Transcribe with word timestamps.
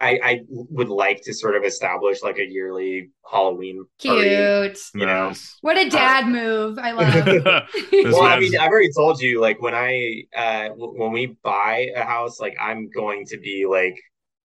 I, 0.00 0.18
I 0.24 0.40
would 0.48 0.88
like 0.88 1.20
to 1.24 1.34
sort 1.34 1.56
of 1.56 1.64
establish 1.64 2.22
like 2.22 2.38
a 2.38 2.46
yearly 2.46 3.10
Halloween 3.30 3.84
Cute. 3.98 4.78
You 4.94 5.06
know? 5.06 5.28
Nice. 5.28 5.58
What 5.60 5.76
a 5.76 5.90
dad 5.90 6.26
move. 6.26 6.78
I 6.78 6.92
love. 6.92 7.24
This 7.24 8.04
Well, 8.14 8.22
I 8.22 8.38
mean, 8.40 8.56
I've 8.58 8.70
already 8.70 8.90
told 8.96 9.20
you, 9.20 9.40
like 9.40 9.60
when 9.60 9.74
I 9.74 10.22
uh 10.34 10.68
w- 10.70 10.94
when 10.98 11.12
we 11.12 11.36
buy 11.42 11.88
a 11.94 12.02
house, 12.04 12.40
like 12.40 12.56
I'm 12.60 12.88
going 12.90 13.26
to 13.26 13.38
be 13.38 13.66
like 13.66 14.00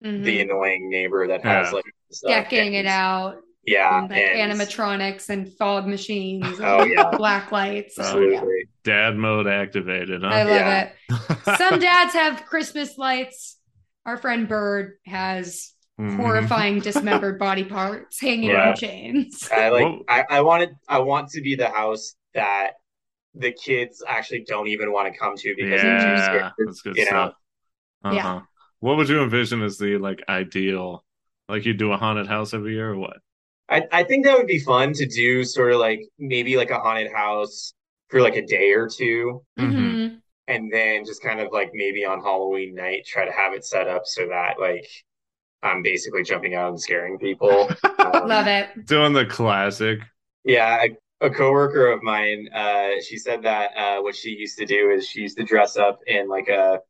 Mhm. 0.05 0.25
the 0.25 0.41
annoying 0.41 0.91
neighbor 0.91 1.29
that 1.29 1.45
has 1.45 1.69
Yeah. 1.69 1.73
like 1.73 1.85
stuff. 2.11 2.31
decking 2.31 2.75
it 2.75 2.87
out. 2.87 3.37
Yeah, 3.65 4.01
and, 4.01 4.11
like 4.11 4.19
and- 4.21 4.53
animatronics 4.53 5.29
and 5.29 5.53
fog 5.57 5.87
machines 5.87 6.59
and 6.59 6.65
Oh, 6.67 6.83
yeah. 6.85 7.11
black 7.17 7.53
lights. 7.53 7.95
Oh, 7.99 8.03
absolutely. 8.03 8.65
dad 8.83 9.17
mode 9.17 9.47
activated, 9.47 10.25
I 10.25 10.43
love 10.43 10.49
Yeah. 10.49 10.91
it. 11.11 11.57
Some 11.59 11.79
dads 11.79 12.15
have 12.15 12.45
Christmas 12.47 12.99
lights. 12.99 13.59
Our 14.05 14.17
friend 14.17 14.49
Bird 14.49 14.95
has 15.07 15.75
Mhm. 15.99 16.17
horrifying 16.17 16.81
dismembered 16.81 17.39
body 17.39 17.65
parts 17.65 18.21
hanging 18.21 18.51
Yeah. 18.51 18.71
on 18.71 18.75
chains. 18.77 19.49
I 19.53 19.69
like 19.69 19.89
I, 20.09 20.25
I 20.29 20.41
wanted 20.41 20.71
I 20.89 20.99
want 20.99 21.31
to 21.31 21.41
be 21.41 21.55
the 21.55 21.69
house 21.69 22.15
that 22.35 22.73
the 23.35 23.53
kids 23.53 24.03
actually 24.07 24.45
don't 24.47 24.69
even 24.69 24.93
want 24.93 25.13
to 25.13 25.19
come 25.19 25.37
to 25.37 25.55
because 25.57 25.83
they're 25.83 25.97
too 25.97 26.17
Yeah, 26.17 26.17
scared. 26.17 26.53
that's 26.59 26.83
good 26.83 26.97
you 26.97 27.05
know? 27.07 27.11
stuff. 27.13 27.35
Uh-huh. 28.05 28.17
Yeah. 28.17 28.41
What 28.81 28.97
would 28.97 29.09
you 29.09 29.23
envision 29.23 29.63
as 29.63 29.79
the 29.79 29.99
like 29.99 30.23
ideal? 30.29 31.05
Like 31.49 31.65
you 31.67 31.75
do 31.75 31.93
a 31.93 31.97
haunted 31.97 32.27
house 32.27 32.55
every 32.55 32.75
year 32.75 32.91
or 32.93 32.97
what? 32.99 33.19
I, 33.69 33.83
I 33.93 34.05
think 34.05 34.25
that 34.25 34.37
would 34.37 34.47
be 34.47 34.59
fun 34.59 34.93
to 34.95 35.07
do 35.07 35.45
sort 35.45 35.73
of 35.73 35.81
like 35.81 36.01
maybe 36.19 36.57
like 36.57 36.71
a 36.71 36.79
haunted 36.79 37.13
house 37.13 37.75
for 38.09 38.21
like 38.21 38.37
a 38.37 38.45
day 38.47 38.73
or 38.73 38.89
two 38.89 39.43
Mhm. 39.59 40.22
And 40.49 40.73
then 40.73 41.05
just 41.05 41.23
kind 41.23 41.41
of 41.41 41.53
like 41.53 41.71
maybe 41.73 42.05
on 42.05 42.21
Halloween 42.21 42.75
night 42.75 43.07
try 43.07 43.25
to 43.25 43.33
have 43.33 43.53
it 43.55 43.65
set 43.65 43.89
up 43.89 44.03
so 44.07 44.27
that 44.29 44.59
like 44.61 44.87
I'm 45.63 45.83
basically 45.83 46.25
jumping 46.25 46.55
out 46.55 46.71
and 46.71 46.81
scaring 46.81 47.19
people. 47.19 47.71
Um, 48.03 48.27
Love 48.27 48.49
it. 48.49 48.87
Doing 48.87 49.13
the 49.13 49.25
classic. 49.25 50.01
Yeah, 50.45 50.85
a, 51.21 51.27
a 51.27 51.31
coworker 51.31 51.87
of 51.93 52.03
mine, 52.03 52.49
uh, 52.53 53.01
she 53.01 53.17
said 53.17 53.43
that 53.45 53.71
uh, 53.77 54.03
what 54.03 54.17
she 54.17 54.31
used 54.31 54.59
to 54.59 54.67
do 54.67 54.91
is 54.91 55.07
she 55.07 55.21
used 55.21 55.39
to 55.39 55.45
dress 55.45 55.77
up 55.77 56.01
in 56.07 56.29
like 56.29 56.49
a 56.49 56.81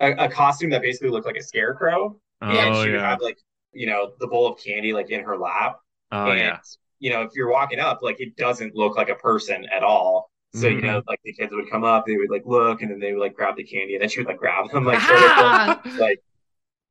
a, 0.00 0.12
a 0.26 0.28
costume 0.28 0.70
that 0.70 0.82
basically 0.82 1.10
looked 1.10 1.26
like 1.26 1.36
a 1.36 1.42
scarecrow, 1.42 2.20
and 2.40 2.74
Oh 2.74 2.84
she 2.84 2.90
would 2.90 3.00
have 3.00 3.20
like 3.20 3.38
you 3.72 3.86
know 3.86 4.12
the 4.20 4.26
bowl 4.26 4.46
of 4.52 4.58
candy 4.62 4.92
like 4.92 5.10
in 5.10 5.24
her 5.24 5.38
lap, 5.38 5.80
Oh 6.12 6.30
and 6.30 6.38
yeah. 6.38 6.58
you 6.98 7.10
know 7.10 7.22
if 7.22 7.32
you're 7.34 7.50
walking 7.50 7.80
up, 7.80 8.02
like 8.02 8.20
it 8.20 8.36
doesn't 8.36 8.74
look 8.74 8.96
like 8.96 9.08
a 9.08 9.14
person 9.14 9.66
at 9.74 9.82
all. 9.82 10.30
So 10.52 10.68
you 10.68 10.82
Mm-hmm. 10.82 10.86
know, 10.86 11.02
like 11.06 11.20
the 11.24 11.32
kids 11.34 11.52
would 11.54 11.70
come 11.70 11.84
up, 11.84 12.06
they 12.06 12.16
would 12.16 12.30
like 12.30 12.46
look, 12.46 12.82
and 12.82 12.90
then 12.90 12.98
they 13.00 13.12
would 13.12 13.20
like 13.20 13.34
grab 13.36 13.56
the 13.56 13.64
candy, 13.64 13.94
and 13.94 14.02
then 14.02 14.08
she 14.08 14.20
would 14.20 14.28
like 14.28 14.38
grab 14.38 14.70
them, 14.70 14.84
like 14.84 15.02
sort 15.02 15.22
of 15.24 15.32
Ah! 15.38 15.82
like 15.98 16.20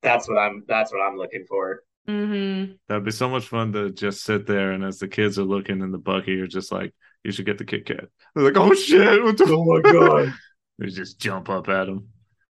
that's 0.04 0.30
what 0.30 0.38
I'm 0.40 0.66
that's 0.68 0.92
what 0.94 1.02
I'm 1.02 1.18
looking 1.18 1.46
for. 1.50 1.84
hmm 2.08 2.66
That'd 2.88 3.04
be 3.04 3.12
so 3.12 3.30
much 3.30 3.48
fun 3.48 3.74
to 3.74 3.90
just 3.92 4.24
sit 4.24 4.46
there 4.46 4.72
and 4.72 4.84
as 4.84 5.00
the 5.00 5.08
kids 5.08 5.40
are 5.40 5.44
looking 5.44 5.82
in 5.82 5.92
the 5.92 5.98
bucket, 5.98 6.30
you're 6.38 6.46
just 6.48 6.72
like, 6.72 6.94
you 7.24 7.32
should 7.32 7.46
get 7.48 7.58
the 7.58 7.66
Kit 7.66 7.86
Kat. 7.88 8.06
They're 8.36 8.44
like, 8.46 8.58
oh 8.58 8.74
shit, 8.76 9.24
what 9.24 9.38
the 9.38 9.46
Oh 9.46 9.64
my 9.66 9.82
god! 9.86 10.38
You 10.78 10.90
just 10.92 11.20
jump 11.20 11.50
up 11.50 11.68
at 11.70 11.86
them. 11.86 12.10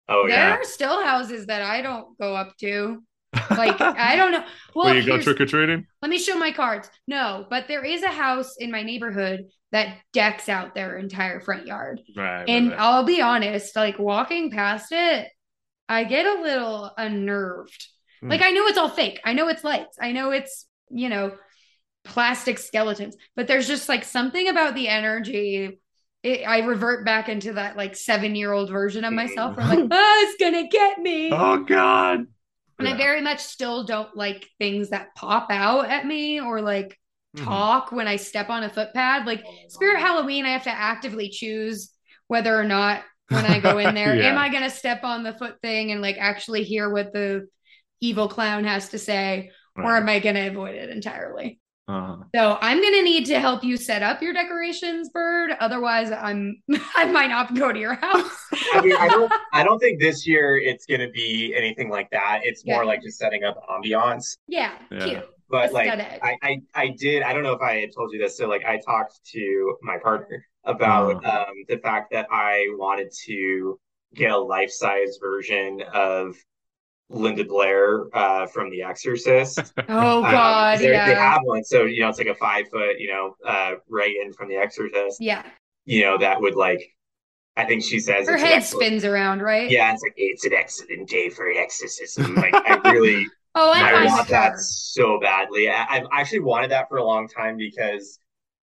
Oh 0.09 0.27
there 0.27 0.37
yeah. 0.37 0.51
There 0.51 0.61
are 0.61 0.65
still 0.65 1.05
houses 1.05 1.47
that 1.47 1.63
I 1.63 1.83
don't 1.83 2.19
go 2.19 2.35
up 2.35 2.57
to. 2.59 3.03
Like 3.57 3.85
I 3.97 4.17
don't 4.17 4.33
know. 4.33 4.45
Well, 4.75 4.93
Will 4.93 4.97
you 4.97 5.03
go 5.03 5.19
trick 5.19 5.41
or 5.41 5.47
treating? 5.47 5.87
let 6.03 6.11
me 6.11 6.19
show 6.19 6.37
my 6.37 6.53
cards. 6.53 6.91
No, 7.07 7.47
but 7.51 7.69
there 7.69 7.85
is 7.85 8.03
a 8.03 8.09
house 8.09 8.57
in 8.59 8.71
my 8.71 8.83
neighborhood 8.83 9.47
that 9.73 9.99
decks 10.13 10.49
out 10.49 10.75
their 10.75 10.97
entire 10.97 11.41
front 11.41 11.67
yard. 11.67 12.01
Right. 12.17 12.45
And 12.49 12.71
right, 12.71 12.77
right. 12.77 12.83
I'll 12.83 13.05
be 13.05 13.21
honest, 13.21 13.77
like 13.77 13.99
walking 13.99 14.51
past 14.51 14.89
it, 14.91 15.29
I 15.89 16.05
get 16.05 16.27
a 16.27 16.43
little 16.43 16.93
unnerved. 16.97 17.89
Hmm. 18.21 18.31
Like 18.31 18.43
I 18.43 18.51
know 18.51 18.67
it's 18.67 18.79
all 18.79 18.89
fake. 18.89 19.21
I 19.25 19.33
know 19.33 19.49
it's 19.49 19.65
lights. 19.65 19.97
I 20.01 20.13
know 20.13 20.31
it's, 20.31 20.67
you 20.91 21.09
know, 21.09 21.33
plastic 22.05 22.59
skeletons, 22.59 23.17
but 23.37 23.47
there's 23.47 23.69
just 23.69 23.89
like 23.89 24.05
something 24.05 24.49
about 24.49 24.75
the 24.75 24.89
energy. 24.89 25.81
It, 26.23 26.47
I 26.47 26.61
revert 26.61 27.05
back 27.05 27.29
into 27.29 27.55
that 27.55 27.77
like 27.77 27.97
seven 27.97 28.35
year 28.35 28.53
old 28.53 28.71
version 28.71 29.05
of 29.05 29.13
myself. 29.13 29.57
I'm 29.59 29.69
like, 29.69 29.89
oh, 29.91 30.27
it's 30.29 30.43
gonna 30.43 30.69
get 30.69 30.99
me. 30.99 31.31
Oh 31.33 31.65
God. 31.65 32.27
And 32.79 32.89
I 32.89 32.97
very 32.97 33.21
much 33.21 33.41
still 33.41 33.85
don't 33.85 34.17
like 34.17 34.49
things 34.59 34.89
that 34.89 35.15
pop 35.15 35.49
out 35.51 35.91
at 35.91 36.07
me 36.07 36.41
or 36.41 36.63
like 36.63 36.99
Mhm. 37.37 37.45
talk 37.45 37.93
when 37.93 38.09
I 38.09 38.17
step 38.17 38.51
on 38.51 38.65
a 38.65 38.71
footpad. 38.71 39.25
Like 39.27 39.45
Spirit 39.69 40.01
Halloween, 40.01 40.47
I 40.47 40.51
have 40.51 40.65
to 40.65 40.71
actively 40.71 41.29
choose 41.29 41.91
whether 42.27 42.59
or 42.59 42.65
not 42.65 43.03
when 43.29 43.45
I 43.47 43.61
go 43.61 43.79
in 43.79 43.95
there, 43.95 44.17
Yeah. 44.17 44.31
am 44.33 44.39
I 44.39 44.49
going 44.49 44.65
to 44.65 44.71
step 44.71 45.05
on 45.05 45.23
the 45.23 45.33
foot 45.35 45.61
thing 45.63 45.93
and 45.93 46.03
like 46.03 46.17
actually 46.19 46.65
hear 46.65 46.91
what 46.91 47.13
the 47.13 47.47
evil 48.01 48.29
clown 48.29 48.65
has 48.65 48.89
to 48.91 48.99
say, 48.99 49.51
or 49.77 49.97
am 49.97 50.09
I 50.09 50.19
going 50.19 50.35
to 50.35 50.49
avoid 50.49 50.75
it 50.75 50.91
entirely? 50.91 51.61
Uh-huh. 51.87 52.17
So 52.35 52.59
I'm 52.61 52.81
going 52.81 52.95
to 52.95 53.03
need 53.03 53.27
to 53.27 53.41
help 53.41 53.65
you 53.65 53.77
set 53.77 54.03
up 54.03 54.23
your 54.23 54.33
decorations, 54.33 55.09
Bird. 55.11 55.53
Otherwise, 55.61 56.11
I'm 56.13 56.63
I 56.97 57.05
might 57.07 57.29
not 57.31 57.55
go 57.55 57.73
to 57.73 57.79
your 57.79 57.95
house. 57.95 58.31
I 58.75 58.81
mean, 58.81 58.97
I 58.97 59.09
don't, 59.09 59.33
I 59.53 59.63
don't 59.65 59.79
think 59.81 60.01
this 60.01 60.27
year 60.27 60.57
it's 60.57 60.87
going 60.87 61.01
to 61.01 61.11
be 61.11 61.55
anything 61.57 61.89
like 61.91 62.09
that. 62.11 62.41
It's 62.45 62.65
more 62.65 62.85
like 62.85 63.03
just 63.03 63.19
setting 63.19 63.43
up 63.45 63.57
ambiance. 63.69 64.37
yeah, 64.49 64.73
Yeah. 64.91 65.07
cute. 65.07 65.25
But 65.51 65.73
like, 65.73 65.89
I, 65.91 66.37
I, 66.43 66.57
I 66.75 66.89
did. 66.97 67.23
I 67.23 67.33
don't 67.33 67.43
know 67.43 67.53
if 67.53 67.61
I 67.63 67.81
had 67.81 67.91
told 67.95 68.13
you 68.13 68.19
this. 68.21 68.37
So 68.37 68.47
like, 68.49 68.65
I 68.65 68.79
talked 68.79 69.19
to 69.33 69.77
my 69.83 69.99
partner 69.99 70.45
about 70.65 71.25
Uh-huh. 71.25 71.47
um, 71.49 71.55
the 71.69 71.79
fact 71.79 72.13
that 72.13 72.27
I 72.31 72.67
wanted 72.73 73.11
to 73.27 73.79
get 74.15 74.31
a 74.31 74.39
life 74.39 74.71
size 74.71 75.19
version 75.21 75.83
of 75.93 76.37
Linda 77.09 77.45
Blair 77.45 78.05
uh, 78.17 78.47
from 78.47 78.71
The 78.71 78.83
Exorcist. 78.83 79.59
Oh 79.89 80.23
Um, 80.25 80.31
God, 80.31 80.79
they're- 80.79 80.93
yeah, 80.93 81.09
They 81.09 81.15
have 81.15 81.41
one, 81.43 81.65
so 81.65 81.85
you 81.85 82.01
know 82.03 82.09
it's 82.09 82.19
like 82.19 82.29
a 82.29 82.35
five 82.35 82.69
foot, 82.69 82.99
you 83.01 83.09
know, 83.09 83.35
uh, 83.45 83.73
Regan 83.89 84.33
from 84.33 84.49
The 84.49 84.57
Exorcist. 84.57 85.21
yeah. 85.21 85.43
You 85.87 86.03
know 86.03 86.19
that 86.19 86.41
would 86.41 86.55
like, 86.55 86.83
I 87.57 87.65
think 87.65 87.83
she 87.83 87.99
says 87.99 88.29
Her 88.29 88.37
head 88.37 88.53
excellent- 88.59 88.87
spins 88.87 89.05
around, 89.05 89.43
right? 89.43 89.69
Yeah, 89.69 89.93
it's 89.93 90.03
like 90.03 90.13
it's 90.17 90.45
an 90.45 90.53
excellent 90.53 91.09
day 91.09 91.29
for 91.31 91.51
exorcism. 91.51 92.35
Like 92.45 92.55
I 92.55 92.77
really, 92.93 93.27
Oh, 93.55 93.73
I 93.73 94.03
I, 94.03 94.05
want 94.07 94.29
that 94.29 94.53
her. 94.53 94.59
so 94.59 95.19
badly. 95.21 95.69
I, 95.69 95.87
I've 95.89 96.07
actually 96.13 96.41
wanted 96.41 96.71
that 96.71 96.89
for 96.89 96.99
a 96.99 97.05
long 97.05 97.29
time 97.29 97.57
because 97.57 98.19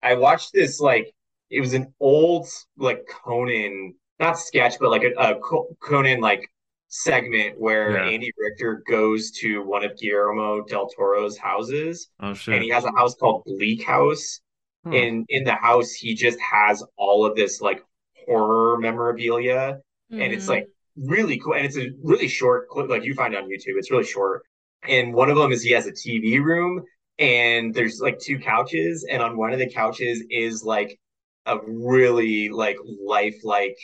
I 0.01 0.15
watched 0.15 0.51
this 0.53 0.79
like 0.79 1.11
it 1.49 1.59
was 1.61 1.73
an 1.73 1.93
old 1.99 2.47
like 2.77 3.05
Conan, 3.07 3.95
not 4.19 4.37
sketch, 4.39 4.75
but 4.79 4.89
like 4.89 5.03
a, 5.03 5.13
a 5.17 5.39
Conan 5.81 6.19
like 6.19 6.47
segment 6.89 7.59
where 7.59 7.93
Yeah. 7.93 8.09
Andy 8.11 8.31
Richter 8.37 8.83
goes 8.87 9.31
to 9.39 9.63
one 9.63 9.83
of 9.85 9.97
Guillermo 9.97 10.63
del 10.65 10.87
Toro's 10.89 11.37
houses, 11.37 12.09
Oh 12.19 12.33
shit. 12.33 12.55
and 12.55 12.63
he 12.63 12.69
has 12.69 12.83
a 12.85 12.91
house 12.91 13.15
called 13.15 13.43
Bleak 13.45 13.83
House. 13.85 14.41
Hmm. 14.83 14.93
And 14.93 15.25
in 15.29 15.45
the 15.45 15.55
house, 15.55 15.93
he 15.93 16.13
just 16.13 16.37
has 16.41 16.83
all 16.97 17.25
of 17.25 17.35
this 17.37 17.61
like 17.61 17.81
horror 18.27 18.77
memorabilia 18.77 19.79
and 20.11 20.31
it's 20.33 20.45
Mhm. 20.45 20.49
like 20.49 20.67
really 20.95 21.39
cool 21.39 21.55
and 21.55 21.65
it's 21.65 21.77
a 21.77 21.89
really 22.03 22.27
short 22.27 22.69
clip 22.69 22.87
like 22.89 23.03
you 23.03 23.13
find 23.15 23.33
it 23.33 23.37
on 23.37 23.49
youtube 23.49 23.75
it's 23.79 23.89
really 23.91 24.03
short 24.05 24.43
and 24.87 25.13
one 25.13 25.29
of 25.29 25.37
them 25.37 25.51
is 25.51 25.61
he 25.63 25.71
has 25.71 25.87
a 25.87 25.91
tv 25.91 26.41
room 26.41 26.83
and 27.19 27.73
there's 27.73 27.99
like 28.01 28.19
two 28.19 28.39
couches 28.39 29.05
and 29.09 29.21
on 29.21 29.37
one 29.37 29.53
of 29.53 29.59
the 29.59 29.69
couches 29.69 30.23
is 30.29 30.63
like 30.63 30.99
a 31.45 31.57
really 31.67 32.49
like 32.49 32.77
lifelike 33.05 33.77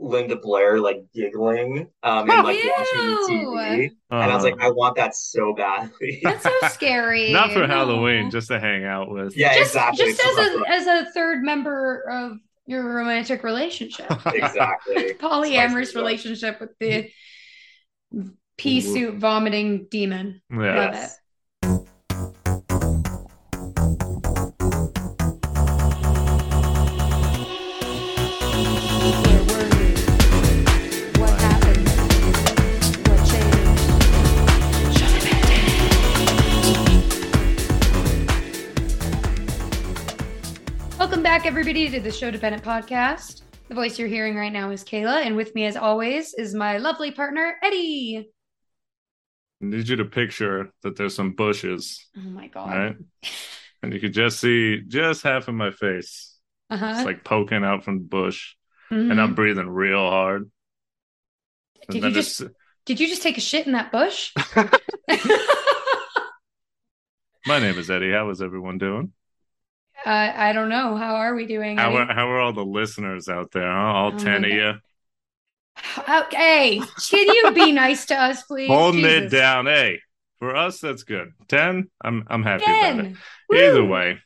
linda 0.00 0.36
blair 0.36 0.78
like 0.78 0.98
giggling 1.12 1.88
um 2.04 2.30
and 2.30 2.44
like 2.44 2.58
watching 2.76 3.06
the 3.08 3.26
tv 3.28 3.90
and 4.10 4.22
i 4.22 4.26
was 4.34 4.44
Uh-huh. 4.44 4.54
like 4.54 4.60
i 4.60 4.70
want 4.70 4.94
that 4.96 5.14
so 5.16 5.52
badly 5.54 6.20
That's 6.22 6.44
so 6.44 6.50
scary. 6.68 7.32
Not 7.32 7.52
for 7.52 7.66
No. 7.66 7.66
Halloween, 7.66 8.30
just 8.30 8.46
to 8.48 8.60
hang 8.60 8.84
out 8.84 9.10
with. 9.10 9.36
yeah 9.36 9.54
just, 9.58 9.70
exactly 9.74 10.06
just 10.06 10.20
as 10.24 10.36
a 10.38 10.68
as 10.68 10.86
a 10.86 11.10
third 11.12 11.42
member 11.42 12.02
of 12.08 12.38
your 12.66 12.84
romantic 12.94 13.42
relationship, 13.44 14.06
exactly 14.26 15.14
polyamorous 15.20 15.86
Spice 15.86 15.88
it 15.88 15.96
up. 15.96 15.96
relationship 15.96 16.60
with 16.60 16.70
the 16.78 17.10
pea 18.58 18.80
soup 18.80 19.14
vomiting 19.14 19.86
demon. 19.88 20.42
Yeah. 20.50 20.74
Love 20.74 20.94
it. 20.94 20.96
Yes. 20.96 21.20
Where 29.24 29.42
were 29.44 29.68
you? 29.78 29.94
What 31.20 31.40
happened? 31.40 31.88
What 33.06 33.20
changed? 33.30 33.86
Welcome 40.98 41.22
back, 41.22 41.46
everybody, 41.46 41.88
to 41.90 42.00
the 42.00 42.10
Show 42.10 42.32
Dependent 42.32 42.64
Podcast. 42.64 43.42
The 43.68 43.76
voice 43.76 44.00
you're 44.00 44.08
hearing 44.08 44.34
right 44.34 44.52
now 44.52 44.70
is 44.70 44.82
Kayla, 44.82 45.24
and 45.24 45.36
with 45.36 45.54
me, 45.54 45.66
as 45.66 45.76
always, 45.76 46.34
is 46.34 46.54
my 46.54 46.78
lovely 46.78 47.12
partner, 47.12 47.56
Eddie. 47.62 48.32
I 49.60 49.64
need 49.66 49.88
you 49.88 49.96
to 49.96 50.04
picture 50.04 50.70
that 50.82 50.96
there's 50.96 51.14
some 51.16 51.32
bushes, 51.32 52.06
Oh 52.16 52.20
my 52.20 52.46
God. 52.48 52.68
right? 52.70 52.96
And 53.82 53.92
you 53.92 54.00
could 54.00 54.12
just 54.12 54.40
see 54.40 54.80
just 54.86 55.22
half 55.22 55.48
of 55.48 55.54
my 55.54 55.70
face. 55.70 56.36
Uh-huh. 56.70 56.94
It's 56.96 57.04
like 57.04 57.24
poking 57.24 57.64
out 57.64 57.84
from 57.84 57.98
the 57.98 58.04
bush, 58.04 58.54
Mhm. 58.90 59.10
and 59.10 59.20
I'm 59.20 59.34
breathing 59.34 59.68
real 59.68 60.08
hard. 60.10 60.50
And 61.88 62.00
Did 62.00 62.04
you 62.04 62.10
just 62.12 62.40
it's 62.40 62.50
Did 62.86 63.00
you 63.00 63.08
just 63.08 63.22
take 63.22 63.38
a 63.38 63.40
shit 63.40 63.66
in 63.66 63.72
that 63.72 63.92
bush? 63.92 64.32
My 67.46 67.58
name 67.58 67.78
is 67.78 67.90
Eddie. 67.90 68.12
How 68.12 68.28
is 68.30 68.42
everyone 68.42 68.78
doing? 68.78 69.12
Uh, 70.04 70.10
I 70.34 70.52
don't 70.52 70.68
know. 70.68 70.96
How 70.96 71.16
are 71.16 71.34
we 71.34 71.46
doing? 71.46 71.78
How 71.78 71.94
are, 71.96 72.06
how 72.06 72.28
are 72.28 72.40
all 72.40 72.52
the 72.52 72.64
listeners 72.64 73.28
out 73.28 73.50
there? 73.52 73.70
Huh? 73.70 73.78
All 73.78 74.12
Oh 74.14 74.18
10 74.18 74.44
of 74.44 74.50
you? 74.50 74.74
Okay, 76.08 76.80
can 77.10 77.26
you 77.28 77.52
be 77.52 77.72
nice 77.84 78.06
to 78.06 78.14
us, 78.14 78.42
please? 78.42 78.68
Holding 78.68 79.04
it 79.04 79.30
down. 79.30 79.66
Hey, 79.66 80.00
for 80.38 80.54
us, 80.54 80.80
that's 80.80 81.02
good. 81.02 81.32
10, 81.48 81.90
I'm, 82.02 82.24
I'm 82.28 82.42
happy 82.42 82.64
about 82.64 83.04
it. 83.04 83.16
Ben. 83.50 83.58
Either 83.58 83.84
way. 83.84 84.18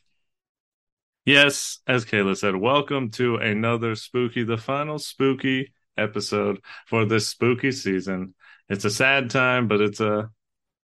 Yes, 1.25 1.79
as 1.87 2.05
Kayla 2.05 2.35
said, 2.37 2.55
welcome 2.55 3.09
to 3.11 3.37
another 3.37 3.95
spooky, 3.95 4.43
the 4.43 4.57
final 4.57 4.99
spooky 4.99 5.73
episode 5.97 6.59
for 6.87 7.05
this 7.05 7.29
spooky 7.29 7.71
season. 7.71 8.35
It's 8.69 8.85
a 8.85 8.89
sad 8.89 9.29
time, 9.29 9.67
but 9.67 9.79
it's 9.81 9.99
a, 9.99 10.29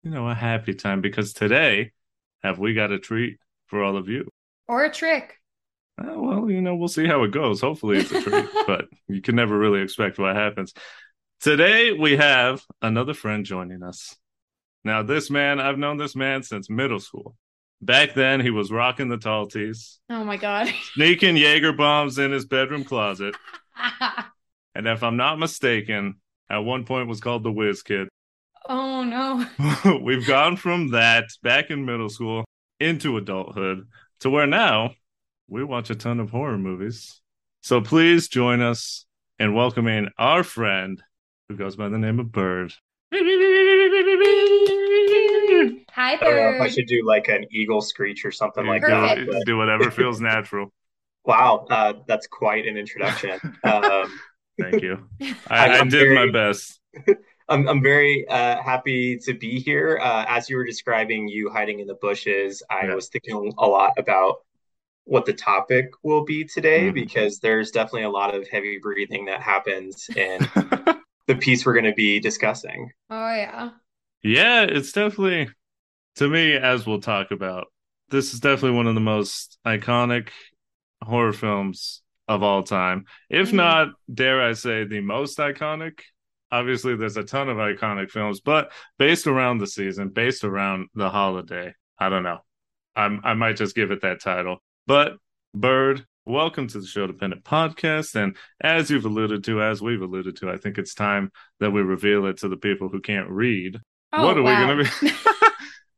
you 0.03 0.11
know, 0.11 0.29
a 0.29 0.35
happy 0.35 0.73
time 0.73 1.01
because 1.01 1.33
today, 1.33 1.91
have 2.41 2.57
we 2.57 2.73
got 2.73 2.91
a 2.91 2.99
treat 2.99 3.37
for 3.67 3.83
all 3.83 3.97
of 3.97 4.07
you? 4.07 4.29
or 4.69 4.85
a 4.85 4.91
trick. 4.91 5.38
Uh, 5.99 6.13
well, 6.15 6.49
you 6.49 6.61
know, 6.61 6.75
we'll 6.75 6.87
see 6.87 7.07
how 7.07 7.23
it 7.23 7.31
goes. 7.31 7.61
Hopefully, 7.61 7.97
it's 7.97 8.11
a 8.11 8.21
treat, 8.21 8.45
but 8.67 8.85
you 9.07 9.21
can 9.21 9.35
never 9.35 9.57
really 9.57 9.81
expect 9.81 10.17
what 10.19 10.35
happens. 10.35 10.73
Today, 11.41 11.91
we 11.91 12.17
have 12.17 12.63
another 12.81 13.13
friend 13.13 13.45
joining 13.45 13.83
us. 13.83 14.15
Now, 14.83 15.03
this 15.03 15.29
man, 15.29 15.59
I've 15.59 15.77
known 15.77 15.97
this 15.97 16.15
man 16.15 16.43
since 16.43 16.69
middle 16.69 16.99
school. 16.99 17.35
Back 17.81 18.13
then, 18.13 18.39
he 18.41 18.49
was 18.49 18.71
rocking 18.71 19.09
the 19.09 19.17
tall 19.17 19.47
tees, 19.47 19.99
Oh 20.09 20.23
my 20.23 20.37
god. 20.37 20.67
sneaking 20.93 21.37
Jaeger 21.37 21.73
bombs 21.73 22.17
in 22.17 22.31
his 22.31 22.45
bedroom 22.45 22.83
closet, 22.83 23.35
and 24.75 24.87
if 24.87 25.01
I'm 25.03 25.17
not 25.17 25.39
mistaken, 25.39 26.15
at 26.49 26.57
one 26.59 26.83
point 26.85 27.07
was 27.07 27.21
called 27.21 27.43
the 27.43 27.51
Whiz 27.51 27.81
Kid. 27.83 28.09
oh 28.67 29.03
no. 29.03 29.99
We've 30.03 30.27
gone 30.27 30.57
from 30.57 30.91
that 30.91 31.25
back 31.41 31.69
in 31.71 31.85
middle 31.85 32.09
school 32.09 32.43
into 32.81 33.17
adulthood 33.17 33.87
to 34.21 34.29
where 34.29 34.47
now 34.47 34.91
we 35.49 35.63
watch 35.63 35.89
a 35.89 35.95
ton 35.95 36.19
of 36.19 36.29
horror 36.29 36.57
movies. 36.57 37.21
So 37.61 37.81
please 37.81 38.27
join 38.27 38.61
us 38.61 39.05
in 39.39 39.53
welcoming 39.53 40.09
our 40.17 40.43
friend 40.43 41.01
who 41.49 41.55
goes 41.57 41.75
by 41.75 41.89
the 41.89 41.97
name 41.97 42.19
of 42.19 42.31
Bird. 42.31 42.73
Hi, 43.11 43.19
I 46.13 46.17
don't 46.17 46.35
know 46.35 46.55
if 46.55 46.61
I 46.61 46.67
should 46.69 46.87
do 46.87 47.03
like 47.05 47.27
an 47.27 47.45
eagle 47.51 47.81
screech 47.81 48.23
or 48.23 48.31
something 48.31 48.65
like 48.65 48.81
Perfect. 48.81 49.19
that. 49.19 49.25
do, 49.25 49.31
but- 49.31 49.45
do 49.45 49.57
whatever 49.57 49.89
feels 49.91 50.21
natural. 50.21 50.71
wow, 51.25 51.65
uh, 51.69 51.93
that's 52.07 52.27
quite 52.27 52.65
an 52.67 52.77
introduction. 52.77 53.39
Um, 53.63 54.19
Thank 54.59 54.81
you. 54.83 55.07
I, 55.47 55.67
I 55.67 55.79
I'm 55.79 55.89
did 55.89 56.07
very- 56.07 56.15
my 56.27 56.31
best. 56.31 56.79
I'm 57.49 57.67
I'm 57.67 57.81
very 57.81 58.27
uh, 58.27 58.61
happy 58.61 59.17
to 59.25 59.33
be 59.33 59.59
here. 59.59 59.99
Uh, 60.01 60.23
as 60.27 60.49
you 60.51 60.55
were 60.57 60.65
describing 60.65 61.27
you 61.27 61.49
hiding 61.49 61.79
in 61.79 61.87
the 61.87 61.95
bushes, 61.95 62.61
I 62.69 62.85
Yeah. 62.85 62.93
was 62.93 63.09
thinking 63.09 63.51
a 63.57 63.67
lot 63.67 63.93
about 63.97 64.35
what 65.09 65.25
the 65.25 65.33
topic 65.33 65.89
will 66.03 66.23
be 66.23 66.43
today 66.45 66.89
Mhm. 66.89 66.93
because 66.93 67.39
there's 67.39 67.71
definitely 67.71 68.03
a 68.03 68.09
lot 68.09 68.35
of 68.35 68.47
heavy 68.47 68.77
breathing 68.81 69.25
that 69.25 69.41
happens 69.41 70.07
in 70.15 70.39
the 71.27 71.35
piece 71.39 71.65
we're 71.65 71.73
going 71.73 71.85
to 71.85 71.93
be 71.93 72.19
discussing. 72.19 72.91
Oh 73.09 73.33
yeah. 73.35 73.71
Yeah, 74.21 74.63
it's 74.63 74.91
definitely 74.91 75.49
to 76.17 76.27
me, 76.29 76.53
as 76.55 76.85
we'll 76.85 77.01
talk 77.01 77.31
about, 77.31 77.67
this 78.09 78.33
is 78.33 78.39
definitely 78.39 78.77
one 78.77 78.87
of 78.87 78.95
the 78.95 79.01
most 79.01 79.57
iconic 79.65 80.29
horror 81.01 81.33
films 81.33 82.01
of 82.27 82.43
all 82.43 82.63
time. 82.63 83.05
If 83.29 83.49
Mhm. 83.51 83.53
not, 83.55 83.87
dare 84.13 84.41
I 84.41 84.53
say, 84.53 84.83
the 84.83 85.01
most 85.01 85.37
iconic. 85.39 86.01
Obviously, 86.51 86.95
there's 86.95 87.17
a 87.17 87.23
ton 87.23 87.49
of 87.49 87.57
iconic 87.57 88.11
films, 88.11 88.41
but 88.41 88.71
based 88.97 89.27
around 89.27 89.59
the 89.59 89.67
season, 89.67 90.09
based 90.09 90.43
around 90.43 90.89
the 90.95 91.09
holiday, 91.09 91.73
I 91.97 92.09
don't 92.09 92.23
know. 92.23 92.39
I'm 92.95 93.21
I 93.23 93.33
might 93.33 93.55
just 93.55 93.75
give 93.75 93.91
it 93.91 94.01
that 94.01 94.21
title. 94.21 94.61
But 94.89 95.17
Bird, 95.53 96.07
welcome 96.25 96.67
to 96.67 96.79
the 96.79 96.87
Show 96.87 97.05
Dependent 97.05 97.43
Podcast. 97.43 98.15
And 98.15 98.35
as 98.59 98.89
you've 98.89 99.05
alluded 99.05 99.43
to, 99.43 99.61
as 99.61 99.83
we've 99.83 100.01
alluded 100.01 100.37
to, 100.37 100.49
I 100.49 100.57
think 100.57 100.79
it's 100.79 100.95
time 100.95 101.31
that 101.59 101.69
we 101.69 101.83
reveal 101.83 102.25
it 102.25 102.37
to 102.37 102.47
the 102.47 102.57
people 102.57 102.89
who 102.89 102.99
can't 102.99 103.29
read. 103.29 103.79
Oh, 104.11 104.25
what 104.25 104.35
are 104.39 104.41
wow. 104.41 104.75
we 104.75 104.83
gonna 104.83 104.89
be? 104.99 105.11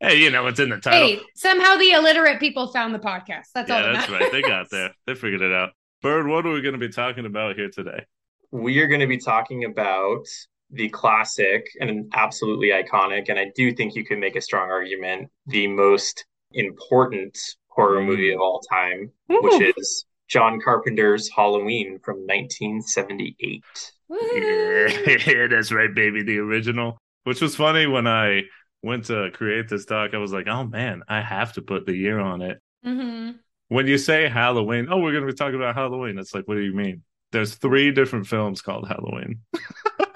hey, 0.06 0.16
you 0.18 0.30
know 0.30 0.46
it's 0.46 0.60
in 0.60 0.68
the 0.68 0.76
title. 0.76 1.08
Hey, 1.08 1.20
somehow 1.34 1.76
the 1.76 1.92
illiterate 1.92 2.38
people 2.38 2.66
found 2.66 2.94
the 2.94 2.98
podcast. 2.98 3.46
That's 3.54 3.70
all. 3.70 3.82
that 3.82 3.94
that's 3.94 4.10
right. 4.10 4.30
They 4.30 4.42
got 4.42 4.68
there. 4.70 4.90
They 5.06 5.14
figured 5.14 5.40
it 5.40 5.54
out. 5.54 5.70
Bird, 6.02 6.26
what 6.26 6.44
are 6.44 6.52
we 6.52 6.60
going 6.60 6.78
to 6.78 6.78
be 6.78 6.92
talking 6.92 7.24
about 7.24 7.56
here 7.56 7.70
today? 7.70 8.04
We 8.50 8.78
are 8.80 8.88
going 8.88 9.00
to 9.00 9.06
be 9.06 9.16
talking 9.16 9.64
about 9.64 10.26
the 10.68 10.90
classic 10.90 11.66
and 11.80 12.12
absolutely 12.14 12.72
iconic, 12.72 13.30
and 13.30 13.38
I 13.38 13.52
do 13.56 13.72
think 13.72 13.94
you 13.94 14.04
can 14.04 14.20
make 14.20 14.36
a 14.36 14.42
strong 14.42 14.68
argument, 14.68 15.30
the 15.46 15.66
most 15.66 16.26
important 16.52 17.38
horror 17.74 18.02
movie 18.02 18.32
of 18.32 18.40
all 18.40 18.60
time, 18.60 19.10
which 19.28 19.74
is 19.76 20.04
John 20.28 20.60
Carpenter's 20.60 21.30
Halloween 21.30 21.98
from 22.04 22.16
1978. 22.26 23.64
Woohoo. 24.10 25.26
Yeah, 25.26 25.46
that's 25.48 25.72
right, 25.72 25.94
baby. 25.94 26.22
The 26.22 26.38
original, 26.38 26.98
which 27.24 27.40
was 27.40 27.56
funny 27.56 27.86
when 27.86 28.06
I 28.06 28.42
went 28.82 29.06
to 29.06 29.30
create 29.32 29.68
this 29.68 29.84
doc. 29.84 30.10
I 30.14 30.18
was 30.18 30.32
like, 30.32 30.48
oh 30.48 30.64
man, 30.64 31.02
I 31.08 31.20
have 31.20 31.52
to 31.54 31.62
put 31.62 31.86
the 31.86 31.94
year 31.94 32.18
on 32.20 32.42
it. 32.42 32.58
Mhm. 32.84 33.36
When 33.68 33.86
you 33.86 33.96
say 33.96 34.28
Halloween, 34.28 34.88
oh, 34.90 34.98
we're 34.98 35.12
going 35.12 35.26
to 35.26 35.32
be 35.32 35.36
talking 35.36 35.54
about 35.54 35.74
Halloween. 35.74 36.18
It's 36.18 36.34
like, 36.34 36.46
what 36.46 36.56
do 36.56 36.60
you 36.60 36.74
mean? 36.74 37.02
There's 37.30 37.54
three 37.54 37.90
different 37.90 38.26
films 38.26 38.60
called 38.60 38.86
Halloween. 38.86 39.40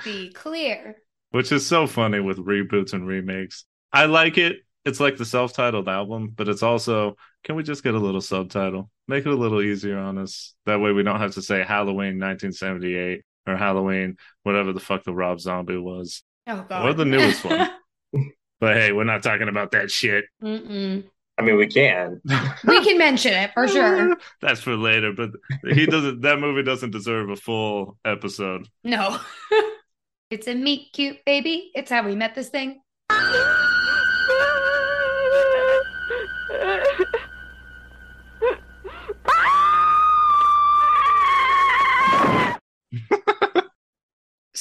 Be 0.05 0.31
clear. 0.31 0.97
which 1.31 1.53
is 1.53 1.67
so 1.67 1.87
funny 1.87 2.21
with 2.21 2.39
reboots 2.39 2.93
and 2.93 3.07
remakes. 3.07 3.65
I 3.93 4.07
like 4.07 4.37
it. 4.37 4.57
It's 4.87 5.01
like 5.01 5.17
the 5.17 5.25
self-titled 5.25 5.89
album, 5.89 6.33
but 6.35 6.49
it's 6.49 6.63
also 6.63 7.17
can 7.45 7.57
we 7.57 7.63
just 7.63 7.83
get 7.85 7.95
a 7.95 7.99
little 7.99 8.21
subtitle? 8.21 8.91
Make 9.09 9.27
it 9.27 9.33
a 9.33 9.37
little 9.37 9.61
easier 9.61 9.99
on 9.99 10.17
us. 10.17 10.55
That 10.65 10.81
way 10.81 10.93
we 10.93 11.03
don't 11.03 11.21
have 11.21 11.35
to 11.35 11.43
say 11.43 11.63
Halloween 11.63 12.19
1978 12.19 13.23
or 13.47 13.57
Halloween 13.57 14.17
whatever 14.45 14.73
the 14.73 14.81
fuck 14.81 15.05
the 15.05 15.13
Rob 15.13 15.41
Zombie 15.41 15.77
was. 15.77 16.23
Oh 16.47 16.65
god. 16.69 16.87
Or 16.87 16.93
the 16.95 17.05
newest 17.05 17.45
one. 17.45 17.71
But 18.59 18.77
hey, 18.77 18.93
we're 18.93 19.05
not 19.05 19.23
talking 19.23 19.49
about 19.49 19.73
that 19.73 19.91
shit. 19.91 20.25
Mm-mm. 20.43 21.05
I 21.39 21.43
mean, 21.43 21.57
we 21.57 21.67
can. 21.67 22.23
We 22.67 22.83
can 22.83 22.97
mention 22.97 23.35
it 23.35 23.53
for 23.53 23.69
sure. 23.69 24.17
That's 24.41 24.61
for 24.61 24.77
later, 24.77 25.13
but 25.13 25.31
he 25.75 25.85
doesn't 25.85 26.23
that 26.23 26.41
movie 26.41 26.63
doesn't 26.63 26.91
deserve 26.91 27.29
a 27.29 27.37
full 27.37 27.99
episode. 28.05 28.69
No. 28.83 29.21
it's 30.31 30.49
a 30.49 30.55
meet 30.55 30.93
cute 30.95 31.19
baby. 31.27 31.71
It's 31.75 31.91
how 31.91 32.07
we 32.07 32.15
met 32.15 32.35
this 32.35 32.49
thing. 32.49 32.81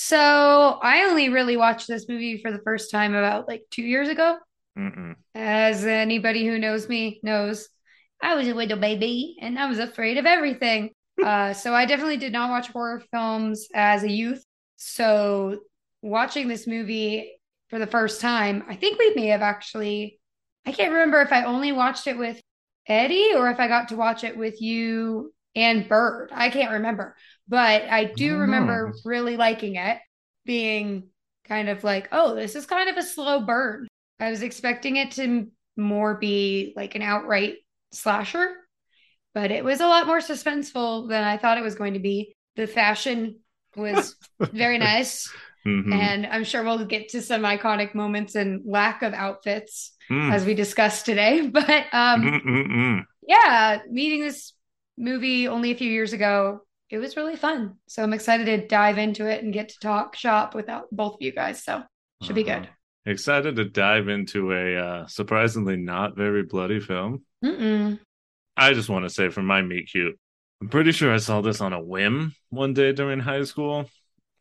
So 0.07 0.77
I 0.83 1.05
only 1.05 1.29
really 1.29 1.57
watched 1.57 1.87
this 1.87 2.07
movie 2.07 2.39
for 2.39 2.51
the 2.51 2.61
first 2.63 2.91
time 2.91 3.15
about 3.15 3.47
like 3.47 3.63
two 3.71 3.81
years 3.81 4.07
ago. 4.07 4.37
Mm-mm. 4.77 5.15
As 5.33 5.83
anybody 5.83 6.45
who 6.45 6.59
knows 6.59 6.87
me 6.87 7.19
knows, 7.23 7.67
I 8.21 8.35
was 8.35 8.47
a 8.47 8.53
little 8.53 8.77
baby 8.77 9.35
and 9.41 9.57
I 9.57 9.67
was 9.67 9.79
afraid 9.79 10.19
of 10.19 10.27
everything. 10.27 10.91
uh, 11.25 11.53
so 11.53 11.73
I 11.73 11.87
definitely 11.87 12.17
did 12.17 12.33
not 12.33 12.51
watch 12.51 12.67
horror 12.67 13.01
films 13.11 13.67
as 13.73 14.03
a 14.03 14.11
youth. 14.11 14.43
So 14.75 15.61
watching 16.03 16.49
this 16.49 16.67
movie 16.67 17.39
for 17.71 17.79
the 17.79 17.87
first 17.87 18.21
time, 18.21 18.63
I 18.69 18.75
think 18.75 18.99
we 18.99 19.15
may 19.15 19.27
have 19.29 19.41
actually, 19.41 20.19
I 20.67 20.71
can't 20.71 20.93
remember 20.93 21.21
if 21.21 21.31
I 21.31 21.45
only 21.45 21.71
watched 21.71 22.05
it 22.05 22.19
with 22.19 22.39
Eddie 22.87 23.31
or 23.33 23.49
if 23.49 23.59
I 23.59 23.67
got 23.67 23.87
to 23.87 23.95
watch 23.95 24.23
it 24.23 24.37
with 24.37 24.61
you 24.61 25.33
and 25.55 25.89
Bird. 25.89 26.29
I 26.31 26.51
can't 26.51 26.73
remember, 26.73 27.15
but 27.47 27.83
I 27.83 28.05
do 28.05 28.37
remember 28.39 28.93
really 29.05 29.37
liking 29.37 29.75
it, 29.75 29.99
being 30.45 31.09
kind 31.47 31.69
of 31.69 31.83
like, 31.83 32.09
oh, 32.11 32.35
this 32.35 32.55
is 32.55 32.65
kind 32.65 32.89
of 32.89 32.97
a 32.97 33.03
slow 33.03 33.41
burn. 33.41 33.87
I 34.19 34.29
was 34.31 34.41
expecting 34.41 34.95
it 34.95 35.11
to 35.11 35.47
more 35.77 36.15
be 36.15 36.73
like 36.75 36.95
an 36.95 37.01
outright 37.01 37.55
slasher, 37.91 38.55
but 39.33 39.51
it 39.51 39.63
was 39.63 39.81
a 39.81 39.87
lot 39.87 40.07
more 40.07 40.19
suspenseful 40.19 41.09
than 41.09 41.23
I 41.23 41.37
thought 41.37 41.57
it 41.57 41.63
was 41.63 41.75
going 41.75 41.93
to 41.93 41.99
be. 41.99 42.35
The 42.55 42.67
fashion 42.67 43.39
was 43.75 44.15
very 44.39 44.77
nice, 44.77 45.31
Mhm. 45.65 45.91
and 45.93 46.25
I'm 46.27 46.43
sure 46.43 46.63
we'll 46.63 46.85
get 46.85 47.09
to 47.09 47.21
some 47.21 47.41
iconic 47.41 47.95
moments 47.95 48.35
and 48.35 48.61
lack 48.65 49.01
of 49.01 49.13
outfits 49.13 49.91
Mm. 50.09 50.31
as 50.31 50.45
we 50.45 50.53
discussed 50.53 51.05
today. 51.05 51.47
But 51.51 51.85
um, 51.91 53.05
yeah, 53.27 53.79
meeting 53.89 54.21
this 54.21 54.53
movie 54.97 55.47
only 55.47 55.71
a 55.71 55.75
few 55.75 55.89
years 55.89 56.13
ago, 56.13 56.61
it 56.89 56.97
was 56.99 57.17
really 57.17 57.35
fun. 57.35 57.75
So 57.87 58.03
I'm 58.03 58.13
excited 58.13 58.45
to 58.45 58.67
dive 58.67 58.97
into 58.97 59.25
it 59.27 59.43
and 59.43 59.53
get 59.53 59.69
to 59.69 59.79
talk 59.79 60.15
shop 60.15 60.53
without 60.55 60.85
both 60.91 61.15
of 61.15 61.21
you 61.21 61.31
guys. 61.31 61.63
So 61.63 61.83
should 62.21 62.35
be 62.35 62.49
Uh-huh. 62.49 62.59
good. 62.61 62.69
Excited 63.07 63.55
to 63.57 63.65
dive 63.65 64.07
into 64.07 64.51
a 64.51 64.77
uh, 64.77 65.07
surprisingly 65.07 65.77
not 65.77 66.15
very 66.17 66.43
bloody 66.43 66.79
film. 66.79 67.23
Mm-mm. 67.43 67.99
I 68.57 68.73
just 68.73 68.89
want 68.89 69.05
to 69.05 69.09
say 69.09 69.29
from 69.29 69.45
my 69.45 69.61
meet 69.61 69.89
cute, 69.91 70.17
I'm 70.61 70.69
pretty 70.69 70.91
sure 70.91 71.13
I 71.13 71.17
saw 71.17 71.41
this 71.41 71.61
on 71.61 71.73
a 71.73 71.79
whim 71.83 72.33
one 72.49 72.73
day 72.73 72.93
during 72.93 73.19
high 73.19 73.43
school. 73.43 73.89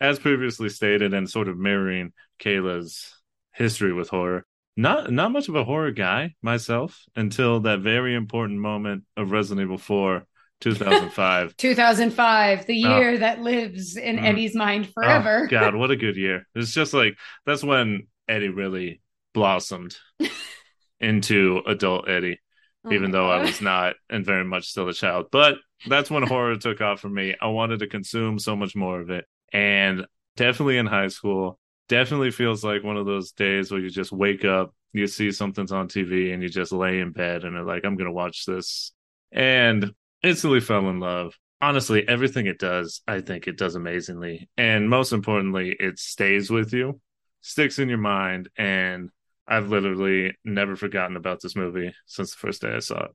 as 0.00 0.18
previously 0.18 0.68
stated, 0.68 1.14
and 1.14 1.28
sort 1.30 1.48
of 1.48 1.56
mirroring 1.58 2.12
Kayla's 2.38 3.14
history 3.52 3.92
with 3.92 4.08
horror, 4.08 4.44
not 4.76 5.10
not 5.10 5.30
much 5.32 5.48
of 5.48 5.54
a 5.56 5.64
horror 5.64 5.92
guy 5.92 6.34
myself 6.42 7.02
until 7.16 7.60
that 7.60 7.80
very 7.80 8.14
important 8.14 8.58
moment 8.60 9.04
of 9.16 9.30
Resident 9.30 9.64
Evil 9.64 9.78
4 9.78 10.24
2005 10.64 11.56
2005 11.58 12.66
the 12.66 12.84
Oh. 12.84 12.98
year 12.98 13.18
that 13.18 13.40
lives 13.40 13.96
in 13.96 14.16
Mm. 14.16 14.24
eddie's 14.24 14.54
mind 14.54 14.86
Oh, 14.88 14.92
forever 14.94 15.46
god 15.46 15.74
what 15.74 15.90
a 15.90 15.96
good 15.96 16.16
year. 16.16 16.46
It's 16.54 16.72
just 16.72 16.94
like 16.94 17.16
that's 17.46 17.62
when 17.62 18.06
eddie 18.28 18.48
really 18.48 19.00
blossomed 19.34 19.96
into 21.00 21.60
adult 21.66 22.08
eddie 22.08 22.38
Oh 22.86 22.92
even 22.92 23.10
though 23.10 23.30
i 23.30 23.40
was 23.40 23.60
not 23.60 23.94
and 24.10 24.24
very 24.26 24.44
much 24.44 24.66
still 24.68 24.88
a 24.88 24.92
child. 24.94 25.26
But 25.32 25.56
that's 25.88 26.10
when 26.10 26.22
horror 26.22 26.56
took 26.56 26.80
off 26.80 27.00
for 27.00 27.08
me. 27.10 27.34
I 27.40 27.48
wanted 27.48 27.78
to 27.80 27.86
consume 27.86 28.38
so 28.38 28.56
much 28.56 28.74
more 28.76 29.00
of 29.00 29.10
it. 29.10 29.24
And 29.52 30.06
definitely 30.36 30.76
in 30.78 30.86
high 30.86 31.08
school 31.08 31.58
definitely 31.88 32.30
feels 32.30 32.62
like 32.64 32.82
one 32.84 32.96
of 32.98 33.06
those 33.06 33.32
days 33.32 33.70
where 33.70 33.80
you 33.80 33.90
just 33.90 34.12
wake 34.12 34.44
up 34.44 34.74
you 34.92 35.06
see 35.06 35.30
something's 35.32 35.72
on 35.72 35.88
tv 35.88 36.32
and 36.32 36.42
you 36.42 36.48
just 36.48 36.72
lay 36.72 37.00
in 37.00 37.10
bed 37.12 37.44
and 37.44 37.56
are 37.56 37.64
like 37.64 37.84
i'm 37.84 37.96
gonna 37.96 38.12
watch 38.12 38.44
this. 38.46 38.92
And 39.32 39.92
instantly 40.24 40.60
fell 40.60 40.88
in 40.90 41.00
love 41.00 41.34
honestly 41.60 42.06
everything 42.08 42.46
it 42.46 42.58
does 42.58 43.02
i 43.06 43.20
think 43.20 43.46
it 43.46 43.56
does 43.56 43.74
amazingly 43.74 44.48
and 44.56 44.88
most 44.90 45.12
importantly 45.12 45.76
it 45.78 45.98
stays 45.98 46.50
with 46.50 46.72
you 46.72 47.00
sticks 47.40 47.78
in 47.78 47.88
your 47.88 47.98
mind 47.98 48.48
and 48.56 49.10
i've 49.46 49.68
literally 49.68 50.34
never 50.44 50.76
forgotten 50.76 51.16
about 51.16 51.40
this 51.42 51.56
movie 51.56 51.94
since 52.06 52.32
the 52.32 52.38
first 52.38 52.62
day 52.62 52.74
i 52.74 52.78
saw 52.80 53.04
it 53.04 53.10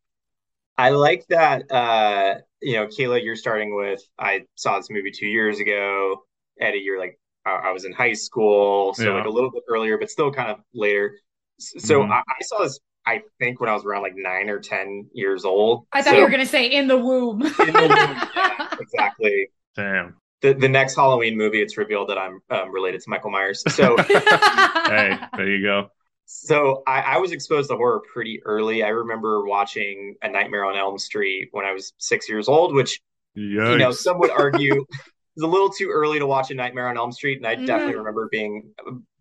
I 0.77 0.91
like 0.91 1.25
that. 1.27 1.69
Uh, 1.69 2.35
you 2.61 2.75
know, 2.75 2.87
Kayla, 2.87 3.21
you're 3.21 3.35
starting 3.35 3.75
with. 3.75 4.01
I 4.17 4.43
saw 4.55 4.77
this 4.77 4.89
movie 4.89 5.11
two 5.11 5.27
years 5.27 5.59
ago. 5.59 6.23
Eddie, 6.57 6.79
you're 6.79 6.97
like, 6.99 7.19
I, 7.45 7.51
I 7.51 7.71
was 7.71 7.83
in 7.83 7.91
high 7.91 8.13
school, 8.13 8.93
so 8.93 9.03
Yeah. 9.03 9.15
like 9.15 9.25
a 9.25 9.29
little 9.29 9.51
bit 9.51 9.63
earlier, 9.67 9.97
but 9.97 10.09
still 10.09 10.31
kind 10.31 10.49
of 10.49 10.59
later. 10.73 11.17
So 11.59 12.03
Mhm. 12.03 12.11
I, 12.11 12.19
I 12.19 12.43
saw 12.43 12.59
this. 12.63 12.79
I 13.09 13.21
think 13.39 13.59
when 13.59 13.69
I 13.69 13.73
was 13.73 13.85
around 13.85 14.01
like 14.03 14.13
nine 14.15 14.49
or 14.49 14.59
ten 14.59 15.09
years 15.13 15.45
old. 15.45 15.85
i 15.91 16.01
thought 16.01 16.11
So- 16.11 16.17
you 16.17 16.23
were 16.23 16.29
gonna 16.29 16.45
say 16.45 16.67
in 16.67 16.87
the 16.87 16.97
womb 16.97 17.41
In 17.41 17.49
the 17.49 17.55
womb, 17.81 17.91
yeah, 18.35 18.67
exactly. 18.79 19.47
damn 19.75 20.15
The 20.41 20.53
the 20.53 20.69
next 20.69 20.95
Halloween 20.95 21.35
movie, 21.37 21.61
it's 21.61 21.77
revealed 21.77 22.09
that 22.09 22.17
I'm 22.17 22.39
um, 22.49 22.71
related 22.71 23.01
to 23.01 23.09
Michael 23.09 23.31
Myers. 23.31 23.63
So 23.75 23.97
hey 24.07 25.17
there 25.37 25.47
you 25.49 25.61
go 25.63 25.89
So 26.25 26.83
I, 26.87 27.01
I 27.01 27.17
was 27.17 27.31
exposed 27.31 27.69
to 27.69 27.75
horror 27.75 28.01
pretty 28.13 28.41
early. 28.45 28.83
I 28.83 28.89
remember 28.89 29.45
watching 29.45 30.15
A 30.21 30.29
Nightmare 30.29 30.65
on 30.65 30.75
Elm 30.77 30.97
Street 30.99 31.49
when 31.51 31.65
I 31.65 31.71
was 31.73 31.93
six 31.97 32.29
years 32.29 32.47
old, 32.47 32.73
which 32.75 32.99
Yikes. 33.37 33.71
you 33.71 33.77
know 33.77 33.91
some 33.91 34.19
would 34.19 34.31
argue 34.31 34.85
is 35.37 35.43
a 35.43 35.47
little 35.47 35.69
too 35.69 35.89
early 35.91 36.19
to 36.19 36.25
watch 36.27 36.51
A 36.51 36.55
Nightmare 36.55 36.87
on 36.89 36.97
Elm 36.97 37.11
Street, 37.11 37.37
and 37.37 37.47
I 37.47 37.55
Mhm. 37.55 37.65
definitely 37.65 37.95
remember 37.95 38.27
being 38.31 38.71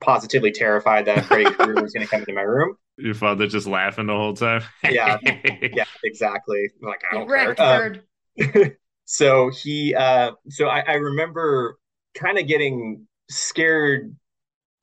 positively 0.01 0.51
terrified 0.53 1.05
that 1.07 1.25
Freddy 1.27 1.45
Krueger 1.51 1.81
was 1.83 1.93
going 1.93 2.05
to 2.07 2.11
come 2.11 2.21
into 2.21 2.33
my 2.35 2.43
room. 2.43 2.77
Your 2.99 3.15
father 3.15 3.47
just 3.47 3.67
laughing 3.67 4.07
the 4.07 4.13
whole 4.15 4.35
time 4.35 4.63
Yeah. 4.87 5.19
Yeah, 5.71 5.85
exactly. 6.05 6.71
Like 6.83 7.03
I 7.11 7.15
don't 7.15 7.29
Wrecked 7.29 7.59
care. 7.59 7.95
Um, 8.39 8.73
so 9.05 9.51
he 9.51 9.95
uh 9.95 10.33
so 10.49 10.69
I, 10.69 10.81
I 10.81 10.95
remember 10.95 11.79
kind 12.15 12.39
of 12.39 12.47
getting 12.47 13.07
scared 13.31 14.15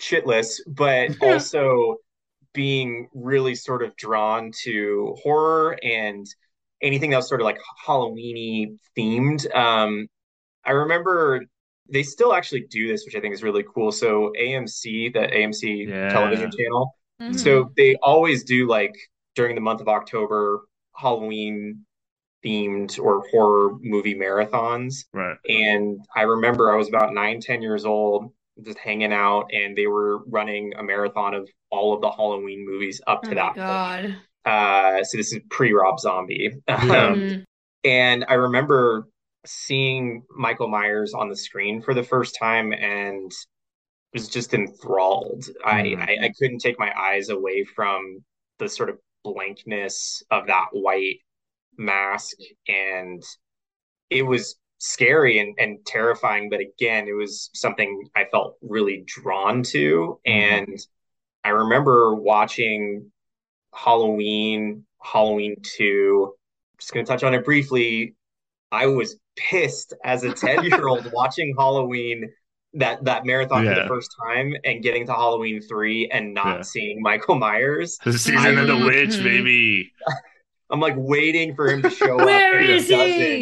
shitless 0.02 0.60
but 0.68 1.12
also 1.22 1.98
being 2.54 3.10
really 3.14 3.56
sort 3.56 3.84
of 3.84 3.96
drawn 3.98 4.52
to 4.64 5.16
horror 5.24 5.78
and 5.84 6.26
anything 6.82 7.12
that 7.12 7.18
was 7.18 7.30
sort 7.30 7.42
of 7.42 7.46
like 7.46 7.60
halloweeny 7.88 8.78
themed 8.98 9.54
um 9.56 10.08
i 10.66 10.72
remember 10.72 11.42
they 11.92 12.04
still 12.04 12.34
actually 12.34 12.66
do 12.72 12.88
this 12.88 13.06
which 13.06 13.16
i 13.16 13.22
think 13.22 13.34
is 13.34 13.44
really 13.44 13.66
cool 13.74 13.92
so 13.92 14.32
amc 14.40 15.14
the 15.14 15.20
amc 15.20 15.92
Yeah. 15.92 16.10
television 16.10 16.50
channel 16.58 16.95
Mhm. 17.22 17.40
so 17.40 17.72
they 17.78 17.96
always 18.04 18.44
do 18.44 18.68
like 18.68 18.94
during 19.36 19.56
the 19.56 19.62
month 19.62 19.82
of 19.82 19.88
October 19.88 20.62
Halloween 20.96 21.86
themed 22.44 23.00
or 23.00 23.24
horror 23.32 23.78
movie 23.82 24.16
marathons. 24.16 25.06
right 25.14 25.38
And 25.50 26.00
I 26.16 26.22
remember 26.24 26.72
I 26.72 26.78
was 26.78 26.88
about 26.88 27.14
nine, 27.14 27.40
ten 27.42 27.62
years 27.62 27.86
old, 27.86 28.32
just 28.64 28.78
hanging 28.78 29.12
out, 29.12 29.48
and 29.52 29.76
they 29.76 29.88
were 29.88 30.20
running 30.28 30.74
a 30.78 30.84
marathon 30.84 31.34
of 31.34 31.50
all 31.72 31.94
of 31.94 32.02
the 32.02 32.12
Halloween 32.12 32.66
movies 32.66 33.02
up 33.08 33.22
oh 33.26 33.30
to 33.30 33.36
my 33.36 33.42
that. 33.42 33.56
god 33.56 34.16
Uh, 34.46 35.04
so 35.04 35.18
this 35.18 35.34
is 35.34 35.40
pre-Rob 35.50 36.00
Zombie. 36.00 36.52
Yeah. 36.68 36.76
Um, 37.14 37.20
Mhm. 37.22 37.44
and 37.84 38.26
I 38.28 38.36
remember 38.36 39.08
seeing 39.46 40.24
Michael 40.36 40.68
Myers 40.68 41.14
on 41.14 41.30
the 41.30 41.36
screen 41.36 41.82
for 41.82 41.94
the 41.96 42.04
first 42.04 42.36
time 42.40 42.72
and 42.74 43.32
was 44.16 44.30
just 44.30 44.56
enthralled. 44.56 45.46
I, 45.66 45.84
Mhm. 45.84 46.02
I, 46.02 46.26
I 46.28 46.34
couldn't 46.40 46.60
take 46.60 46.80
my 46.80 46.92
eyes 47.00 47.30
away 47.30 47.66
from 47.66 48.26
the 48.60 48.70
sort 48.70 48.90
of 48.90 49.00
blankness 49.24 50.24
of 50.32 50.48
that 50.48 50.68
white 50.74 51.20
mask. 51.78 52.38
And 52.68 53.24
it 54.10 54.24
was 54.24 54.56
scary 54.80 55.40
and, 55.40 55.56
and 55.60 55.86
terrifying. 55.86 56.50
But 56.50 56.62
again, 56.62 57.08
it 57.08 57.14
was 57.14 57.50
something 57.54 58.10
I 58.16 58.26
felt 58.26 58.58
really 58.62 59.04
drawn 59.06 59.64
to. 59.64 60.20
Mhm. 60.28 60.32
And 60.32 60.80
I 61.44 61.50
remember 61.50 62.16
watching 62.16 63.12
Halloween, 63.74 64.86
Halloween 65.02 65.58
2. 65.64 66.34
Just 66.80 66.94
going 66.94 67.06
to 67.06 67.12
touch 67.12 67.24
on 67.24 67.34
it 67.34 67.46
briefly. 67.46 68.16
I 68.72 68.88
was 68.88 69.18
pissed 69.36 69.94
as 70.04 70.24
a 70.24 70.34
10 70.34 70.64
year 70.66 70.88
old 70.88 71.06
watching 71.14 71.56
Halloween 71.58 72.32
that 72.76 73.04
that 73.06 73.26
marathon 73.26 73.66
for 73.66 73.74
the 73.76 73.88
first 73.88 74.14
time 74.26 74.54
and 74.64 74.84
getting 74.84 75.06
to 75.06 75.14
Halloween 75.14 75.62
3 75.62 76.10
and 76.12 76.34
not 76.34 76.58
Yeah. 76.58 76.62
seeing 76.62 77.02
Michael 77.02 77.36
Myers. 77.36 77.98
the 78.04 78.14
season 78.18 78.58
of 78.58 78.68
the 78.68 78.78
witch 78.78 79.18
baby 79.24 79.92
I'm 80.70 80.80
like 80.80 80.96
waiting 80.98 81.56
for 81.56 81.68
him 81.70 81.82
to 81.84 81.90
show 81.90 82.20
up. 82.20 82.26
where 82.26 82.58
and 82.60 82.68
he 82.68 82.74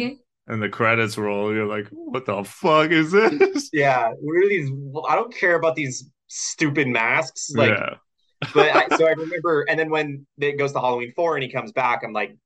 is 0.04 0.18
and 0.46 0.62
the 0.62 0.68
credits 0.68 1.16
roll 1.16 1.52
you're 1.54 1.66
like 1.66 1.88
what 1.90 2.26
the 2.26 2.44
fuck 2.44 2.90
is 2.90 3.12
this 3.12 3.70
Yeah, 3.72 4.08
what 4.20 4.34
are 4.44 4.48
these? 4.48 4.70
I 5.08 5.14
don't 5.16 5.34
care 5.34 5.54
about 5.56 5.74
these 5.74 6.08
stupid 6.28 6.86
masks. 6.88 7.50
Like, 7.54 7.70
yeah 7.70 7.94
but 8.52 8.76
I, 8.76 8.96
so 8.96 9.06
I 9.06 9.12
remember, 9.16 9.64
and 9.70 9.78
then 9.80 9.88
when 9.88 10.26
it 10.38 10.58
goes 10.58 10.72
to 10.72 10.80
Halloween 10.80 11.12
4 11.16 11.36
and 11.36 11.42
he 11.42 11.50
comes 11.50 11.72
back, 11.72 12.02
I'm 12.04 12.12
like 12.12 12.36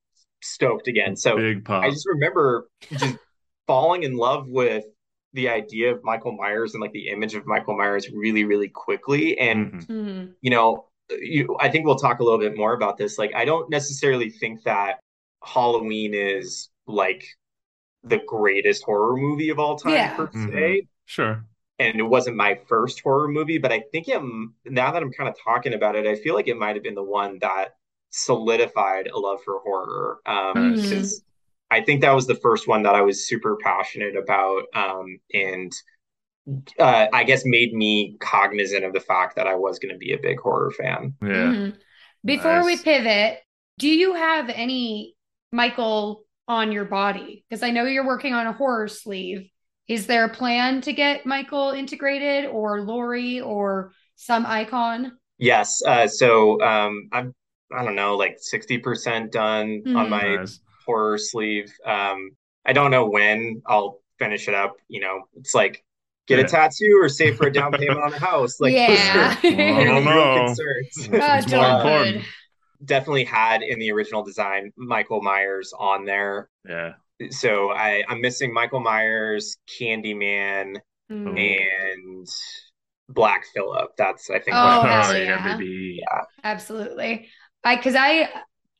stoked 0.43 0.87
again. 0.87 1.17
So 1.17 1.37
big 1.37 1.65
pop 1.65 1.83
I 1.83 1.91
just 1.91 2.07
remember 2.07 2.69
just 2.89 3.17
falling 3.67 4.05
in 4.05 4.17
love 4.17 4.47
with 4.49 4.85
the 5.35 5.49
idea 5.49 5.93
of 5.95 6.03
Michael 6.05 6.33
Myers 6.33 6.75
and 6.75 6.81
like 6.81 6.93
the 6.93 7.09
image 7.09 7.35
of 7.35 7.47
Michael 7.47 7.77
Myers 7.77 8.11
really, 8.11 8.45
really 8.45 8.69
quickly. 8.69 9.39
And, 9.39 9.73
Mhm. 9.73 9.87
Mhm. 9.87 10.35
you 10.41 10.51
know, 10.51 10.87
you, 11.11 11.57
I 11.61 11.69
think 11.69 11.85
we'll 11.87 11.97
talk 11.97 12.21
a 12.21 12.25
little 12.25 12.39
bit 12.39 12.57
more 12.57 12.73
about 12.75 12.97
this. 12.97 13.19
Like, 13.19 13.35
I 13.35 13.45
don't 13.45 13.69
necessarily 13.71 14.31
think 14.31 14.63
that 14.65 15.01
Halloween 15.45 16.15
is 16.15 16.71
like 16.87 17.25
the 18.03 18.19
greatest 18.27 18.85
horror 18.85 19.17
movie 19.17 19.51
of 19.51 19.59
all 19.59 19.77
time 19.77 19.93
Yeah. 19.93 20.17
per 20.17 20.31
se. 20.33 20.83
Mhm. 20.83 20.89
sure 21.07 21.45
And 21.81 21.99
it 21.99 22.03
wasn't 22.03 22.37
my 22.37 22.57
first 22.67 23.01
horror 23.01 23.29
movie, 23.29 23.59
but 23.59 23.71
I 23.73 23.81
think 23.93 24.09
it, 24.09 24.21
now 24.65 24.91
that 24.91 25.03
I'm 25.03 25.13
kind 25.13 25.29
of 25.29 25.37
talking 25.43 25.75
about 25.75 25.95
it, 25.95 26.07
I 26.07 26.17
feel 26.17 26.35
like 26.35 26.49
it 26.49 26.57
might 26.57 26.75
have 26.75 26.83
been 26.83 26.95
the 26.97 27.03
one 27.05 27.39
that 27.39 27.77
solidified 28.11 29.07
a 29.09 29.19
love 29.19 29.43
for 29.45 29.61
horror. 29.61 30.21
Um, 30.27 30.75
Nice. 30.75 31.23
Because 31.69 31.83
I 31.83 31.85
think 31.85 32.01
that 32.03 32.13
was 32.15 32.27
the 32.27 32.35
first 32.37 32.69
one 32.69 32.83
that 32.85 32.95
I 32.95 33.03
was 33.03 33.27
super 33.27 33.57
passionate 33.63 34.17
about, 34.17 34.65
um, 34.75 35.19
and 35.35 35.73
uh, 36.79 37.07
I 37.13 37.25
guess 37.25 37.43
made 37.45 37.75
me 37.75 38.17
cognizant 38.21 38.85
of 38.85 38.93
the 38.93 39.01
fact 39.01 39.37
that 39.37 39.47
I 39.47 39.55
was 39.55 39.79
going 39.79 39.93
to 39.93 39.99
be 39.99 40.13
a 40.13 40.19
big 40.19 40.41
horror 40.41 40.71
fan. 40.71 41.15
yeah 41.23 41.53
Mhm. 41.53 41.77
Before 42.25 42.65
we 42.65 42.77
pivot, 42.77 43.41
do 43.79 43.89
you 43.89 44.15
have 44.15 44.49
any 44.51 45.15
Michael 45.53 46.25
on 46.47 46.73
your 46.73 46.85
body? 46.85 47.45
Because 47.49 47.63
I 47.63 47.71
know 47.71 47.85
you're 47.85 48.07
working 48.07 48.35
on 48.35 48.47
a 48.47 48.53
horror 48.53 48.89
sleeve. 48.89 49.49
Is 49.89 50.07
there 50.07 50.25
a 50.25 50.29
plan 50.35 50.81
to 50.83 50.93
get 50.93 51.27
Michael 51.27 51.71
integrated 51.71 52.47
or 52.51 52.83
Laurie 52.83 53.41
or 53.41 53.93
some 54.17 54.45
icon? 54.47 55.19
Yes, 55.39 55.83
uh, 55.87 56.09
so 56.09 56.61
um, 56.61 57.09
I'm 57.13 57.35
I 57.73 57.85
don't 57.85 57.95
know, 57.95 58.17
like 58.17 58.37
60% 58.39 59.31
done 59.33 59.85
on 59.95 60.09
Mhm. 60.09 60.11
my 60.11 60.37
nice 60.37 60.61
horror 60.89 61.19
sleeve. 61.19 61.73
Um, 61.87 62.31
I 62.67 62.73
don't 62.75 62.91
know 62.91 63.09
when 63.09 63.63
I'll 63.67 64.01
finish 64.19 64.49
it 64.49 64.55
up. 64.55 64.77
You 64.89 65.03
know, 65.03 65.25
it's 65.37 65.55
like 65.55 65.85
get 66.27 66.39
Yeah. 66.39 66.45
a 66.47 66.49
tattoo 66.49 66.99
or 67.01 67.09
save 67.11 67.37
for 67.37 67.47
a 67.49 67.53
down 67.53 67.75
payment 67.75 68.01
on 68.01 68.13
a 68.15 68.19
house. 68.19 68.61
Like, 68.61 68.73
yeah. 68.75 69.37
those 69.43 69.45
are 69.45 69.57
I 69.81 69.85
don't 69.85 70.05
know. 70.05 70.37
concerns. 70.47 71.09
Uh, 71.21 71.41
It's 71.41 71.49
more 71.49 71.65
don't 71.65 71.77
important. 71.77 72.25
Definitely 72.85 73.25
had 73.25 73.63
in 73.63 73.79
the 73.81 73.91
original 73.93 74.23
design 74.25 74.73
Michael 74.77 75.21
Myers 75.23 75.73
on 75.79 76.05
there. 76.05 76.49
yeah 76.69 76.93
So 77.31 77.73
I, 77.73 78.05
I'm 78.09 78.21
missing 78.21 78.53
Michael 78.53 78.81
Myers, 78.81 79.57
Candyman, 79.69 80.77
Mm. 81.11 81.39
and 81.41 82.27
Black 83.09 83.45
Phillip. 83.55 83.93
That's 83.97 84.31
I 84.31 84.39
think 84.41 84.57
Oh, 84.57 84.65
what 84.65 84.87
I'm 84.91 84.99
oh 85.07 85.09
missing. 85.13 85.27
yeah 85.27 85.47
yeah. 85.47 85.57
baby 85.57 86.01
Absolutely. 86.45 87.29
I 87.65 87.77
because 87.77 87.95
I 87.97 88.29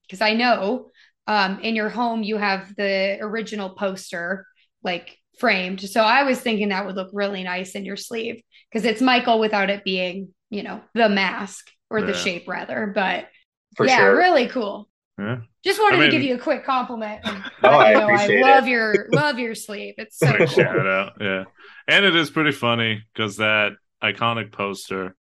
because 0.03 0.21
I 0.21 0.35
know 0.35 0.91
um 1.29 1.61
in 1.61 1.77
your 1.77 1.89
home 1.91 2.25
you 2.25 2.37
have 2.39 2.75
the 2.75 3.19
original 3.21 3.71
poster 3.71 4.45
like 4.83 5.17
framed. 5.39 5.81
So 5.81 6.01
I 6.03 6.25
was 6.25 6.41
thinking 6.41 6.71
that 6.71 6.85
would 6.87 6.97
look 6.97 7.11
really 7.13 7.45
nice 7.45 7.73
in 7.77 7.85
your 7.85 7.97
sleeve 7.97 8.43
because 8.71 8.85
it's 8.85 9.01
Michael 9.01 9.39
without 9.39 9.71
it 9.71 9.85
being, 9.85 10.35
you 10.51 10.63
know, 10.65 10.81
the 10.95 11.09
mask 11.09 11.71
or 11.91 12.03
the 12.03 12.13
shape 12.15 12.49
rather. 12.49 12.91
But 12.93 13.29
For 13.77 13.87
yeah, 13.87 13.99
sure. 13.99 14.17
really 14.17 14.49
cool. 14.49 14.89
Yeah. 15.19 15.39
Just 15.65 15.81
wanted 15.81 16.01
I 16.01 16.07
to 16.07 16.11
give 16.11 16.23
you 16.23 16.35
a 16.35 16.39
quick 16.39 16.65
compliment. 16.65 17.21
I 17.63 17.93
know 17.93 18.09
I 18.09 18.27
love 18.41 18.67
it. 18.67 18.71
your 18.71 19.09
love 19.13 19.39
your 19.39 19.55
sleeve. 19.55 19.95
It's 19.99 20.19
so 20.19 20.33
cool. 20.37 20.47
shout 20.47 20.87
out. 20.87 21.13
Yeah. 21.21 21.45
And 21.87 22.05
it 22.05 22.15
is 22.17 22.31
pretty 22.31 22.53
funny 22.53 23.03
because 23.15 23.37
that 23.37 23.73
iconic 24.03 24.53
poster 24.53 25.17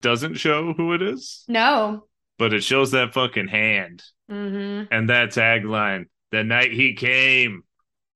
doesn't 0.00 0.34
show 0.34 0.72
who 0.74 0.92
it 0.94 1.02
is, 1.02 1.44
No. 1.48 2.04
But 2.38 2.52
it 2.52 2.62
shows 2.62 2.92
that 2.92 3.12
fucking 3.14 3.48
hand 3.48 4.02
hmm 4.28 4.82
and 4.90 5.08
that 5.10 5.30
tagline 5.30 6.04
the 6.30 6.44
night 6.44 6.72
he 6.72 6.94
came 6.94 7.62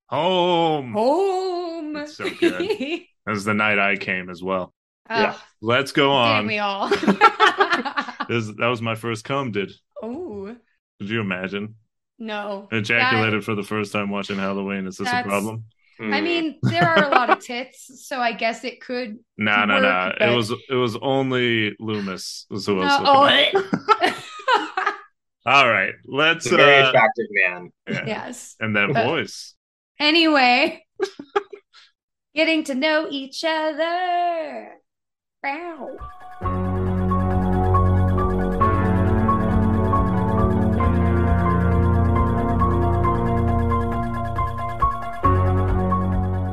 home. 0.07 0.93
Home. 0.93 1.95
It's 1.97 2.17
so 2.17 2.29
good. 2.29 2.69
That 3.25 3.31
was 3.31 3.45
the 3.45 3.53
night 3.53 3.79
I 3.79 3.95
came 3.95 4.29
as 4.29 4.43
well. 4.43 4.73
Yeah. 5.09 5.35
Let's 5.61 5.93
go 5.93 6.09
didn't 6.09 6.39
on. 6.39 6.47
we 6.47 6.59
all? 6.59 6.89
This, 8.29 8.47
that 8.57 8.67
was 8.67 8.81
my 8.81 8.95
first 8.95 9.23
cum, 9.25 9.51
did. 9.51 9.71
oh 10.01 10.55
Could 10.99 11.09
you 11.09 11.21
imagine? 11.21 11.75
no. 12.19 12.67
Ejaculated 12.71 13.43
for 13.43 13.55
the 13.55 13.63
first 13.63 13.91
time 13.93 14.09
watching 14.09 14.37
Halloween. 14.37 14.87
Is 14.87 14.97
this 14.97 15.07
a 15.07 15.11
That's- 15.11 15.25
problem? 15.27 15.65
I 15.99 16.03
Mm. 16.03 16.23
mean, 16.23 16.59
there 16.63 16.89
are 16.89 17.05
a 17.05 17.09
lot 17.15 17.29
of 17.29 17.39
tits, 17.39 18.03
so 18.07 18.19
I 18.19 18.31
guess 18.33 18.63
it 18.63 18.81
could. 18.81 19.19
No, 19.37 19.63
no, 19.65 19.75
work, 19.75 20.19
no. 20.19 20.31
It 20.31 20.35
was 20.35 20.51
it 20.69 20.73
was 20.73 20.97
only 20.97 21.75
Loomis. 21.79 22.47
Was 22.49 22.65
who 22.65 22.81
I 22.81 22.85
was 22.85 22.99
No, 23.03 23.21
looking 23.21 23.37
at. 23.37 24.12
oh, 24.12 24.12
All 25.45 25.69
right, 25.69 25.93
let's 26.05 26.45
He's 26.45 26.53
a 26.53 26.57
very 26.57 26.81
uh, 26.83 26.89
attractive 26.89 27.25
man. 27.31 27.69
yeah. 27.89 28.03
yes. 28.07 28.55
and 28.61 28.75
that 28.77 28.95
Uh, 28.95 29.03
voice. 29.03 29.55
Anyway, 29.99 30.85
getting 32.35 32.63
to 32.65 32.75
know 32.75 33.07
each 33.09 33.43
other. 33.45 34.69
Wow. 35.43 35.97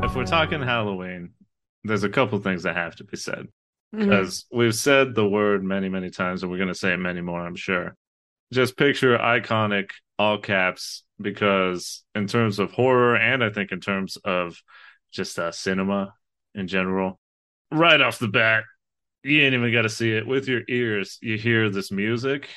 If 0.03 0.17
we're 0.17 0.25
talking 0.27 0.61
Halloween, 0.61 1.31
there's 1.85 2.03
a 2.03 2.09
couple 2.09 2.39
things 2.41 2.65
that 2.65 2.75
have 2.75 2.97
to 2.97 3.05
be 3.05 3.17
said 3.17 3.47
because 3.93 4.47
we've 4.53 4.75
said 4.75 5.15
the 5.15 5.29
word 5.29 5.63
many, 5.63 5.89
many 5.89 6.11
times, 6.11 6.43
and 6.43 6.51
we're 6.51 6.59
going 6.59 6.69
to 6.69 6.75
say 6.75 6.93
it 6.93 6.97
many 6.97 7.21
more, 7.21 7.41
I'm 7.47 7.55
sure. 7.55 7.95
Just 8.53 8.77
picture 8.77 9.17
iconic, 9.17 9.91
all 10.19 10.39
caps, 10.39 11.05
because 11.21 12.03
in 12.15 12.27
terms 12.27 12.59
of 12.59 12.73
horror, 12.73 13.17
and 13.17 13.45
I 13.45 13.51
think 13.51 13.73
in 13.73 13.81
terms 13.81 14.17
of 14.25 14.61
just 15.13 15.39
uh, 15.39 15.53
cinema 15.53 16.15
in 16.55 16.67
general, 16.67 17.21
right 17.71 18.01
off 18.01 18.19
the 18.19 18.29
bat, 18.29 18.65
you 19.23 19.43
ain't 19.43 19.55
even 19.55 19.73
got 19.73 19.83
to 19.83 19.89
see 19.89 20.13
it 20.13 20.27
with 20.27 20.49
your 20.49 20.63
ears. 20.69 21.19
You 21.21 21.37
hear 21.37 21.71
this 21.71 21.91
music. 21.91 22.49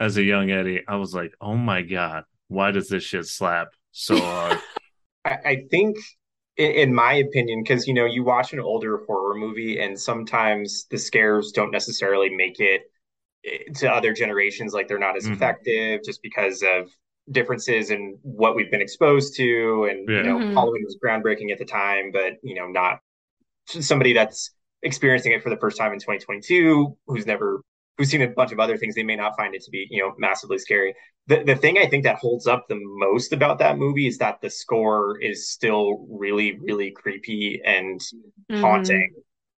As 0.00 0.16
a 0.16 0.22
young 0.22 0.50
Eddie, 0.50 0.84
I 0.86 0.94
was 0.94 1.12
like, 1.12 1.32
"Oh 1.40 1.56
my 1.56 1.82
god, 1.82 2.22
why 2.46 2.70
does 2.70 2.88
this 2.88 3.02
shit 3.02 3.26
slap 3.26 3.68
so 3.90 4.16
hard?" 4.20 4.58
I, 5.24 5.64
think, 5.70 5.96
in, 6.56 6.94
my 6.94 7.14
opinion, 7.14 7.62
because 7.62 7.86
you 7.86 7.94
know, 7.94 8.04
you 8.04 8.22
watch 8.22 8.52
an 8.52 8.60
older 8.60 9.02
horror 9.06 9.34
movie, 9.34 9.80
and 9.80 9.98
sometimes 9.98 10.86
the 10.90 10.98
scares 10.98 11.50
don't 11.50 11.72
necessarily 11.72 12.30
make 12.30 12.60
it 12.60 12.82
to 13.76 13.90
other 13.92 14.12
generations. 14.12 14.72
Like 14.72 14.88
they're 14.88 14.98
not 14.98 15.16
as 15.16 15.26
Mhm. 15.26 15.34
effective 15.34 16.00
just 16.04 16.22
because 16.22 16.62
of 16.62 16.90
differences 17.30 17.90
in 17.90 18.18
what 18.22 18.56
we've 18.56 18.70
been 18.70 18.80
exposed 18.80 19.36
to. 19.36 19.86
And 19.90 20.08
Yeah. 20.08 20.16
you 20.16 20.22
know, 20.24 20.38
Mhm. 20.40 20.54
Halloween 20.54 20.84
was 20.84 20.96
groundbreaking 21.02 21.52
at 21.52 21.58
the 21.58 21.64
time, 21.64 22.10
but 22.12 22.34
you 22.42 22.54
know, 22.54 22.68
not 22.68 23.00
somebody 23.66 24.12
that's 24.12 24.50
experiencing 24.82 25.32
it 25.32 25.42
for 25.42 25.50
the 25.50 25.56
first 25.56 25.76
time 25.76 25.92
in 25.92 25.98
2022 25.98 26.96
who's 27.06 27.26
never 27.26 27.62
who's 27.96 28.10
seen 28.10 28.22
a 28.22 28.28
bunch 28.28 28.52
of 28.52 28.60
other 28.60 28.76
things 28.76 28.94
they 28.94 29.02
may 29.02 29.16
not 29.16 29.36
find 29.36 29.54
it 29.54 29.62
to 29.62 29.70
be 29.70 29.86
you 29.90 30.00
know 30.00 30.14
massively 30.18 30.56
scary 30.56 30.94
the 31.26 31.42
the 31.42 31.56
thing 31.56 31.78
i 31.78 31.86
think 31.86 32.04
that 32.04 32.16
holds 32.16 32.46
up 32.46 32.66
the 32.68 32.78
most 32.80 33.32
about 33.32 33.58
that 33.58 33.76
movie 33.76 34.06
is 34.06 34.18
that 34.18 34.40
the 34.40 34.48
score 34.48 35.18
is 35.20 35.50
still 35.50 36.06
really 36.08 36.58
really 36.60 36.92
creepy 36.92 37.60
and 37.64 38.00
Mhm. 38.48 38.60
haunting 38.62 39.10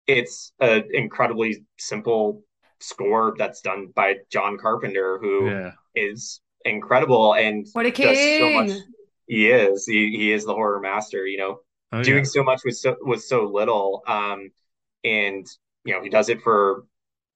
it's 0.07 0.53
an 0.61 0.85
incredibly 0.93 1.65
simple 1.79 2.43
score 2.81 3.35
that's 3.39 3.61
done 3.61 3.89
by 3.95 4.17
john 4.31 4.59
carpenter 4.59 5.19
who 5.21 5.49
is 5.95 6.41
yeah. 6.65 6.73
incredible 6.73 7.35
and 7.35 7.67
What 7.73 7.87
a 7.87 7.91
does 7.91 8.39
so 8.39 8.51
much 8.51 8.69
king. 8.69 8.83
he 9.27 9.51
is 9.51 9.87
he, 9.87 10.17
he 10.17 10.33
is 10.33 10.45
the 10.45 10.55
horror 10.55 10.81
master 10.81 11.27
you 11.27 11.39
know 11.39 11.61
Oh, 11.93 12.03
doing 12.05 12.19
yeah. 12.19 12.31
so 12.31 12.45
much 12.45 12.61
with 12.65 12.77
so 12.77 12.97
with 13.01 13.21
so 13.23 13.45
little. 13.47 14.03
Um, 14.07 14.51
and 15.03 15.45
you 15.85 15.93
know, 15.93 16.03
he 16.03 16.09
does 16.09 16.29
it 16.29 16.41
for 16.43 16.85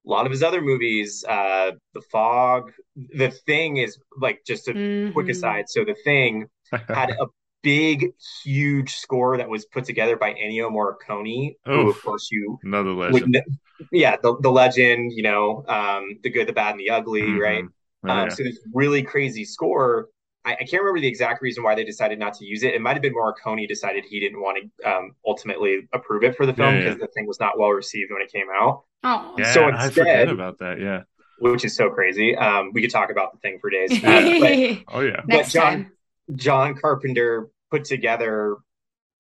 a 0.07 0.09
lot 0.09 0.27
of 0.27 0.31
his 0.33 0.45
other 0.45 0.61
movies. 0.61 1.25
Uh, 1.29 1.73
The 1.95 2.03
Fog, 2.13 2.71
The 2.95 3.31
Thing 3.47 3.79
is 3.79 3.99
like 4.21 4.43
just 4.47 4.69
a 4.69 4.75
quick 5.13 5.27
Mhm. 5.27 5.31
aside. 5.31 5.65
So 5.69 5.85
The 5.85 5.97
Thing 6.05 6.47
had 6.89 7.11
a 7.11 7.27
big, 7.65 8.13
huge 8.45 8.95
score 8.95 9.37
that 9.39 9.49
was 9.49 9.65
put 9.65 9.85
together 9.85 10.17
by 10.17 10.33
Ennio 10.35 10.71
Morricone, 10.71 11.57
who 11.65 11.91
of 11.91 12.01
course 12.03 12.29
you 12.31 12.59
Another 12.63 12.93
legend. 12.93 13.33
kn- 13.35 13.59
yeah, 13.91 14.17
the 14.23 14.37
the 14.41 14.51
legend. 14.51 15.13
You 15.13 15.25
know, 15.25 15.65
um, 15.67 16.19
the 16.23 16.31
good, 16.31 16.47
the 16.47 16.53
bad, 16.53 16.73
and 16.73 16.81
the 16.81 16.91
ugly, 16.91 17.23
Mhm. 17.23 17.41
right? 17.41 17.65
Oh, 18.07 18.09
Um, 18.11 18.19
yeah. 18.29 18.29
so 18.29 18.43
this 18.45 18.61
really 18.73 19.03
crazy 19.03 19.45
score. 19.45 20.09
I, 20.45 20.53
I 20.53 20.57
can't 20.65 20.83
remember 20.83 21.01
the 21.01 21.09
exact 21.09 21.41
reason 21.43 21.65
why 21.65 21.75
they 21.75 21.85
decided 21.85 22.19
not 22.19 22.35
to 22.35 22.45
use 22.45 22.63
it. 22.63 22.75
It 22.75 22.83
might 22.83 22.93
have 22.93 23.03
been 23.03 23.15
Morricone 23.15 23.67
decided 23.67 24.05
he 24.05 24.21
didn't 24.21 24.41
want 24.43 24.59
to 24.83 24.89
um, 24.95 25.17
ultimately 25.27 25.89
approve 25.95 26.23
it 26.23 26.37
for 26.37 26.45
the 26.45 26.53
film 26.53 26.75
Yeah, 26.75 26.81
because 26.85 26.99
the 26.99 27.07
thing 27.09 27.27
was 27.27 27.41
not 27.41 27.59
well 27.59 27.71
received 27.71 28.13
when 28.13 28.21
it 28.21 28.31
came 28.31 28.47
out, 28.55 28.85
Oh. 29.03 29.35
Yeah, 29.39 29.53
so 29.53 29.65
I 29.65 29.89
forget 29.89 30.21
instead- 30.21 30.29
about 30.29 30.59
that. 30.59 30.81
Yeah. 30.81 31.03
which 31.41 31.65
is 31.65 31.75
so 31.75 31.91
crazy. 31.91 32.37
Um, 32.37 32.71
we 32.75 32.81
could 32.83 32.91
talk 32.93 33.11
about 33.11 33.33
the 33.33 33.39
thing 33.39 33.59
for 33.59 33.69
days. 33.71 33.91
Uh, 34.05 34.39
but 34.39 34.95
Oh 34.95 35.01
yeah. 35.01 35.21
Next 35.27 35.53
John- 35.53 35.63
time. 35.73 35.93
John 36.37 36.75
Carpenter 36.77 37.49
put 37.75 37.85
together 37.85 38.57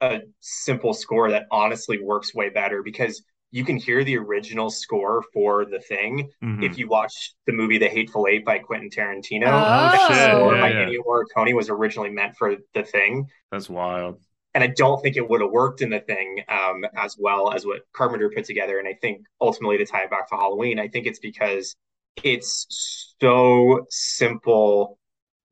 a 0.01 0.21
simple 0.41 0.95
score 0.95 1.31
that 1.31 1.47
honestly 1.51 1.99
works 2.01 2.33
way 2.35 2.49
better 2.51 2.83
because 2.85 3.23
you 3.51 3.65
can 3.65 3.77
hear 3.77 4.03
the 4.05 4.17
original 4.17 4.71
score 4.71 5.23
for 5.33 5.65
the 5.65 5.81
thing 5.81 6.29
Mhm. 6.43 6.63
if 6.65 6.79
you 6.79 6.87
watch 6.89 7.33
the 7.47 7.53
movie 7.53 7.79
The 7.79 7.89
Hateful 7.89 8.27
Eight 8.29 8.45
by 8.45 8.59
Quentin 8.61 8.91
Tarantino. 8.91 9.47
Oh, 9.47 9.91
the 9.93 10.15
shit. 10.15 10.31
score 10.33 10.55
Yeah, 10.55 10.61
by 10.61 10.71
yeah. 10.71 10.87
Ennio 10.87 11.01
Morricone 11.07 11.55
was 11.55 11.69
originally 11.71 12.11
meant 12.11 12.37
for 12.37 12.57
the 12.75 12.83
thing. 12.85 13.27
That's 13.51 13.69
wild. 13.69 14.21
and 14.57 14.63
I 14.63 14.69
don't 14.69 15.01
think 15.03 15.17
it 15.17 15.29
would 15.29 15.41
have 15.41 15.51
worked 15.51 15.81
in 15.83 15.91
the 15.91 15.99
thing 16.01 16.45
um, 16.49 16.85
as 16.97 17.17
well 17.19 17.53
as 17.53 17.67
what 17.67 17.81
Carpenter 17.93 18.31
put 18.31 18.45
together. 18.45 18.79
And 18.79 18.87
I 18.87 18.95
think 19.03 19.23
ultimately 19.41 19.79
to 19.79 19.85
tie 19.87 20.05
it 20.05 20.11
back 20.11 20.29
to 20.29 20.37
Halloween, 20.37 20.79
I 20.79 20.87
think 20.87 21.07
it's 21.09 21.19
because 21.19 21.75
it's 22.23 23.15
so 23.21 23.85
simple. 23.91 24.97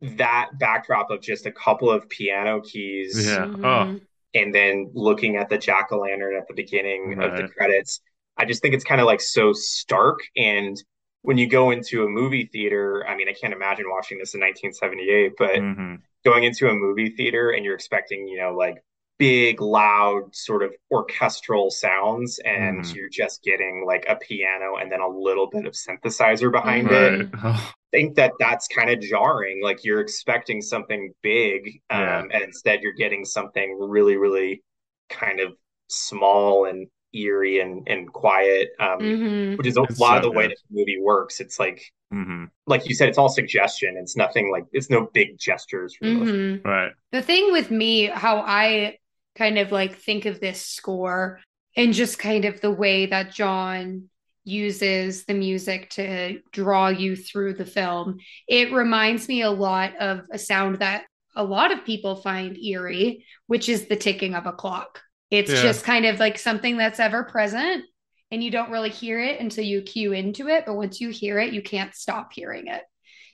That 0.02 0.50
backdrop 0.58 1.10
of 1.10 1.20
just 1.20 1.46
a 1.46 1.52
couple 1.52 1.90
of 1.90 2.08
piano 2.08 2.60
keys, 2.60 3.26
Yeah. 3.26 3.46
Mhm. 3.46 3.64
Oh. 3.64 4.00
and 4.34 4.54
then 4.54 4.90
looking 4.94 5.36
at 5.36 5.48
the 5.48 5.58
jack 5.58 5.92
o' 5.92 5.98
lantern 5.98 6.34
at 6.36 6.48
the 6.48 6.54
beginning 6.54 7.20
of 7.22 7.36
the 7.36 7.48
credits. 7.48 8.00
I 8.36 8.44
just 8.46 8.62
think 8.62 8.74
it's 8.74 8.84
kind 8.84 9.00
of 9.00 9.06
like 9.06 9.20
so 9.20 9.52
stark. 9.52 10.20
And 10.36 10.82
when 11.20 11.36
you 11.38 11.46
go 11.46 11.70
into 11.70 12.02
a 12.04 12.08
movie 12.08 12.46
theater, 12.52 13.06
I 13.06 13.14
mean, 13.14 13.28
I 13.28 13.34
can't 13.34 13.52
imagine 13.52 13.84
watching 13.90 14.18
this 14.18 14.32
in 14.34 14.40
1978, 14.40 15.32
but 15.38 15.56
Mhm. 15.60 16.00
going 16.24 16.44
into 16.44 16.68
a 16.68 16.74
movie 16.74 17.10
theater 17.10 17.50
and 17.50 17.64
you're 17.64 17.74
expecting, 17.74 18.26
you 18.26 18.38
know, 18.38 18.54
like 18.54 18.82
big, 19.18 19.60
loud, 19.60 20.34
sort 20.34 20.62
of 20.64 20.74
orchestral 20.90 21.70
sounds, 21.70 22.38
and 22.40 22.80
Mhm. 22.80 22.94
you're 22.94 23.08
just 23.10 23.44
getting 23.44 23.84
like 23.86 24.04
a 24.08 24.16
piano 24.16 24.76
and 24.76 24.90
then 24.90 25.00
a 25.00 25.06
little 25.08 25.46
bit 25.46 25.66
of 25.66 25.74
synthesizer 25.74 26.50
behind 26.50 26.88
Mhm. 26.88 27.20
it. 27.20 27.32
Right. 27.92 27.98
I 27.98 28.04
think 28.04 28.16
that 28.16 28.32
that's 28.38 28.68
kind 28.68 28.90
of 28.90 29.00
jarring. 29.00 29.62
Like 29.62 29.84
you're 29.84 30.00
expecting 30.00 30.62
something 30.62 31.12
big, 31.22 31.80
um, 31.90 32.00
Yeah. 32.00 32.22
and 32.32 32.42
instead 32.44 32.82
you're 32.82 32.92
getting 32.94 33.24
something 33.24 33.78
really, 33.80 34.16
really 34.16 34.62
kind 35.08 35.40
of 35.40 35.52
small 35.88 36.66
and 36.66 36.88
eerie 37.12 37.60
and, 37.60 37.86
and 37.88 38.10
quiet, 38.12 38.70
um, 38.80 38.98
Mhm. 39.00 39.58
which 39.58 39.66
is 39.66 39.76
a 39.76 39.82
It's 39.82 39.98
lot 39.98 40.18
of 40.18 40.24
so 40.24 40.30
the 40.30 40.32
way 40.32 40.48
that 40.48 40.56
the 40.70 40.78
movie 40.80 40.98
works. 41.00 41.40
It's 41.40 41.58
like, 41.58 41.82
mhm. 42.12 42.50
like 42.66 42.88
you 42.88 42.94
said, 42.94 43.08
it's 43.08 43.18
all 43.18 43.28
suggestion. 43.28 43.96
It's 43.98 44.16
nothing 44.16 44.50
like 44.50 44.64
it's 44.72 44.90
no 44.90 45.08
big 45.12 45.38
gestures 45.38 45.94
for 45.94 46.06
the 46.06 46.12
most 46.12 46.34
Mhm. 46.34 46.64
Right. 46.64 46.92
The 47.12 47.22
thing 47.22 47.52
with 47.52 47.70
me, 47.70 48.06
how 48.06 48.38
I 48.38 48.98
kind 49.34 49.58
of 49.58 49.72
like 49.72 49.96
think 49.96 50.24
of 50.26 50.40
this 50.40 50.64
score 50.64 51.40
and 51.76 51.92
just 51.92 52.18
kind 52.18 52.44
of 52.44 52.60
the 52.60 52.70
way 52.70 53.06
that 53.06 53.32
John 53.32 54.10
uses 54.44 55.24
the 55.24 55.34
music 55.34 55.90
to 55.90 56.40
draw 56.52 56.88
you 56.88 57.16
through 57.16 57.54
the 57.54 57.66
film, 57.66 58.18
it 58.48 58.72
reminds 58.72 59.28
me 59.28 59.42
a 59.42 59.50
lot 59.50 59.96
of 59.96 60.22
a 60.32 60.38
sound 60.38 60.78
that 60.80 61.04
a 61.36 61.44
lot 61.44 61.72
of 61.72 61.84
people 61.84 62.16
find 62.16 62.58
eerie, 62.58 63.24
which 63.46 63.68
is 63.68 63.86
the 63.88 63.96
ticking 63.96 64.34
of 64.34 64.46
a 64.46 64.52
clock. 64.52 65.00
It's 65.30 65.54
Yeah. 65.54 65.60
just 65.60 65.84
kind 65.84 66.04
of 66.04 66.20
like 66.20 66.38
something 66.38 66.76
that's 66.76 67.00
ever 67.00 67.24
present 67.24 67.84
and 68.30 68.42
you 68.42 68.50
don't 68.50 68.70
really 68.70 68.90
hear 68.90 69.20
it 69.20 69.40
until 69.40 69.64
you 69.64 69.82
cue 69.82 70.12
into 70.12 70.48
it. 70.48 70.64
But 70.66 70.74
once 70.76 71.00
you 71.00 71.10
hear 71.10 71.38
it, 71.38 71.52
you 71.52 71.62
can't 71.62 71.94
stop 71.94 72.32
hearing 72.32 72.66
it. 72.66 72.82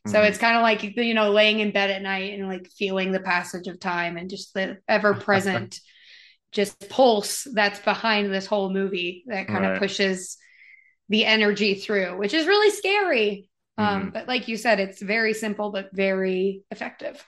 So 0.07 0.23
Mhm. 0.23 0.23
it's 0.23 0.39
kind 0.39 0.57
of 0.57 0.63
like 0.63 0.83
you 0.97 1.15
know 1.15 1.31
laying 1.33 1.61
in 1.61 1.71
bed 1.73 1.91
at 1.91 2.03
night 2.03 2.39
and 2.39 2.49
like 2.49 2.71
feeling 2.71 3.13
the 3.13 3.21
passage 3.21 3.67
of 3.67 3.81
time 3.81 4.17
and 4.17 4.31
just 4.31 4.55
the 4.55 4.79
ever 4.89 5.15
present 5.15 5.81
just 6.53 6.89
pulse 6.89 7.47
that's 7.53 7.79
behind 7.81 8.33
this 8.33 8.47
whole 8.47 8.71
movie 8.73 9.25
that 9.27 9.49
kind 9.49 9.65
Right. 9.65 9.67
of 9.67 9.75
pushes 9.75 10.39
the 11.09 11.25
energy 11.25 11.75
through, 11.75 12.17
which 12.19 12.35
is 12.35 12.47
really 12.47 12.71
scary. 12.71 13.49
Um, 13.77 13.87
Mm-hmm. 14.01 14.11
but 14.11 14.27
like 14.27 14.49
you 14.49 14.57
said, 14.57 14.81
it's 14.81 15.01
very 15.01 15.33
simple 15.33 15.71
but 15.71 15.91
very 15.93 16.63
effective. 16.73 17.25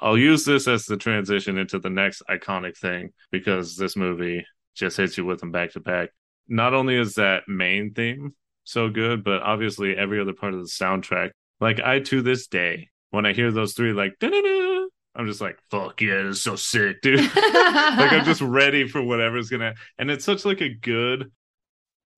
I'll 0.00 0.18
use 0.18 0.44
this 0.44 0.68
as 0.68 0.84
the 0.84 0.98
transition 0.98 1.56
into 1.56 1.78
the 1.78 1.88
next 1.88 2.22
iconic 2.28 2.76
thing 2.76 3.10
because 3.32 3.76
this 3.76 3.96
movie 3.96 4.44
just 4.74 4.96
hits 4.98 5.16
you 5.16 5.24
with 5.24 5.40
them 5.40 5.50
back 5.50 5.72
to 5.72 5.80
back. 5.80 6.10
Not 6.46 6.74
only 6.74 6.96
is 6.96 7.14
that 7.14 7.44
main 7.48 7.94
theme 7.94 8.34
so 8.64 8.90
good, 8.90 9.24
but 9.24 9.40
obviously 9.42 9.96
every 9.96 10.20
other 10.20 10.34
part 10.34 10.52
of 10.52 10.60
the 10.60 10.66
soundtrack. 10.68 11.30
Like 11.60 11.80
I 11.80 12.00
to 12.00 12.20
this 12.20 12.48
day, 12.48 12.90
when 13.10 13.24
I 13.24 13.32
hear 13.32 13.50
those 13.50 13.72
three 13.72 13.92
like 13.94 14.18
da-da-da, 14.20 14.86
I'm 15.16 15.26
just 15.26 15.40
like, 15.40 15.58
fuck 15.70 16.02
yeah, 16.02 16.22
this 16.24 16.36
is 16.36 16.42
so 16.42 16.56
sick, 16.56 17.00
dude. 17.00 17.20
like 17.34 18.12
I'm 18.12 18.24
just 18.26 18.40
ready 18.42 18.86
for 18.88 19.00
whatever's 19.00 19.48
gonna 19.48 19.74
and 19.98 20.10
it's 20.10 20.24
such 20.26 20.44
like 20.44 20.60
a 20.60 20.74
good 20.74 21.30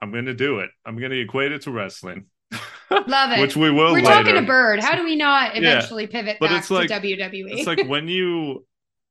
I'm 0.00 0.12
gonna 0.12 0.34
do 0.34 0.60
it. 0.60 0.70
I'm 0.84 0.98
gonna 0.98 1.14
equate 1.16 1.52
it 1.52 1.62
to 1.62 1.70
wrestling. 1.70 2.26
Love 2.90 3.32
it. 3.32 3.40
Which 3.40 3.56
we 3.56 3.70
will 3.70 3.92
We're 3.92 4.02
later. 4.02 4.06
talking 4.06 4.34
to 4.34 4.42
bird. 4.42 4.80
How 4.80 4.94
do 4.96 5.04
we 5.04 5.16
not 5.16 5.54
Yeah. 5.54 5.60
eventually 5.78 6.06
pivot 6.06 6.36
But 6.40 6.50
back 6.50 6.58
it's 6.60 6.70
like- 6.70 6.88
to? 6.88 6.94
WWE? 7.00 7.52
It's 7.58 7.66
like 7.66 7.86
when 7.86 8.08
you 8.08 8.64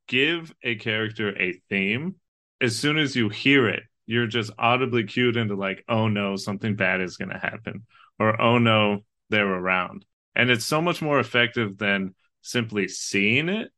give 0.07 0.53
a 0.63 0.75
character 0.75 1.35
a 1.39 1.53
theme, 1.69 2.15
as 2.61 2.77
soon 2.77 2.97
as 2.97 3.15
you 3.15 3.29
hear 3.29 3.67
it, 3.67 3.83
you're 4.05 4.27
just 4.27 4.51
audibly 4.57 5.03
cued 5.03 5.35
into 5.35 5.55
like, 5.55 5.83
oh 5.89 6.07
no, 6.07 6.35
something 6.35 6.75
bad 6.75 7.01
is 7.01 7.17
going 7.17 7.29
to 7.29 7.37
happen, 7.39 7.85
or 8.19 8.39
oh 8.39 8.59
no, 8.59 8.99
they're 9.29 9.47
around. 9.51 10.05
And 10.35 10.49
it's 10.51 10.65
so 10.65 10.81
much 10.81 11.01
more 11.01 11.19
effective 11.19 11.77
than 11.77 12.13
simply 12.41 12.87
seeing 12.87 13.49
it. 13.49 13.71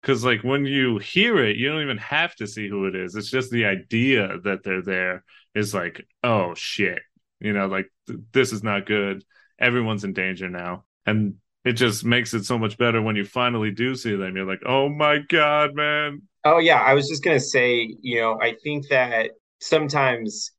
Because 0.00 0.24
like 0.24 0.42
when 0.42 0.64
you 0.66 0.98
hear 0.98 1.42
it, 1.44 1.56
you 1.56 1.68
don't 1.70 1.82
even 1.82 1.98
have 1.98 2.34
to 2.36 2.46
see 2.46 2.68
who 2.68 2.86
it 2.86 2.94
is. 2.94 3.14
It's 3.14 3.30
just 3.30 3.50
the 3.50 3.66
idea 3.66 4.38
that 4.44 4.62
they're 4.62 4.82
there 4.82 5.24
is 5.54 5.74
like, 5.74 6.06
oh 6.22 6.54
shit, 6.54 7.00
you 7.40 7.52
know, 7.52 7.66
like 7.66 7.90
th- 8.06 8.20
this 8.32 8.52
is 8.52 8.62
not 8.62 8.86
good. 8.86 9.24
Everyone's 9.58 10.04
in 10.04 10.12
danger 10.12 10.48
now, 10.48 10.84
and 11.06 11.36
it 11.64 11.72
just 11.74 12.04
makes 12.04 12.34
it 12.34 12.44
so 12.44 12.58
much 12.58 12.76
better 12.76 13.00
when 13.00 13.16
you 13.16 13.24
finally 13.24 13.70
do 13.70 13.94
see 13.94 14.16
them. 14.16 14.36
You're 14.36 14.46
like, 14.46 14.62
oh 14.66 14.88
my 14.88 15.18
god, 15.18 15.74
man. 15.74 16.22
Oh 16.44 16.58
yeah, 16.58 16.80
I 16.80 16.94
was 16.94 17.08
just 17.08 17.24
gonna 17.24 17.40
say, 17.40 17.96
you 18.02 18.20
know, 18.20 18.38
I 18.40 18.54
think 18.62 18.88
that 18.88 19.30
sometimes, 19.60 20.52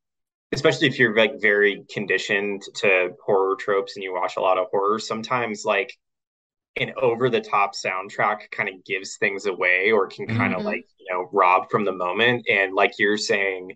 especially 0.53 0.88
if 0.88 0.99
you're 0.99 1.15
like 1.15 1.41
very 1.41 1.84
conditioned 1.93 2.63
to 2.77 3.12
horror 3.25 3.55
tropes 3.58 3.95
and 3.95 4.03
you 4.03 4.13
watch 4.13 4.38
a 4.38 4.41
lot 4.41 4.58
of 4.58 4.67
horror, 4.71 4.99
sometimes 4.99 5.63
like 5.65 5.93
an 6.77 6.93
over 7.01 7.29
the 7.29 7.41
top 7.41 7.73
soundtrack 7.73 8.51
kind 8.51 8.69
of 8.69 8.84
gives 8.86 9.17
things 9.17 9.45
away 9.45 9.91
or 9.91 10.08
can 10.08 10.27
kind 10.27 10.53
of 10.53 10.62
Mhm. 10.62 10.65
like, 10.65 10.86
you 10.97 11.05
know, 11.10 11.29
rob 11.31 11.69
from 11.71 11.86
the 11.86 11.91
moment. 11.93 12.45
And 12.49 12.73
like 12.73 12.91
you're 12.99 13.17
saying, 13.17 13.71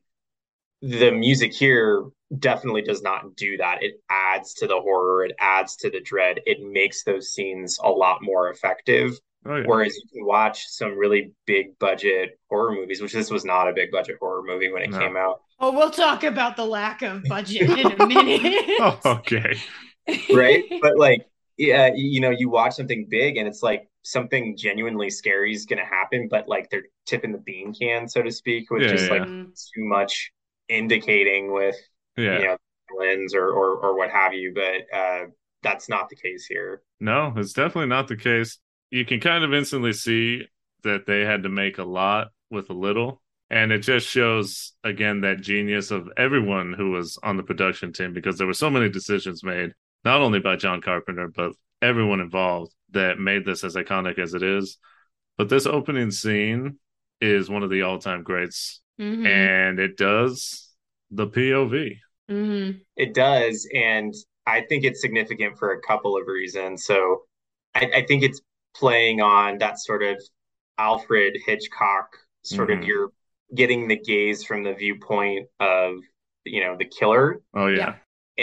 the 0.82 1.12
music 1.12 1.54
here 1.54 2.06
definitely 2.38 2.82
does 2.82 3.02
not 3.02 3.36
do 3.36 3.58
that. 3.58 3.84
It 3.84 4.02
adds 4.10 4.54
to 4.56 4.68
the 4.68 4.80
horror, 4.80 5.26
it 5.26 5.36
adds 5.40 5.76
to 5.78 5.90
the 5.90 6.00
dread, 6.02 6.40
it 6.46 6.60
makes 6.62 7.04
those 7.04 7.34
scenes 7.34 7.80
a 7.84 7.90
lot 7.90 8.20
more 8.22 8.50
effective. 8.50 9.20
Oh 9.46 9.56
yeah, 9.58 9.64
Whereas 9.68 9.96
you 9.96 10.04
can 10.14 10.26
watch 10.26 10.68
some 10.68 10.98
really 10.98 11.34
big 11.46 11.78
budget 11.80 12.40
horror 12.50 12.72
movies, 12.74 13.02
which 13.02 13.14
this 13.14 13.30
was 13.32 13.46
not 13.46 13.68
a 13.70 13.74
big 13.74 13.92
budget 13.92 14.18
horror 14.20 14.44
movie 14.44 14.72
when 14.72 14.82
it 14.82 14.92
No. 14.92 15.00
came 15.00 15.18
out, 15.18 15.42
oh, 15.60 15.72
we'll 15.72 15.92
talk 15.92 16.24
about 16.24 16.56
the 16.56 16.66
lack 16.66 17.02
of 17.02 17.28
budget 17.28 17.78
in 17.78 17.92
a 17.92 17.98
minute. 17.98 18.42
oh, 18.80 19.00
okay. 19.06 19.64
right? 20.32 20.64
but 20.82 20.98
like, 20.98 21.26
yeah, 21.58 21.92
you 21.94 22.22
know, 22.22 22.30
you 22.30 22.50
watch 22.50 22.76
something 22.76 23.08
big 23.10 23.38
and 23.38 23.48
it's 23.48 23.62
like 23.64 23.88
something 24.04 24.56
genuinely 24.58 25.10
scary 25.10 25.54
is 25.54 25.66
going 25.66 25.80
to 25.80 25.86
happen, 25.86 26.28
but 26.30 26.48
like 26.48 26.70
they're 26.70 26.84
tipping 27.06 27.32
the 27.32 27.38
bean 27.38 27.74
can, 27.74 28.08
so 28.08 28.22
to 28.22 28.32
speak, 28.32 28.72
with 28.72 28.84
Yeah, 28.84 28.88
just 28.88 29.10
yeah. 29.10 29.10
like 29.10 29.24
too 29.24 29.84
much 29.86 30.32
indicating 30.70 31.52
with 31.52 31.76
Yeah, 32.18 32.40
you 32.40 32.46
know 32.46 32.58
lens 32.98 33.36
or, 33.36 33.50
or 33.50 33.78
or 33.78 33.98
what 33.98 34.10
have 34.12 34.34
you. 34.34 34.54
But 34.54 34.98
uh, 34.98 35.26
that's 35.64 35.90
not 35.90 36.10
the 36.10 36.16
case 36.16 36.46
here. 36.46 36.82
no, 37.00 37.34
it's 37.36 37.54
definitely 37.54 37.88
not 37.90 38.08
the 38.08 38.18
case. 38.18 38.60
You 38.92 39.06
can 39.06 39.20
kind 39.20 39.44
of 39.44 39.54
instantly 39.54 39.94
see 39.94 40.44
that 40.84 41.06
they 41.06 41.22
had 41.22 41.44
to 41.44 41.50
make 41.50 41.78
a 41.78 41.84
lot 41.84 42.30
with 42.50 42.70
a 42.70 42.74
little. 42.74 43.22
And 43.52 43.72
it 43.72 43.80
just 43.80 44.08
shows 44.08 44.74
again 44.84 45.22
that 45.22 45.42
genius 45.42 45.92
of 45.92 46.08
everyone 46.18 46.74
who 46.74 46.92
was 46.92 47.18
on 47.24 47.36
the 47.38 47.44
production 47.44 47.92
team 47.94 48.14
because 48.14 48.38
there 48.38 48.48
were 48.48 48.54
so 48.54 48.70
many 48.70 48.90
decisions 48.90 49.44
made, 49.44 49.74
not 50.06 50.22
only 50.22 50.40
by 50.40 50.56
John 50.56 50.82
Carpenter, 50.82 51.28
but 51.36 51.54
everyone 51.82 52.20
involved 52.20 52.74
that 52.92 53.20
made 53.20 53.46
this 53.46 53.64
as 53.64 53.76
iconic 53.76 54.20
as 54.20 54.34
it 54.34 54.44
is. 54.44 54.78
But 55.38 55.50
this 55.50 55.66
opening 55.66 56.12
scene 56.12 56.78
is 57.22 57.50
one 57.50 57.64
of 57.64 57.70
the 57.70 57.82
all 57.82 57.98
time 57.98 58.24
greats, 58.24 58.82
Mhm. 59.00 59.26
and 59.26 59.80
it 59.80 59.98
does 59.98 60.74
the 61.12 61.28
POV. 61.28 61.96
Mhm. 62.30 62.82
It 62.98 63.14
does, 63.14 63.68
and 63.74 64.14
I 64.46 64.62
think 64.62 64.84
it's 64.84 65.02
significant 65.02 65.58
for 65.58 65.72
a 65.72 65.82
couple 65.82 66.18
of 66.18 66.28
reasons. 66.28 66.86
So 66.86 67.24
I, 67.76 67.90
I 67.96 68.06
think 68.06 68.24
it's 68.24 68.42
playing 68.76 69.22
on 69.22 69.58
that 69.60 69.80
sort 69.80 70.04
of 70.04 70.22
Alfred 70.78 71.38
Hitchcock 71.46 72.08
sort 72.44 72.70
Mhm. 72.70 72.80
of 72.80 72.84
you're 72.86 73.12
getting 73.56 73.88
the 73.88 73.98
gaze 73.98 74.44
from 74.44 74.64
the 74.64 74.74
viewpoint 74.74 75.48
of 75.60 75.98
you 76.46 76.62
know 76.62 76.76
the 76.78 76.86
killer, 76.86 77.42
Oh, 77.54 77.68
yeah. 77.68 77.78
Yeah. 77.78 77.96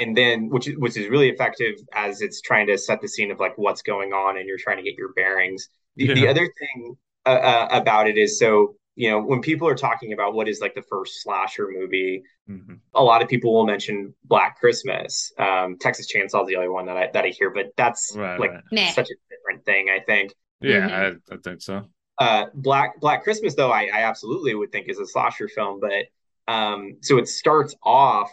and 0.02 0.16
then 0.16 0.48
which 0.48 0.66
which 0.78 0.96
is 0.96 1.08
really 1.08 1.28
effective 1.30 1.74
as 1.92 2.22
it's 2.22 2.40
trying 2.40 2.66
to 2.68 2.76
set 2.78 3.00
the 3.00 3.08
scene 3.08 3.30
of 3.30 3.40
like 3.40 3.56
what's 3.56 3.82
going 3.82 4.12
on, 4.12 4.36
and 4.36 4.46
you're 4.48 4.58
trying 4.58 4.76
to 4.78 4.82
get 4.82 4.96
your 4.98 5.12
bearings. 5.14 5.68
The, 5.96 6.12
the 6.12 6.28
other 6.28 6.46
thing 6.58 6.96
uh, 7.24 7.28
uh, 7.30 7.68
about 7.72 8.06
it 8.08 8.18
is 8.18 8.38
so 8.38 8.76
you 8.96 9.10
know 9.10 9.20
when 9.22 9.40
people 9.40 9.68
are 9.68 9.74
talking 9.76 10.12
about 10.12 10.34
what 10.34 10.48
is 10.48 10.60
like 10.60 10.74
the 10.74 10.82
first 10.82 11.22
slasher 11.22 11.68
movie 11.70 12.22
Mhm. 12.48 12.78
a 12.94 13.02
lot 13.02 13.22
of 13.22 13.28
people 13.28 13.52
will 13.52 13.66
mention 13.66 14.14
Black 14.24 14.58
Christmas. 14.60 15.32
Um, 15.38 15.76
Texas 15.78 16.06
Chainsaw 16.12 16.42
is 16.42 16.48
the 16.48 16.56
only 16.56 16.68
one 16.68 16.86
that 16.86 16.96
I 16.96 17.10
that 17.12 17.24
I 17.24 17.28
hear, 17.28 17.50
but 17.50 17.66
that's 17.76 18.14
Right, 18.16 18.38
like 18.38 18.52
right. 18.52 18.94
Such 18.94 19.10
a 19.10 19.16
different 19.30 19.64
thing. 19.64 19.88
I 19.90 20.00
think 20.00 20.32
Yeah, 20.60 20.88
Mhm. 20.88 21.18
I, 21.30 21.34
I 21.34 21.38
think 21.44 21.60
so. 21.60 21.88
uh, 22.18 22.46
Black 22.54 22.98
Black 23.00 23.22
Christmas, 23.24 23.54
though, 23.56 23.70
I, 23.72 23.82
I 23.92 24.02
absolutely 24.02 24.54
would 24.54 24.70
think 24.72 24.88
is 24.88 24.98
a 25.00 25.06
slasher 25.06 25.48
film. 25.48 25.80
But 25.80 26.06
um, 26.48 26.96
so 27.02 27.18
it 27.18 27.26
starts 27.28 27.74
off 27.82 28.30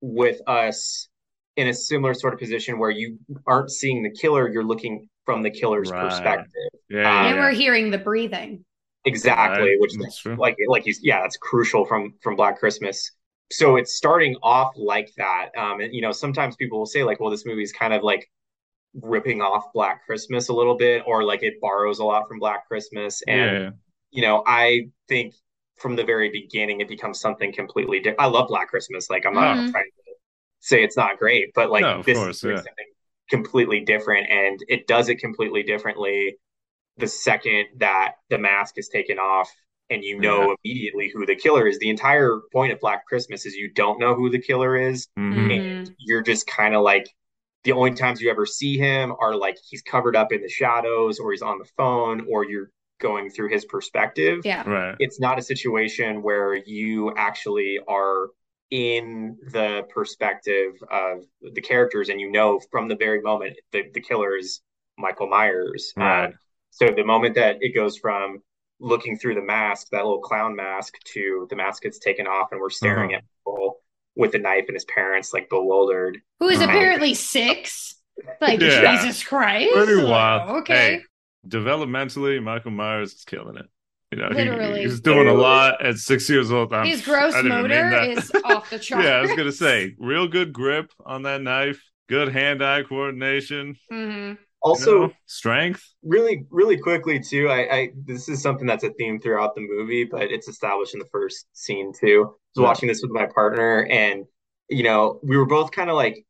with 0.00 0.40
us 0.46 1.08
in 1.56 1.66
a 1.68 1.74
similar 1.74 2.14
sort 2.14 2.32
of 2.34 2.38
position 2.40 2.78
where 2.78 2.90
you 2.90 3.18
aren't 3.46 3.70
seeing 3.70 4.02
the 4.04 4.10
killer; 4.10 4.48
you're 4.48 4.64
looking 4.64 5.08
from 5.24 5.42
the 5.42 5.50
killer's 5.50 5.90
Right. 5.90 6.02
perspective. 6.04 6.70
Yeah, 6.88 6.98
Um, 7.00 7.24
yeah, 7.24 7.30
And 7.32 7.38
we're 7.40 7.50
hearing 7.50 7.90
the 7.90 7.98
breathing. 7.98 8.64
Exactly, 9.06 9.70
Right, 9.70 9.80
which 9.80 9.92
that's 10.00 10.18
true. 10.18 10.36
like 10.36 10.56
like 10.68 10.86
you 10.86 10.94
yeah, 11.02 11.22
that's 11.22 11.36
crucial 11.36 11.84
from 11.86 12.14
from 12.22 12.36
Black 12.36 12.58
Christmas. 12.58 13.12
So 13.52 13.76
it's 13.76 13.94
starting 13.94 14.36
off 14.42 14.74
like 14.76 15.10
that. 15.16 15.50
Um, 15.56 15.80
and 15.80 15.94
you 15.94 16.02
know, 16.02 16.12
sometimes 16.12 16.56
people 16.56 16.78
will 16.78 16.86
say 16.86 17.04
like, 17.04 17.20
well, 17.20 17.30
this 17.30 17.46
movie 17.46 17.62
is 17.62 17.72
kind 17.72 17.94
of 17.94 18.02
like 18.02 18.28
ripping 19.02 19.42
off 19.42 19.72
Black 19.74 20.04
Christmas 20.06 20.48
a 20.48 20.54
little 20.54 20.76
bit, 20.76 21.02
or 21.06 21.24
like 21.24 21.42
it 21.42 21.54
borrows 21.60 22.00
a 22.00 22.04
lot 22.04 22.28
from 22.28 22.38
Black 22.40 22.68
Christmas. 22.68 23.22
And 23.28 23.64
yeah. 23.64 23.70
you 24.10 24.22
know, 24.22 24.42
I 24.46 24.88
think 25.08 25.34
from 25.78 25.96
the 25.96 26.04
very 26.04 26.30
beginning 26.30 26.80
it 26.80 26.88
becomes 26.88 27.20
something 27.20 27.52
completely 27.52 27.98
different. 28.00 28.20
I 28.20 28.26
love 28.26 28.48
Black 28.48 28.68
Christmas. 28.68 29.10
Like 29.10 29.26
I'm 29.26 29.34
not 29.34 29.58
Mhm. 29.58 29.70
trying 29.70 29.84
to 29.84 30.12
say 30.60 30.82
it's 30.84 30.96
not 30.96 31.18
great, 31.18 31.52
but 31.54 31.70
like 31.70 31.82
No, 31.82 32.02
this 32.02 32.18
course, 32.18 32.44
is 32.44 32.44
yeah. 32.44 32.56
something 32.56 32.86
completely 33.30 33.80
different, 33.80 34.28
and 34.30 34.60
it 34.68 34.86
does 34.86 35.08
it 35.08 35.16
completely 35.16 35.62
differently 35.62 36.36
the 36.98 37.06
second 37.06 37.66
that 37.78 38.14
the 38.30 38.38
mask 38.38 38.74
is 38.78 38.88
taken 38.88 39.18
off 39.18 39.50
and 39.90 40.02
you 40.02 40.18
know 40.18 40.56
immediately 40.64 41.10
who 41.14 41.26
the 41.26 41.36
killer 41.36 41.66
is. 41.66 41.78
The 41.78 41.90
entire 41.90 42.40
point 42.52 42.72
of 42.72 42.80
Black 42.80 43.06
Christmas 43.06 43.46
is 43.46 43.54
you 43.54 43.70
don't 43.72 44.00
know 44.00 44.14
who 44.14 44.30
the 44.30 44.40
killer 44.40 44.76
is. 44.76 45.08
Mhm. 45.18 45.50
Mhm. 45.50 45.94
You're 45.98 46.22
just 46.22 46.46
kind 46.46 46.74
of 46.74 46.82
like 46.82 47.06
the 47.64 47.72
only 47.72 47.92
times 47.94 48.20
you 48.20 48.30
ever 48.30 48.46
see 48.46 48.78
him 48.78 49.12
are 49.20 49.34
like 49.34 49.56
he's 49.68 49.82
covered 49.82 50.16
up 50.16 50.32
in 50.32 50.40
the 50.40 50.48
shadows 50.48 51.18
or 51.18 51.32
he's 51.32 51.42
on 51.42 51.58
the 51.58 51.68
phone 51.76 52.26
or 52.28 52.44
you're 52.44 52.70
going 53.00 53.28
through 53.28 53.48
his 53.48 53.64
perspective. 53.64 54.40
Yeah. 54.44 54.68
Right. 54.68 54.96
It's 54.98 55.20
not 55.20 55.38
a 55.38 55.42
situation 55.42 56.22
where 56.22 56.54
you 56.54 57.12
actually 57.16 57.78
are 57.86 58.28
in 58.70 59.36
the 59.52 59.86
perspective 59.90 60.72
of 60.90 61.24
the 61.40 61.60
characters 61.60 62.08
and 62.08 62.20
you 62.20 62.30
know 62.30 62.60
from 62.72 62.88
the 62.88 62.96
very 62.96 63.20
moment 63.20 63.56
the, 63.70 63.84
the 63.94 64.00
killer 64.00 64.36
is 64.36 64.60
Michael 64.98 65.28
Myers. 65.28 65.92
Right. 65.96 66.26
Um, 66.26 66.34
so 66.76 66.88
the 66.94 67.04
moment 67.04 67.34
that 67.36 67.56
it 67.62 67.74
goes 67.74 67.96
from 67.96 68.42
looking 68.80 69.16
through 69.16 69.34
the 69.34 69.42
mask, 69.42 69.86
that 69.92 70.04
little 70.04 70.20
clown 70.20 70.54
mask, 70.54 70.94
to 71.04 71.46
the 71.48 71.56
mask 71.56 71.82
gets 71.82 71.98
taken 71.98 72.26
off 72.26 72.52
and 72.52 72.60
we're 72.60 72.68
staring 72.68 73.10
Uh-huh. 73.14 73.16
at 73.18 73.24
people 73.40 73.80
with 74.14 74.34
a 74.34 74.38
knife 74.38 74.64
and 74.68 74.74
his 74.74 74.84
parents 74.84 75.32
like 75.32 75.48
bewildered. 75.48 76.20
Who 76.40 76.48
is 76.48 76.60
apparently 76.60 77.14
six? 77.14 77.94
Like 78.42 78.60
Yeah. 78.60 78.94
Jesus 79.02 79.22
Christ. 79.24 79.72
Pretty 79.74 79.94
Like, 79.94 80.10
wild. 80.10 80.50
Okay. 80.62 80.74
Hey, 80.96 81.02
developmentally, 81.48 82.42
Michael 82.42 82.70
Myers 82.72 83.14
is 83.14 83.24
killing 83.24 83.56
it. 83.56 83.66
You 84.12 84.18
know, 84.18 84.28
he- 84.28 84.34
Literally. 84.34 84.80
he's 84.82 85.00
doing 85.00 85.26
a 85.28 85.34
lot 85.34 85.82
at 85.84 85.96
six 85.96 86.28
years 86.30 86.52
old. 86.52 86.72
I'm- 86.72 86.86
His 86.86 87.02
gross 87.04 87.34
I 87.34 87.42
didn't 87.42 87.58
even 87.58 87.70
mean 87.70 87.90
motor 87.90 88.20
is 88.20 88.30
off 88.44 88.70
the 88.70 88.78
chart. 88.78 89.04
yeah, 89.04 89.16
I 89.16 89.20
was 89.22 89.30
gonna 89.34 89.52
say, 89.52 89.94
real 89.98 90.28
good 90.28 90.52
grip 90.52 90.92
on 91.04 91.22
that 91.22 91.40
knife, 91.42 91.82
good 92.08 92.28
hand-eye 92.28 92.82
coordination. 92.84 93.76
hmm 93.90 94.34
Also, 94.62 94.92
You 94.92 95.00
know, 95.08 95.12
strength. 95.26 95.82
really, 96.02 96.46
really 96.50 96.76
quickly 96.76 97.20
too. 97.20 97.48
I, 97.48 97.76
I 97.76 97.88
this 98.04 98.28
is 98.28 98.42
something 98.42 98.66
that's 98.66 98.84
a 98.84 98.92
theme 98.94 99.20
throughout 99.20 99.54
the 99.54 99.60
movie, 99.60 100.04
but 100.04 100.22
it's 100.32 100.48
established 100.48 100.94
in 100.94 101.00
the 101.00 101.08
first 101.12 101.46
scene 101.52 101.92
too. 101.98 102.22
I 102.56 102.60
was 102.60 102.64
watching 102.64 102.88
this 102.88 103.02
with 103.02 103.10
my 103.12 103.26
partner, 103.26 103.86
and 103.90 104.24
you 104.68 104.82
know, 104.82 105.20
we 105.22 105.36
were 105.36 105.46
both 105.46 105.70
kind 105.70 105.90
of 105.90 105.96
like, 105.96 106.24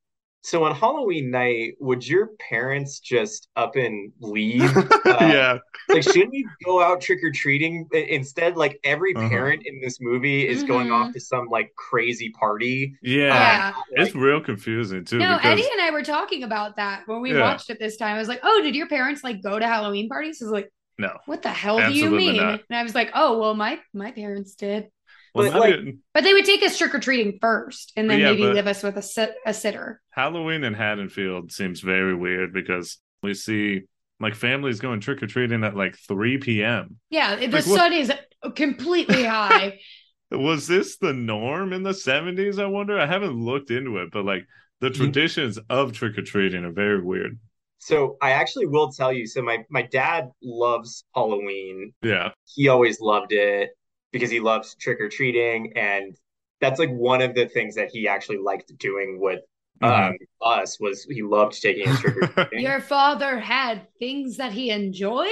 so 0.46 0.62
on 0.64 0.74
Halloween 0.76 1.30
night, 1.30 1.74
would 1.80 2.06
your 2.06 2.28
parents 2.50 3.00
just 3.00 3.48
up 3.56 3.74
and 3.76 4.12
leave? 4.20 4.70
Uh, 5.06 5.18
yeah, 5.32 5.58
like 5.88 6.02
shouldn't 6.02 6.34
you 6.34 6.48
go 6.64 6.82
out 6.82 7.00
trick 7.00 7.20
or 7.22 7.30
treating 7.30 7.88
instead? 7.92 8.56
Like 8.56 8.78
every 8.84 9.14
Uh-huh. 9.14 9.28
parent 9.28 9.62
in 9.64 9.80
this 9.80 9.98
movie 10.00 10.46
is 10.46 10.64
going 10.64 10.88
Mhm. 10.88 10.94
off 11.06 11.12
to 11.14 11.20
some 11.20 11.46
like 11.46 11.72
crazy 11.76 12.30
party. 12.30 12.94
yeah. 13.02 13.72
Yeah. 13.92 14.04
It's 14.04 14.14
real 14.14 14.40
confusing 14.40 15.04
too. 15.04 15.18
No, 15.18 15.36
because, 15.36 15.52
Eddie 15.52 15.68
and 15.72 15.80
I 15.80 15.90
were 15.90 16.02
talking 16.02 16.42
about 16.42 16.76
that 16.76 17.06
when 17.06 17.20
we 17.22 17.32
Yeah. 17.32 17.40
watched 17.40 17.70
it 17.70 17.78
this 17.78 17.96
time. 17.96 18.16
I 18.16 18.18
was 18.18 18.28
like, 18.28 18.40
"Oh, 18.42 18.60
did 18.62 18.74
your 18.74 18.88
parents 18.88 19.22
like 19.24 19.42
go 19.42 19.58
to 19.58 19.66
Halloween 19.66 20.08
parties?" 20.08 20.38
He's 20.40 20.48
like, 20.48 20.70
No. 20.98 21.16
"What 21.26 21.42
the 21.42 21.50
hell 21.50 21.78
do 21.78 21.92
you 21.92 22.10
mean?" 22.10 22.36
not. 22.36 22.60
And 22.68 22.76
I 22.78 22.82
was 22.82 22.94
like, 22.94 23.10
"Oh, 23.14 23.38
well, 23.38 23.54
my 23.54 23.78
my 23.94 24.10
parents 24.10 24.54
did, 24.56 24.82
well, 24.82 24.90
But, 25.36 25.54
like- 25.54 25.94
but 26.14 26.24
they 26.24 26.32
would 26.32 26.44
take 26.44 26.62
us 26.62 26.76
trick 26.78 26.94
or 26.94 26.98
treating 27.00 27.38
first, 27.40 27.92
and 27.96 28.08
then 28.10 28.20
Yeah, 28.20 28.30
maybe 28.30 28.42
but- 28.42 28.54
give 28.54 28.66
us 28.66 28.82
with 28.82 28.96
a 28.96 29.02
sit 29.02 29.34
a 29.46 29.52
sitter." 29.54 30.00
Halloween 30.10 30.64
in 30.64 30.74
Haddonfield 30.74 31.52
seems 31.52 31.80
very 31.80 32.14
weird 32.14 32.52
because 32.52 32.98
we 33.22 33.34
see 33.34 33.82
like 34.18 34.34
families 34.34 34.80
going 34.80 35.00
trick 35.00 35.22
or 35.22 35.26
treating 35.26 35.62
at 35.64 35.76
like 35.76 35.96
3 36.08 36.38
p.m. 36.38 36.96
Yeah, 37.10 37.36
the 37.36 37.48
Like, 37.48 37.66
what- 37.66 37.76
sun 37.78 37.92
is 37.92 38.12
completely 38.54 39.24
high. 39.24 39.78
Was 40.30 40.66
this 40.66 40.96
the 40.96 41.12
norm 41.12 41.72
in 41.72 41.82
the 41.84 41.92
70s? 41.92 42.58
I 42.58 42.66
wonder. 42.66 42.98
I 42.98 43.06
haven't 43.06 43.34
looked 43.40 43.70
into 43.70 43.98
it, 43.98 44.10
but 44.10 44.24
like 44.24 44.44
the 44.80 44.88
You- 44.88 44.94
traditions 44.94 45.58
of 45.70 45.92
trick 45.92 46.18
or 46.18 46.22
treating 46.22 46.64
are 46.64 46.72
very 46.72 47.00
weird. 47.02 47.38
So 47.78 48.16
I 48.20 48.32
actually 48.32 48.66
will 48.66 48.90
tell 48.90 49.12
you. 49.12 49.26
So 49.26 49.42
my 49.42 49.64
my 49.70 49.82
dad 49.82 50.30
loves 50.42 51.04
Halloween. 51.14 51.92
Yeah. 52.02 52.30
he 52.54 52.68
always 52.68 53.00
loved 53.00 53.32
it 53.32 53.70
because 54.12 54.30
he 54.30 54.40
loves 54.40 54.74
trick 54.76 55.00
or 55.00 55.08
treating 55.08 55.72
and 55.76 56.16
that's 56.60 56.78
like 56.78 56.90
one 56.90 57.20
of 57.20 57.34
the 57.34 57.46
things 57.46 57.74
that 57.74 57.90
he 57.90 58.08
actually 58.08 58.38
liked 58.38 58.76
doing 58.78 59.20
with 59.20 59.40
Mhm. 59.82 60.08
um, 60.08 60.16
us 60.40 60.80
was 60.80 61.04
he 61.10 61.22
loved 61.22 61.60
taking 61.60 61.86
us 61.86 62.00
trick 62.00 62.16
or 62.16 62.26
treating. 62.46 62.60
Your 62.60 62.80
father 62.80 63.38
had 63.38 63.86
things 63.98 64.38
that 64.38 64.52
he 64.52 64.70
enjoyed. 64.70 65.28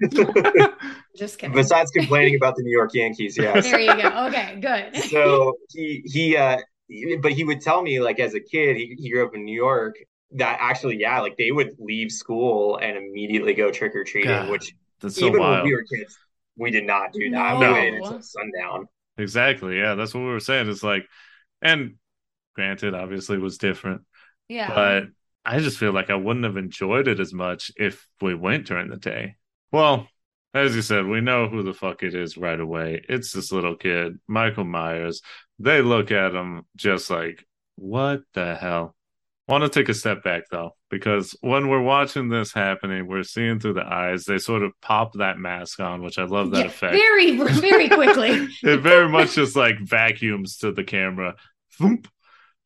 Just 1.16 1.38
kidding. 1.38 1.54
Besides 1.54 1.90
complaining 1.96 2.36
about 2.36 2.54
the 2.54 2.62
New 2.62 2.70
York 2.70 2.94
Yankees, 2.94 3.36
yes. 3.36 3.64
There 3.64 3.80
you 3.80 4.00
go. 4.00 4.26
Okay, 4.28 4.58
good. 4.60 5.02
So 5.02 5.54
he 5.72 6.02
he 6.04 6.36
uh 6.36 6.58
but 7.20 7.32
he 7.32 7.44
would 7.44 7.60
tell 7.60 7.82
me 7.82 8.00
like 8.00 8.18
as 8.20 8.34
a 8.34 8.40
kid, 8.40 8.76
he, 8.76 8.94
he 8.98 9.10
grew 9.10 9.26
up 9.26 9.34
in 9.34 9.44
New 9.44 9.54
York, 9.56 9.96
that 10.32 10.58
actually, 10.60 10.98
yeah, 11.00 11.20
like 11.20 11.36
they 11.36 11.50
would 11.50 11.72
leave 11.78 12.10
school 12.12 12.76
and 12.76 12.96
immediately 12.96 13.52
go 13.52 13.70
trick 13.70 13.94
or 13.94 14.04
treating, 14.04 14.48
which 14.48 14.74
That's 15.00 15.16
so 15.16 15.26
even 15.26 15.40
when 15.40 15.64
we 15.64 15.74
were 15.74 15.84
kids, 15.92 16.16
we 16.58 16.70
did 16.70 16.84
not 16.84 17.12
do 17.12 17.30
that. 17.30 17.58
We 17.58 17.64
No. 17.64 17.72
waited 17.72 17.94
until 17.94 18.22
sundown. 18.22 18.88
Exactly. 19.16 19.78
Yeah, 19.78 19.94
that's 19.94 20.14
what 20.14 20.20
we 20.20 20.26
were 20.30 20.40
saying. 20.40 20.68
It's 20.68 20.82
like, 20.82 21.06
and 21.62 21.94
granted, 22.54 22.94
obviously, 22.94 23.36
it 23.36 23.42
was 23.42 23.58
different, 23.58 24.02
yeah. 24.48 24.74
but 24.74 25.04
I 25.44 25.60
just 25.60 25.78
feel 25.78 25.92
like 25.92 26.10
I 26.10 26.14
wouldn't 26.14 26.44
have 26.44 26.56
enjoyed 26.56 27.08
it 27.08 27.20
as 27.20 27.32
much 27.32 27.70
if 27.76 28.06
we 28.20 28.34
went 28.34 28.66
during 28.66 28.90
the 28.90 28.96
day. 28.96 29.36
Well, 29.72 30.08
as 30.54 30.74
you 30.74 30.82
said, 30.82 31.06
we 31.06 31.20
know 31.20 31.48
who 31.48 31.62
the 31.62 31.74
fuck 31.74 32.02
it 32.02 32.14
is 32.14 32.36
right 32.36 32.58
away. 32.58 33.02
It's 33.08 33.32
this 33.32 33.52
little 33.52 33.76
kid, 33.76 34.18
Michael 34.26 34.64
Myers. 34.64 35.22
They 35.58 35.82
look 35.82 36.10
at 36.10 36.34
him 36.34 36.66
just 36.76 37.10
like, 37.10 37.44
what 37.76 38.22
the 38.34 38.54
hell? 38.54 38.94
Want 39.48 39.64
to 39.64 39.70
take 39.70 39.88
a 39.88 39.94
step 39.94 40.22
back 40.22 40.44
though, 40.50 40.76
because 40.90 41.34
when 41.40 41.68
we're 41.68 41.82
watching 41.82 42.28
this 42.28 42.52
happening, 42.52 43.06
we're 43.06 43.22
seeing 43.22 43.58
through 43.58 43.74
the 43.74 43.86
eyes. 43.86 44.24
They 44.24 44.38
sort 44.38 44.62
of 44.62 44.72
pop 44.82 45.14
that 45.14 45.38
mask 45.38 45.80
on, 45.80 46.02
which 46.02 46.18
I 46.18 46.24
love 46.24 46.50
that 46.52 46.60
Yeah, 46.60 46.66
effect. 46.66 46.94
very, 46.94 47.36
very 47.36 47.88
quickly. 47.88 48.48
it 48.62 48.80
very 48.80 49.08
much 49.08 49.34
just 49.34 49.56
like 49.56 49.78
vacuums 49.80 50.58
to 50.58 50.72
the 50.72 50.84
camera. 50.84 51.34
Thump, 51.72 52.08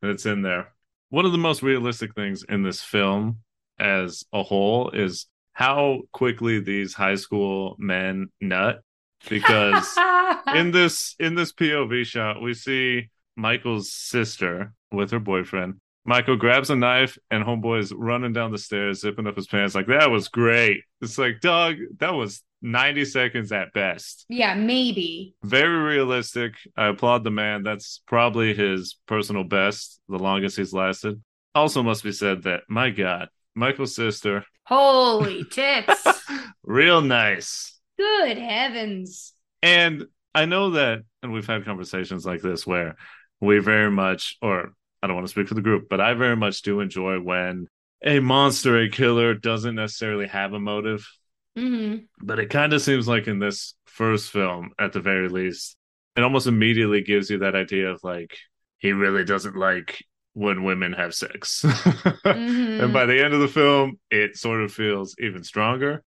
and 0.02 0.10
it's 0.10 0.26
in 0.26 0.42
there. 0.42 0.72
One 1.10 1.26
of 1.26 1.32
the 1.32 1.38
most 1.38 1.62
realistic 1.62 2.14
things 2.14 2.44
in 2.48 2.62
this 2.62 2.82
film 2.82 3.38
as 3.78 4.24
a 4.32 4.42
whole 4.42 4.90
is 4.90 5.26
how 5.52 6.00
quickly 6.12 6.60
these 6.60 6.94
high 6.94 7.16
school 7.16 7.76
men 7.78 8.28
nut 8.40 8.80
because 9.28 9.96
in 10.54 10.70
this 10.70 11.14
in 11.18 11.34
this 11.34 11.52
POV 11.52 12.04
shot 12.06 12.40
we 12.40 12.54
see 12.54 13.10
Michael's 13.36 13.92
sister 13.92 14.72
with 14.90 15.10
her 15.10 15.18
boyfriend. 15.20 15.74
Michael 16.04 16.36
grabs 16.36 16.70
a 16.70 16.76
knife 16.76 17.16
and 17.30 17.44
homeboy's 17.44 17.92
running 17.92 18.32
down 18.32 18.50
the 18.50 18.58
stairs, 18.58 19.00
zipping 19.00 19.26
up 19.26 19.36
his 19.36 19.46
pants 19.46 19.74
like 19.74 19.86
that 19.86 20.10
was 20.10 20.28
great. 20.28 20.82
It's 21.00 21.16
like, 21.18 21.40
dog, 21.40 21.76
that 21.98 22.14
was 22.14 22.42
90 22.64 23.04
seconds 23.06 23.50
at 23.50 23.72
best 23.72 24.24
yeah, 24.28 24.54
maybe. 24.54 25.34
very 25.42 25.78
realistic. 25.78 26.54
I 26.76 26.86
applaud 26.88 27.24
the 27.24 27.30
man. 27.30 27.62
That's 27.64 28.00
probably 28.06 28.54
his 28.54 28.96
personal 29.06 29.42
best, 29.44 30.00
the 30.08 30.18
longest 30.18 30.56
he's 30.56 30.72
lasted. 30.72 31.20
Also, 31.54 31.82
must 31.82 32.02
be 32.04 32.12
said 32.12 32.44
that 32.44 32.62
my 32.68 32.90
God, 32.90 33.28
Michael's 33.54 33.94
sister, 33.96 34.44
Holy 34.64 35.44
tits. 35.50 36.06
real 36.62 37.00
nice. 37.00 37.78
Good 37.98 38.38
heavens. 38.38 39.34
And 39.62 40.06
I 40.34 40.46
know 40.46 40.70
that, 40.70 41.02
and 41.22 41.32
we've 41.32 41.46
had 41.46 41.64
conversations 41.64 42.24
like 42.24 42.40
this 42.42 42.66
where 42.66 42.96
we 43.40 43.58
very 43.58 43.90
much, 43.90 44.36
or 44.40 44.72
I 45.02 45.06
don't 45.06 45.16
want 45.16 45.26
to 45.26 45.30
speak 45.30 45.48
for 45.48 45.54
the 45.54 45.62
group, 45.62 45.88
but 45.88 46.00
I 46.00 46.14
very 46.14 46.36
much 46.36 46.62
do 46.62 46.80
enjoy 46.80 47.20
when 47.20 47.66
a 48.04 48.20
monster, 48.20 48.78
a 48.80 48.88
killer 48.88 49.34
doesn't 49.34 49.74
necessarily 49.74 50.26
have 50.28 50.52
a 50.52 50.60
motive. 50.60 51.06
hmm 51.56 51.96
But 52.20 52.38
it 52.38 52.50
kind 52.50 52.72
of 52.72 52.82
seems 52.82 53.08
like 53.08 53.26
in 53.26 53.38
this 53.38 53.74
first 53.86 54.30
film, 54.30 54.70
at 54.78 54.92
the 54.92 55.00
very 55.00 55.28
least, 55.28 55.76
it 56.16 56.22
almost 56.22 56.46
immediately 56.46 57.02
gives 57.02 57.30
you 57.30 57.38
that 57.38 57.54
idea 57.54 57.90
of 57.90 58.00
like, 58.02 58.36
he 58.78 58.92
really 58.92 59.24
doesn't 59.24 59.56
like 59.56 60.04
when 60.34 60.64
women 60.64 60.92
have 60.92 61.14
sex. 61.14 61.62
Mhm. 62.24 62.82
And 62.84 62.92
by 62.92 63.06
the 63.06 63.22
end 63.22 63.34
of 63.34 63.40
the 63.40 63.48
film, 63.48 63.98
it 64.10 64.36
sort 64.36 64.62
of 64.62 64.72
feels 64.72 65.14
even 65.18 65.44
stronger. 65.44 66.02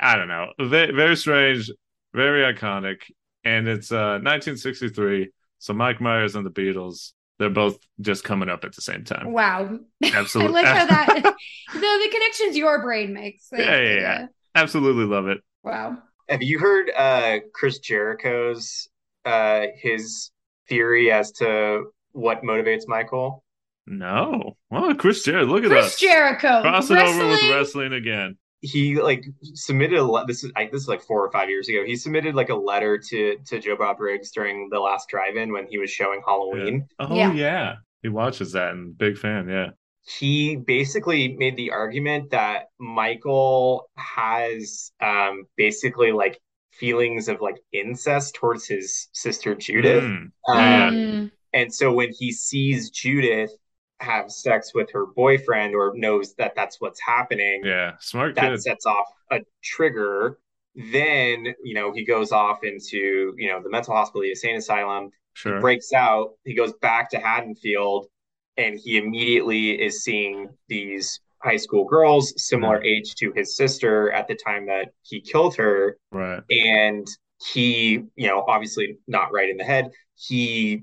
I 0.00 0.16
don't 0.16 0.28
know. 0.28 0.52
Very, 0.60 0.92
very 0.94 1.16
strange, 1.16 1.70
very 2.14 2.52
iconic. 2.52 3.02
And 3.44 3.68
it's 3.68 3.90
uh, 3.92 4.18
1963. 4.22 5.30
So 5.58 5.72
Mike 5.74 6.00
Myers 6.00 6.36
and 6.36 6.46
the 6.46 6.50
Beatles, 6.50 7.12
they're 7.38 7.50
both 7.50 7.78
just 8.00 8.24
coming 8.24 8.48
up 8.48 8.64
at 8.64 8.74
the 8.74 8.82
same 8.82 9.04
time. 9.04 9.32
Wow. 9.32 9.78
Absolutely. 10.02 10.60
I 10.60 10.62
like 10.62 10.66
how 10.66 10.86
that 10.86 11.22
the, 11.72 11.80
the 11.80 12.08
connections 12.12 12.56
your 12.56 12.82
brain 12.82 13.12
makes. 13.12 13.50
Like, 13.52 13.62
Yeah, 13.62 13.80
yeah, 13.80 13.94
yeah. 13.94 14.26
Absolutely 14.54 15.04
love 15.04 15.28
it. 15.28 15.40
Wow. 15.62 15.98
Have 16.28 16.42
you 16.42 16.58
heard 16.58 16.90
uh 16.96 17.38
Chris 17.54 17.78
Jericho's 17.78 18.88
uh 19.24 19.66
his 19.76 20.30
theory 20.68 21.10
as 21.10 21.32
to 21.32 21.84
what 22.12 22.42
motivates 22.42 22.82
Michael? 22.86 23.44
No. 23.86 24.56
Well, 24.70 24.94
Chris 24.94 25.22
Jericho, 25.22 25.50
look 25.50 25.64
at 25.64 25.70
Chris 25.70 25.86
us. 25.86 25.98
Jericho. 25.98 26.60
Crossing 26.60 26.98
over 26.98 27.26
with 27.28 27.40
wrestling? 27.42 27.50
wrestling 27.50 27.92
again. 27.94 28.38
He 28.60 29.00
like 29.00 29.24
submitted 29.54 29.98
a 29.98 30.04
le- 30.04 30.26
this 30.26 30.42
is 30.42 30.50
I, 30.56 30.64
this 30.66 30.82
is 30.82 30.88
like 30.88 31.02
four 31.02 31.24
or 31.24 31.30
five 31.30 31.48
years 31.48 31.68
ago. 31.68 31.84
He 31.86 31.94
submitted 31.96 32.34
like 32.34 32.48
a 32.48 32.56
letter 32.56 32.98
to 32.98 33.36
to 33.46 33.60
Joe 33.60 33.76
Bob 33.76 33.98
Briggs 33.98 34.32
during 34.32 34.68
the 34.70 34.80
last 34.80 35.08
drive-in 35.08 35.52
when 35.52 35.66
he 35.68 35.78
was 35.78 35.90
showing 35.90 36.20
Halloween. 36.26 36.86
Oh, 36.98 37.14
Yeah. 37.14 37.32
yeah. 37.32 37.74
He 38.02 38.08
watches 38.08 38.52
that 38.52 38.70
and 38.72 38.96
big 38.98 39.16
fan. 39.18 39.48
Yeah. 39.48 39.70
He 40.02 40.56
basically 40.56 41.36
made 41.36 41.56
the 41.56 41.70
argument 41.70 42.30
that 42.30 42.66
Michael 42.80 43.90
has 43.96 44.90
um 45.00 45.44
basically 45.56 46.12
like 46.12 46.40
feelings 46.72 47.28
of 47.28 47.40
like 47.40 47.56
incest 47.72 48.34
towards 48.34 48.66
his 48.66 49.08
sister 49.12 49.54
Judith. 49.54 50.02
Mm. 50.04 50.16
Um, 50.16 50.30
Yeah. 50.48 50.90
Mm. 50.90 51.30
And 51.52 51.72
so 51.74 51.92
when 51.92 52.10
he 52.18 52.32
sees 52.32 52.90
Judith 52.90 53.50
have 54.00 54.30
sex 54.30 54.72
with 54.74 54.90
her 54.92 55.06
boyfriend 55.06 55.74
or 55.74 55.92
knows 55.96 56.34
that 56.34 56.54
that's 56.54 56.80
what's 56.80 57.00
happening, 57.00 57.62
Yeah. 57.64 57.96
Smart 58.00 58.34
that 58.36 58.50
kid. 58.52 58.62
sets 58.62 58.86
off 58.86 59.06
a 59.30 59.40
trigger. 59.62 60.38
Then, 60.92 61.46
you 61.64 61.74
know, 61.74 61.92
he 61.92 62.04
goes 62.04 62.30
off 62.30 62.62
into, 62.62 63.34
you 63.36 63.48
know, 63.48 63.60
the 63.60 63.68
mental 63.70 63.94
hospital, 63.94 64.22
the 64.22 64.30
insane 64.30 64.56
asylum, 64.56 65.10
Sure. 65.34 65.60
breaks 65.60 65.92
out, 65.92 66.34
he 66.44 66.54
goes 66.54 66.72
back 66.74 67.10
to 67.10 67.18
Haddonfield, 67.18 68.06
and 68.56 68.78
he 68.78 68.98
immediately 68.98 69.70
is 69.80 70.02
seeing 70.04 70.48
these 70.68 71.20
high 71.42 71.56
school 71.56 71.84
girls 71.84 72.32
similar 72.36 72.82
age 72.82 73.14
to 73.16 73.32
his 73.32 73.56
sister 73.56 74.10
at 74.10 74.26
the 74.26 74.34
time 74.34 74.66
that 74.66 74.92
he 75.02 75.20
killed 75.20 75.54
her 75.56 75.96
Right. 76.10 76.42
and 76.50 77.06
he 77.52 78.02
you 78.16 78.26
know 78.26 78.44
obviously 78.48 78.98
not 79.06 79.32
right 79.32 79.48
in 79.48 79.56
the 79.56 79.62
head 79.62 79.90
he 80.16 80.82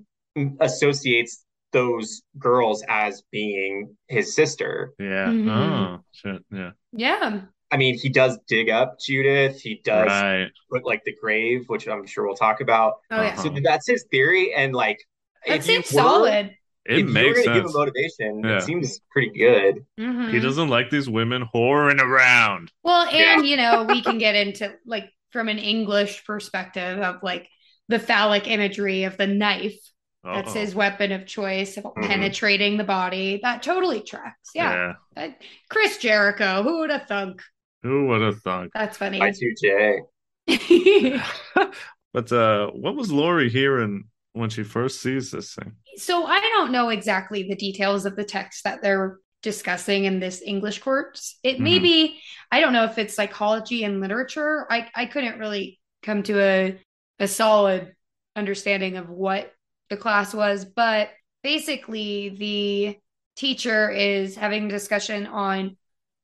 associates 0.61 1.44
those 1.79 2.21
girls 2.39 2.83
as 2.87 3.23
being 3.31 3.95
his 4.07 4.33
sister 4.33 4.93
Yeah. 4.99 5.27
Mhm. 5.27 5.49
Oh, 5.49 6.03
shit. 6.11 6.41
Yeah. 6.51 6.71
Yeah. 6.93 7.41
i 7.71 7.77
mean 7.77 7.93
he 8.03 8.09
does 8.09 8.37
dig 8.47 8.69
up 8.69 8.89
judith 9.07 9.59
he 9.67 9.81
does 9.83 10.07
Right. 10.07 10.49
put 10.71 10.85
like 10.85 11.03
the 11.03 11.15
grave 11.21 11.59
which 11.67 11.87
i'm 11.87 12.05
sure 12.05 12.25
we'll 12.25 12.35
talk 12.47 12.61
about 12.61 12.91
Oh 13.11 13.21
yeah. 13.21 13.29
Uh-huh. 13.29 13.41
so 13.43 13.49
that's 13.69 13.87
his 13.93 14.05
theory 14.11 14.53
and 14.53 14.73
like 14.73 14.99
it 15.45 15.63
seems 15.63 15.91
were- 15.91 15.99
solid. 16.01 16.45
It 16.87 16.99
if 16.99 17.07
makes 17.07 17.25
you're 17.25 17.45
gonna 17.45 17.55
give 17.61 17.63
sense. 17.63 17.75
him 17.75 17.79
motivation, 17.81 18.31
Yeah. 18.43 18.57
it 18.57 18.61
seems 18.69 18.99
pretty 19.11 19.31
good. 19.45 19.73
Mhm. 19.99 20.31
He 20.31 20.39
doesn't 20.39 20.69
like 20.69 20.91
these 20.91 21.09
women 21.09 21.41
whoring 21.53 21.99
around. 21.99 22.71
Well, 22.83 23.03
Yeah. 23.11 23.33
and 23.37 23.45
you 23.49 23.57
know, 23.57 23.85
we 23.89 24.03
can 24.03 24.17
get 24.19 24.35
into 24.35 24.71
like 24.85 25.05
from 25.33 25.49
an 25.49 25.57
English 25.57 26.23
perspective 26.25 26.99
of 26.99 27.23
like 27.23 27.47
the 27.89 27.97
phallic 27.99 28.47
imagery 28.47 29.03
of 29.09 29.17
the 29.17 29.25
knife. 29.27 29.79
That's 30.25 30.49
Uh-oh. 30.55 30.59
his 30.59 30.73
weapon 30.75 31.11
of 31.11 31.25
choice, 31.27 31.77
of 31.77 31.83
Mhm. 31.83 32.07
penetrating 32.07 32.77
the 32.77 32.83
body. 32.83 33.39
That 33.43 33.61
totally 33.61 34.01
tracks. 34.01 34.49
Yeah. 34.55 34.73
yeah. 34.73 34.93
That- 35.15 35.41
Chris 35.69 35.97
Jericho, 35.97 36.63
who 36.63 36.79
would 36.79 36.89
have 36.89 37.07
thunk? 37.07 37.41
Who 37.83 38.07
would 38.07 38.21
have 38.21 38.39
thunk? 38.41 38.71
That's 38.73 38.97
funny. 38.97 39.21
I 39.21 39.31
too, 39.31 39.53
Jay. 39.61 39.99
but 42.13 42.31
uh, 42.31 42.67
what 42.71 42.95
was 42.95 43.11
Lori 43.11 43.49
hearing 43.49 44.05
when 44.33 44.49
she 44.49 44.63
first 44.63 45.01
sees 45.01 45.31
this 45.31 45.53
thing? 45.53 45.73
so 45.97 46.25
I 46.25 46.39
don't 46.41 46.71
know 46.73 46.89
exactly 46.89 47.43
the 47.43 47.55
details 47.55 48.05
of 48.05 48.17
the 48.17 48.25
text 48.25 48.65
that 48.65 48.81
they're 48.81 49.19
discussing 49.41 50.03
in 50.05 50.19
this 50.19 50.41
English 50.45 50.79
course. 50.79 51.37
It 51.43 51.59
may 51.61 51.79
Mhm. 51.79 51.83
be, 51.83 52.19
I 52.51 52.59
don't 52.59 52.73
know 52.73 52.83
if 52.83 52.97
it's 52.97 53.13
psychology 53.13 53.83
and 53.85 54.01
literature. 54.01 54.65
I, 54.69 54.89
I 54.93 55.05
couldn't 55.05 55.39
really 55.39 55.79
come 56.03 56.23
to 56.23 56.37
a, 56.41 56.79
a 57.19 57.27
solid 57.29 57.93
understanding 58.35 58.97
of 58.97 59.07
what 59.09 59.53
the 59.89 59.97
class 59.97 60.33
was, 60.33 60.65
but 60.65 61.09
basically 61.43 62.29
the 62.29 62.97
teacher 63.35 63.89
is 63.89 64.35
having 64.35 64.65
a 64.65 64.69
discussion 64.69 65.27
on 65.27 65.77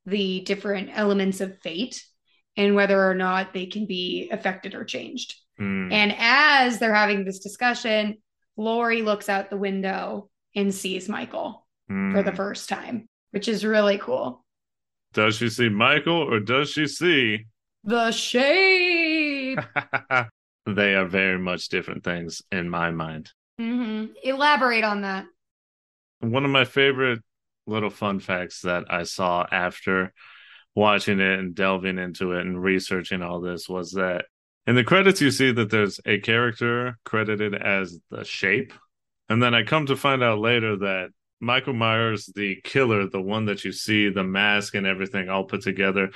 the 0.06 0.42
different 0.42 0.90
elements 0.94 1.42
of 1.42 1.60
fate 1.60 2.04
and 2.58 2.76
whether 2.76 3.10
or 3.10 3.14
not 3.14 3.54
they 3.54 3.66
can 3.66 3.86
be 3.86 4.30
affected 4.32 4.74
or 4.74 4.84
changed. 4.84 5.36
Hmm. 5.58 5.92
And 5.92 6.16
as 6.18 6.80
they're 6.80 6.94
having 6.94 7.24
this 7.24 7.40
discussion, 7.40 8.18
Laurie 8.58 9.02
looks 9.02 9.30
out 9.30 9.50
the 9.50 9.58
window 9.58 10.30
and 10.56 10.74
sees 10.74 11.08
Michael 11.08 11.66
for 12.14 12.24
the 12.24 12.32
first 12.32 12.70
time, 12.70 13.10
which 13.32 13.50
is 13.50 13.66
really 13.66 13.98
cool. 13.98 14.46
Does 15.14 15.36
she 15.36 15.50
see 15.50 15.68
Michael 15.68 16.34
or 16.34 16.40
does 16.40 16.70
she 16.70 16.88
see? 16.88 17.48
The 17.84 18.12
shape. 18.12 19.60
they 20.66 20.96
are 20.96 21.06
very 21.06 21.38
much 21.38 21.68
different 21.68 22.04
things 22.04 22.42
in 22.52 22.70
my 22.70 22.92
mind. 22.92 23.32
Hmm 23.62 24.06
Elaborate 24.24 24.84
on 24.84 25.02
that. 25.02 25.26
One 26.20 26.46
of 26.46 26.52
my 26.52 26.66
favorite 26.66 27.20
little 27.68 27.90
fun 27.90 28.20
facts 28.20 28.62
that 28.62 28.86
I 28.90 29.04
saw 29.04 29.46
after 29.52 30.14
watching 30.74 31.20
it 31.20 31.40
and 31.40 31.54
delving 31.54 32.00
into 32.00 32.32
it 32.32 32.42
and 32.42 32.62
researching 32.62 33.22
all 33.22 33.40
this 33.40 33.70
was 33.70 33.92
that 33.92 34.26
in 34.66 34.76
the 34.76 34.84
credits 34.84 35.22
you 35.22 35.30
see 35.32 35.52
that 35.52 35.70
there's 35.70 36.00
a 36.06 36.20
character 36.20 36.98
credited 37.04 37.54
as 37.54 38.00
the 38.10 38.24
shape. 38.24 38.74
And 39.30 39.42
then 39.42 39.54
I 39.54 39.64
come 39.64 39.86
to 39.88 39.96
find 39.96 40.24
out 40.24 40.40
later 40.40 40.78
that 40.78 41.10
Michael 41.40 41.74
Myers, 41.74 42.32
the 42.36 42.60
killer, 42.64 43.08
the 43.08 43.22
one 43.22 43.46
that 43.46 43.64
you 43.64 43.72
see, 43.72 44.10
the 44.10 44.24
mask 44.24 44.76
and 44.76 44.86
everything 44.88 45.30
all 45.30 45.46
put 45.46 45.62
together, 45.62 46.10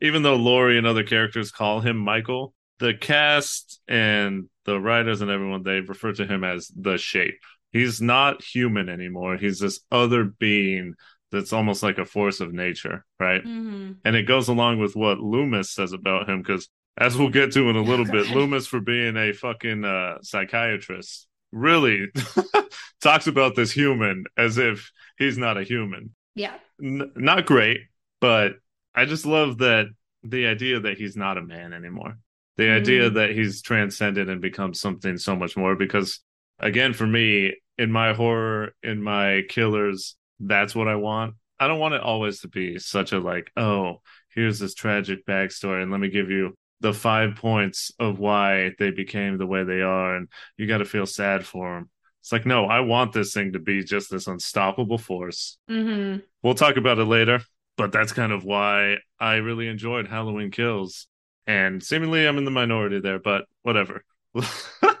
even 0.00 0.22
though 0.22 0.36
Laurie 0.36 0.78
and 0.78 0.86
other 0.86 1.04
characters 1.04 1.50
call 1.50 1.80
him 1.80 1.96
Michael, 1.96 2.54
the 2.78 2.94
cast 2.94 3.80
and 3.88 4.48
the 4.64 4.78
writers 4.80 5.20
and 5.20 5.30
everyone 5.30 5.62
they 5.62 5.80
refer 5.80 6.12
to 6.12 6.26
him 6.26 6.44
as 6.44 6.70
the 6.76 6.96
shape. 6.98 7.38
He's 7.72 8.00
not 8.00 8.42
human 8.42 8.88
anymore. 8.88 9.36
He's 9.36 9.58
this 9.58 9.80
other 9.90 10.24
being 10.24 10.94
that's 11.30 11.52
almost 11.52 11.82
like 11.82 11.98
a 11.98 12.06
force 12.06 12.40
of 12.40 12.52
nature, 12.52 13.04
right? 13.20 13.44
Mm-hmm. 13.44 13.92
And 14.04 14.16
it 14.16 14.22
goes 14.22 14.48
along 14.48 14.78
with 14.78 14.96
what 14.96 15.18
Loomis 15.18 15.70
says 15.70 15.92
about 15.92 16.28
him, 16.28 16.38
because 16.40 16.68
as 16.96 17.16
we'll 17.16 17.28
get 17.28 17.52
to 17.52 17.68
in 17.68 17.76
a 17.76 17.82
little 17.82 18.06
Oh, 18.08 18.12
bit, 18.12 18.30
Loomis 18.30 18.66
for 18.66 18.80
being 18.80 19.16
a 19.16 19.32
fucking 19.32 19.84
uh, 19.84 20.18
psychiatrist 20.22 21.26
really 21.52 22.06
talks 23.02 23.26
about 23.26 23.56
this 23.56 23.72
human 23.72 24.24
as 24.36 24.58
if 24.58 24.90
he's 25.18 25.36
not 25.38 25.58
a 25.58 25.62
human. 25.62 26.14
Yeah. 26.34 26.54
N- 26.82 27.12
not 27.16 27.44
great, 27.46 27.80
but 28.20 28.52
I 28.94 29.04
just 29.04 29.26
love 29.26 29.58
that 29.58 29.86
the 30.22 30.46
idea 30.46 30.80
that 30.80 30.96
he's 30.98 31.16
not 31.16 31.38
a 31.38 31.42
man 31.42 31.72
anymore. 31.72 32.18
The 32.58 32.70
idea 32.70 33.10
Mm. 33.10 33.14
that 33.14 33.30
he's 33.30 33.62
transcended 33.62 34.28
and 34.28 34.40
become 34.42 34.74
something 34.74 35.16
so 35.16 35.34
much 35.34 35.56
more. 35.56 35.74
Because 35.76 36.20
again, 36.58 36.92
for 36.92 37.06
me, 37.06 37.54
in 37.78 37.90
my 37.90 38.12
horror, 38.12 38.74
in 38.82 39.02
my 39.02 39.42
killers, 39.48 40.16
that's 40.40 40.74
what 40.74 40.88
I 40.88 40.96
want. 40.96 41.34
I 41.60 41.66
don't 41.68 41.78
want 41.78 41.94
it 41.94 42.02
always 42.02 42.40
to 42.40 42.48
be 42.48 42.78
such 42.78 43.12
a 43.12 43.18
like, 43.18 43.50
oh, 43.56 44.02
here's 44.34 44.58
this 44.58 44.74
tragic 44.74 45.24
backstory, 45.24 45.82
and 45.82 45.90
let 45.90 46.00
me 46.00 46.10
give 46.10 46.30
you 46.30 46.54
the 46.80 46.92
five 46.92 47.34
points 47.36 47.90
of 47.98 48.18
why 48.20 48.72
they 48.78 48.90
became 48.92 49.36
the 49.38 49.46
way 49.46 49.64
they 49.64 49.80
are, 49.80 50.14
and 50.14 50.28
you 50.56 50.66
got 50.66 50.78
to 50.78 50.84
feel 50.84 51.06
sad 51.06 51.44
for 51.44 51.74
them. 51.74 51.90
It's 52.20 52.30
like, 52.32 52.46
no, 52.46 52.66
I 52.66 52.80
want 52.80 53.12
this 53.12 53.32
thing 53.32 53.52
to 53.54 53.58
be 53.58 53.82
just 53.82 54.10
this 54.10 54.26
unstoppable 54.28 54.98
force. 54.98 55.58
Mm-hmm. 55.70 56.20
We'll 56.42 56.54
talk 56.54 56.76
about 56.76 56.98
it 56.98 57.04
later, 57.04 57.40
but 57.76 57.90
that's 57.90 58.12
kind 58.12 58.32
of 58.32 58.44
why 58.44 58.98
I 59.18 59.36
really 59.36 59.66
enjoyed 59.66 60.06
Halloween 60.08 60.50
Kills. 60.50 61.08
And 61.48 61.82
seemingly 61.82 62.26
I'm 62.28 62.36
in 62.36 62.44
the 62.44 62.50
minority 62.50 63.00
there, 63.00 63.18
but 63.18 63.46
whatever. 63.62 64.04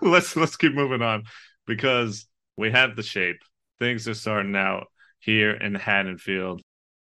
let's 0.00 0.34
let's 0.34 0.56
keep 0.56 0.74
moving 0.74 1.02
on 1.02 1.24
because 1.66 2.26
we 2.56 2.70
have 2.72 2.96
the 2.96 3.02
shape. 3.02 3.36
Things 3.78 4.08
are 4.08 4.14
starting 4.14 4.56
out 4.56 4.86
here 5.20 5.52
in 5.52 5.74
Haddonfield. 5.74 6.62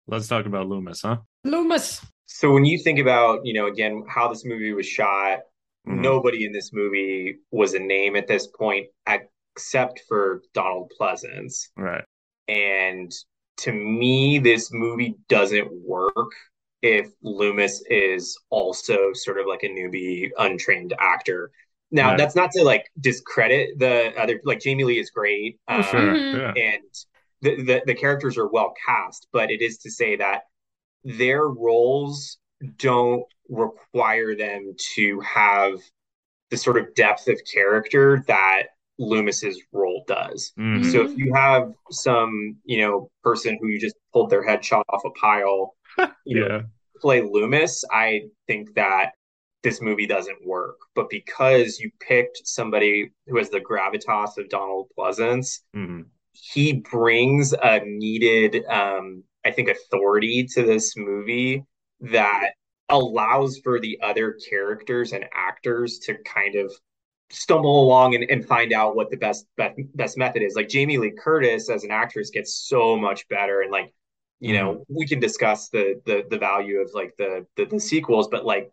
Let's 0.07 0.29
talk 0.29 0.45
about 0.45 0.69
Loomis, 0.69 1.01
huh? 1.01 1.17
Loomis. 1.45 2.05
So 2.27 2.53
when 2.53 2.67
you 2.67 2.79
think 2.79 2.99
about, 2.99 3.41
you 3.45 3.55
know, 3.55 3.67
again, 3.67 4.05
how 4.09 4.29
this 4.29 4.45
movie 4.45 4.75
was 4.75 4.87
shot, 4.87 5.41
Mhm. 5.89 6.03
nobody 6.03 6.45
in 6.45 6.53
this 6.53 6.73
movie 6.75 7.39
was 7.51 7.73
a 7.73 7.79
name 7.79 8.17
at 8.17 8.29
this 8.29 8.47
point 8.47 8.89
except 9.07 10.03
for 10.07 10.43
Donald 10.53 10.93
Pleasence. 11.01 11.71
Right. 11.77 12.05
And 12.47 13.11
to 13.59 13.73
me, 13.73 14.39
this 14.39 14.71
movie 14.71 15.15
doesn't 15.29 15.71
work 15.73 16.33
if 16.83 17.09
Loomis 17.23 17.83
is 17.91 18.39
also 18.51 19.13
sort 19.13 19.39
of 19.39 19.47
like 19.47 19.63
a 19.63 19.69
newbie, 19.69 20.31
untrained 20.39 20.95
actor. 20.99 21.51
Now, 21.91 22.11
Right. 22.11 22.19
that's 22.19 22.37
not 22.37 22.51
to 22.53 22.63
like 22.63 22.87
discredit 23.01 23.79
the 23.79 24.13
other, 24.21 24.41
like 24.45 24.61
Jamie 24.61 24.85
Lee 24.85 24.99
is 24.99 25.11
great. 25.11 25.59
Oh, 25.69 25.77
um, 25.77 25.83
sure. 25.83 26.15
Yeah. 26.17 26.53
and 26.57 26.83
the, 27.43 27.63
the 27.63 27.83
the 27.87 27.95
characters 27.95 28.37
are 28.39 28.47
well 28.49 28.75
cast, 28.87 29.27
but 29.33 29.51
it 29.51 29.61
is 29.63 29.79
to 29.79 29.91
say 29.91 30.17
that 30.17 30.43
their 31.05 31.47
roles 31.49 32.39
don't 32.77 33.25
require 33.49 34.37
them 34.37 34.75
to 34.95 35.21
have 35.21 35.81
the 36.51 36.57
sort 36.57 36.77
of 36.79 36.95
depth 36.95 37.29
of 37.29 37.41
character 37.53 38.23
that 38.27 38.65
Loomis's 38.99 39.61
role 39.73 40.05
does. 40.07 40.53
Mhm. 40.59 40.93
So 40.93 41.03
if 41.03 41.17
you 41.17 41.33
have 41.35 41.73
some, 41.91 42.59
you 42.65 42.79
know, 42.83 43.11
person 43.25 43.57
who 43.61 43.69
you 43.69 43.81
just 43.81 43.97
pulled 44.13 44.29
their 44.31 44.43
head 44.43 44.63
shot 44.65 44.85
off 44.91 45.03
a 45.07 45.11
pile, 45.11 45.75
you 46.25 46.41
know, 46.41 46.47
Yeah. 46.47 46.61
play 47.01 47.23
Loomis, 47.23 47.85
I 47.91 48.23
think 48.47 48.75
that 48.75 49.13
this 49.63 49.81
movie 49.81 50.07
doesn't 50.07 50.47
work. 50.47 50.77
But 50.95 51.11
because 51.11 51.79
you 51.79 51.91
picked 52.01 52.47
somebody 52.47 53.11
who 53.27 53.37
has 53.39 53.51
the 53.51 53.61
gravitas 53.61 54.39
of 54.39 54.49
Donald 54.49 54.91
Pleasence, 54.99 55.61
Mhm. 55.77 56.07
he 56.33 56.75
brings 56.75 57.53
a 57.53 57.81
needed, 57.85 58.65
um, 58.67 59.25
I 59.45 59.51
think, 59.51 59.69
authority 59.69 60.47
to 60.55 60.63
this 60.63 60.97
movie 60.97 61.65
that 62.01 62.51
allows 62.89 63.59
for 63.63 63.79
the 63.79 63.99
other 64.03 64.37
characters 64.49 65.13
and 65.13 65.25
actors 65.33 65.99
to 66.01 66.15
kind 66.25 66.55
of 66.57 66.73
stumble 67.31 67.85
along 67.85 68.15
and, 68.17 68.29
and 68.29 68.45
find 68.45 68.73
out 68.73 68.97
what 68.97 69.11
the 69.11 69.17
best, 69.17 69.47
best 69.57 69.79
best 69.95 70.19
method 70.19 70.43
is. 70.43 70.57
Like 70.57 70.69
Jamie 70.69 70.99
Lee 70.99 71.13
Curtis 71.17 71.71
as 71.71 71.85
an 71.85 71.91
actress 71.93 72.31
gets 72.31 72.53
so 72.55 72.97
much 72.97 73.29
better, 73.29 73.61
and 73.61 73.71
like 73.71 73.93
you 74.41 74.55
know 74.55 74.85
we 74.89 75.07
can 75.07 75.21
discuss 75.21 75.69
the 75.69 76.01
the 76.07 76.25
the 76.31 76.39
value 76.39 76.79
of 76.81 76.91
like 76.95 77.15
the 77.19 77.47
the, 77.57 77.67
the 77.67 77.79
sequels, 77.81 78.29
but 78.29 78.45
like 78.45 78.73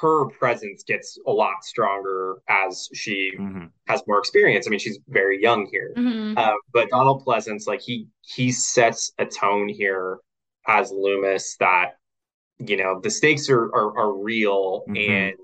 her 0.00 0.26
presence 0.30 0.82
gets 0.84 1.18
a 1.26 1.30
lot 1.30 1.62
stronger 1.62 2.42
as 2.48 2.88
she 2.94 3.32
Mhm. 3.38 3.70
has 3.86 4.02
more 4.08 4.18
experience. 4.18 4.66
I 4.66 4.70
mean, 4.70 4.80
she's 4.80 4.98
very 5.08 5.40
young 5.40 5.66
here. 5.70 5.92
Mhm. 5.96 6.36
Uh, 6.36 6.54
but 6.72 6.88
Donald 6.90 7.24
Pleasence, 7.24 7.66
like 7.66 7.80
he 7.80 8.08
he 8.22 8.50
sets 8.52 9.12
a 9.18 9.26
tone 9.26 9.68
here 9.68 10.18
as 10.66 10.90
Loomis 10.90 11.56
that 11.60 11.96
you 12.58 12.76
know 12.76 13.00
the 13.00 13.10
stakes 13.10 13.48
are 13.50 13.64
are, 13.74 13.96
are 13.98 14.12
real, 14.12 14.84
Mhm. 14.88 14.96
and 15.10 15.34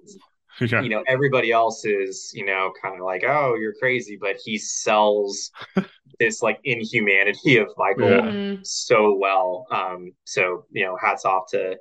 Yeah. 0.60 0.80
you 0.82 0.88
know 0.88 1.02
everybody 1.06 1.50
else 1.52 1.84
is 1.84 2.30
you 2.34 2.44
know 2.44 2.72
kind 2.80 2.94
of 2.98 3.04
like 3.04 3.24
oh 3.24 3.54
you're 3.60 3.74
crazy, 3.74 4.16
but 4.20 4.36
he 4.44 4.58
sells 4.58 5.50
this 6.20 6.42
like 6.42 6.60
inhumanity 6.64 7.56
of 7.58 7.68
Michael 7.76 8.10
Yeah. 8.10 8.20
Mhm. 8.22 8.66
so 8.66 9.14
well. 9.14 9.66
Um, 9.70 10.12
so 10.24 10.64
you 10.70 10.84
know, 10.84 10.96
hats 10.96 11.24
off 11.24 11.50
to 11.50 11.76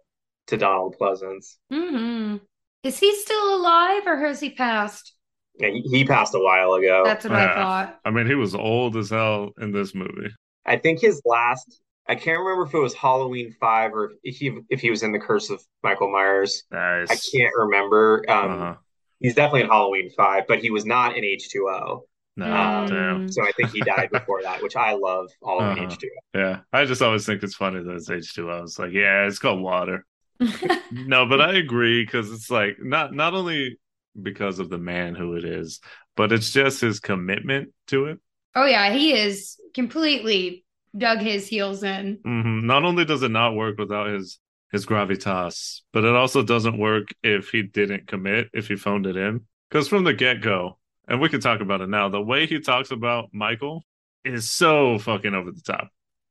to 0.48 0.58
Donald 0.58 0.96
Pleasence. 1.00 1.58
mm-hmm. 1.72 2.38
Is 2.84 3.00
he 3.00 3.16
still 3.16 3.56
alive 3.56 4.04
or 4.06 4.18
has 4.18 4.42
he 4.42 4.50
passed? 4.50 5.14
Yeah, 5.60 5.70
he, 5.70 5.82
he 5.84 6.04
passed 6.04 6.36
a 6.36 6.40
while 6.40 6.74
ago. 6.74 7.04
That's 7.06 7.24
what 7.24 7.34
Yeah. 7.34 7.52
I 7.52 7.54
thought. 7.54 8.00
I 8.04 8.10
mean, 8.12 8.26
he 8.28 8.36
was 8.36 8.54
old 8.56 8.98
as 8.98 9.10
hell 9.12 9.52
in 9.62 9.72
this 9.72 9.96
movie. 9.96 10.30
I 10.66 10.78
think 10.78 11.00
his 11.00 11.22
last. 11.26 11.80
I 12.08 12.16
can't 12.16 12.40
remember 12.40 12.64
if 12.66 12.74
it 12.74 12.80
was 12.80 12.94
Halloween 12.94 13.56
five 13.60 13.94
or 13.94 14.12
if 14.24 14.36
he 14.38 14.58
if 14.70 14.82
he 14.82 14.90
was 14.90 15.04
in 15.04 15.12
the 15.12 15.20
Curse 15.20 15.50
of 15.50 15.62
Michael 15.84 16.12
Myers. 16.12 16.64
Nice. 16.72 17.10
I 17.10 17.16
can't 17.38 17.54
remember. 17.56 18.24
Um, 18.30 18.52
Uh-huh. 18.52 18.76
He's 19.20 19.36
definitely 19.36 19.62
in 19.62 19.68
Halloween 19.70 20.10
five, 20.18 20.44
but 20.48 20.60
he 20.60 20.70
was 20.70 20.86
not 20.86 21.16
in 21.18 21.24
H 21.24 21.50
two 21.50 21.70
O. 21.70 22.06
No, 22.36 22.86
damn. 22.90 23.32
So 23.32 23.44
I 23.44 23.52
think 23.52 23.70
he 23.72 23.80
died 23.82 24.10
before 24.12 24.42
that, 24.42 24.62
which 24.64 24.76
I 24.76 24.94
love 24.94 25.30
all 25.42 25.62
of 25.62 25.78
Uh-huh. 25.78 25.86
H2O. 25.86 26.08
Yeah, 26.34 26.60
I 26.74 26.84
just 26.86 27.02
always 27.04 27.26
think 27.28 27.44
it's 27.44 27.54
funny 27.56 27.82
that 27.84 27.96
it's 27.96 28.10
H2O. 28.10 28.64
It's 28.64 28.80
like, 28.80 28.92
yeah, 28.92 29.28
it's 29.28 29.40
called 29.40 29.62
water. 29.62 30.06
No, 30.92 31.26
but 31.26 31.42
I 31.42 31.54
agree 31.56 32.04
because 32.04 32.32
it's 32.32 32.50
like 32.52 32.78
not 32.82 33.14
not 33.14 33.34
only 33.34 33.78
because 34.22 34.60
of 34.60 34.70
the 34.70 34.78
man 34.78 35.16
who 35.16 35.36
it 35.36 35.46
is, 35.46 35.80
but 36.18 36.32
it's 36.32 36.52
just 36.52 36.82
his 36.82 37.00
commitment 37.00 37.70
to 37.88 38.06
it. 38.08 38.20
oh 38.56 38.66
yeah, 38.66 38.92
he 38.92 39.14
is 39.14 39.58
completely 39.74 40.63
dug 40.98 41.20
his 41.20 41.48
heels 41.48 41.84
in. 41.84 42.20
hmm 42.24 42.66
Not 42.66 42.84
only 42.84 43.06
does 43.06 43.24
it 43.24 43.32
not 43.32 43.56
work 43.56 43.78
without 43.78 44.08
his 44.08 44.40
his 44.72 44.86
gravitas, 44.88 45.82
but 45.92 46.04
it 46.04 46.16
also 46.16 46.42
doesn't 46.42 46.80
work 46.80 47.10
if 47.22 47.50
he 47.50 47.62
didn't 47.62 48.08
commit, 48.08 48.50
if 48.54 48.68
he 48.68 48.76
phoned 48.76 49.06
it 49.06 49.16
in. 49.16 49.42
Because 49.70 49.88
from 49.88 50.04
the 50.04 50.14
get 50.16 50.42
go, 50.42 50.80
and 51.08 51.22
we 51.22 51.30
can 51.30 51.42
talk 51.42 51.62
about 51.62 51.82
it 51.82 51.90
now, 51.90 52.10
the 52.10 52.22
way 52.22 52.48
he 52.48 52.60
talks 52.60 52.90
about 52.90 53.30
Michael 53.32 53.84
is 54.26 54.50
so 54.50 54.98
fucking 54.98 55.36
over 55.36 55.52
the 55.52 55.62
top. 55.62 55.90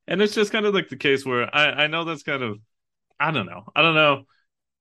And 0.09 0.21
it's 0.21 0.35
just 0.35 0.51
kind 0.51 0.67
of 0.67 0.75
like 0.75 0.89
the 0.89 0.97
case 0.97 1.25
where 1.25 1.55
I, 1.55 1.85
I 1.85 1.87
know 1.87 2.05
that's 2.05 2.25
kind 2.25 2.43
of, 2.43 2.59
I 3.21 3.31
don't 3.31 3.47
know. 3.47 3.63
I 3.77 3.83
don't 3.83 3.95
know. 3.95 4.25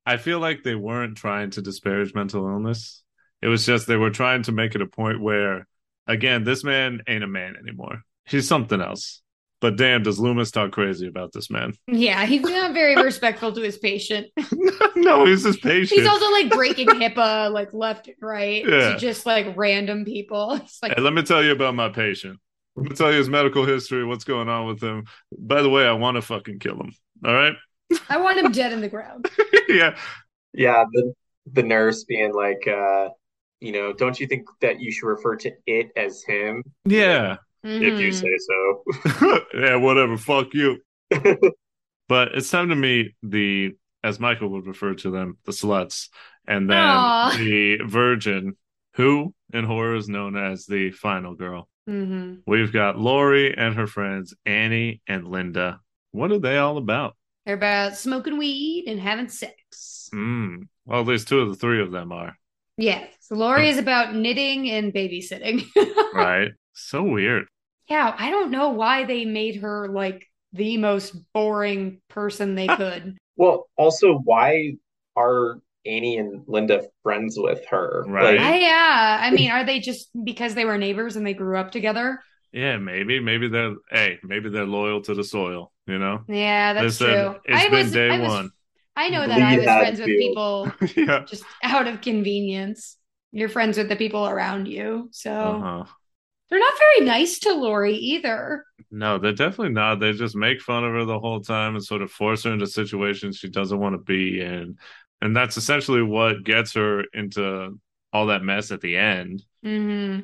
I 0.08 0.18
feel 0.18 0.40
like 0.40 0.64
they 0.64 0.74
weren't 0.76 1.18
trying 1.18 1.52
to 1.52 1.62
disparage 1.62 2.16
mental 2.16 2.48
illness. 2.48 3.04
It 3.44 3.48
was 3.48 3.66
just 3.66 3.86
they 3.86 3.96
were 3.96 4.10
trying 4.10 4.42
to 4.44 4.52
make 4.52 4.74
it 4.74 4.82
a 4.82 4.88
point 4.88 5.22
where, 5.22 5.68
again, 6.08 6.44
this 6.44 6.64
man 6.64 7.02
ain't 7.08 7.24
a 7.24 7.28
man 7.28 7.56
anymore. 7.58 8.02
He's 8.26 8.48
something 8.48 8.82
else. 8.82 9.22
But 9.62 9.78
damn, 9.78 10.02
does 10.04 10.20
Loomis 10.20 10.50
talk 10.52 10.72
crazy 10.72 11.08
about 11.08 11.32
this 11.34 11.50
man? 11.50 11.74
Yeah, 11.88 12.26
he's 12.26 12.42
not 12.42 12.74
very 12.74 12.96
respectful 13.02 13.54
to 13.54 13.62
his 13.62 13.78
patient. 13.78 14.28
no, 14.96 15.26
he's 15.26 15.44
his 15.44 15.58
patient. 15.58 16.00
He's 16.00 16.10
also 16.10 16.30
like 16.32 16.50
breaking 16.50 16.88
HIPAA 16.88 17.52
like 17.52 17.72
left 17.74 18.08
and 18.08 18.18
right 18.22 18.66
Yeah. 18.66 18.94
to 18.94 18.98
just 18.98 19.26
like 19.26 19.56
random 19.56 20.04
people. 20.04 20.54
It's 20.64 20.82
like 20.82 20.96
Hey, 20.96 21.02
let 21.02 21.14
me 21.14 21.22
tell 21.22 21.44
you 21.44 21.52
about 21.52 21.76
my 21.76 21.90
patient. 21.90 22.40
Let 22.76 22.90
me 22.90 22.96
tell 22.96 23.12
you 23.12 23.18
his 23.18 23.30
medical 23.30 23.66
history, 23.66 24.04
what's 24.06 24.24
going 24.24 24.50
on 24.50 24.66
with 24.66 24.82
him. 24.82 25.06
By 25.38 25.62
the 25.62 25.70
way, 25.70 25.86
I 25.86 25.92
want 25.94 26.16
to 26.16 26.22
fucking 26.22 26.60
kill 26.60 26.76
him. 26.80 26.94
All 27.26 27.34
right? 27.34 27.54
I 28.10 28.18
want 28.18 28.40
him 28.40 28.52
dead 28.52 28.72
in 28.74 28.82
the 28.82 28.90
ground. 28.90 29.30
yeah. 29.68 29.96
Yeah, 30.54 30.86
the 30.92 31.14
the 31.52 31.64
nurse 31.64 32.04
being 32.06 32.34
like, 32.34 32.66
uh, 32.68 33.10
you 33.60 33.72
know, 33.74 33.94
don't 33.94 34.20
you 34.20 34.26
think 34.28 34.48
that 34.62 34.80
you 34.82 34.92
should 34.92 35.08
refer 35.08 35.36
to 35.38 35.52
it 35.68 35.92
as 35.96 36.24
him 36.24 36.64
Yeah. 36.86 37.38
If 37.64 38.00
you 38.00 38.10
Mhm. 38.10 38.14
say 38.14 38.38
so? 38.38 39.40
yeah, 39.54 39.76
whatever. 39.76 40.18
Fuck 40.18 40.54
you. 40.54 40.78
But 42.08 42.36
it's 42.36 42.50
time 42.50 42.70
to 42.70 42.76
meet 42.76 43.16
the, 43.24 43.72
as 44.04 44.20
Michael 44.20 44.50
would 44.50 44.68
refer 44.68 44.96
to 44.96 45.12
them, 45.12 45.38
the 45.46 45.54
sluts, 45.54 46.10
and 46.46 46.70
then 46.70 46.78
Aw. 46.78 47.38
the 47.38 47.78
virgin, 47.86 48.58
who 48.96 49.34
in 49.54 49.64
horror 49.64 49.96
is 49.96 50.10
known 50.10 50.36
as 50.36 50.66
the 50.66 50.92
final 50.92 51.36
girl. 51.36 51.70
Mhm. 51.90 52.42
We've 52.46 52.74
got 52.74 53.00
Laurie 53.00 53.56
and 53.56 53.76
her 53.76 53.88
friends, 53.88 54.34
Annie 54.46 55.02
and 55.08 55.26
Linda. 55.26 55.80
What 56.12 56.32
are 56.34 56.40
they 56.40 56.58
all 56.58 56.76
about? 56.78 57.16
They're 57.46 57.56
about 57.56 57.96
smoking 57.96 58.38
weed 58.38 58.86
and 58.88 59.00
having 59.00 59.30
sex. 59.30 60.10
Hmm. 60.12 60.64
Well, 60.86 61.00
at 61.02 61.08
least 61.08 61.30
two 61.30 61.40
of 61.40 61.48
the 61.50 61.56
three 61.56 61.82
of 61.82 61.92
them 61.92 62.12
are, 62.12 62.38
Yeah. 62.78 63.06
So 63.22 63.36
Laurie 63.36 63.70
is 63.70 63.78
about 63.78 64.14
knitting 64.16 64.70
and 64.70 64.94
babysitting. 64.94 65.64
right? 66.14 66.52
So 66.74 67.04
weird. 67.04 67.46
yeah, 67.88 68.16
I 68.18 68.30
don't 68.30 68.52
know 68.52 68.70
why 68.70 69.04
they 69.06 69.26
made 69.26 69.58
her 69.58 69.88
like 69.90 70.28
the 70.54 70.78
most 70.78 71.16
boring 71.34 72.02
person 72.10 72.56
they 72.56 72.70
could. 72.70 73.18
Well, 73.36 73.68
also, 73.78 74.16
why 74.20 74.74
are 75.16 75.60
Annie 75.86 76.18
and 76.18 76.44
Linda 76.48 76.84
friends 77.04 77.36
with 77.38 77.66
her? 77.70 78.08
Right. 78.08 78.40
I, 78.40 78.58
yeah. 78.60 79.20
I 79.22 79.32
mean, 79.32 79.52
are 79.52 79.64
they 79.66 79.80
just 79.80 80.10
because 80.24 80.54
they 80.56 80.66
were 80.66 80.78
neighbors 80.78 81.16
and 81.16 81.26
they 81.26 81.34
grew 81.34 81.58
up 81.58 81.72
together? 81.72 82.20
Yeah, 82.52 82.78
maybe. 82.78 83.20
Maybe 83.20 83.48
they're 83.48 83.76
hey, 83.90 84.20
maybe 84.24 84.50
they're 84.50 84.66
loyal 84.66 85.02
to 85.04 85.16
the 85.16 85.24
soil, 85.24 85.72
you 85.88 85.98
know? 86.00 86.24
Yeah, 86.28 86.74
that's 86.74 87.00
Listen, 87.00 87.08
true. 87.08 87.36
It's 87.46 87.66
I 87.66 87.70
been 87.70 87.86
was, 87.86 87.92
day 87.92 88.10
I 88.10 88.20
was, 88.20 88.30
one. 88.30 88.52
I 88.96 89.10
know 89.10 89.28
that 89.28 89.40
Believe 89.40 89.44
I 89.44 89.58
was 89.58 89.66
that 89.66 89.80
friends 89.80 90.00
with 90.00 90.08
people 90.08 90.72
yeah. 90.98 91.24
just 91.26 91.46
out 91.64 91.88
of 91.88 92.02
convenience. 92.02 92.98
You're 93.32 93.50
friends 93.50 93.78
with 93.78 93.88
the 93.90 93.96
people 93.96 94.28
around 94.28 94.68
you. 94.68 95.10
So 95.12 95.32
Uh-huh. 95.34 95.86
They're 96.52 96.60
not 96.60 96.78
very 96.78 97.08
nice 97.08 97.40
to 97.40 97.54
Laurie 97.54 97.96
either. 97.96 98.66
No, 98.92 99.18
they're 99.18 99.32
definitely 99.32 99.74
not. 99.74 100.00
They 100.02 100.12
just 100.12 100.36
make 100.36 100.62
fun 100.62 100.84
of 100.84 100.92
her 100.92 101.06
the 101.06 101.20
whole 101.20 101.40
time 101.40 101.76
and 101.76 101.84
sort 101.84 102.02
of 102.02 102.12
force 102.12 102.44
her 102.44 102.52
into 102.52 102.68
situations 102.68 103.38
she 103.38 103.50
doesn't 103.50 103.80
want 103.80 103.94
to 103.94 104.00
be 104.00 104.42
in. 104.42 104.78
And 105.22 105.36
that's 105.36 105.56
essentially 105.56 106.02
what 106.04 106.44
gets 106.44 106.74
her 106.74 107.04
into 107.14 107.80
all 108.12 108.28
that 108.28 108.44
mess 108.44 108.72
at 108.72 108.82
the 108.82 108.98
end. 108.98 109.44
hmm 109.64 110.20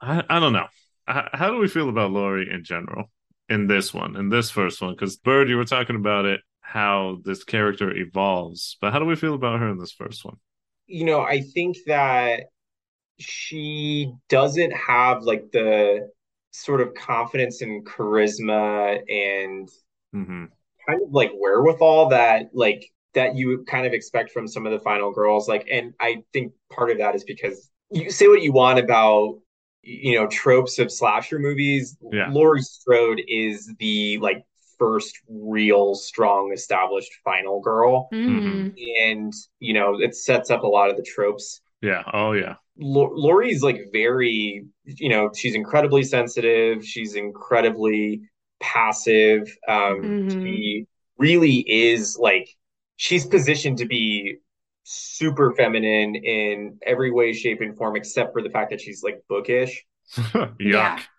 I, 0.00 0.22
I 0.28 0.40
don't 0.40 0.52
know. 0.52 0.66
How, 1.06 1.28
how 1.32 1.50
do 1.50 1.58
we 1.58 1.68
feel 1.68 1.88
about 1.88 2.12
Laurie 2.12 2.52
in 2.52 2.64
general 2.64 3.10
in 3.48 3.66
this 3.66 3.92
one, 3.92 4.16
in 4.16 4.28
this 4.28 4.50
first 4.50 4.80
one? 4.80 4.92
Because 4.92 5.16
Bird, 5.16 5.48
you 5.48 5.56
were 5.56 5.64
talking 5.64 5.96
about 5.96 6.26
it, 6.26 6.40
how 6.60 7.18
this 7.24 7.44
character 7.44 7.90
evolves, 7.92 8.76
but 8.80 8.92
how 8.92 8.98
do 8.98 9.04
we 9.04 9.16
feel 9.16 9.34
about 9.34 9.60
her 9.60 9.68
in 9.68 9.78
this 9.78 9.92
first 9.92 10.24
one? 10.24 10.36
you 10.86 11.04
know, 11.04 11.20
I 11.20 11.40
think 11.40 11.78
that 11.86 12.44
she 13.18 14.12
doesn't 14.28 14.72
have 14.72 15.22
like 15.22 15.50
the 15.52 16.10
sort 16.50 16.80
of 16.80 16.94
confidence 16.94 17.62
and 17.62 17.86
charisma 17.86 19.00
and 19.10 19.68
hmm 20.12 20.46
kind 20.86 21.02
of 21.02 21.12
like 21.12 21.32
wherewithal 21.34 22.08
that 22.10 22.50
like 22.52 22.90
that 23.14 23.34
you 23.34 23.64
kind 23.68 23.86
of 23.86 23.92
expect 23.92 24.30
from 24.30 24.46
some 24.46 24.66
of 24.66 24.72
the 24.72 24.78
final 24.80 25.12
girls. 25.12 25.48
Like 25.48 25.66
and 25.70 25.94
i 26.00 26.22
think 26.32 26.52
part 26.70 26.90
of 26.90 26.98
that 26.98 27.14
is 27.14 27.24
because 27.24 27.70
you 27.90 28.10
say 28.10 28.28
what 28.28 28.42
you 28.42 28.52
want 28.52 28.78
about 28.78 29.38
you 29.82 30.14
know 30.14 30.26
tropes 30.26 30.78
of 30.78 30.92
slasher 30.92 31.38
movies. 31.38 31.96
Yeah. 32.12 32.30
laurie 32.30 32.62
strode 32.62 33.20
is 33.28 33.72
the 33.78 34.18
like 34.18 34.44
first 34.78 35.18
real 35.28 35.94
strong 35.94 36.52
established 36.52 37.12
final 37.24 37.60
girl. 37.60 38.08
Hmm 38.12 38.68
and 39.00 39.32
you 39.58 39.72
know 39.74 39.98
it 40.00 40.14
sets 40.14 40.50
up 40.50 40.62
a 40.62 40.66
lot 40.66 40.90
of 40.90 40.96
the 40.96 41.02
tropes. 41.02 41.60
Yeah. 41.82 42.02
Oh, 42.12 42.32
yeah. 42.32 42.56
Lo- 42.78 43.12
Laurie's 43.14 43.62
like 43.62 43.80
very, 43.92 44.64
you 44.84 45.08
know, 45.08 45.30
she's 45.34 45.54
incredibly 45.54 46.02
sensitive. 46.02 46.84
She's 46.84 47.14
incredibly 47.14 48.22
passive. 48.60 49.42
Um, 49.68 50.16
Mhm. 50.28 50.42
She 50.44 50.86
really 51.18 51.64
is 51.66 52.16
like, 52.18 52.48
she's 52.96 53.26
positioned 53.26 53.78
to 53.78 53.86
be 53.86 54.36
super 54.84 55.52
feminine 55.52 56.14
in 56.16 56.78
every 56.86 57.10
way, 57.10 57.32
shape, 57.32 57.60
and 57.60 57.76
form, 57.76 57.96
except 57.96 58.32
for 58.32 58.42
the 58.42 58.50
fact 58.50 58.70
that 58.70 58.80
she's 58.80 59.02
like 59.02 59.22
bookish. 59.28 59.84
Yuck. 60.60 61.00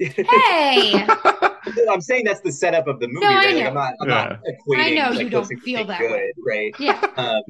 Hey, 0.00 1.06
I'm 1.90 2.00
saying 2.00 2.24
that's 2.24 2.40
the 2.40 2.50
setup 2.50 2.88
of 2.88 2.98
the 2.98 3.08
movie, 3.08 3.20
No, 3.26 3.28
I 3.30 3.44
right? 3.44 3.54
Like, 3.54 3.62
know. 3.64 3.68
I'm 3.68 3.74
not, 3.74 3.94
I'm 4.00 4.08
Yeah. 4.08 4.14
not 4.14 4.40
equating. 4.44 4.78
I 4.80 4.90
know 4.90 5.10
like, 5.10 5.24
you 5.24 5.30
don't 5.30 5.46
feel 5.60 5.86
that 5.86 6.00
good, 6.00 6.10
way. 6.10 6.32
right? 6.44 6.74
yeah. 6.78 7.06
um, 7.16 7.42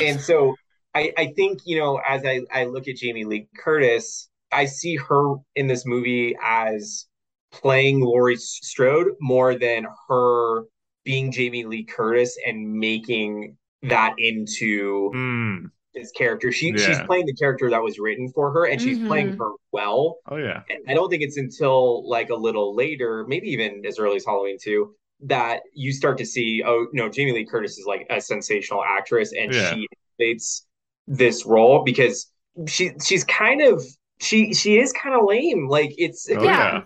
and 0.00 0.20
so 0.20 0.54
I, 0.98 1.12
I 1.16 1.26
think 1.36 1.60
you 1.64 1.78
know 1.78 2.00
as 2.06 2.24
I, 2.24 2.42
I 2.52 2.64
look 2.64 2.88
at 2.88 2.96
Jamie 2.96 3.24
Lee 3.24 3.46
Curtis, 3.56 4.28
I 4.52 4.64
see 4.66 4.96
her 4.96 5.34
in 5.54 5.66
this 5.66 5.86
movie 5.86 6.36
as 6.42 7.06
playing 7.52 8.00
Laurie 8.00 8.36
Strode 8.36 9.08
more 9.20 9.54
than 9.54 9.86
her 10.08 10.64
being 11.04 11.30
Jamie 11.32 11.64
Lee 11.64 11.84
Curtis 11.84 12.36
and 12.46 12.74
making 12.74 13.56
that 13.82 14.14
into 14.18 15.10
Mm. 15.14 15.70
this 15.94 16.10
character. 16.12 16.50
She 16.52 16.76
she's 16.76 17.00
playing 17.06 17.26
the 17.26 17.34
character 17.34 17.70
that 17.70 17.82
was 17.82 17.98
written 17.98 18.30
for 18.34 18.50
her, 18.52 18.66
and 18.66 18.80
she's 18.80 18.98
Mhm. 18.98 19.06
playing 19.08 19.36
her 19.38 19.52
well. 19.72 20.18
Oh, 20.26 20.36
yeah. 20.36 20.62
And 20.68 20.80
I 20.88 20.94
don't 20.94 21.08
think 21.08 21.22
it's 21.22 21.36
until 21.38 22.08
like 22.08 22.30
a 22.30 22.34
little 22.34 22.74
later, 22.74 23.24
maybe 23.28 23.48
even 23.50 23.84
as 23.86 23.98
early 23.98 24.16
as 24.16 24.24
Halloween 24.26 24.58
2, 24.60 24.94
that 25.22 25.62
you 25.74 25.92
start 25.92 26.18
to 26.18 26.26
see, 26.26 26.62
oh 26.64 26.88
no, 26.92 27.08
Jamie 27.08 27.32
Lee 27.32 27.46
Curtis 27.46 27.78
is 27.78 27.86
like 27.86 28.06
a 28.10 28.20
sensational 28.20 28.82
actress, 28.84 29.32
and 29.32 29.52
Yeah. 29.54 29.70
she 29.70 29.86
elevates 30.20 30.66
this 31.08 31.46
role 31.46 31.82
because 31.84 32.30
she 32.66 32.92
she's 33.04 33.24
kind 33.24 33.62
of 33.62 33.82
she 34.20 34.54
she 34.54 34.78
is 34.78 34.92
kind 34.92 35.14
of 35.14 35.24
lame. 35.26 35.68
Like 35.68 35.94
it's 35.98 36.28
Oh, 36.30 36.34
Yeah. 36.34 36.42
yeah. 36.44 36.82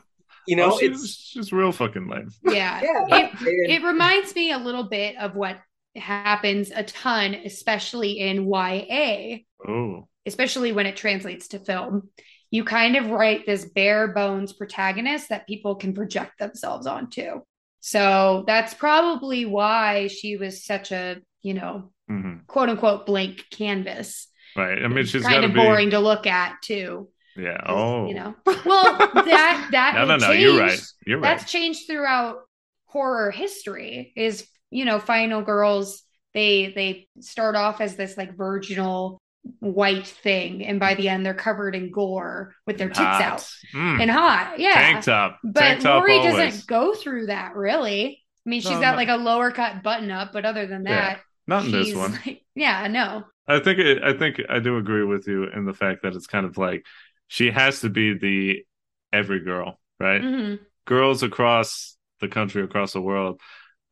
you 0.47 0.57
know 0.57 0.73
oh, 0.75 0.79
she's, 0.79 0.91
it's 1.03 1.15
she's 1.15 1.53
real 1.53 1.73
fucking 1.73 2.09
lame. 2.09 2.31
Yeah. 2.45 2.81
yeah. 3.09 3.29
It, 3.41 3.81
it 3.81 3.85
reminds 3.85 4.35
me 4.35 4.53
a 4.53 4.59
little 4.59 4.85
bit 4.85 5.17
of 5.17 5.35
what 5.35 5.59
happens 5.97 6.71
a 6.75 6.85
ton, 6.85 7.35
especially 7.35 8.13
in 8.21 8.47
YA, 8.51 9.39
Oh, 9.69 10.09
especially 10.27 10.73
when 10.73 10.87
it 10.87 10.97
translates 10.97 11.49
to 11.49 11.59
film. 11.59 12.09
You 12.51 12.65
kind 12.65 12.97
of 12.97 13.11
write 13.11 13.47
this 13.47 13.65
bare 13.65 14.09
bones 14.09 14.53
protagonist 14.53 15.31
that 15.31 15.47
people 15.47 15.75
can 15.77 15.95
project 15.95 16.39
themselves 16.39 16.87
onto. 16.87 17.41
So 17.81 18.45
that's 18.47 18.75
probably 18.75 19.45
why 19.47 20.07
she 20.09 20.37
was 20.37 20.65
such 20.65 20.93
a, 20.93 21.17
you 21.43 21.55
know, 21.55 21.91
hmm 22.09 22.39
quote 22.47 22.69
unquote 22.69 23.07
blank 23.07 23.45
canvas. 23.51 24.29
right. 24.57 24.83
I 24.83 24.89
mean, 24.89 25.05
she's 25.07 25.23
kind 25.23 25.45
of 25.45 25.53
be. 25.53 25.61
boring 25.61 25.91
to 25.91 25.99
look 25.99 26.27
at 26.27 26.61
too. 26.63 27.09
Yeah. 27.37 27.61
Oh, 27.67 28.07
you 28.09 28.15
know. 28.15 28.35
Well, 28.47 28.99
that 28.99 29.69
that 29.73 29.93
no, 29.97 30.05
no, 30.05 30.17
no. 30.17 30.33
You're 30.33 30.59
right. 30.59 30.81
You're 31.07 31.19
right. 31.19 31.39
That's 31.39 31.51
changed 31.51 31.87
throughout 31.87 32.41
horror 32.87 33.31
history. 33.31 34.13
Is 34.17 34.47
you 34.71 34.85
know, 34.85 34.99
final 34.99 35.43
girls 35.43 36.03
they 36.35 36.73
they 36.75 37.09
start 37.21 37.57
off 37.57 37.81
as 37.81 37.97
this 37.97 38.17
like 38.17 38.37
virginal 38.37 39.19
white 39.59 40.07
thing, 40.07 40.65
and 40.65 40.79
by 40.79 40.95
the 40.95 41.09
end 41.09 41.25
they're 41.27 41.35
covered 41.35 41.75
in 41.75 41.91
gore 41.91 42.55
with 42.67 42.79
their 42.79 42.89
tits 42.89 42.99
Hot. 43.01 43.23
out 43.23 43.41
Mm. 43.75 44.03
and 44.03 44.11
hot. 44.11 44.55
Yeah, 44.59 44.75
Tank 44.75 45.05
top. 45.05 45.41
but 45.43 45.61
Tank 45.61 45.81
top 45.83 46.01
Laurie 46.01 46.19
always. 46.19 46.35
doesn't 46.35 46.67
go 46.67 46.95
through 46.95 47.27
that 47.27 47.57
really. 47.57 48.23
I 48.47 48.51
mean, 48.51 48.61
she's 48.61 48.71
No, 48.73 48.81
got 48.81 48.91
no. 48.93 48.97
like 48.99 49.09
a 49.09 49.17
lower 49.17 49.51
cut 49.51 49.83
button 49.83 50.11
up, 50.11 50.33
but 50.33 50.45
other 50.45 50.67
than 50.67 50.85
Yeah, 50.87 51.15
that, 51.15 51.21
Not 51.53 51.65
in 51.67 51.73
this 51.73 51.95
one. 51.95 52.13
like- 52.13 52.43
yeah, 52.55 52.87
no. 52.89 53.25
I 53.47 53.59
think 53.59 53.79
it, 53.79 54.03
I 54.03 54.17
think 54.17 54.41
I 54.49 54.59
do 54.61 54.77
agree 54.79 55.05
with 55.05 55.27
you 55.27 55.45
in 55.45 55.65
the 55.65 55.75
fact 55.75 56.03
that 56.03 56.15
it's 56.15 56.27
kind 56.27 56.47
of 56.47 56.57
like 56.57 56.85
she 57.29 57.51
has 57.51 57.81
to 57.81 57.91
be 57.91 58.17
the 58.17 58.65
every 59.13 59.41
girl, 59.41 59.79
right? 60.01 60.23
hmm 60.23 60.55
Girls 60.85 61.23
across 61.23 61.97
the 62.21 62.29
country, 62.29 62.63
across 62.63 62.93
the 62.93 63.01
world, 63.01 63.41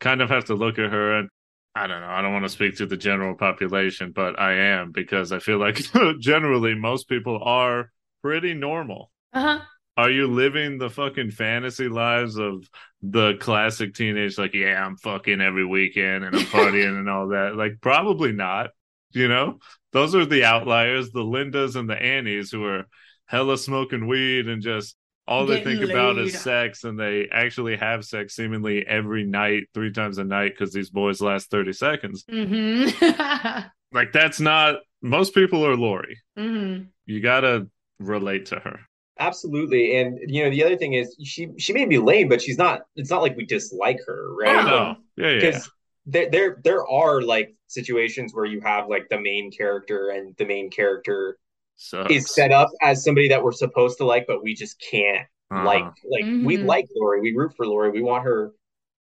kind 0.00 0.20
of 0.20 0.28
have 0.30 0.46
to 0.46 0.54
look 0.54 0.78
at 0.78 0.90
her 0.90 1.18
and 1.18 1.28
I 1.74 1.86
don't 1.86 2.00
know. 2.00 2.08
I 2.08 2.20
don't 2.20 2.32
want 2.32 2.44
to 2.44 2.48
speak 2.48 2.76
to 2.78 2.86
the 2.86 2.96
general 2.96 3.36
population, 3.36 4.12
but 4.12 4.38
I 4.40 4.54
am 4.54 4.90
because 4.90 5.30
I 5.30 5.38
feel 5.38 5.58
like 5.58 5.80
generally 6.18 6.74
most 6.74 7.08
people 7.08 7.40
are 7.44 7.92
pretty 8.22 8.54
normal. 8.54 9.12
Uh 9.32 9.40
huh. 9.40 9.60
Are 10.00 10.10
you 10.10 10.28
living 10.28 10.78
the 10.78 10.88
fucking 10.88 11.30
fantasy 11.32 11.86
lives 11.88 12.38
of 12.38 12.66
the 13.02 13.34
classic 13.38 13.92
teenage, 13.92 14.38
like, 14.38 14.54
yeah, 14.54 14.82
I'm 14.82 14.96
fucking 14.96 15.42
every 15.42 15.66
weekend 15.66 16.24
and 16.24 16.34
I'm 16.34 16.46
partying 16.46 16.98
and 16.98 17.06
all 17.10 17.28
that? 17.28 17.54
Like, 17.54 17.82
probably 17.82 18.32
not. 18.32 18.70
You 19.12 19.28
know, 19.28 19.58
those 19.92 20.14
are 20.14 20.24
the 20.24 20.44
outliers, 20.44 21.10
the 21.10 21.20
Lindas 21.20 21.76
and 21.76 21.86
the 21.90 22.00
Annies 22.00 22.50
who 22.50 22.64
are 22.64 22.86
hella 23.26 23.58
smoking 23.58 24.06
weed 24.06 24.48
and 24.48 24.62
just 24.62 24.96
all 25.28 25.44
they 25.44 25.62
think 25.62 25.82
about 25.82 26.16
is 26.18 26.32
sex 26.40 26.84
and 26.84 26.98
they 26.98 27.28
actually 27.30 27.76
have 27.76 28.06
sex 28.06 28.34
seemingly 28.34 28.86
every 28.86 29.24
night, 29.24 29.64
three 29.74 29.92
times 29.92 30.16
a 30.16 30.24
night, 30.24 30.52
because 30.56 30.72
these 30.72 30.88
boys 30.88 31.20
last 31.20 31.50
30 31.50 31.74
seconds. 31.74 32.24
hmm 32.26 32.86
Like, 33.92 34.12
that's 34.12 34.40
not 34.40 34.76
most 35.02 35.34
people 35.34 35.66
are 35.66 35.76
Laurie. 35.76 36.18
hmm 36.38 36.84
You 37.04 37.20
gotta 37.20 37.68
relate 37.98 38.46
to 38.46 38.60
her. 38.60 38.80
Absolutely. 39.20 39.96
And 39.98 40.18
you 40.26 40.44
know, 40.44 40.50
the 40.50 40.64
other 40.64 40.76
thing 40.76 40.94
is 40.94 41.16
she 41.24 41.48
she 41.58 41.72
may 41.74 41.84
be 41.86 41.98
lame, 41.98 42.28
but 42.28 42.42
she's 42.42 42.58
not 42.58 42.82
it's 42.96 43.10
not 43.10 43.22
like 43.22 43.36
we 43.36 43.46
dislike 43.46 43.98
her, 44.06 44.34
right? 44.34 44.64
No. 44.64 44.64
No, 44.64 44.96
yeah, 45.16 45.30
yeah. 45.30 45.60
Because 45.60 45.70
there 46.06 46.30
there 46.30 46.60
there 46.64 46.86
are 46.88 47.22
like 47.22 47.54
situations 47.68 48.34
where 48.34 48.46
you 48.46 48.60
have 48.62 48.88
like 48.88 49.08
the 49.10 49.20
main 49.20 49.50
character 49.52 50.10
and 50.10 50.34
the 50.38 50.46
main 50.46 50.70
character 50.70 51.38
So 51.76 52.02
is 52.08 52.34
set 52.34 52.52
up 52.52 52.70
as 52.82 53.04
somebody 53.04 53.28
that 53.28 53.42
we're 53.44 53.52
supposed 53.52 53.98
to 53.98 54.06
like, 54.06 54.26
but 54.28 54.42
we 54.42 54.54
just 54.54 54.80
can't 54.90 55.26
Uh-huh. 55.50 55.60
like 55.62 55.92
like 56.10 56.28
we 56.40 56.58
Mhm. 56.58 56.66
like 56.66 56.86
Laurie, 56.96 57.20
we 57.22 57.34
root 57.36 57.54
for 57.56 57.66
Laurie, 57.66 57.90
we 57.92 58.02
want 58.02 58.24
her 58.24 58.52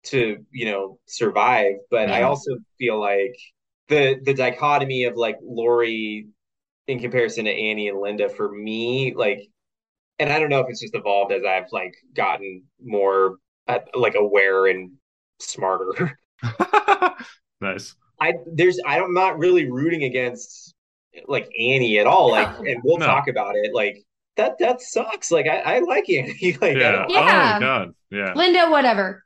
to, 0.05 0.45
you 0.53 0.66
know, 0.66 0.99
survive. 1.07 1.75
But 1.91 2.11
I 2.11 2.23
also 2.23 2.57
feel 2.79 3.01
like 3.01 3.37
the 3.89 4.21
the 4.25 4.35
dichotomy 4.35 5.05
of 5.05 5.16
like 5.16 5.39
Laurie 5.43 6.29
in 6.87 6.99
comparison 7.01 7.45
to 7.45 7.51
Annie 7.53 7.89
and 7.89 8.01
Linda 8.01 8.29
for 8.29 8.51
me, 8.51 9.14
like 9.14 9.49
and 10.19 10.33
I 10.33 10.39
don't 10.39 10.51
know 10.51 10.61
if 10.61 10.66
it's 10.69 10.81
just 10.81 10.95
evolved 10.95 11.33
as 11.33 11.43
I've 11.45 11.71
like 11.73 11.95
gotten 12.14 12.62
more 12.83 13.37
uh, 13.66 13.79
like 13.95 14.14
aware 14.14 14.66
and 14.66 14.93
smarter. 15.41 16.19
nice. 17.61 17.95
I 18.21 18.35
there's 18.53 18.79
I'm 18.85 19.14
not 19.14 19.39
really 19.39 19.71
rooting 19.71 20.05
against 20.05 20.75
like 21.27 21.49
Annie 21.59 21.99
at 21.99 22.07
all. 22.07 22.31
Like, 22.31 22.61
No. 22.61 22.71
and 22.71 22.81
we'll 22.85 22.99
No. 22.99 23.07
talk 23.07 23.29
about 23.29 23.55
it. 23.57 23.73
Like 23.75 24.05
that 24.37 24.59
that 24.59 24.81
sucks. 24.81 25.31
Like 25.31 25.47
I, 25.47 25.77
I 25.77 25.79
like 25.81 26.09
Annie. 26.11 26.57
Like 26.61 26.77
Yeah. 26.77 26.93
don't, 26.93 27.11
Yeah. 27.11 27.57
Oh 27.57 27.61
god. 27.61 27.95
Yeah. 28.11 28.33
Linda, 28.35 28.69
whatever. 28.71 29.25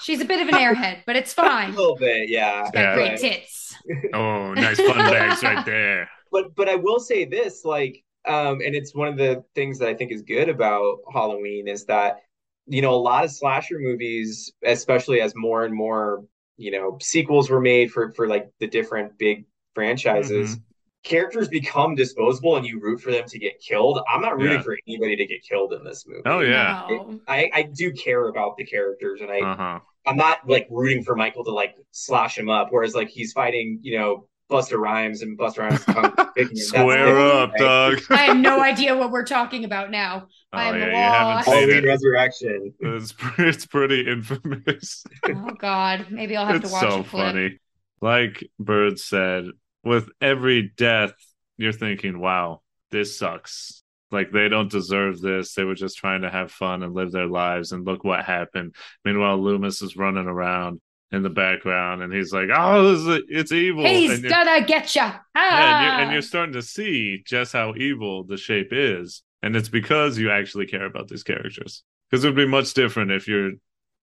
She's 0.00 0.20
a 0.20 0.24
bit 0.24 0.40
of 0.40 0.48
an 0.48 0.54
airhead, 0.54 0.98
but 1.06 1.16
it's 1.16 1.32
fine. 1.34 1.70
a 1.74 1.76
little 1.76 1.96
bit, 1.96 2.28
yeah. 2.28 2.62
Got 2.72 2.74
Yeah. 2.74 2.94
great 2.94 3.18
tits. 3.18 3.74
Oh, 4.14 4.54
nice 4.54 4.76
fun 4.76 4.96
bags 4.96 5.42
right 5.42 5.66
there. 5.66 6.08
but 6.30 6.54
but 6.54 6.68
I 6.68 6.76
will 6.76 7.00
say 7.00 7.24
this, 7.24 7.64
like, 7.64 8.02
um, 8.26 8.60
and 8.64 8.74
it's 8.74 8.94
one 8.94 9.08
of 9.08 9.16
the 9.16 9.44
things 9.54 9.78
that 9.78 9.88
I 9.88 9.94
think 9.94 10.12
is 10.12 10.22
good 10.22 10.48
about 10.48 10.98
Halloween 11.12 11.68
is 11.68 11.84
that 11.86 12.20
you 12.66 12.82
know 12.82 12.94
a 12.94 12.96
lot 12.96 13.24
of 13.24 13.30
slasher 13.30 13.78
movies, 13.78 14.52
especially 14.64 15.20
as 15.20 15.34
more 15.34 15.64
and 15.64 15.74
more 15.74 16.24
you 16.56 16.70
know 16.70 16.98
sequels 17.00 17.50
were 17.50 17.60
made 17.60 17.90
for 17.92 18.12
for 18.12 18.28
like 18.28 18.50
the 18.60 18.66
different 18.66 19.18
big 19.18 19.44
franchises. 19.74 20.58
Characters 21.04 21.48
become 21.48 21.96
disposable, 21.96 22.56
and 22.56 22.64
you 22.64 22.78
root 22.78 23.00
for 23.00 23.10
them 23.10 23.24
to 23.26 23.36
get 23.36 23.58
killed. 23.60 24.00
I'm 24.08 24.22
not 24.22 24.36
rooting 24.38 24.58
Yeah. 24.58 24.62
for 24.62 24.78
anybody 24.86 25.16
to 25.16 25.26
get 25.26 25.42
killed 25.42 25.72
in 25.72 25.82
this 25.82 26.06
movie. 26.06 26.22
Oh 26.26 26.38
yeah. 26.40 26.86
No. 26.88 27.20
I, 27.26 27.50
I 27.52 27.62
do 27.62 27.90
care 27.92 28.28
about 28.28 28.56
the 28.56 28.64
characters, 28.64 29.20
and 29.20 29.28
I 29.28 29.40
Uh 29.40 29.56
huh. 29.56 29.80
I'm 30.06 30.16
not 30.16 30.48
like 30.48 30.68
rooting 30.70 31.02
for 31.02 31.16
Michael 31.16 31.42
to 31.44 31.50
like 31.50 31.74
slash 31.90 32.38
him 32.38 32.48
up. 32.48 32.68
Whereas 32.70 32.94
like 32.94 33.08
he's 33.08 33.32
fighting, 33.32 33.80
you 33.82 33.98
know, 33.98 34.28
Busta 34.52 34.78
Rhymes 34.78 35.22
and 35.22 35.38
Busta 35.38 35.58
Rhymes 35.58 35.84
tongue 35.84 36.14
kicking 36.36 36.56
him. 36.58 36.68
That's 36.68 36.68
Square 36.68 37.18
up, 37.18 37.50
right? 37.52 37.58
dog. 37.58 38.02
I 38.10 38.16
have 38.24 38.36
no 38.36 38.60
idea 38.60 38.96
what 38.96 39.10
we're 39.10 39.24
talking 39.24 39.64
about 39.64 39.90
now. 39.90 40.28
Oh 40.52 40.58
I'm 40.58 40.78
yeah, 40.78 40.86
lost. 40.92 41.18
haven't 41.18 41.44
seen 41.44 41.54
Halloween 41.54 41.84
it. 41.84 41.88
Resurrection. 41.88 42.74
It's 42.80 43.12
pretty, 43.12 43.48
it's 43.48 43.66
pretty 43.66 44.10
infamous. 44.10 45.04
Oh 45.24 45.50
God, 45.58 46.06
maybe 46.10 46.36
I'll 46.36 46.46
have 46.46 46.56
it's 46.56 46.68
to 46.68 46.72
watch 46.72 46.82
so 46.82 47.00
a 47.00 47.04
funny. 47.04 47.58
Like 48.00 48.48
Bird 48.58 48.98
said, 48.98 49.46
with 49.84 50.10
every 50.20 50.72
death, 50.76 51.14
you're 51.56 51.72
thinking, 51.72 52.20
"Wow, 52.20 52.60
this 52.90 53.18
sucks." 53.18 53.82
Like 54.10 54.30
they 54.30 54.48
don't 54.48 54.70
deserve 54.70 55.20
this. 55.20 55.54
They 55.54 55.64
were 55.64 55.74
just 55.74 55.96
trying 55.96 56.22
to 56.22 56.30
have 56.30 56.50
fun 56.52 56.82
and 56.82 56.92
live 56.94 57.12
their 57.12 57.26
lives, 57.26 57.72
and 57.72 57.86
look 57.86 58.04
what 58.04 58.24
happened. 58.24 58.74
Meanwhile, 59.04 59.38
Loomis 59.42 59.80
is 59.80 59.96
running 59.96 60.26
around 60.26 60.80
in 61.12 61.22
the 61.22 61.30
background, 61.30 62.02
and 62.02 62.12
he's 62.12 62.32
like, 62.32 62.48
"Oh, 62.54 62.90
this 62.94 63.00
is, 63.00 63.24
it's 63.28 63.52
evil." 63.52 63.84
He's 63.84 64.20
gonna 64.20 64.64
get 64.64 64.94
ya. 64.94 65.12
Ah. 65.34 65.40
Yeah, 65.50 65.76
and 65.76 65.84
you're, 65.84 66.02
and 66.04 66.12
you're 66.12 66.22
starting 66.22 66.54
to 66.54 66.62
see 66.62 67.22
just 67.26 67.52
how 67.52 67.74
evil 67.76 68.24
the 68.24 68.36
shape 68.36 68.72
is, 68.72 69.22
and 69.42 69.54
it's 69.54 69.68
because 69.68 70.18
you 70.18 70.30
actually 70.30 70.66
care 70.66 70.86
about 70.86 71.08
these 71.08 71.22
characters. 71.22 71.84
Because 72.10 72.24
it 72.24 72.28
would 72.28 72.36
be 72.36 72.46
much 72.46 72.74
different 72.74 73.10
if 73.10 73.28
you're, 73.28 73.52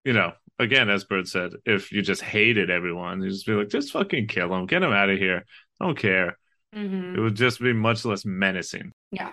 you 0.04 0.14
know, 0.14 0.34
again, 0.58 0.90
as 0.90 1.04
Bird 1.04 1.28
said, 1.28 1.52
if 1.66 1.92
you 1.92 2.02
just 2.02 2.22
hated 2.22 2.70
everyone, 2.70 3.22
you 3.22 3.30
just 3.30 3.46
be 3.46 3.54
like, 3.54 3.70
just 3.70 3.92
fucking 3.92 4.28
kill 4.28 4.54
him, 4.54 4.66
get 4.66 4.84
him 4.84 4.92
out 4.92 5.10
of 5.10 5.18
here. 5.18 5.46
I 5.80 5.86
don't 5.86 5.98
care. 5.98 6.38
Mhm. 6.76 7.18
It 7.18 7.22
would 7.22 7.36
just 7.36 7.60
be 7.60 7.74
much 7.74 8.06
less 8.06 8.26
menacing. 8.26 8.92
Yeah. 9.12 9.32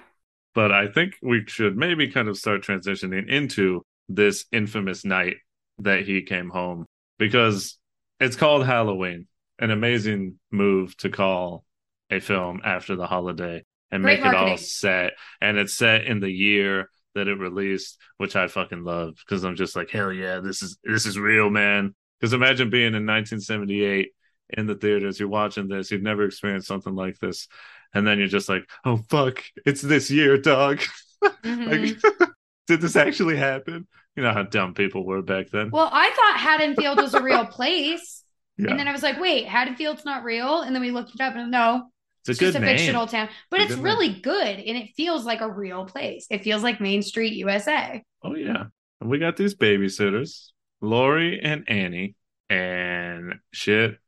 But 0.54 0.72
I 0.72 0.88
think 0.88 1.16
we 1.22 1.44
should 1.46 1.76
maybe 1.76 2.08
kind 2.08 2.28
of 2.28 2.38
start 2.38 2.62
transitioning 2.62 3.28
into 3.28 3.82
this 4.08 4.46
infamous 4.52 5.04
night 5.04 5.36
that 5.78 6.06
he 6.06 6.22
came 6.22 6.48
home 6.48 6.86
because 7.18 7.78
it's 8.20 8.36
called 8.36 8.66
Halloween, 8.66 9.26
an 9.58 9.70
amazing 9.70 10.38
move 10.50 10.96
to 10.98 11.10
call 11.10 11.64
a 12.10 12.20
film 12.20 12.60
after 12.64 12.96
the 12.96 13.06
holiday 13.06 13.64
and 13.90 14.02
Great 14.02 14.20
make 14.20 14.32
it 14.32 14.34
all 14.36 14.56
set. 14.56 15.12
And 15.40 15.58
it's 15.58 15.74
set 15.76 16.04
in 16.04 16.20
the 16.20 16.30
year 16.30 16.88
that 17.14 17.28
it 17.28 17.38
released, 17.38 17.98
which 18.18 18.36
I 18.36 18.46
fucking 18.46 18.84
love 18.84 19.14
because 19.16 19.44
I'm 19.44 19.56
just 19.56 19.76
like, 19.76 19.90
hell 19.90 20.12
yeah, 20.12 20.40
this 20.40 20.62
is 20.62 20.78
this 20.84 21.06
is 21.06 21.18
real, 21.18 21.50
man. 21.50 21.94
Because 22.20 22.32
imagine 22.32 22.70
being 22.70 22.94
in 22.94 23.06
1978 23.06 24.10
in 24.50 24.66
the 24.66 24.74
theaters, 24.74 25.18
you're 25.18 25.28
watching 25.28 25.68
this, 25.68 25.90
you've 25.90 26.02
never 26.02 26.24
experienced 26.24 26.68
something 26.68 26.94
like 26.94 27.18
this, 27.18 27.48
and 27.94 28.06
then 28.06 28.18
you're 28.18 28.28
just 28.28 28.48
like, 28.48 28.68
oh 28.84 28.98
fuck, 29.10 29.42
it's 29.64 29.82
this 29.82 30.10
year, 30.10 30.38
dog. 30.38 30.80
Mhm. 31.22 32.00
like, 32.12 32.30
did 32.66 32.80
this 32.80 32.96
actually 32.96 33.36
happen? 33.36 33.86
You 34.16 34.22
know 34.22 34.32
how 34.32 34.42
dumb 34.44 34.74
people 34.74 35.04
were 35.04 35.22
back 35.22 35.50
then. 35.50 35.70
Well, 35.70 35.90
I 35.92 36.10
thought 36.10 36.40
Haddonfield 36.40 36.98
was 37.00 37.14
a 37.14 37.22
real 37.22 37.46
place. 37.58 38.24
yeah, 38.56 38.70
And 38.70 38.78
then 38.80 38.88
I 38.88 38.92
was 38.92 39.02
like, 39.02 39.20
wait, 39.20 39.46
Haddonfield's 39.46 40.04
not 40.04 40.24
real? 40.24 40.62
And 40.62 40.74
then 40.74 40.82
we 40.82 40.90
looked 40.90 41.14
it 41.14 41.20
up 41.20 41.34
and 41.36 41.50
no, 41.50 41.90
it's 42.22 42.28
a 42.28 42.32
it's 42.32 42.40
just 42.40 42.56
a 42.56 42.60
name. 42.60 42.76
fictional 42.78 43.06
town. 43.06 43.28
But 43.50 43.60
It's 43.60 43.72
it's 43.72 43.74
good 43.74 43.84
name. 43.84 43.84
really 43.84 44.20
good 44.20 44.58
and 44.58 44.76
it 44.76 44.90
feels 44.96 45.24
like 45.26 45.42
a 45.42 45.50
real 45.50 45.84
place. 45.84 46.26
It 46.30 46.42
feels 46.42 46.62
like 46.62 46.80
Main 46.80 47.02
Street, 47.02 47.34
USA. 47.34 48.02
Oh 48.22 48.34
yeah, 48.34 48.64
and 49.00 49.10
we 49.10 49.18
got 49.18 49.36
these 49.36 49.54
babysitters, 49.54 50.48
Laurie 50.80 51.38
and 51.40 51.64
Annie, 51.68 52.16
and 52.48 53.34
shit 53.52 53.98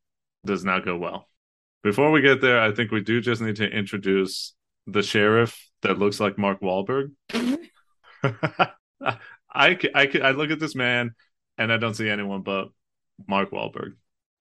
does 0.47 0.65
not 0.65 0.85
go 0.85 0.97
well. 0.97 1.29
Before 1.85 2.11
we 2.11 2.23
get 2.23 2.41
there, 2.41 2.61
I 2.61 2.73
think 2.73 2.91
we 2.91 3.03
do 3.03 3.21
just 3.21 3.41
need 3.43 3.57
to 3.57 3.69
introduce 3.69 4.55
the 4.87 5.03
sheriff 5.03 5.69
that 5.83 5.99
looks 5.99 6.19
like 6.19 6.39
Mark 6.39 6.61
Wahlberg. 6.61 7.13
I, 7.33 7.59
c- 9.55 9.91
I, 9.95 10.11
c- 10.11 10.21
I 10.21 10.33
look 10.33 10.51
at 10.51 10.59
this 10.61 10.75
man 10.75 11.13
and 11.57 11.73
I 11.73 11.77
don't 11.77 11.95
see 11.95 12.09
anyone 12.09 12.43
but 12.43 12.69
Mark 13.27 13.51
Wahlberg. 13.51 13.95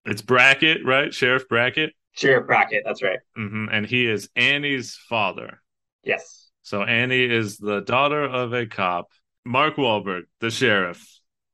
It's 0.06 0.22
Brackett, 0.22 0.86
right? 0.86 1.14
Sheriff 1.14 1.48
Brackett. 1.50 1.94
Sheriff 2.14 2.48
Brackett, 2.48 2.84
that's 2.86 3.04
right. 3.04 3.20
hmm 3.36 3.66
And 3.72 3.86
he 3.86 4.08
is 4.08 4.30
Annie's 4.36 4.96
father. 5.10 5.62
Yes. 6.04 6.50
So 6.64 6.84
Annie 6.84 7.26
is 7.26 7.58
the 7.58 7.82
daughter 7.82 8.24
of 8.24 8.54
a 8.54 8.66
cop. 8.66 9.08
Mark 9.46 9.76
Wahlberg, 9.76 10.24
the 10.42 10.50
sheriff, 10.50 11.06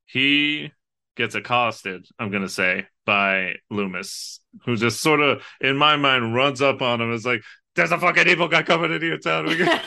he 0.06 0.72
gets 1.16 1.36
accosted, 1.36 2.08
I'm 2.18 2.32
going 2.32 2.41
to 2.41 2.49
say, 2.49 2.88
by 3.06 3.56
Loomis, 3.70 4.39
who 4.66 4.76
just 4.76 5.01
sort 5.01 5.20
of, 5.22 5.43
in 5.62 5.78
my 5.78 5.95
mind, 5.95 6.34
runs 6.34 6.62
up 6.62 6.82
on 6.82 7.01
him. 7.01 7.14
Is 7.14 7.26
like, 7.26 7.43
there's 7.76 7.91
a 7.91 7.99
fucking 7.99 8.28
evil 8.28 8.47
guy 8.47 8.64
coming 8.64 8.91
into 8.91 9.06
your 9.06 9.20
town. 9.20 9.45
We 9.45 9.58
got, 9.58 9.82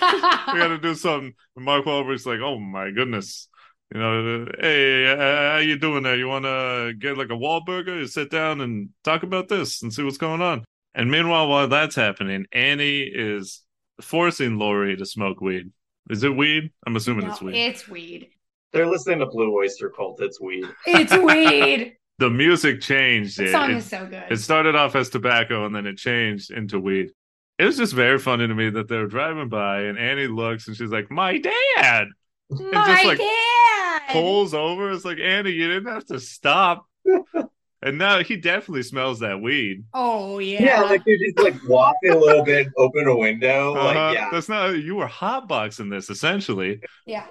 we 0.53 0.59
got 0.61 0.69
to 0.69 0.79
do 0.79 0.95
something. 0.95 1.35
And 1.57 1.65
Mark 1.65 1.85
Wahlberg's 1.85 2.27
like, 2.27 2.41
oh 2.41 2.59
my 2.61 2.91
goodness. 2.91 3.49
You 3.95 4.01
know, 4.01 4.47
hey, 4.59 5.13
uh, 5.13 5.53
how 5.53 5.59
you 5.59 5.79
doing 5.79 6.03
there? 6.03 6.17
You 6.17 6.27
want 6.27 6.45
to 6.45 6.93
get 6.99 7.17
like 7.17 7.29
a 7.31 7.35
Wahlburger? 7.35 7.99
You 7.99 8.07
sit 8.07 8.31
down 8.31 8.61
and 8.61 8.89
talk 9.05 9.23
about 9.23 9.49
this 9.49 9.83
and 9.83 9.93
see 9.93 10.03
what's 10.03 10.19
going 10.19 10.43
on. 10.43 10.65
And 10.95 11.11
meanwhile, 11.11 11.49
while 11.49 11.69
that's 11.69 11.95
happening, 11.95 12.47
Annie 12.53 13.03
is 13.03 13.63
forcing 14.01 14.59
Laurie 14.59 14.97
to 14.97 15.07
smoke 15.07 15.41
weed. 15.41 15.71
Is 16.11 16.25
it 16.25 16.35
weed? 16.37 16.73
I'm 16.87 16.97
assuming 16.97 17.27
No, 17.27 17.33
it's 17.33 17.43
weed. 17.43 17.57
it's 17.57 17.89
weed. 17.89 18.29
They're 18.73 18.87
listening 18.87 19.21
to 19.21 19.27
Blue 19.27 19.55
Oyster 19.57 19.89
Cult. 19.91 20.21
It's 20.21 20.41
weed. 20.41 20.67
It's 20.87 21.17
weed. 21.17 21.97
the 22.19 22.31
music 22.31 22.81
changed. 22.81 23.39
the 23.39 23.53
song 23.53 23.71
it, 23.71 23.77
is 23.77 23.87
so 23.87 24.05
good. 24.07 24.25
it 24.31 24.39
started 24.39 24.75
off 24.75 24.97
as 24.97 25.11
tobacco 25.11 25.65
and 25.65 25.75
then 25.75 25.87
it 25.87 25.97
changed 25.97 26.51
into 26.51 26.81
weed. 26.81 27.11
It 27.59 27.65
was 27.65 27.77
just 27.77 27.93
very 27.95 28.19
funny 28.19 28.47
to 28.49 28.55
me 28.55 28.69
that 28.71 28.89
they 28.89 28.97
were 28.97 29.07
driving 29.07 29.49
by 29.49 29.83
and 29.83 29.99
Annie 29.99 30.27
looks 30.27 30.67
and 30.67 30.77
she's 30.77 30.91
like, 30.91 31.11
"My 31.11 31.39
dad." 31.39 32.09
My 32.51 32.87
just, 32.87 33.05
like, 33.05 33.19
dad. 33.19 34.03
Pulls 34.11 34.55
over. 34.55 34.91
It's 34.93 35.05
like 35.05 35.19
Annie, 35.19 35.51
you 35.51 35.69
didn't 35.69 35.93
have 35.93 36.07
to 36.07 36.21
stop. 36.21 36.87
and 37.83 37.99
now 37.99 38.23
he 38.23 38.37
definitely 38.37 38.83
smells 38.83 39.21
that 39.21 39.41
weed. 39.41 39.85
Oh 39.95 40.39
yeah. 40.39 40.63
Yeah, 40.63 40.83
like 40.83 41.03
you're 41.07 41.19
just 41.19 41.39
like 41.39 41.57
walking 41.69 42.11
a 42.11 42.17
little 42.17 42.45
bit, 42.45 42.69
open 42.77 43.07
a 43.07 43.17
window. 43.17 43.75
Uh-huh. 43.75 43.85
Like, 43.85 44.15
yeah. 44.15 44.29
That's 44.31 44.49
not 44.49 44.79
you 44.79 44.97
were 44.97 45.09
hotboxing 45.09 45.91
this 45.91 46.11
essentially. 46.11 46.81
yeah. 47.07 47.27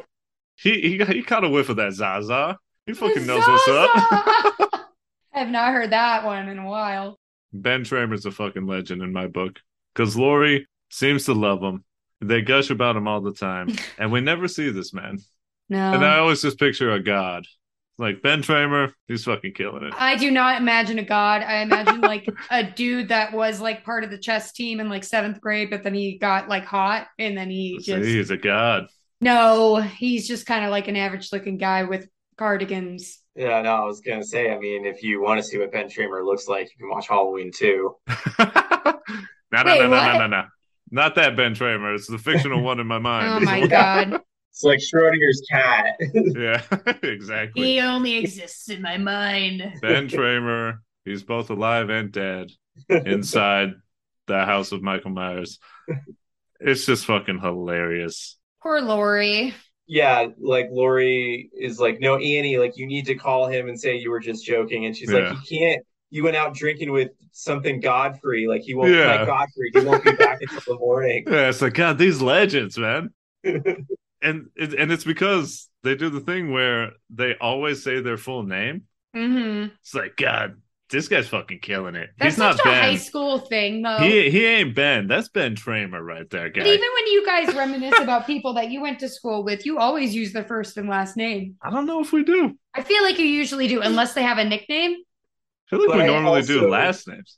He 0.58 0.82
he 0.82 0.98
got 0.98 1.10
he 1.10 1.24
caught 1.24 1.44
a 1.44 1.50
whiff 1.50 1.70
of 1.70 1.78
that 1.78 1.94
Zaza. 1.94 2.58
He 2.86 2.94
fucking 2.94 3.26
knows 3.26 3.46
what's 3.48 3.68
up. 3.68 3.90
Zaza! 3.96 4.70
I 5.34 5.40
have 5.40 5.50
not 5.50 5.74
heard 5.74 5.90
that 5.92 6.24
one 6.24 6.48
in 6.48 6.60
a 6.60 6.66
while. 6.66 7.20
Ben 7.52 7.84
Tramer's 7.84 8.26
a 8.26 8.32
fucking 8.32 8.66
legend 8.66 9.02
in 9.02 9.12
my 9.12 9.28
book. 9.28 9.60
Because 9.94 10.16
Laurie 10.16 10.68
seems 10.90 11.26
to 11.26 11.34
love 11.34 11.62
him. 11.62 11.84
They 12.22 12.42
gush 12.42 12.70
about 12.70 12.96
him 12.96 13.08
all 13.08 13.22
the 13.22 13.34
time. 13.34 13.70
and 13.98 14.12
we 14.12 14.22
never 14.22 14.48
see 14.48 14.70
this 14.72 14.94
man. 14.94 15.20
No. 15.70 15.94
And 15.94 16.06
I 16.06 16.20
always 16.20 16.42
just 16.42 16.60
picture 16.60 16.92
a 16.92 17.02
god. 17.02 17.46
Like 17.98 18.22
Ben 18.22 18.42
Tramer, 18.42 18.92
he's 19.08 19.24
fucking 19.24 19.54
killing 19.54 19.84
it. 19.84 19.94
I 19.98 20.18
do 20.18 20.30
not 20.30 20.62
imagine 20.62 21.00
a 21.00 21.04
god. 21.04 21.44
I 21.44 21.62
imagine 21.62 22.02
like 22.02 22.28
a 22.52 22.62
dude 22.64 23.08
that 23.08 23.32
was 23.32 23.62
like 23.62 23.86
part 23.86 24.04
of 24.04 24.10
the 24.12 24.18
chess 24.18 24.52
team 24.52 24.82
in 24.82 24.90
like 24.90 25.06
seventh 25.06 25.40
grade, 25.40 25.70
but 25.70 25.82
then 25.84 25.94
he 25.94 26.18
got 26.18 26.50
like 26.50 26.66
hot 26.66 27.08
and 27.18 27.38
then 27.38 27.50
he 27.50 27.80
See, 27.80 27.94
just 27.94 28.04
he's 28.06 28.32
a 28.32 28.38
god. 28.38 28.88
no, 29.22 29.78
he's 29.78 30.28
just 30.28 30.46
kind 30.46 30.66
of 30.66 30.72
like 30.72 30.90
an 30.90 30.98
average 30.98 31.32
looking 31.32 31.58
guy 31.58 31.84
with 31.84 32.08
cardigans. 32.38 33.20
Yeah, 33.34 33.62
no, 33.62 33.70
I 33.76 33.84
was 33.86 34.02
gonna 34.02 34.24
say, 34.26 34.52
I 34.52 34.60
mean, 34.60 34.86
if 34.86 35.02
you 35.02 35.22
want 35.22 35.40
to 35.40 35.44
see 35.44 35.58
what 35.58 35.72
Ben 35.72 35.88
Tramer 35.88 36.24
looks 36.26 36.48
like, 36.50 36.70
you 36.72 36.78
can 36.78 36.90
watch 36.90 37.08
Halloween 37.08 37.52
too. 37.54 37.96
no, 38.40 38.46
no, 39.54 39.64
no, 39.64 39.64
Wait, 39.66 39.80
no, 39.80 39.88
no, 39.88 39.90
what? 39.90 40.18
no, 40.18 40.28
no. 40.28 40.44
Not 40.92 41.16
that 41.16 41.36
Ben 41.36 41.56
Tramer. 41.56 41.96
It's 41.96 42.08
the 42.08 42.18
fictional 42.18 42.62
one 42.62 42.80
in 42.80 42.88
my 42.88 43.00
mind. 43.12 43.28
Oh 43.28 43.40
my 43.46 43.66
god. 43.68 44.22
It's 44.52 44.64
like 44.64 44.80
Schrodinger's 44.80 45.42
cat. 45.52 45.96
Yeah, 46.14 46.62
exactly. 47.04 47.64
he 47.64 47.80
only 47.82 48.16
exists 48.18 48.70
in 48.70 48.82
my 48.82 48.98
mind. 48.98 49.62
Ben 49.82 50.08
Tramer, 50.08 50.78
he's 51.04 51.24
both 51.24 51.50
alive 51.50 51.90
and 51.90 52.12
dead 52.12 52.52
inside 52.90 53.74
the 54.28 54.46
house 54.46 54.72
of 54.72 54.82
Michael 54.82 55.12
Myers. 55.12 55.60
It's 56.62 56.86
just 56.86 57.06
fucking 57.06 57.40
hilarious. 57.42 58.38
Poor 58.64 58.80
Laurie. 58.82 59.54
yeah, 59.88 60.28
like 60.40 60.68
Laurie 60.72 61.50
is 61.54 61.78
like, 61.80 62.00
no, 62.00 62.16
Annie, 62.16 62.58
like 62.58 62.78
you 62.78 62.88
need 62.88 63.08
to 63.08 63.16
call 63.16 63.48
him 63.48 63.68
and 63.68 63.78
say 63.80 63.98
you 63.98 64.10
were 64.10 64.22
just 64.22 64.46
joking. 64.46 64.86
And 64.86 64.96
she's 64.96 65.12
Yeah. 65.12 65.32
like, 65.32 65.40
he 65.40 65.60
can't. 65.60 65.86
You 66.16 66.24
went 66.24 66.38
out 66.38 66.54
drinking 66.54 66.92
with 66.94 67.12
something 67.34 67.82
Godfrey. 67.82 68.48
Like 68.48 68.62
he 68.62 68.74
won't 68.74 68.94
Yeah. 68.94 69.06
like 69.18 69.28
Godfrey. 69.28 69.70
He 69.74 69.82
won't 69.82 70.02
be 70.02 70.14
back 70.14 70.38
until 70.40 70.62
the 70.66 70.80
morning. 70.80 71.26
Yeah, 71.30 71.50
it's 71.50 71.62
like 71.62 71.74
God, 71.74 71.98
these 71.98 72.22
legends, 72.22 72.78
man. 72.78 73.10
And 74.22 74.48
it, 74.56 74.74
and 74.74 74.92
it's 74.92 75.04
because 75.04 75.70
they 75.84 75.94
do 75.94 76.10
the 76.10 76.22
thing 76.22 76.52
where 76.52 76.94
they 77.14 77.36
always 77.40 77.84
say 77.84 78.00
their 78.00 78.18
full 78.18 78.42
name. 78.44 78.84
hmm 79.14 79.66
It's 79.82 79.94
like 79.94 80.16
God, 80.16 80.62
this 80.90 81.10
guy's 81.10 81.28
fucking 81.28 81.60
killing 81.60 81.96
it. 81.96 82.10
That's 82.18 82.36
He's 82.36 82.38
not 82.40 82.56
such 82.58 82.66
a 82.66 82.70
Ben. 82.70 82.82
high 82.82 82.96
school 82.96 83.40
thing, 83.40 83.82
though. 83.84 83.98
He 84.00 84.30
he 84.32 84.46
ain't 84.46 84.74
Ben. 84.74 85.08
That's 85.08 85.28
Ben 85.28 85.56
Tramer 85.56 86.02
right 86.04 86.28
there, 86.30 86.50
guy. 86.50 86.62
but 86.62 86.68
even 86.70 86.88
when 86.96 87.08
you 87.08 87.26
guys 87.26 87.54
reminisce 87.54 88.00
about 88.00 88.26
people 88.26 88.54
that 88.54 88.72
you 88.72 88.82
went 88.82 89.00
to 89.00 89.10
school 89.10 89.44
with, 89.44 89.66
you 89.66 89.78
always 89.78 90.16
use 90.16 90.32
their 90.34 90.46
first 90.46 90.78
and 90.78 90.90
last 90.90 91.18
name. 91.18 91.56
I 91.62 91.70
don't 91.70 91.86
know 91.86 92.00
if 92.00 92.12
we 92.14 92.24
do. 92.24 92.58
I 92.74 92.82
feel 92.82 93.04
like 93.04 93.20
you 93.20 93.26
usually 93.26 93.68
do, 93.68 93.82
unless 93.82 94.14
they 94.14 94.24
have 94.24 94.38
a 94.40 94.46
nickname. 94.46 94.96
I 95.68 95.70
feel 95.70 95.80
like 95.80 95.90
But 95.90 95.98
we 95.98 96.04
I 96.04 96.08
normally 96.08 96.42
do 96.44 96.68
last 96.70 97.08
names. 97.08 97.38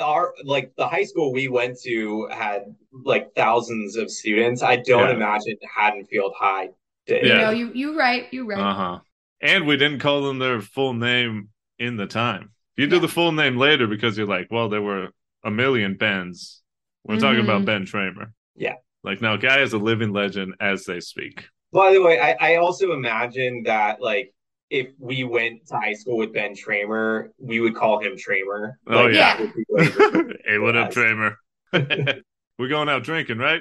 Our 0.00 0.34
like 0.44 0.72
the 0.76 0.88
high 0.88 1.04
school 1.04 1.32
we 1.32 1.48
went 1.48 1.78
to 1.82 2.26
had 2.32 2.74
like 2.92 3.34
thousands 3.34 3.96
of 3.96 4.10
students. 4.10 4.62
I 4.62 4.76
don't 4.76 5.08
Yeah. 5.08 5.14
imagine 5.14 5.56
Haddonfield 5.76 6.34
High 6.36 6.70
did. 7.06 7.24
You 7.24 7.28
Yeah. 7.30 7.40
know, 7.42 7.50
you 7.50 7.70
you 7.72 7.98
right, 7.98 8.26
you 8.32 8.48
right. 8.48 8.58
Uh 8.58 8.74
huh. 8.74 8.98
And 9.40 9.66
we 9.66 9.76
didn't 9.76 10.00
call 10.00 10.22
them 10.22 10.38
their 10.38 10.60
full 10.60 10.94
name 10.94 11.50
in 11.78 11.96
the 11.96 12.06
time. 12.06 12.50
You 12.76 12.86
do 12.88 12.96
Yeah. 12.96 13.02
the 13.02 13.08
full 13.08 13.30
name 13.32 13.56
later 13.58 13.86
because 13.86 14.18
you're 14.18 14.26
like, 14.26 14.48
well, 14.50 14.68
there 14.68 14.82
were 14.82 15.10
a 15.44 15.50
million 15.50 15.94
Bens. 15.96 16.62
We're 17.04 17.20
talking 17.20 17.40
Mhm. 17.40 17.44
about 17.44 17.64
Ben 17.66 17.84
Tramer. 17.86 18.32
Yeah. 18.56 18.74
Like, 19.04 19.20
now, 19.20 19.36
guy 19.36 19.60
is 19.60 19.72
a 19.72 19.78
living 19.78 20.12
legend 20.12 20.54
as 20.58 20.84
they 20.84 20.98
speak. 20.98 21.46
By 21.72 21.92
the 21.92 22.02
way, 22.02 22.18
I, 22.18 22.32
I 22.40 22.56
also 22.56 22.92
imagine 22.92 23.62
that 23.64 24.00
like 24.00 24.34
if 24.70 24.88
we 24.98 25.24
went 25.24 25.66
to 25.68 25.76
high 25.76 25.92
school 25.94 26.16
with 26.16 26.32
Ben 26.32 26.54
Tramer, 26.54 27.28
we 27.38 27.60
would 27.60 27.74
call 27.76 28.00
him 28.00 28.12
Tramer. 28.16 28.72
Oh, 28.88 29.04
Like, 29.04 29.14
yeah. 29.14 29.40
would 29.40 29.54
be 29.54 29.64
what 29.68 29.86
he 29.86 30.16
would- 30.16 30.42
hey, 30.46 30.58
what 30.58 30.76
up, 30.76 30.90
Tramer? 30.92 31.36
We're 32.58 32.68
going 32.68 32.88
out 32.88 33.04
drinking, 33.04 33.38
right? 33.38 33.60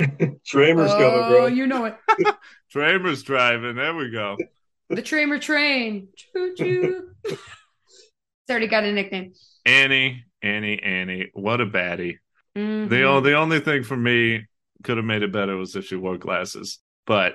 Tramer's 0.00 0.90
coming, 0.92 1.10
Oh, 1.12 1.28
bro. 1.30 1.46
you 1.46 1.66
know 1.66 1.84
it. 1.84 1.96
Tramer's 2.74 3.22
driving. 3.22 3.76
There 3.76 3.94
we 3.94 4.10
go. 4.10 4.36
The 4.88 5.02
Tramer 5.02 5.40
train. 5.40 6.08
Choo 6.16 6.54
choo. 6.56 7.10
it's 7.24 7.40
already 8.50 8.66
got 8.66 8.84
a 8.84 8.92
nickname. 8.92 9.32
Annie, 9.64 10.24
Annie, 10.42 10.82
Annie. 10.82 11.30
What 11.34 11.60
a 11.60 11.66
baddie. 11.66 12.16
Mhm. 12.56 12.88
The, 12.88 13.02
o- 13.04 13.20
the 13.20 13.34
only 13.34 13.60
thing 13.60 13.84
for 13.84 13.96
me 13.96 14.46
could 14.82 14.96
have 14.96 15.06
made 15.06 15.22
it 15.22 15.30
better 15.32 15.56
was 15.56 15.76
if 15.76 15.86
she 15.86 15.96
wore 15.96 16.18
glasses. 16.18 16.78
But 17.06 17.34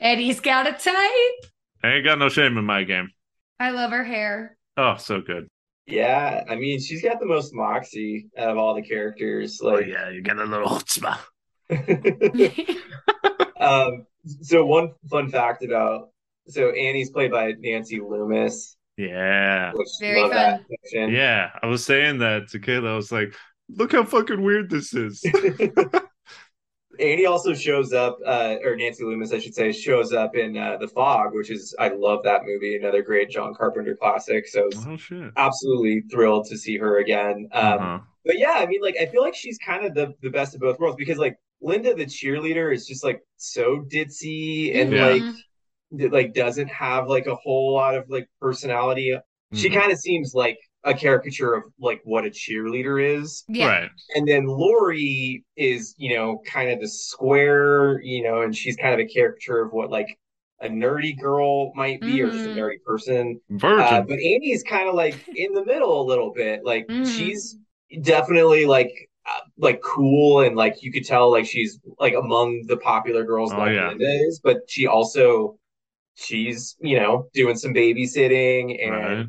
Eddie's 0.00 0.40
got 0.40 0.66
a 0.66 0.72
type. 0.72 1.50
I 1.82 1.88
ain't 1.94 2.04
got 2.04 2.18
no 2.18 2.28
shame 2.28 2.58
in 2.58 2.64
my 2.64 2.84
game. 2.84 3.10
I 3.58 3.70
love 3.70 3.90
her 3.90 4.04
hair. 4.04 4.56
Oh, 4.76 4.96
so 4.96 5.20
good. 5.20 5.48
Yeah, 5.86 6.42
I 6.48 6.56
mean, 6.56 6.80
she's 6.80 7.02
got 7.02 7.20
the 7.20 7.26
most 7.26 7.54
moxie 7.54 8.28
out 8.36 8.50
of 8.50 8.58
all 8.58 8.74
the 8.74 8.82
characters. 8.82 9.60
Oh 9.62 9.78
yeah, 9.78 10.10
you 10.10 10.20
got 10.20 10.38
a 10.38 10.44
little 10.44 10.68
chutzpah. 10.68 11.18
um, 13.60 14.06
so 14.42 14.64
one 14.66 14.92
fun 15.10 15.28
fact 15.30 15.62
about 15.64 16.08
so 16.48 16.70
Annie's 16.70 17.10
played 17.10 17.30
by 17.32 17.54
Nancy 17.58 18.00
Loomis, 18.00 18.76
Yeah, 18.96 19.72
which 19.74 19.88
Very 20.00 20.22
love 20.22 20.32
fun. 20.32 20.64
fiction. 20.68 21.10
yeah. 21.10 21.50
I 21.62 21.66
was 21.66 21.84
saying 21.84 22.18
that 22.18 22.48
to 22.50 22.58
Kayla. 22.60 22.88
I 22.88 22.96
was 22.96 23.10
like, 23.10 23.34
look 23.68 23.92
how 23.92 24.04
fucking 24.04 24.42
weird 24.42 24.70
this 24.70 24.94
is. 24.94 25.24
Annie 27.00 27.26
also 27.26 27.54
shows 27.54 27.92
up, 27.92 28.18
uh, 28.26 28.56
or 28.64 28.76
Nancy 28.76 29.04
Loomis, 29.04 29.32
I 29.32 29.38
should 29.38 29.54
say, 29.54 29.72
shows 29.72 30.12
up 30.12 30.36
in 30.36 30.56
uh, 30.56 30.76
The 30.78 30.88
Fog, 30.88 31.34
which 31.34 31.50
is 31.50 31.74
I 31.78 31.88
love 31.88 32.22
that 32.24 32.42
movie, 32.44 32.76
another 32.76 33.02
great 33.02 33.30
John 33.30 33.54
Carpenter 33.54 33.96
classic. 33.96 34.46
So 34.48 34.74
oh 34.74 35.32
absolutely 35.36 36.02
thrilled 36.10 36.46
to 36.46 36.58
see 36.58 36.76
her 36.78 36.98
again. 36.98 37.48
Um, 37.52 37.78
Uh-huh. 37.78 38.00
But 38.24 38.38
yeah, 38.38 38.54
I 38.58 38.66
mean, 38.66 38.82
like 38.82 38.96
I 39.00 39.06
feel 39.06 39.22
like 39.22 39.34
she's 39.36 39.58
kind 39.58 39.86
of 39.86 39.94
the 39.94 40.14
the 40.22 40.30
best 40.30 40.54
of 40.54 40.60
both 40.60 40.78
worlds 40.80 40.96
because 40.96 41.18
like 41.18 41.36
Linda, 41.62 41.94
the 41.94 42.06
cheerleader, 42.06 42.74
is 42.74 42.86
just 42.86 43.04
like 43.04 43.20
so 43.36 43.78
ditzy 43.92 44.80
and 44.80 44.92
Yeah. 44.92 45.06
like 45.06 45.22
d- 45.96 46.08
like 46.08 46.34
doesn't 46.34 46.68
have 46.68 47.08
like 47.08 47.26
a 47.26 47.34
whole 47.36 47.74
lot 47.74 47.94
of 47.94 48.08
like 48.10 48.28
personality. 48.40 49.16
She 49.52 49.70
Mhm. 49.70 49.74
kind 49.80 49.92
of 49.92 49.98
seems 49.98 50.34
like 50.34 50.58
a 50.86 50.94
caricature 50.94 51.54
of 51.54 51.64
like 51.80 52.00
what 52.04 52.26
a 52.26 52.30
cheerleader 52.30 53.20
is. 53.20 53.44
Yeah. 53.48 53.66
Right. 53.66 53.90
And 54.14 54.26
then 54.28 54.46
Laurie 54.46 55.44
is, 55.56 55.94
you 55.98 56.16
know, 56.16 56.42
kind 56.46 56.70
of 56.70 56.80
the 56.80 56.88
square, 56.88 58.00
you 58.02 58.22
know, 58.24 58.42
and 58.42 58.56
she's 58.56 58.76
kind 58.76 58.94
of 58.94 59.00
a 59.00 59.06
caricature 59.08 59.62
of 59.62 59.72
what 59.72 59.90
like 59.90 60.18
a 60.60 60.68
nerdy 60.68 61.18
girl 61.20 61.72
might 61.74 62.04
be 62.04 62.22
or 62.22 62.30
just 62.30 62.46
a 62.46 62.50
Mhm. 62.50 62.56
nerdy 62.58 62.82
person. 62.84 63.40
Virgin. 63.50 63.98
Uh, 63.98 64.02
but 64.02 64.18
Amy's 64.20 64.62
kind 64.62 64.88
of 64.88 64.94
like 64.94 65.26
in 65.34 65.52
the 65.52 65.64
middle 65.64 66.00
a 66.02 66.06
little 66.06 66.32
bit. 66.32 66.64
Like 66.64 66.88
Mhm. 66.92 67.04
she's 67.04 67.58
definitely 68.02 68.66
like 68.66 68.92
uh, 69.26 69.40
like 69.58 69.82
cool 69.82 70.40
and 70.40 70.56
like 70.56 70.82
you 70.82 70.92
could 70.92 71.04
tell 71.04 71.30
like 71.30 71.46
she's 71.46 71.78
like 71.98 72.14
among 72.14 72.64
the 72.68 72.76
popular 72.78 73.24
girls 73.24 73.52
Oh, 73.52 73.58
like 73.58 73.74
yeah. 73.74 73.92
Is, 73.98 74.40
but 74.42 74.58
she 74.68 74.86
also 74.86 75.58
she's 76.14 76.76
you 76.80 76.98
know 77.00 77.28
doing 77.34 77.56
some 77.56 77.74
babysitting 77.74 78.78
and 78.86 78.92
Right. 78.92 79.26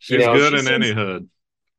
She's 0.00 0.18
know, 0.26 0.34
good 0.34 0.52
she 0.52 0.58
in 0.66 0.72
any 0.72 0.92
hood. 0.92 1.28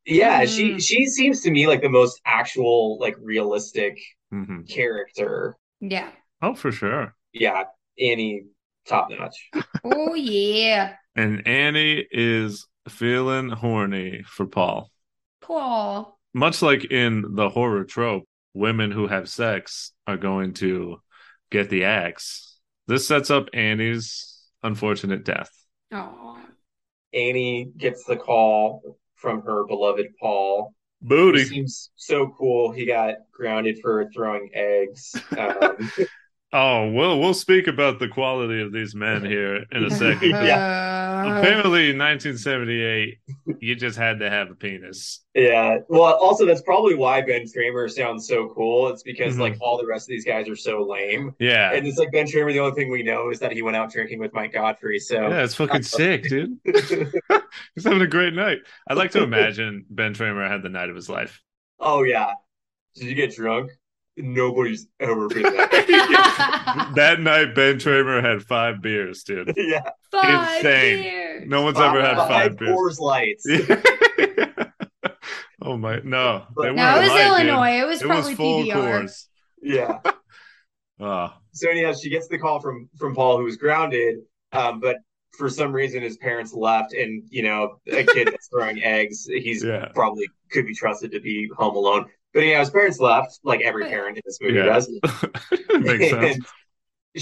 yeah, 0.06 0.46
she 0.46 0.74
Mhm. 0.74 0.82
she 0.88 1.06
seems 1.08 1.42
to 1.42 1.52
me 1.52 1.68
like 1.68 1.82
the 1.82 1.90
most 1.90 2.22
actual 2.26 2.98
like 3.00 3.16
realistic 3.20 4.00
hmm 4.32 4.62
character. 4.64 5.58
Yeah. 5.80 6.12
Oh, 6.42 6.56
for 6.56 6.72
sure. 6.72 7.16
Yeah, 7.34 7.66
Annie 8.00 8.46
top 8.86 9.10
notch. 9.10 9.50
Oh 9.84 10.14
yeah. 10.14 10.96
And 11.16 11.48
Annie 11.48 12.06
is 12.12 12.68
feeling 12.88 13.50
horny 13.50 14.24
for 14.26 14.46
Paul. 14.46 14.90
Paul. 15.42 16.18
Much 16.34 16.62
like 16.62 16.86
in 16.86 17.36
the 17.36 17.50
horror 17.50 17.84
trope, 17.84 18.24
women 18.54 18.92
who 18.92 19.08
have 19.08 19.28
sex 19.30 19.92
are 20.08 20.18
going 20.18 20.54
to 20.56 21.02
get 21.50 21.70
the 21.70 21.84
axe. 21.86 22.58
This 22.88 23.08
sets 23.08 23.30
up 23.30 23.50
Annie's 23.54 24.40
unfortunate 24.64 25.26
death. 25.26 25.52
Oh. 25.92 26.38
Annie 27.14 27.72
gets 27.78 28.04
the 28.06 28.16
call 28.16 28.98
from 29.16 29.42
her 29.44 29.66
beloved 29.66 30.08
Paul. 30.20 30.74
Booty. 31.02 31.44
seems 31.46 31.90
so 31.96 32.34
cool. 32.38 32.72
He 32.72 32.86
got 32.86 33.16
grounded 33.32 33.80
for 33.82 34.10
throwing 34.14 34.50
eggs. 34.54 35.16
Um, 35.38 35.92
Oh, 36.54 36.92
we'll 36.92 37.20
we'll 37.20 37.34
speak 37.34 37.68
about 37.68 38.00
the 38.00 38.10
quality 38.10 38.62
of 38.62 38.74
these 38.74 38.94
men 38.94 39.24
here 39.24 39.66
in 39.72 39.86
a 39.86 39.90
second. 39.90 40.34
Uh, 40.34 41.38
Apparently, 41.40 41.92
in 41.92 41.98
1978, 42.00 43.20
you 43.60 43.76
just 43.76 43.98
had 43.98 44.20
to 44.20 44.30
have 44.30 44.50
a 44.50 44.56
penis. 44.56 45.22
yeah. 45.36 45.78
Well, 45.88 46.14
also 46.16 46.46
that's 46.46 46.62
probably 46.64 46.96
why 46.96 47.22
Ben 47.22 47.44
Tramer 47.46 47.90
sounds 47.90 48.28
so 48.28 48.50
cool. 48.56 48.90
It's 48.90 49.04
because 49.04 49.36
Mhm. 49.36 49.40
like 49.40 49.58
all 49.62 49.78
the 49.78 49.86
rest 49.86 50.06
of 50.06 50.10
these 50.10 50.26
guys 50.26 50.50
are 50.50 50.56
so 50.56 50.82
lame. 50.84 51.34
Yeah, 51.40 51.72
And 51.74 51.88
it's 51.88 51.98
like 52.00 52.12
Ben 52.12 52.26
Tramer, 52.26 52.52
the 52.52 52.60
only 52.60 52.74
thing 52.76 52.90
we 52.90 53.04
know 53.04 53.30
is 53.30 53.40
that 53.40 53.52
he 53.52 53.62
went 53.62 53.78
out 53.78 53.92
drinking 53.92 54.20
with 54.20 54.34
Mike 54.34 54.52
Godfrey. 54.54 55.00
So 55.00 55.30
yeah, 55.30 55.44
it's 55.44 55.56
fucking 55.56 55.84
sick, 55.84 56.24
dude. 56.24 56.58
He's 56.66 57.84
having 57.84 58.02
a 58.02 58.08
great 58.08 58.34
night. 58.34 58.60
I'd 58.90 58.98
like 58.98 59.12
to 59.12 59.24
imagine 59.24 59.86
Ben 59.90 60.14
Tramer 60.16 60.50
had 60.50 60.64
the 60.64 60.70
night 60.70 60.90
of 60.90 60.96
his 60.96 61.08
life. 61.08 61.42
oh 61.80 62.04
yeah. 62.04 62.34
Did 62.96 63.06
you 63.06 63.16
get 63.16 63.34
drunk? 63.36 63.72
Nobody's 64.22 64.88
ever 65.00 65.28
been 65.28 65.44
that. 65.44 66.92
That 66.96 67.20
night, 67.20 67.54
Ben 67.56 67.76
Tramer 67.78 68.24
had 68.24 68.44
five 68.44 68.82
beers, 68.82 69.24
dude. 69.24 69.54
yeah. 69.58 69.82
Five 70.12 70.58
Insane. 70.58 71.04
years. 71.04 71.48
No 71.48 71.62
one's 71.64 71.80
ever 71.80 72.02
had 72.02 72.18
Five 72.18 72.28
five 72.30 72.58
beers. 72.58 72.76
Coors 72.78 73.00
Lights. 73.00 73.46
oh 75.62 75.78
my, 75.78 76.00
no, 76.04 76.46
they 76.62 76.72
No, 76.72 76.74
No, 76.74 76.98
it 76.98 77.02
was 77.02 77.10
light, 77.10 77.18
dude. 77.18 77.48
Illinois. 77.48 77.80
It 77.82 77.88
was 77.88 78.02
It 78.02 78.06
probably 78.08 78.30
was 78.32 78.38
full 78.38 78.64
PBR. 78.64 78.74
course. 78.74 79.28
Yeah. 79.62 80.00
Oh, 81.00 81.34
So 81.54 81.70
anyhow, 81.70 81.94
she 81.94 82.10
gets 82.10 82.28
the 82.28 82.38
call 82.38 82.60
from 82.60 82.90
from 82.98 83.16
Paul, 83.16 83.38
who 83.38 83.44
was 83.44 83.58
grounded, 83.58 84.18
um, 84.52 84.80
but 84.80 84.98
for 85.38 85.50
some 85.50 85.72
reason 85.72 86.02
his 86.04 86.18
parents 86.18 86.54
left, 86.54 86.94
and 86.94 87.24
you 87.30 87.44
know, 87.44 87.80
a 87.92 88.04
kid 88.04 88.28
that's 88.28 88.48
throwing 88.50 88.84
eggs, 88.84 89.26
he's 89.26 89.64
yeah, 89.64 89.88
probably 89.96 90.28
could 90.52 90.66
be 90.68 90.76
trusted 90.76 91.12
to 91.14 91.20
be 91.20 91.50
home 91.58 91.76
alone. 91.76 92.06
But 92.34 92.42
yeah, 92.42 92.60
his 92.60 92.70
parents 92.70 93.00
left, 93.00 93.40
like 93.44 93.62
every 93.62 93.86
parent 93.86 94.18
in 94.18 94.22
this 94.26 94.40
movie 94.42 94.56
Yeah. 94.56 94.66
does. 94.66 94.90
makes 95.80 96.10
sense. 96.10 96.38
And 96.38 96.46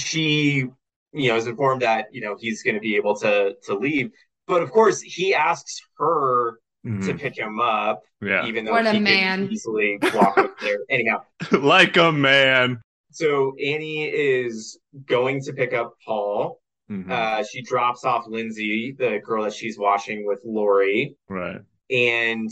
she, 0.02 0.68
you 1.14 1.30
know, 1.30 1.36
is 1.36 1.48
informed 1.48 1.82
that 1.82 2.06
you 2.12 2.22
know 2.22 2.36
he's 2.40 2.62
going 2.64 2.76
to 2.76 2.82
be 2.82 2.96
able 2.96 3.16
to 3.18 3.56
to 3.64 3.74
leave, 3.76 4.12
but 4.48 4.62
of 4.62 4.72
course 4.72 5.02
he 5.02 5.34
asks 5.34 5.82
her 5.98 6.60
to 6.86 6.90
Mhm. 6.90 7.20
pick 7.20 7.38
him 7.38 7.60
up, 7.60 8.02
Yeah, 8.22 8.46
even 8.46 8.64
though 8.64 8.72
What 8.72 8.86
a 8.86 8.94
he 8.94 9.00
man. 9.00 9.44
could 9.48 9.52
easily 9.54 9.98
walk 10.14 10.38
up 10.38 10.58
there. 10.62 10.80
Anyhow, 10.90 11.24
like 11.52 11.98
a 11.98 12.12
man. 12.12 12.80
so 13.12 13.54
Annie 13.58 14.06
is 14.06 14.80
going 15.06 15.42
to 15.44 15.54
pick 15.54 15.74
up 15.74 15.96
Paul. 16.06 16.62
Mhm. 16.90 17.10
Uh, 17.12 17.44
she 17.44 17.62
drops 17.64 18.06
off 18.06 18.26
Lindsey, 18.28 18.96
the 18.98 19.20
girl 19.26 19.44
that 19.44 19.54
she's 19.54 19.78
watching 19.78 20.26
with 20.26 20.42
Laurie, 20.46 21.16
right. 21.28 21.60
and 21.90 22.50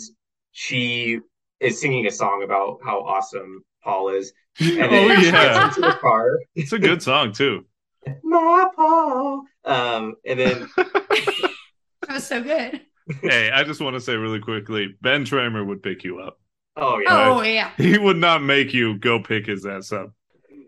she 0.52 1.20
is 1.60 1.80
singing 1.82 2.06
a 2.08 2.12
song 2.12 2.44
about 2.44 2.80
how 2.84 3.00
awesome 3.02 3.64
Paul 3.84 4.10
is. 4.10 4.32
oh 4.62 4.66
And 4.66 4.92
then 4.92 5.24
yeah, 5.24 5.32
gets 5.32 5.78
into 5.78 5.90
the 5.90 5.98
car. 6.00 6.40
it's 6.56 6.74
a 6.74 6.80
good 6.80 7.02
song 7.02 7.32
too. 7.34 7.66
My 8.24 8.66
Paul. 8.76 9.44
Um, 9.66 10.16
and 10.26 10.40
then 10.40 10.70
That 10.78 12.14
was 12.14 12.28
so 12.28 12.42
good. 12.42 12.82
hey, 13.22 13.52
I 13.52 13.64
just 13.64 13.82
want 13.82 13.96
to 13.96 14.02
say 14.02 14.16
really 14.16 14.40
quickly, 14.40 14.96
Ben 15.02 15.26
Tramer 15.26 15.66
would 15.66 15.84
pick 15.84 16.04
you 16.04 16.20
up. 16.20 16.40
oh 16.76 17.00
yeah. 17.00 17.08
Oh 17.30 17.42
yeah. 17.42 17.72
He 17.78 17.98
would 17.98 18.18
not 18.18 18.42
make 18.44 18.74
you 18.74 18.98
go 18.98 19.20
pick 19.22 19.46
his 19.46 19.66
ass 19.66 19.92
up. 19.92 20.12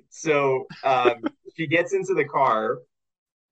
So 0.09 0.65
um, 0.83 1.21
she 1.55 1.67
gets 1.67 1.93
into 1.93 2.13
the 2.15 2.25
car 2.25 2.79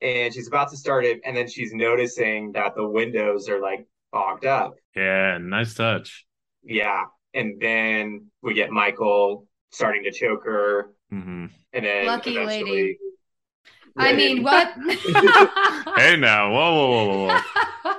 and 0.02 0.34
she's 0.34 0.48
about 0.48 0.70
to 0.72 0.78
start 0.78 1.06
it, 1.06 1.22
and 1.26 1.36
then 1.36 1.48
she's 1.48 1.74
noticing 1.74 2.52
that 2.54 2.76
the 2.76 2.88
windows 2.88 3.48
are 3.50 3.60
like 3.62 3.88
fogged 4.12 4.46
up. 4.46 4.76
Yeah, 4.96 5.38
nice 5.40 5.74
touch. 5.74 6.26
Yeah. 6.64 7.06
And 7.38 7.62
then 7.62 8.26
we 8.42 8.54
get 8.56 8.72
Michael 8.72 9.48
starting 9.72 10.04
to 10.06 10.12
choke 10.12 10.44
her, 10.46 10.90
hmm 11.12 11.46
and 11.74 11.86
then 11.86 12.06
Lucky 12.08 12.32
eventually- 12.36 12.72
lady. 12.72 12.98
I 13.96 14.14
mean, 14.14 14.44
what? 14.48 14.74
Hey 15.98 16.16
now, 16.18 16.52
whoa, 16.52 16.74
whoa, 16.76 16.88
whoa, 16.90 17.28
whoa, 17.28 17.40
whoa. 17.84 17.94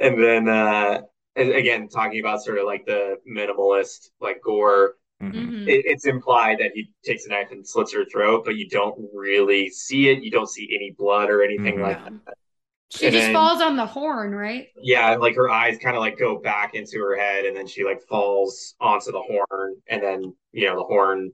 and 0.00 0.22
then 0.22 0.48
uh, 0.48 1.00
and 1.36 1.50
again 1.52 1.88
talking 1.88 2.20
about 2.20 2.42
sort 2.42 2.58
of 2.58 2.66
like 2.66 2.84
the 2.86 3.16
minimalist 3.26 4.10
like 4.20 4.42
gore. 4.42 4.96
Mhm. 5.22 5.32
Mhm. 5.34 5.62
It, 5.68 5.84
it's 5.86 6.06
implied 6.06 6.58
that 6.60 6.72
he 6.74 6.92
takes 7.04 7.26
a 7.26 7.30
knife 7.30 7.50
and 7.50 7.66
slits 7.66 7.92
her 7.94 8.04
throat, 8.04 8.44
but 8.44 8.56
you 8.56 8.68
don't 8.68 8.96
really 9.14 9.68
see 9.70 10.08
it. 10.10 10.22
You 10.22 10.30
don't 10.30 10.48
see 10.48 10.68
any 10.74 10.94
blood 10.96 11.28
or 11.30 11.42
anything 11.42 11.76
Mhm. 11.78 11.82
like 11.82 12.04
that. 12.04 12.34
She 12.90 13.06
And 13.06 13.12
just 13.12 13.26
then- 13.26 13.34
falls 13.34 13.60
on 13.60 13.76
the 13.76 13.84
horn, 13.86 14.34
right? 14.34 14.68
Yeah, 14.80 15.14
like 15.16 15.34
her 15.36 15.50
eyes 15.50 15.76
kind 15.78 15.94
of 15.96 16.00
like 16.00 16.18
go 16.18 16.38
back 16.38 16.74
into 16.74 16.98
her 17.00 17.16
head, 17.16 17.44
and 17.44 17.54
then 17.56 17.66
she 17.66 17.84
like 17.84 18.00
falls 18.08 18.74
onto 18.80 19.12
the 19.12 19.20
horn, 19.20 19.76
and 19.88 20.02
then 20.02 20.34
you 20.52 20.66
know 20.66 20.76
the 20.76 20.84
horn, 20.84 21.30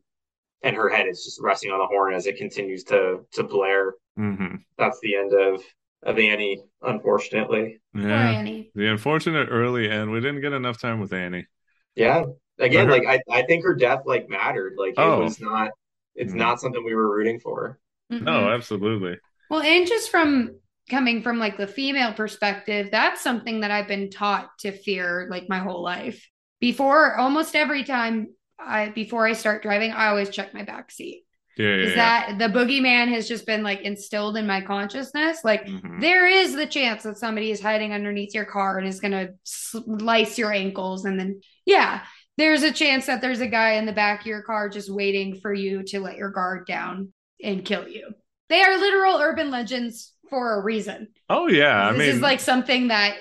and 0.63 0.75
her 0.75 0.89
head 0.89 1.07
is 1.07 1.23
just 1.25 1.41
resting 1.41 1.71
on 1.71 1.79
the 1.79 1.87
horn 1.87 2.13
as 2.15 2.27
it 2.27 2.37
continues 2.37 2.83
to 2.85 3.25
to 3.33 3.43
blare. 3.45 3.95
Mhm. 4.19 4.65
That's 4.79 4.99
the 5.01 5.15
end 5.17 5.33
of 5.33 5.63
of 6.03 6.19
Annie, 6.19 6.61
unfortunately. 6.83 7.81
Poor 7.95 8.03
Yeah, 8.09 8.31
Annie. 8.33 8.71
the 8.75 8.89
unfortunate 8.89 9.49
early 9.51 9.89
end. 9.89 10.11
We 10.11 10.21
didn't 10.21 10.41
get 10.43 10.53
enough 10.53 10.81
time 10.81 11.01
with 11.01 11.13
Annie. 11.13 11.47
Yeah, 11.95 12.25
again, 12.59 12.87
Her- 12.87 12.93
like 12.93 13.07
I 13.07 13.21
I 13.31 13.43
think 13.43 13.65
her 13.65 13.75
death 13.75 14.03
like 14.07 14.29
mattered. 14.29 14.75
Like 14.77 14.91
it 14.95 14.99
Oh. 14.99 15.21
was 15.21 15.41
not. 15.41 15.71
It's 16.17 16.33
Mhm. 16.33 16.37
not 16.39 16.61
something 16.61 16.85
we 16.85 16.95
were 16.97 17.15
rooting 17.17 17.39
for. 17.41 17.79
Mhm. 18.11 18.23
No, 18.23 18.51
absolutely. 18.51 19.19
Well, 19.51 19.61
and 19.63 19.87
just 19.87 20.11
from 20.11 20.57
coming 20.91 21.23
from 21.23 21.39
like 21.39 21.57
the 21.57 21.67
female 21.67 22.13
perspective, 22.13 22.89
that's 22.91 23.23
something 23.23 23.61
that 23.61 23.71
I've 23.71 23.89
been 23.89 24.11
taught 24.11 24.51
to 24.61 24.73
fear 24.73 25.27
like 25.31 25.49
my 25.49 25.59
whole 25.59 25.83
life. 25.83 26.29
Before 26.61 27.17
almost 27.17 27.55
every 27.57 27.85
time 27.85 28.29
I 28.59 28.89
before 28.91 29.27
I 29.27 29.33
start 29.33 29.63
driving, 29.63 29.93
I 29.93 30.09
always 30.09 30.31
check 30.31 30.55
my 30.55 30.63
back 30.63 30.91
seat. 30.91 31.25
Yeah, 31.57 31.67
yeah. 31.69 31.83
Is 31.85 31.91
yeah. 31.91 31.97
that 31.97 32.39
the 32.39 32.59
boogeyman 32.59 33.09
has 33.09 33.29
just 33.29 33.47
been 33.47 33.63
like 33.63 33.83
instilled 33.83 34.37
in 34.37 34.47
my 34.47 34.61
consciousness? 34.61 35.39
Like 35.45 35.67
Mhm. 35.67 36.01
there 36.01 36.27
is 36.27 36.55
the 36.55 36.67
chance 36.67 37.05
that 37.05 37.19
somebody 37.19 37.51
is 37.51 37.61
hiding 37.61 37.93
underneath 37.93 38.35
your 38.35 38.45
car 38.45 38.79
and 38.79 38.89
is 38.89 39.01
going 39.01 39.13
to 39.13 39.35
slice 39.45 40.37
your 40.39 40.53
ankles 40.53 41.05
and 41.05 41.19
then 41.19 41.41
yeah, 41.65 42.03
there's 42.37 42.63
a 42.63 42.73
chance 42.73 43.07
that 43.07 43.21
there's 43.21 43.41
a 43.41 43.47
guy 43.47 43.73
in 43.75 43.87
the 43.87 43.93
back 43.93 44.21
of 44.21 44.27
your 44.27 44.43
car 44.43 44.69
just 44.69 44.93
waiting 44.93 45.39
for 45.41 45.55
you 45.55 45.83
to 45.85 46.01
let 46.01 46.17
your 46.17 46.31
guard 46.31 46.67
down 46.67 47.13
and 47.43 47.65
kill 47.65 47.87
you. 47.87 48.13
They 48.49 48.63
are 48.63 48.77
literal 48.79 49.19
urban 49.19 49.51
legends 49.51 50.14
for 50.31 50.55
a 50.55 50.63
reason. 50.63 51.09
Oh 51.29 51.49
yeah, 51.49 51.89
I 51.89 51.93
this 51.93 51.99
mean, 51.99 52.09
is 52.09 52.21
like 52.21 52.41
something 52.41 52.89
that 52.89 53.17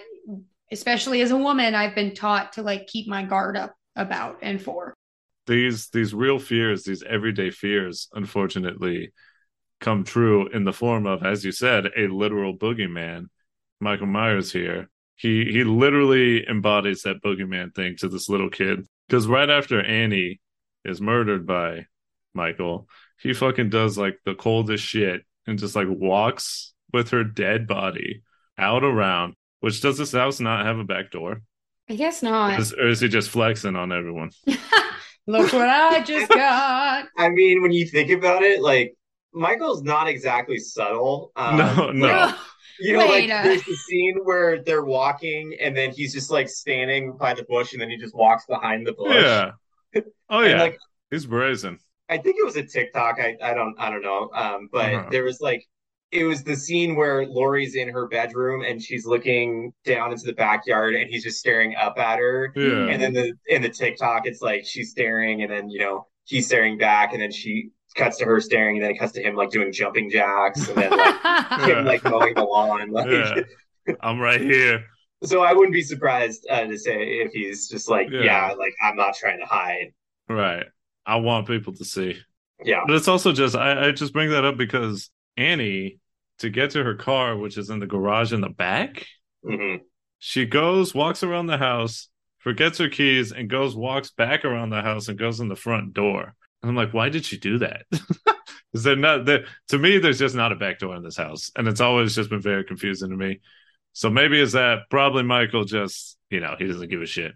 especially 0.72 1.22
as 1.22 1.32
a 1.32 1.38
woman 1.38 1.76
I've 1.76 1.96
been 1.96 2.14
taught 2.16 2.54
to 2.54 2.64
like 2.64 2.88
keep 2.88 3.08
my 3.08 3.24
guard 3.24 3.56
up 3.58 3.76
about 3.96 4.40
and 4.42 4.62
for. 4.62 4.94
these 5.46 5.90
these 5.90 6.14
real 6.14 6.40
fears, 6.40 6.84
these 6.84 7.04
everyday 7.04 7.52
fears, 7.52 8.10
unfortunately, 8.14 9.12
come 9.80 10.04
true 10.04 10.48
in 10.48 10.64
the 10.64 10.74
form 10.74 11.06
of, 11.06 11.24
as 11.24 11.44
you 11.46 11.52
said, 11.52 11.88
a 11.98 12.08
literal 12.08 12.58
boogeyman. 12.58 13.26
Michael 13.80 14.08
Myers 14.08 14.52
here. 14.52 14.90
He 15.16 15.46
he 15.46 15.64
literally 15.64 16.48
embodies 16.48 17.04
that 17.04 17.22
boogeyman 17.22 17.76
thing 17.76 17.96
to 17.98 18.08
this 18.10 18.30
little 18.30 18.50
kid. 18.50 18.88
Because 19.08 19.28
right 19.28 19.50
after 19.50 19.82
Annie 19.82 20.40
is 20.86 21.02
murdered 21.02 21.46
by 21.46 21.86
Michael, 22.34 22.88
he 23.20 23.34
fucking 23.34 23.70
does 23.70 23.98
like 23.98 24.18
the 24.26 24.36
coldest 24.36 24.84
shit 24.84 25.24
and 25.46 25.60
just 25.60 25.76
like 25.76 25.88
walks 25.90 26.73
with 26.94 27.10
her 27.10 27.24
dead 27.24 27.68
body 27.68 28.22
out 28.58 28.84
around. 28.84 29.34
Which 29.62 29.82
does 29.82 29.98
this 29.98 30.12
house 30.12 30.40
not 30.40 30.66
have 30.66 30.78
a 30.78 30.84
back 30.84 31.12
door? 31.12 31.42
I 31.90 31.96
guess 31.96 32.22
not. 32.24 32.60
Is- 32.60 32.74
or 32.74 32.88
is 32.88 33.00
he 33.02 33.08
just 33.10 33.30
flexing 33.30 33.76
on 33.76 33.92
everyone? 33.92 34.32
Look 35.28 35.54
what 35.54 35.70
I 35.70 36.02
just 36.04 36.30
got. 36.30 37.06
I 37.18 37.30
mean, 37.30 37.62
when 37.62 37.72
you 37.72 37.88
think 37.88 38.10
about 38.12 38.44
it, 38.44 38.62
like 38.62 38.96
Michael's 39.34 39.82
not 39.82 40.08
exactly 40.08 40.58
subtle. 40.58 41.32
Um, 41.36 41.58
No, 41.58 41.92
no. 41.92 42.08
like, 42.08 42.36
You 42.80 42.94
know, 42.94 43.00
Wait 43.08 43.30
like 43.30 43.46
a- 43.46 43.48
there's 43.48 43.64
the 43.64 43.76
scene 43.76 44.20
where 44.24 44.62
they're 44.64 44.84
walking, 44.84 45.56
and 45.62 45.76
then 45.78 45.92
he's 45.92 46.14
just 46.14 46.30
like 46.30 46.50
standing 46.50 47.16
by 47.16 47.34
the 47.34 47.44
bush, 47.44 47.72
and 47.74 47.82
then 47.82 47.90
he 47.90 47.98
just 47.98 48.14
walks 48.16 48.46
behind 48.48 48.86
the 48.86 48.94
bush. 48.94 49.16
Yeah. 49.16 49.52
Oh 50.30 50.40
And, 50.42 50.50
yeah. 50.52 50.62
like 50.62 50.78
He's 51.10 51.26
brazen. 51.26 51.80
I 52.10 52.18
think 52.18 52.36
it 52.38 52.46
was 52.46 52.58
a 52.58 52.64
TikTok. 52.64 53.20
I, 53.20 53.38
I 53.42 53.54
don't 53.54 53.76
I 53.80 53.90
don't 53.90 54.02
know. 54.02 54.30
Um, 54.34 54.68
but 54.72 54.94
Uh-huh. 54.94 55.08
there 55.10 55.24
was 55.24 55.40
like 55.40 55.66
it 56.14 56.24
was 56.26 56.44
the 56.44 56.56
scene 56.56 56.96
where 56.96 57.26
Laurie's 57.26 57.76
in 57.76 57.90
her 57.90 58.08
bedroom 58.08 58.64
and 58.64 58.82
she's 58.82 59.06
looking 59.06 59.74
down 59.84 60.12
into 60.12 60.26
the 60.26 60.34
backyard 60.34 60.94
and 60.96 61.10
he's 61.10 61.24
just 61.24 61.40
staring 61.40 61.76
up 61.76 61.98
at 61.98 62.20
her. 62.20 62.54
Yeah. 62.56 62.88
And 62.88 63.02
then 63.02 63.14
the 63.14 63.34
in 63.48 63.62
the 63.62 63.70
TikTok, 63.70 64.26
it's 64.26 64.42
like 64.42 64.64
she's 64.66 64.92
staring 64.92 65.42
and 65.42 65.52
then 65.52 65.70
you 65.70 65.80
know 65.80 66.08
he's 66.26 66.46
staring 66.46 66.78
back 66.78 67.14
and 67.14 67.22
then 67.22 67.32
she 67.32 67.70
cuts 67.96 68.18
to 68.18 68.26
her 68.26 68.40
staring 68.40 68.78
and 68.78 68.84
then 68.84 68.92
it 68.92 68.98
cuts 69.00 69.12
to 69.14 69.22
him 69.22 69.36
like 69.36 69.50
doing 69.50 69.72
jumping 69.72 70.10
jacks 70.10 70.68
and 70.70 70.78
then 70.78 70.92
like 70.92 71.16
Yeah. 71.24 71.66
him 71.80 71.86
like 71.86 72.04
mowing 72.04 72.34
the 72.36 72.44
lawn. 72.44 72.92
Like, 72.92 73.10
Yeah. 73.10 73.96
I'm 74.02 74.20
right 74.20 74.40
here. 74.42 74.86
So 75.24 75.42
I 75.42 75.54
wouldn't 75.54 75.74
be 75.74 75.82
surprised 75.84 76.46
uh, 76.50 76.66
to 76.66 76.78
say 76.78 76.96
if 77.20 77.32
he's 77.32 77.68
just 77.70 77.90
like, 77.90 78.10
Yeah. 78.12 78.22
yeah. 78.24 78.54
like 78.58 78.74
I'm 78.84 78.96
not 78.96 79.16
trying 79.16 79.40
to 79.40 79.46
hide. 79.46 79.94
Right. 80.30 80.66
I 81.06 81.18
want 81.18 81.48
people 81.48 81.74
to 81.74 81.86
see. 81.86 82.18
Yeah. 82.64 82.84
But 82.88 82.96
it's 82.96 83.08
also 83.08 83.32
just 83.34 83.56
I, 83.56 83.88
I 83.88 83.92
just 83.92 84.14
bring 84.14 84.30
that 84.30 84.46
up 84.46 84.58
because 84.58 85.10
Annie, 85.38 86.00
to 86.40 86.50
get 86.50 86.72
to 86.72 86.84
her 86.84 86.96
car, 86.96 87.38
which 87.38 87.58
is 87.58 87.70
in 87.70 87.80
the 87.80 87.88
garage 87.88 88.34
in 88.34 88.42
the 88.42 88.50
back, 88.50 89.06
hmm 89.46 89.76
She 90.20 90.46
goes, 90.46 90.94
walks 90.94 91.24
around 91.24 91.48
the 91.48 91.58
house, 91.58 92.10
forgets 92.40 92.78
her 92.78 92.90
keys, 92.90 93.32
and 93.32 93.50
goes, 93.50 93.76
walks 93.76 94.12
back 94.12 94.46
around 94.46 94.70
the 94.70 94.82
house 94.82 95.08
and 95.08 95.18
goes 95.20 95.40
in 95.40 95.50
the 95.50 95.56
front 95.56 95.94
door. 95.94 96.36
And 96.62 96.70
I'm 96.70 96.76
like, 96.76 96.94
why 96.94 97.10
did 97.10 97.26
she 97.26 97.38
do 97.38 97.60
that? 97.60 97.84
Is 98.74 98.84
there 98.84 98.96
not 98.96 99.26
there 99.26 99.46
to 99.70 99.78
me? 99.78 100.00
There's 100.00 100.20
just 100.20 100.36
not 100.36 100.52
a 100.52 100.56
back 100.56 100.80
door 100.80 100.96
in 100.96 101.04
this 101.04 101.18
house, 101.18 101.52
and 101.56 101.68
it's 101.68 101.82
always 101.82 102.16
just 102.16 102.30
been 102.30 102.42
very 102.42 102.64
confusing 102.64 103.10
to 103.12 103.16
me. 103.16 103.40
So 103.94 104.10
maybe 104.10 104.40
is 104.42 104.54
that 104.54 104.90
probably 104.90 105.24
Michael 105.24 105.66
just 105.66 106.18
you 106.32 106.40
know 106.40 106.56
he 106.58 106.66
doesn't 106.66 106.90
give 106.90 107.02
a 107.02 107.06
shit. 107.06 107.34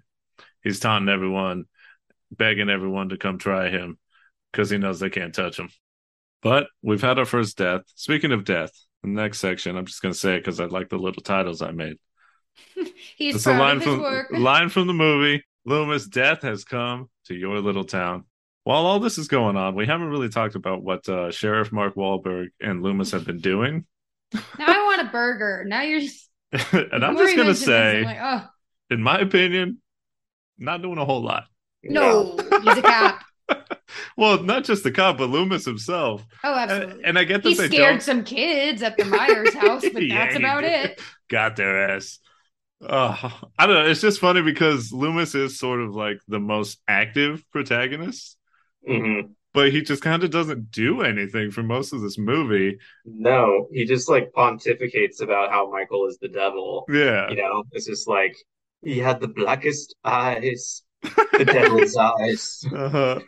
He's 0.63 0.79
taunting 0.79 1.13
everyone, 1.13 1.65
begging 2.31 2.69
everyone 2.69 3.09
to 3.09 3.17
come 3.17 3.37
try 3.37 3.69
him 3.69 3.99
because 4.51 4.69
he 4.69 4.77
knows 4.77 4.99
they 4.99 5.09
can't 5.09 5.35
touch 5.35 5.59
him. 5.59 5.69
But 6.41 6.67
we've 6.81 7.01
had 7.01 7.19
our 7.19 7.25
first 7.25 7.57
death. 7.57 7.81
Speaking 7.95 8.31
of 8.31 8.43
death, 8.45 8.71
the 9.13 9.21
next 9.21 9.39
section 9.39 9.77
I'm 9.77 9.85
just 9.85 10.01
gonna 10.01 10.13
say 10.13 10.35
it 10.35 10.39
because 10.39 10.59
I 10.59 10.65
like 10.65 10.89
the 10.89 10.97
little 10.97 11.21
titles 11.21 11.61
I 11.61 11.71
made. 11.71 11.97
He's 13.15 13.35
It's 13.35 13.45
a 13.45 13.49
proud 13.51 13.59
line 13.59 13.77
of 13.77 13.83
his 13.83 13.93
from 13.93 14.01
work. 14.01 14.31
line 14.31 14.69
from 14.69 14.87
the 14.87 14.93
movie. 14.93 15.43
Loomis, 15.65 16.07
death 16.07 16.43
has 16.43 16.63
come 16.63 17.09
to 17.25 17.35
your 17.35 17.59
little 17.59 17.83
town. 17.83 18.23
While 18.63 18.85
all 18.85 18.99
this 18.99 19.17
is 19.17 19.27
going 19.27 19.55
on, 19.57 19.75
we 19.75 19.85
haven't 19.85 20.09
really 20.09 20.29
talked 20.29 20.55
about 20.55 20.83
what 20.83 21.07
uh, 21.07 21.31
Sheriff 21.31 21.71
Mark 21.71 21.95
Wahlberg 21.95 22.47
and 22.59 22.81
Loomis 22.83 23.11
have 23.11 23.25
been 23.25 23.39
doing. 23.39 23.85
Now 24.33 24.41
I 24.59 24.83
want 24.85 25.07
a 25.07 25.11
burger. 25.11 25.63
Now 25.65 25.83
you're 25.83 26.01
just. 26.01 26.29
and 26.73 27.03
I'm 27.03 27.17
just 27.17 27.35
gonna 27.35 27.55
say, 27.55 28.03
like, 28.03 28.17
oh 28.21 28.47
in 28.89 29.01
my 29.01 29.19
opinion, 29.19 29.81
not 30.57 30.81
doing 30.81 30.97
a 30.97 31.05
whole 31.05 31.21
lot. 31.21 31.45
no, 31.83 32.37
he's 32.63 32.77
a 32.77 32.81
cop. 32.81 33.21
Well, 34.17 34.43
not 34.43 34.63
just 34.63 34.83
the 34.83 34.91
cop, 34.91 35.17
but 35.17 35.29
Loomis 35.29 35.65
himself. 35.65 36.25
Oh, 36.43 36.53
And, 36.69 36.71
absolutely. 36.71 37.03
and 37.05 37.19
I 37.19 37.23
get 37.23 37.43
that 37.43 37.49
he 37.49 37.55
they 37.55 37.67
scared 37.67 38.01
don't 38.01 38.01
some 38.01 38.23
kids 38.23 38.81
at 38.83 38.97
the 38.97 39.05
Myers 39.05 39.53
house, 39.53 39.87
but 39.91 40.01
Yeah, 40.07 40.25
that's 40.25 40.35
about 40.35 40.61
did. 40.61 40.91
it. 40.91 41.01
got 41.29 41.55
their 41.55 41.89
ass. 41.91 42.19
Oh, 42.81 43.41
I 43.57 43.65
don't 43.65 43.75
know. 43.75 43.89
It's 43.89 44.01
just 44.01 44.19
funny 44.19 44.41
because 44.41 44.91
Loomis 44.91 45.33
is 45.35 45.57
sort 45.59 45.81
of 45.81 45.95
like 45.95 46.19
the 46.27 46.39
most 46.39 46.79
active 46.87 47.43
protagonist, 47.51 48.37
Mhm. 48.87 49.31
but 49.53 49.71
he 49.71 49.81
just 49.81 50.03
kind 50.03 50.23
of 50.23 50.29
doesn't 50.29 50.69
do 50.71 51.01
anything 51.01 51.49
for 51.51 51.63
most 51.63 51.91
of 51.93 52.01
this 52.01 52.19
movie. 52.19 52.77
No, 53.05 53.67
he 53.71 53.85
just 53.85 54.07
like 54.09 54.31
pontificates 54.31 55.21
about 55.21 55.49
how 55.49 55.71
Michael 55.71 56.05
is 56.07 56.19
the 56.19 56.27
devil. 56.27 56.85
Yeah. 56.89 57.29
You 57.29 57.37
know, 57.37 57.63
it's 57.71 57.87
just 57.87 58.07
like 58.07 58.35
he 58.83 58.99
had 58.99 59.19
the 59.21 59.27
blackest 59.27 59.95
eyes, 60.03 60.83
the 61.01 61.45
devil's 61.45 61.95
eyes. 62.21 62.63
Uh-huh. 62.71 63.19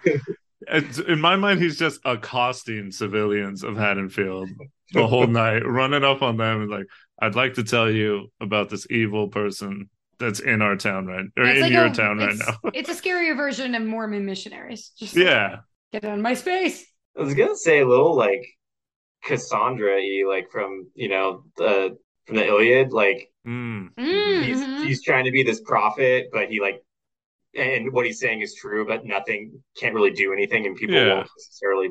It's- 0.68 1.00
In 1.00 1.22
my 1.22 1.36
mind, 1.36 1.62
he's 1.62 1.78
just 1.78 2.02
accosting 2.06 2.92
civilians 2.92 3.64
of 3.64 3.78
Haddonfield 3.78 4.50
the 4.94 5.08
whole 5.08 5.28
night, 5.42 5.60
running 5.66 6.04
up 6.04 6.22
on 6.22 6.38
them 6.38 6.62
and 6.64 6.70
like, 6.72 6.86
"I'd 7.22 7.36
like 7.36 7.54
to 7.56 7.64
tell 7.64 7.90
you 7.90 8.32
about 8.42 8.70
this 8.70 8.86
evil 8.90 9.30
person 9.30 9.90
that's 10.20 10.42
in 10.42 10.62
our 10.62 10.76
town 10.76 11.06
right, 11.08 11.26
or 11.38 11.44
It's 11.46 11.58
in 11.58 11.62
like 11.64 11.72
your 11.72 11.86
a- 11.86 11.94
town 11.94 12.18
right 12.18 12.36
now." 12.38 12.58
it's 12.74 12.90
a 12.90 12.94
scarier 12.94 13.38
version 13.38 13.74
of 13.76 13.84
Mormon 13.84 14.26
missionaries. 14.26 14.92
Just 14.98 15.16
like, 15.16 15.26
yeah, 15.26 15.58
get 15.94 16.04
out 16.04 16.16
of 16.18 16.24
my 16.24 16.34
space. 16.34 16.86
I 17.18 17.22
was 17.22 17.34
gonna 17.34 17.56
say 17.56 17.80
a 17.80 17.88
little 17.88 18.16
like 18.16 18.46
Cassandra-y, 19.24 20.24
like 20.28 20.50
from 20.52 20.88
you 20.96 21.10
know 21.10 21.44
the 21.58 21.98
from 22.26 22.36
the 22.38 22.46
Iliad. 22.48 22.92
Like 22.92 23.30
mm. 23.48 23.90
Mm, 23.96 24.44
he's 24.44 24.58
mhm. 24.60 24.86
he's 24.86 25.04
trying 25.04 25.26
to 25.26 25.32
be 25.32 25.44
this 25.44 25.62
prophet, 25.62 26.28
but 26.32 26.50
he 26.50 26.60
like 26.62 26.82
and 27.60 27.92
what 27.94 28.06
he's 28.06 28.20
saying 28.20 28.42
is 28.42 28.56
true, 28.56 28.86
but 28.86 29.06
nothing 29.06 29.62
can't 29.78 29.94
really 29.96 30.12
do 30.12 30.34
anything, 30.34 30.66
and 30.66 30.76
people 30.76 30.96
Yeah. 30.96 31.16
won't 31.16 31.30
necessarily. 31.38 31.90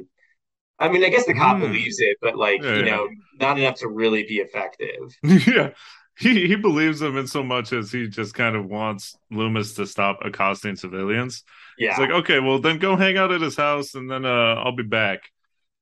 I 0.78 0.88
mean, 0.88 1.04
I 1.04 1.08
guess 1.08 1.26
the 1.26 1.34
cop 1.34 1.56
Mm. 1.56 1.60
believes 1.60 2.00
it, 2.00 2.16
but 2.22 2.36
like 2.36 2.62
Yeah, 2.62 2.76
you 2.78 2.84
yeah. 2.84 2.96
know, 2.96 3.08
not 3.40 3.58
enough 3.58 3.76
to 3.76 3.88
really 3.88 4.22
be 4.24 4.36
effective. 4.38 5.16
yeah. 5.22 5.70
He 6.18 6.46
he 6.48 6.56
believes 6.56 7.00
him 7.00 7.16
in 7.16 7.26
so 7.28 7.42
much 7.44 7.72
as 7.72 7.92
he 7.92 8.08
just 8.08 8.34
kind 8.34 8.56
of 8.56 8.66
wants 8.66 9.16
Loomis 9.30 9.74
to 9.74 9.86
stop 9.86 10.18
accosting 10.24 10.74
civilians. 10.76 11.44
Yeah, 11.78 11.90
It's 11.90 11.98
like, 12.00 12.10
okay, 12.10 12.40
well 12.40 12.58
then 12.58 12.78
go 12.78 12.96
hang 12.96 13.16
out 13.16 13.30
at 13.32 13.40
his 13.40 13.56
house 13.56 13.94
and 13.94 14.10
then 14.10 14.24
uh 14.24 14.54
I'll 14.56 14.74
be 14.76 14.82
back. 14.82 15.20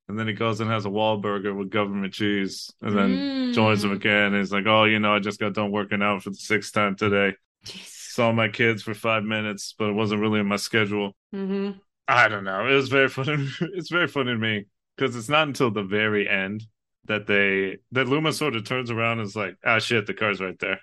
And 0.09 0.19
then 0.19 0.29
he 0.29 0.35
goes 0.35 0.61
and 0.61 0.71
has 0.71 0.87
a 0.87 0.91
Wahlburger 0.91 1.57
with 1.57 1.71
government 1.71 2.13
cheese 2.15 2.71
and 2.83 2.97
then 2.97 3.11
Mm. 3.11 3.55
joins 3.55 3.83
him 3.83 3.93
again. 3.93 4.27
And 4.35 4.37
he's 4.37 4.53
like, 4.53 4.67
Oh, 4.67 4.85
you 4.85 4.99
know, 4.99 5.15
I 5.15 5.19
just 5.21 5.41
got 5.41 5.55
done 5.55 5.71
working 5.73 6.03
out 6.03 6.23
for 6.23 6.31
the 6.31 6.37
sixth 6.37 6.73
time 6.75 6.97
today. 6.97 7.35
Jesus. 7.65 7.96
Saw 8.17 8.33
my 8.33 8.49
kids 8.49 8.83
for 8.83 8.95
five 8.95 9.25
minutes, 9.25 9.75
but 9.79 9.91
it 9.91 9.93
wasn't 9.93 10.23
really 10.23 10.41
in 10.41 10.47
my 10.47 10.57
schedule. 10.57 11.15
Mhm. 11.35 11.79
I 12.09 12.29
don't 12.29 12.45
know. 12.45 12.67
It 12.67 12.75
was 12.75 12.89
very 12.89 13.09
funny. 13.09 13.47
It's 13.61 13.91
very 13.91 14.09
funny 14.09 14.33
to 14.33 14.39
me 14.39 14.65
because 14.97 15.15
it's 15.17 15.29
not 15.29 15.47
until 15.49 15.71
the 15.71 15.83
very 15.83 16.27
end 16.27 16.65
that 17.05 17.27
they 17.27 17.77
that 17.93 18.09
Luma 18.09 18.33
sort 18.33 18.57
of 18.57 18.65
turns 18.65 18.91
around 18.91 19.19
and 19.19 19.27
is 19.27 19.37
like, 19.37 19.57
ah 19.67 19.79
shit, 19.81 20.07
the 20.07 20.15
car's 20.15 20.41
right 20.41 20.59
there. 20.59 20.81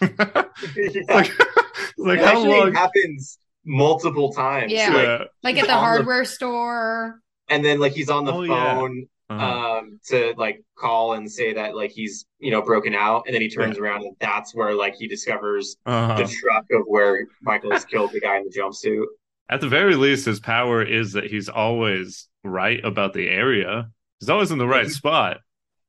Yeah. 0.00 1.02
like, 1.08 1.32
like 1.98 2.18
it 2.20 2.24
how 2.24 2.44
long? 2.44 2.72
happens 2.74 3.38
multiple 3.64 4.32
times. 4.32 4.70
Yeah. 4.70 4.88
Like, 4.90 5.02
Yeah. 5.04 5.24
Like 5.42 5.56
at 5.58 5.66
the 5.66 5.72
on 5.72 5.78
the- 5.78 5.86
hardware 5.88 6.24
store. 6.24 7.20
and 7.48 7.64
then 7.64 7.80
like 7.80 7.92
he's 7.92 8.08
on 8.08 8.24
the 8.24 8.32
Oh, 8.32 8.42
yeah. 8.42 8.74
phone 8.78 9.06
Uh-huh. 9.40 9.78
um 9.78 10.00
to 10.08 10.34
like 10.36 10.62
call 10.76 11.14
and 11.14 11.30
say 11.30 11.52
that 11.54 11.74
like 11.76 11.90
he's 11.90 12.26
you 12.38 12.50
know 12.50 12.62
broken 12.62 12.94
out 12.94 13.24
and 13.26 13.34
then 13.34 13.42
he 13.42 13.48
turns 13.48 13.78
around 13.78 14.02
and 14.02 14.16
that's 14.20 14.54
where 14.54 14.74
like 14.74 14.94
he 14.96 15.06
discovers 15.08 15.76
Uh-huh. 15.86 16.16
the 16.16 16.24
truck 16.28 16.64
of 16.72 16.82
where 16.86 17.26
Michael 17.42 17.72
has 17.72 17.84
killed 17.84 18.12
the 18.12 18.20
guy 18.20 18.36
in 18.38 18.44
the 18.44 18.50
jumpsuit. 18.58 19.04
At 19.48 19.60
the 19.60 19.68
very 19.68 19.96
least, 19.96 20.24
his 20.26 20.40
power 20.40 20.82
is 20.82 21.12
that 21.12 21.24
he's 21.24 21.48
always 21.48 22.28
right 22.44 22.82
about 22.84 23.12
the 23.12 23.28
area. 23.28 23.90
He's 24.20 24.30
always 24.30 24.50
in 24.50 24.58
the 24.58 24.66
right 24.66 24.88
spot. 24.88 25.38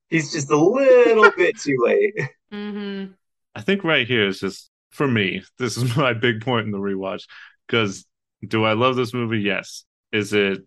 He's 0.10 0.32
just 0.34 0.50
a 0.52 0.58
little 0.58 1.32
bit 1.38 1.58
too 1.60 1.78
late. 1.80 2.14
Mm-hmm. 2.52 3.12
I 3.56 3.62
think 3.62 3.84
right 3.84 4.08
here 4.08 4.28
is 4.28 4.40
just 4.40 4.70
for 4.90 5.08
me. 5.08 5.44
This 5.60 5.78
is 5.78 5.96
my 6.06 6.14
big 6.14 6.42
point 6.42 6.66
in 6.66 6.72
the 6.72 6.78
rewatch. 6.80 7.24
Because 7.68 8.06
do 8.46 8.64
I 8.66 8.74
love 8.74 8.96
this 8.96 9.14
movie? 9.14 9.40
Yes. 9.40 9.86
Is 10.12 10.34
it 10.34 10.60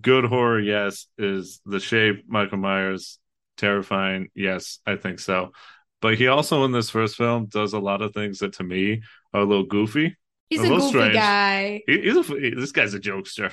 good 0.00 0.24
horror? 0.24 0.60
Yes. 0.60 1.06
Is 1.18 1.60
the 1.66 1.80
shape 1.80 2.24
Michael 2.26 2.58
Myers 2.58 3.18
terrifying? 3.56 4.28
Yes, 4.34 4.80
I 4.86 4.96
think 4.96 5.18
so. 5.20 5.52
But 6.00 6.16
he 6.16 6.26
also 6.28 6.64
in 6.64 6.72
this 6.72 6.90
first 6.90 7.16
film 7.16 7.46
does 7.46 7.72
a 7.72 7.78
lot 7.78 8.02
of 8.02 8.12
things 8.12 8.38
that 8.40 8.54
to 8.54 8.64
me 8.64 9.02
are 9.32 9.40
a 9.40 9.44
little 9.44 9.64
goofy. 9.64 10.16
He's 10.50 10.60
A 10.60 10.64
a 10.64 10.68
goofy 10.68 10.88
strange. 10.88 11.14
guy. 11.14 11.82
He, 11.86 12.00
he's 12.02 12.16
a, 12.16 12.22
this 12.54 12.72
guy's 12.72 12.94
a 12.94 13.00
jokester. 13.00 13.52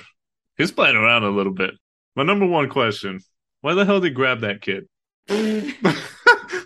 He's 0.58 0.70
playing 0.72 0.96
around 0.96 1.24
a 1.24 1.30
little 1.30 1.52
bit. 1.52 1.74
My 2.14 2.22
number 2.24 2.46
one 2.46 2.68
question: 2.68 3.20
Why 3.62 3.74
the 3.74 3.84
hell 3.84 4.00
did 4.00 4.08
he 4.08 4.14
grab 4.14 4.40
that 4.40 4.60
kid? 4.60 4.86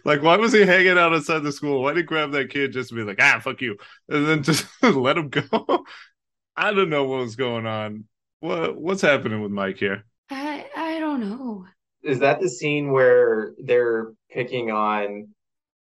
like, 0.04 0.22
why 0.22 0.36
was 0.36 0.52
he 0.52 0.62
hanging 0.64 0.98
out 0.98 1.14
outside 1.14 1.42
the 1.42 1.52
school? 1.52 1.82
Why 1.82 1.90
did 1.92 1.98
he 1.98 2.02
grab 2.04 2.32
that 2.32 2.50
kid 2.50 2.72
just 2.72 2.88
to 2.90 2.94
be 2.94 3.02
like, 3.02 3.20
ah, 3.20 3.40
fuck 3.42 3.60
you, 3.60 3.76
and 4.08 4.26
then 4.26 4.42
just 4.42 4.66
let 4.82 5.18
him 5.18 5.28
go? 5.28 5.84
I 6.56 6.72
don't 6.72 6.90
know 6.90 7.04
what 7.04 7.20
was 7.20 7.36
going 7.36 7.66
on. 7.66 8.04
What 8.40 8.76
what's 8.80 9.02
happening 9.02 9.40
with 9.42 9.50
Mike 9.50 9.78
here? 9.78 10.04
I 10.30 10.66
I 10.76 10.98
don't 11.00 11.20
know. 11.20 11.64
Is 12.02 12.18
that 12.20 12.40
the 12.40 12.48
scene 12.48 12.92
where 12.92 13.52
they're 13.64 14.12
picking 14.30 14.70
on 14.70 15.28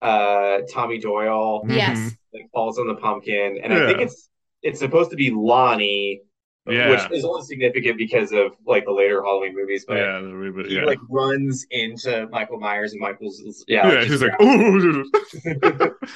uh 0.00 0.58
Tommy 0.70 0.98
Doyle 0.98 1.64
Yes. 1.68 2.12
that 2.32 2.42
falls 2.52 2.78
on 2.78 2.86
the 2.86 2.94
pumpkin? 2.94 3.58
And 3.62 3.72
I 3.72 3.86
think 3.86 4.00
it's 4.00 4.28
it's 4.62 4.78
supposed 4.78 5.10
to 5.10 5.16
be 5.16 5.30
Lonnie, 5.30 6.20
Yeah. 6.68 6.90
which 6.90 7.10
is 7.18 7.24
only 7.24 7.42
significant 7.42 7.98
because 7.98 8.32
of 8.32 8.52
like 8.66 8.84
the 8.84 8.92
later 8.92 9.22
Halloween 9.22 9.54
movies, 9.56 9.84
but 9.88 9.96
yeah, 9.96 10.20
the 10.20 10.28
reboot. 10.28 10.68
he 10.68 10.76
Yeah, 10.76 10.84
like 10.84 10.98
runs 11.08 11.66
into 11.70 12.28
Michael 12.30 12.60
Myers 12.60 12.92
and 12.92 13.00
Michael's 13.00 13.64
yeah, 13.66 13.90
yeah. 13.92 14.04
He's 14.04 14.22
like, 14.22 14.36
grabs 14.38 14.84
ooh. 14.84 15.10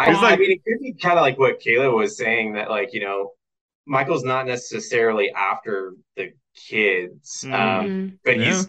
I, 0.00 0.10
He's 0.12 0.22
like- 0.22 0.34
I 0.34 0.36
mean, 0.36 0.52
it 0.52 0.60
could 0.64 0.80
be 0.80 0.92
kind 0.94 1.18
of 1.18 1.22
like 1.22 1.38
what 1.38 1.60
Kayla 1.60 1.92
was 1.92 2.16
saying 2.16 2.52
that, 2.52 2.70
like, 2.70 2.92
you 2.92 3.00
know, 3.00 3.32
Michael's 3.88 4.24
not 4.24 4.46
necessarily 4.46 5.30
after 5.32 5.94
the 6.16 6.32
kids, 6.54 7.44
um, 7.46 7.52
Mhm. 7.52 8.18
but 8.24 8.36
Yeah. 8.38 8.44
he's 8.44 8.68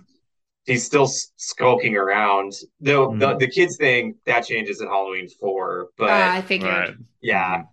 he's 0.65 0.85
still 0.85 1.07
skulking 1.07 1.95
around. 1.95 2.53
Though 2.79 3.15
the, 3.15 3.33
Mhm. 3.33 3.39
the 3.39 3.47
kids 3.47 3.75
thing 3.77 4.15
that 4.25 4.45
changes 4.45 4.81
in 4.81 4.87
Halloween 4.87 5.27
four, 5.39 5.89
but 5.97 6.11
Ah, 6.11 6.35
I 6.35 6.41
figured. 6.43 6.69
right. 6.71 6.95
yeah. 7.21 7.63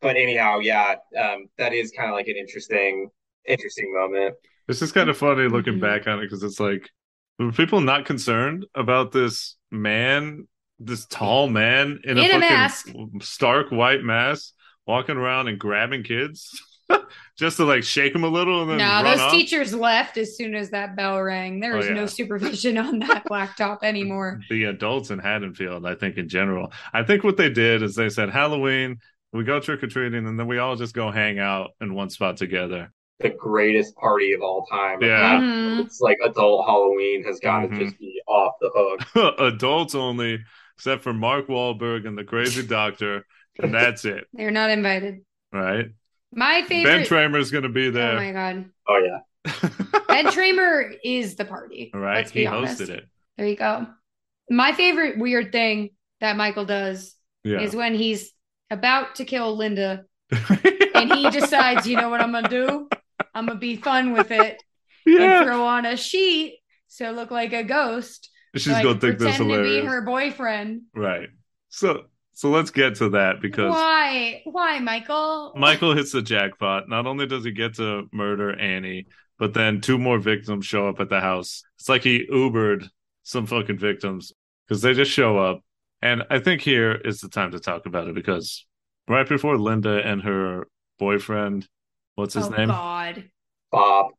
But 0.00 0.16
anyhow, 0.16 0.60
yeah, 0.60 0.94
um, 1.18 1.48
that 1.58 1.72
is 1.74 1.90
kind 1.90 2.08
of 2.08 2.14
like 2.14 2.28
an 2.28 2.36
interesting, 2.36 3.10
interesting 3.48 3.92
moment. 3.92 4.36
It's 4.68 4.78
just 4.78 4.94
kind 4.94 5.10
of 5.10 5.16
funny 5.18 5.48
looking 5.48 5.78
Mhm. 5.78 5.80
back 5.80 6.06
on 6.06 6.20
it 6.20 6.22
because 6.22 6.44
it's 6.44 6.60
like, 6.60 6.88
were 7.40 7.50
people 7.50 7.80
not 7.80 8.04
concerned 8.04 8.64
about 8.76 9.10
this 9.10 9.56
man, 9.72 10.46
this 10.78 11.04
tall 11.06 11.48
man 11.48 11.98
in, 12.04 12.10
In 12.16 12.18
a 12.18 12.28
fucking 12.28 12.40
mask. 12.40 12.88
stark 13.22 13.72
white 13.72 14.04
mask, 14.04 14.54
walking 14.86 15.16
around 15.16 15.48
and 15.48 15.58
grabbing 15.58 16.04
kids 16.04 16.50
just 17.36 17.56
to 17.58 17.64
like 17.64 17.82
shake 17.82 18.12
them 18.12 18.24
a 18.24 18.28
little 18.28 18.62
and 18.62 18.70
then 18.70 18.78
No, 18.78 18.84
run 18.84 19.04
those 19.04 19.20
off? 19.20 19.32
teachers 19.32 19.74
left 19.74 20.16
as 20.18 20.36
soon 20.36 20.54
as 20.54 20.70
that 20.70 20.96
bell 20.96 21.20
rang. 21.22 21.60
There 21.60 21.74
Oh, 21.74 21.78
was 21.78 21.86
yeah. 21.86 21.94
no 21.94 22.06
supervision 22.06 22.78
on 22.86 22.98
that 23.00 23.24
blacktop 23.26 23.78
anymore. 23.82 24.40
The 24.50 24.64
adults 24.64 25.10
in 25.10 25.18
Haddonfield, 25.18 25.86
I 25.86 25.94
think 25.94 26.16
in 26.16 26.28
general, 26.28 26.72
I 26.92 27.02
think 27.02 27.24
what 27.24 27.36
they 27.36 27.50
did 27.50 27.82
is 27.82 27.94
they 27.94 28.08
said 28.08 28.30
Halloween, 28.30 28.98
we 29.32 29.44
go 29.44 29.60
trick 29.60 29.82
or 29.82 29.86
treating, 29.88 30.26
and 30.26 30.38
then 30.38 30.46
we 30.46 30.58
all 30.58 30.76
just 30.76 30.94
go 30.94 31.10
hang 31.10 31.38
out 31.38 31.70
in 31.80 31.92
one 31.94 32.08
spot 32.10 32.36
together. 32.36 32.90
The 33.20 33.30
greatest 33.30 33.96
party 33.96 34.32
of 34.34 34.42
all 34.42 34.66
time. 34.66 35.02
Yeah. 35.02 35.40
Mhm. 35.40 35.84
It's 35.86 36.00
like 36.00 36.18
adult 36.24 36.66
Halloween 36.66 37.24
has 37.24 37.40
got 37.40 37.62
to 37.62 37.68
Mhm. 37.68 37.78
just 37.80 37.98
be 37.98 38.20
off 38.28 38.54
the 38.60 38.70
hook. 39.14 39.34
adults 39.40 39.94
only, 39.94 40.38
except 40.76 41.02
for 41.02 41.12
Mark 41.12 41.48
Wahlberg 41.48 42.06
and 42.06 42.16
the 42.16 42.24
crazy 42.24 42.66
doctor 42.66 43.26
and 43.58 43.72
that's 43.72 44.04
it, 44.04 44.26
They're 44.34 44.50
not 44.50 44.70
invited. 44.70 45.22
right? 45.52 45.86
My 46.36 46.62
favorite. 46.62 46.90
Ben 46.92 47.06
Tramer 47.06 47.38
is 47.40 47.50
going 47.50 47.64
to 47.64 47.68
be 47.68 47.90
there. 47.90 48.12
oh 48.12 48.16
my 48.16 48.32
god, 48.32 48.66
Oh 48.88 48.98
yeah. 48.98 49.20
Ben 50.08 50.26
Tramer 50.26 50.94
is 51.02 51.34
the 51.36 51.44
party. 51.44 51.90
right? 51.94 52.28
He 52.28 52.46
honest. 52.46 52.80
hosted 52.80 52.90
it. 52.90 53.08
There 53.36 53.46
you 53.46 53.56
go. 53.56 53.86
My 54.50 54.72
favorite 54.72 55.18
weird 55.18 55.50
thing 55.50 55.90
that 56.20 56.36
Michael 56.36 56.64
does 56.64 57.14
Yeah. 57.42 57.60
is 57.60 57.74
when 57.74 57.94
he's 57.94 58.32
about 58.70 59.16
to 59.16 59.24
kill 59.24 59.56
Linda 59.56 60.04
and 60.94 61.12
he 61.12 61.30
decides, 61.30 61.86
you 61.86 61.96
know 61.96 62.10
what 62.10 62.20
I'm 62.20 62.32
gonna 62.32 62.48
do? 62.48 62.88
I'm 63.34 63.46
gonna 63.46 63.58
be 63.58 63.76
fun 63.76 64.12
with 64.12 64.30
it 64.30 64.62
and 65.06 65.14
yeah. 65.14 65.44
throw 65.44 65.64
on 65.64 65.86
a 65.86 65.96
sheet 65.96 66.58
so 66.88 67.10
look 67.10 67.30
like 67.30 67.52
a 67.52 67.62
ghost. 67.62 68.30
She's 68.54 68.74
so 68.74 68.82
going 68.82 68.94
to 68.94 69.00
think 69.00 69.18
this 69.18 69.36
pretend 69.36 69.50
to 69.50 69.62
be 69.62 69.86
her 69.86 70.00
boyfriend. 70.02 70.82
Right. 70.94 71.28
So 71.68 72.04
so 72.36 72.50
let's 72.50 72.70
get 72.70 72.96
to 72.96 73.08
that 73.08 73.40
because 73.40 73.70
Why? 73.70 74.42
Why, 74.44 74.78
Michael? 74.78 75.54
Michael 75.56 75.94
hits 75.94 76.12
the 76.12 76.20
jackpot. 76.20 76.86
Not 76.86 77.06
only 77.06 77.26
does 77.26 77.46
he 77.46 77.50
get 77.50 77.76
to 77.76 78.10
murder 78.12 78.54
Annie, 78.54 79.06
but 79.38 79.54
then 79.54 79.80
two 79.80 79.96
more 79.96 80.18
victims 80.18 80.66
show 80.66 80.86
up 80.86 81.00
at 81.00 81.08
the 81.08 81.18
house. 81.18 81.62
It's 81.78 81.88
like 81.88 82.02
he 82.02 82.26
Ubered 82.30 82.90
some 83.22 83.46
fucking 83.46 83.78
victims 83.78 84.34
because 84.68 84.82
they 84.82 84.92
just 84.92 85.10
show 85.10 85.38
up. 85.38 85.62
And 86.02 86.24
I 86.28 86.38
think 86.38 86.60
here 86.60 86.92
is 86.92 87.22
the 87.22 87.30
time 87.30 87.52
to 87.52 87.58
talk 87.58 87.86
about 87.86 88.06
it 88.06 88.14
because 88.14 88.66
right 89.08 89.26
before 89.26 89.56
Linda 89.56 90.06
and 90.06 90.20
her 90.20 90.68
boyfriend, 90.98 91.66
what's 92.16 92.34
his 92.34 92.48
oh 92.48 92.50
name? 92.50 92.68
God. 92.68 93.30
Bob. 93.72 94.10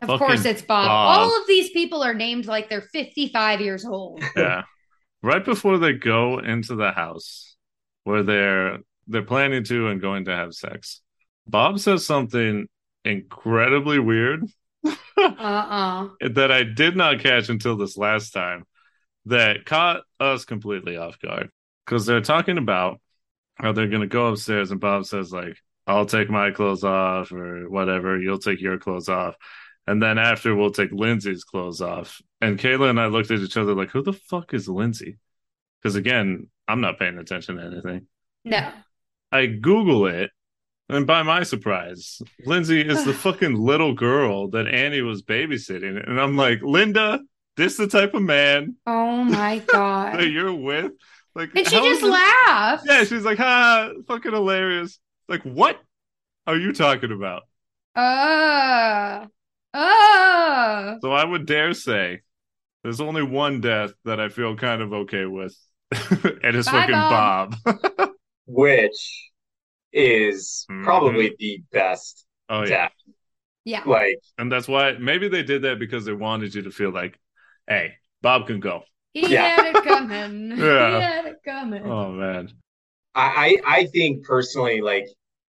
Of 0.00 0.08
Fucking 0.08 0.26
course 0.26 0.44
it's 0.46 0.62
Bob. 0.62 0.88
Bob. 0.88 1.18
All 1.18 1.42
of 1.42 1.46
these 1.46 1.68
people 1.72 2.02
are 2.02 2.14
named 2.14 2.46
like 2.46 2.70
they're 2.70 2.80
55 2.80 3.60
years 3.60 3.84
old. 3.84 4.24
Yeah. 4.34 4.62
Right 5.22 5.44
before 5.44 5.76
they 5.76 5.92
go 5.92 6.38
into 6.38 6.74
the 6.76 6.92
house 6.92 7.55
where 8.06 8.22
they're 8.22 8.78
they're 9.08 9.22
planning 9.22 9.64
to 9.64 9.88
and 9.88 10.00
going 10.00 10.26
to 10.26 10.30
have 10.34 10.54
sex. 10.54 11.00
Bob 11.46 11.80
says 11.80 12.06
something 12.06 12.68
incredibly 13.04 13.98
weird 13.98 14.44
Uh-uh. 14.84 16.08
that 16.34 16.52
I 16.52 16.62
did 16.62 16.96
not 16.96 17.18
catch 17.20 17.48
until 17.48 17.76
this 17.76 17.96
last 17.96 18.30
time 18.30 18.64
that 19.26 19.64
caught 19.64 20.02
us 20.20 20.44
completely 20.44 20.96
off 20.96 21.18
guard 21.18 21.50
because 21.84 22.06
they're 22.06 22.20
talking 22.20 22.58
about 22.58 23.00
how 23.56 23.72
they're 23.72 23.88
going 23.88 24.02
to 24.02 24.06
go 24.06 24.26
upstairs 24.26 24.70
and 24.70 24.80
Bob 24.80 25.04
says 25.04 25.32
like 25.32 25.56
I'll 25.88 26.06
take 26.06 26.30
my 26.30 26.52
clothes 26.52 26.84
off 26.84 27.32
or 27.32 27.68
whatever 27.68 28.20
you'll 28.20 28.38
take 28.38 28.60
your 28.60 28.78
clothes 28.78 29.08
off 29.08 29.34
and 29.88 30.00
then 30.00 30.18
after 30.18 30.54
we'll 30.54 30.70
take 30.70 30.92
Lindsey's 30.92 31.42
clothes 31.42 31.80
off 31.80 32.20
and 32.40 32.58
Kayla 32.58 32.90
and 32.90 33.00
I 33.00 33.06
looked 33.06 33.32
at 33.32 33.40
each 33.40 33.56
other 33.56 33.74
like 33.74 33.90
who 33.90 34.02
the 34.02 34.12
fuck 34.12 34.54
is 34.54 34.68
Lindsey 34.68 35.18
because 35.86 35.94
again 35.94 36.48
I'm 36.66 36.80
not 36.80 36.98
paying 36.98 37.16
attention 37.18 37.56
to 37.56 37.62
anything 37.64 38.06
No. 38.44 38.70
I 39.30 39.46
Google 39.46 40.06
it, 40.06 40.30
and 40.88 41.06
by 41.06 41.22
my 41.24 41.42
surprise, 41.42 42.20
Lindsey 42.44 42.80
is 42.80 43.04
the 43.04 43.12
fucking 43.24 43.54
little 43.54 43.92
girl 43.94 44.48
that 44.50 44.68
Annie 44.68 45.02
was 45.02 45.22
babysitting. 45.22 46.08
And 46.08 46.20
I'm 46.20 46.36
like, 46.36 46.62
Linda, 46.62 47.20
this 47.56 47.76
the 47.76 47.88
type 47.88 48.14
of 48.14 48.22
man 48.22 48.76
Oh 48.86 49.24
my 49.24 49.58
god. 49.66 50.18
that 50.20 50.28
you're 50.28 50.54
with? 50.54 50.92
Like, 51.34 51.50
And 51.56 51.66
she 51.66 51.76
just 51.76 52.02
laughed. 52.02 52.84
Yeah, 52.86 53.04
she's 53.04 53.24
like, 53.24 53.38
ha, 53.38 53.90
fucking 54.06 54.32
hilarious. 54.32 54.98
Like, 55.28 55.42
what 55.42 55.80
are 56.46 56.56
you 56.56 56.72
talking 56.72 57.12
about? 57.12 57.42
Uh, 57.96 59.26
uh. 59.74 60.96
So 61.02 61.10
I 61.12 61.24
would 61.24 61.46
dare 61.46 61.74
say 61.74 62.20
there's 62.84 63.00
only 63.00 63.22
one 63.24 63.60
death 63.60 63.90
that 64.04 64.20
I 64.20 64.28
feel 64.28 64.56
kind 64.56 64.80
of 64.82 64.92
okay 64.92 65.26
with, 65.26 65.56
and 66.42 66.56
it's 66.56 66.68
Bye, 66.68 66.70
fucking 66.70 67.06
Bob. 67.08 67.30
Bob. 67.34 67.56
Which 68.46 69.30
is 69.92 70.68
Mhm. 70.68 70.82
probably 70.82 71.36
the 71.38 71.62
best 71.72 72.26
oh 72.48 72.64
death. 72.64 72.92
Yeah. 73.64 73.84
Like 73.84 74.20
And 74.38 74.50
that's 74.52 74.68
why 74.68 74.92
maybe 74.92 75.28
they 75.28 75.42
did 75.42 75.62
that 75.62 75.78
because 75.78 76.04
they 76.04 76.12
wanted 76.12 76.54
you 76.54 76.62
to 76.62 76.70
feel 76.70 76.90
like, 76.90 77.18
hey, 77.66 77.94
Bob 78.22 78.46
can 78.46 78.60
go. 78.60 78.84
He 79.14 79.30
Yeah. 79.30 79.40
had 79.40 79.64
it 79.64 79.82
coming. 79.82 80.50
Yeah. 80.56 80.90
He 80.90 81.00
had 81.00 81.26
it 81.26 81.38
coming. 81.44 81.82
Oh 81.84 82.12
man. 82.12 82.50
I, 83.14 83.56
I 83.64 83.76
I 83.78 83.86
think 83.86 84.24
personally, 84.24 84.80
like 84.80 85.06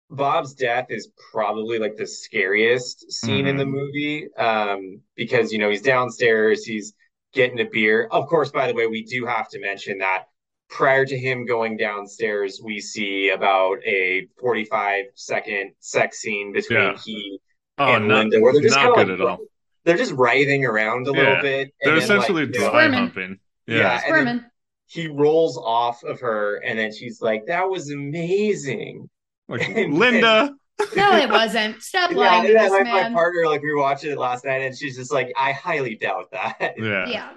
Bob's 0.09 0.53
death 0.53 0.87
is 0.89 1.11
probably 1.31 1.79
like 1.79 1.95
the 1.97 2.07
scariest 2.07 3.11
scene 3.11 3.45
in 3.47 3.57
the 3.57 3.65
Mhm. 3.65 3.67
movie. 3.67 4.27
Um, 4.37 5.01
because 5.15 5.51
you 5.51 5.59
know, 5.59 5.69
he's 5.69 5.81
downstairs, 5.81 6.63
he's 6.63 6.93
getting 7.37 7.59
a 7.61 7.65
beer. 7.65 8.07
Of 8.11 8.27
course, 8.27 8.51
by 8.51 8.67
the 8.67 8.73
way, 8.73 8.87
we 8.87 9.03
do 9.03 9.25
have 9.25 9.47
to 9.51 9.59
mention 9.59 9.99
that 9.99 10.25
prior 10.69 11.05
to 11.05 11.17
him 11.17 11.45
going 11.45 11.77
downstairs, 11.77 12.59
we 12.61 12.81
see 12.81 13.29
about 13.29 13.77
a 13.85 14.27
45 14.41 15.05
second 15.15 15.71
sex 15.79 16.19
scene 16.19 16.51
between 16.51 16.79
Yeah. 16.81 16.97
he 17.05 17.39
Oh, 17.79 17.93
and 17.93 18.07
not, 18.07 18.17
Linda, 18.17 18.41
where 18.41 18.51
they're 18.53 18.61
just 18.63 18.75
not 18.75 18.95
good 18.95 19.07
like, 19.07 19.19
at 19.19 19.25
all. 19.25 19.37
they're 19.85 19.95
just 19.97 20.11
writhing 20.13 20.65
around 20.65 21.07
a 21.07 21.11
little 21.11 21.33
Yeah. 21.35 21.41
bit. 21.41 21.73
They're 21.81 21.93
and 21.93 22.01
then, 22.01 22.09
like, 22.09 22.19
essentially 22.19 22.41
you 22.41 22.47
know, 22.47 22.53
dry 22.59 22.67
Squirming. 22.67 22.93
humping. 22.99 23.39
Yeah. 23.67 23.77
Yeah. 23.77 23.97
Squirming. 23.99 24.45
he 24.89 25.07
rolls 25.07 25.57
off 25.57 26.03
of 26.03 26.19
her, 26.21 26.55
and 26.65 26.79
then 26.79 26.91
she's 26.93 27.21
like, 27.21 27.45
"That 27.47 27.69
was 27.69 27.91
amazing." 27.91 29.09
Like 29.47 29.61
And- 29.69 29.93
Linda. 29.93 30.55
No, 30.95 31.15
it 31.17 31.29
wasn't. 31.29 31.81
Stop 31.81 32.11
Yeah, 32.11 32.17
lying 32.17 32.43
to 32.43 32.47
and 32.49 32.57
then 32.57 32.71
this 32.71 32.83
my, 32.83 33.03
my 33.09 33.09
partner, 33.13 33.47
like 33.47 33.61
we 33.61 33.71
were 33.71 33.79
watching 33.81 34.11
it 34.11 34.17
last 34.17 34.45
night, 34.45 34.61
and 34.61 34.77
she's 34.77 34.95
just 34.95 35.11
like, 35.11 35.31
"I 35.35 35.51
highly 35.51 35.95
doubt 35.95 36.31
that." 36.31 36.75
Yeah. 36.77 37.07
Yeah. 37.07 37.29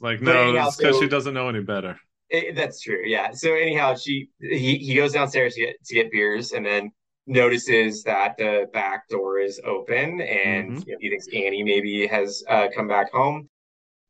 Like 0.00 0.20
But 0.20 0.32
no, 0.34 0.66
it's 0.68 0.76
because 0.76 0.96
so- 0.96 1.02
she 1.02 1.08
doesn't 1.08 1.34
know 1.34 1.48
any 1.48 1.60
better. 1.60 1.98
It- 2.30 2.54
that's 2.54 2.80
true. 2.80 3.02
Yeah. 3.04 3.30
So 3.32 3.54
anyhow, 3.54 3.94
she 3.96 4.28
he 4.40 4.76
he 4.78 4.94
goes 4.94 5.12
downstairs 5.12 5.54
to 5.54 5.60
get 5.62 5.76
to 5.84 5.94
get 5.94 6.10
beers, 6.12 6.52
and 6.52 6.64
then 6.64 6.90
notices 7.26 8.04
that 8.04 8.36
the 8.38 8.66
back 8.72 9.08
door 9.08 9.40
is 9.40 9.60
open, 9.64 10.20
and 10.20 10.72
Mhm. 10.78 10.86
you 10.86 10.92
know, 10.92 10.98
he 11.00 11.10
thinks 11.10 11.26
Annie 11.34 11.64
maybe 11.64 12.06
has 12.06 12.44
uh, 12.48 12.68
come 12.74 12.86
back 12.88 13.10
home. 13.12 13.48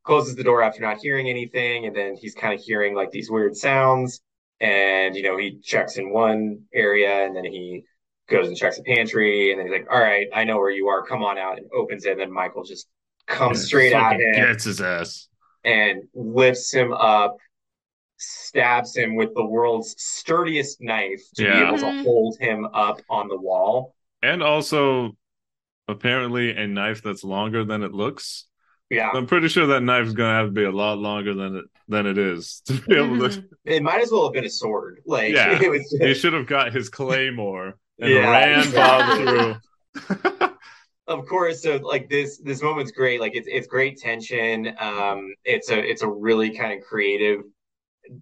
Closes 0.03 0.35
the 0.35 0.43
door 0.43 0.61
after 0.61 0.81
not 0.81 0.97
hearing 1.01 1.27
anything, 1.29 1.85
and 1.85 1.95
then 1.95 2.15
he's 2.15 2.33
kind 2.35 2.53
of 2.53 2.61
hearing 2.63 2.93
like 2.95 3.11
these 3.11 3.29
weird 3.31 3.55
sounds. 3.55 4.21
And 4.59 5.15
you 5.15 5.23
know, 5.23 5.35
he 5.37 5.59
checks 5.63 5.97
in 5.97 6.11
one 6.11 6.61
area, 6.73 7.25
and 7.25 7.35
then 7.35 7.43
he 7.45 7.83
goes 8.27 8.47
and 8.47 8.57
checks 8.57 8.77
the 8.77 8.83
pantry, 8.83 9.51
and 9.51 9.59
then 9.59 9.67
he's 9.67 9.73
like, 9.79 9.87
"All 9.91 9.99
right, 9.99 10.27
I 10.33 10.43
know 10.43 10.57
where 10.57 10.69
you 10.71 10.87
are. 10.87 11.03
Come 11.05 11.23
on 11.23 11.37
out." 11.37 11.57
And 11.57 11.67
opens 11.73 12.05
it, 12.05 12.11
and 12.11 12.19
then 12.19 12.31
Michael 12.31 12.63
just 12.63 12.87
comes 13.25 13.59
Yeah, 13.61 13.65
straight 13.67 13.93
at 13.93 14.01
fucking 14.11 14.33
him 14.33 14.45
Gets 14.45 14.63
his 14.65 14.81
ass. 14.81 15.27
and 15.63 16.03
lifts 16.13 16.73
him 16.73 16.91
up, 16.93 17.37
stabs 18.17 18.95
him 18.95 19.15
with 19.15 19.33
the 19.35 19.45
world's 19.45 19.95
sturdiest 20.01 20.81
knife 20.81 21.21
to 21.35 21.43
be 21.43 21.49
able 21.49 21.77
to 21.77 22.03
hold 22.03 22.37
him 22.39 22.65
up 22.73 22.99
on 23.09 23.27
the 23.27 23.37
wall. 23.39 23.93
And 24.23 24.41
also 24.41 25.15
apparently 25.87 26.51
a 26.55 26.67
knife 26.67 27.01
that's 27.03 27.23
longer 27.23 27.63
than 27.63 27.83
it 27.83 27.93
looks. 27.93 28.45
Yeah, 28.89 29.09
I'm 29.13 29.27
pretty 29.27 29.49
sure 29.49 29.67
that 29.67 29.81
knife's 29.83 30.13
gonna 30.13 30.33
have 30.37 30.47
to 30.47 30.51
be 30.51 30.63
a 30.63 30.71
lot 30.71 30.97
longer 30.97 31.33
than 31.33 31.57
it 31.57 31.65
than 31.89 32.05
it 32.05 32.17
is 32.17 32.61
to 32.65 32.73
be 32.73 32.95
able 32.95 33.17
to 33.19 33.29
Mhm. 33.41 33.47
it 33.65 33.83
might 33.83 34.01
as 34.01 34.11
well 34.11 34.23
have 34.25 34.33
been 34.33 34.45
a 34.45 34.49
sword. 34.49 35.01
Like 35.05 35.33
Yeah. 35.33 35.57
it 35.61 35.69
was 35.69 35.95
he 36.01 36.13
should 36.13 36.33
have 36.33 36.47
got 36.47 36.73
his 36.73 36.89
claymore 36.89 37.77
and 37.99 38.11
Yeah. 38.11 38.29
ran 38.29 38.71
Bob 38.73 39.17
through. 39.17 39.55
of 41.07 41.25
course 41.25 41.63
so 41.63 41.77
like 41.77 42.09
this 42.09 42.37
this 42.39 42.61
moment's 42.61 42.91
great 42.91 43.21
like 43.21 43.35
it's 43.35 43.47
it's 43.49 43.67
great 43.67 43.97
tension 43.97 44.73
um 44.79 45.33
it's 45.45 45.69
a 45.71 45.79
it's 45.79 46.01
a 46.01 46.07
really 46.07 46.55
kind 46.55 46.77
of 46.77 46.85
creative 46.85 47.41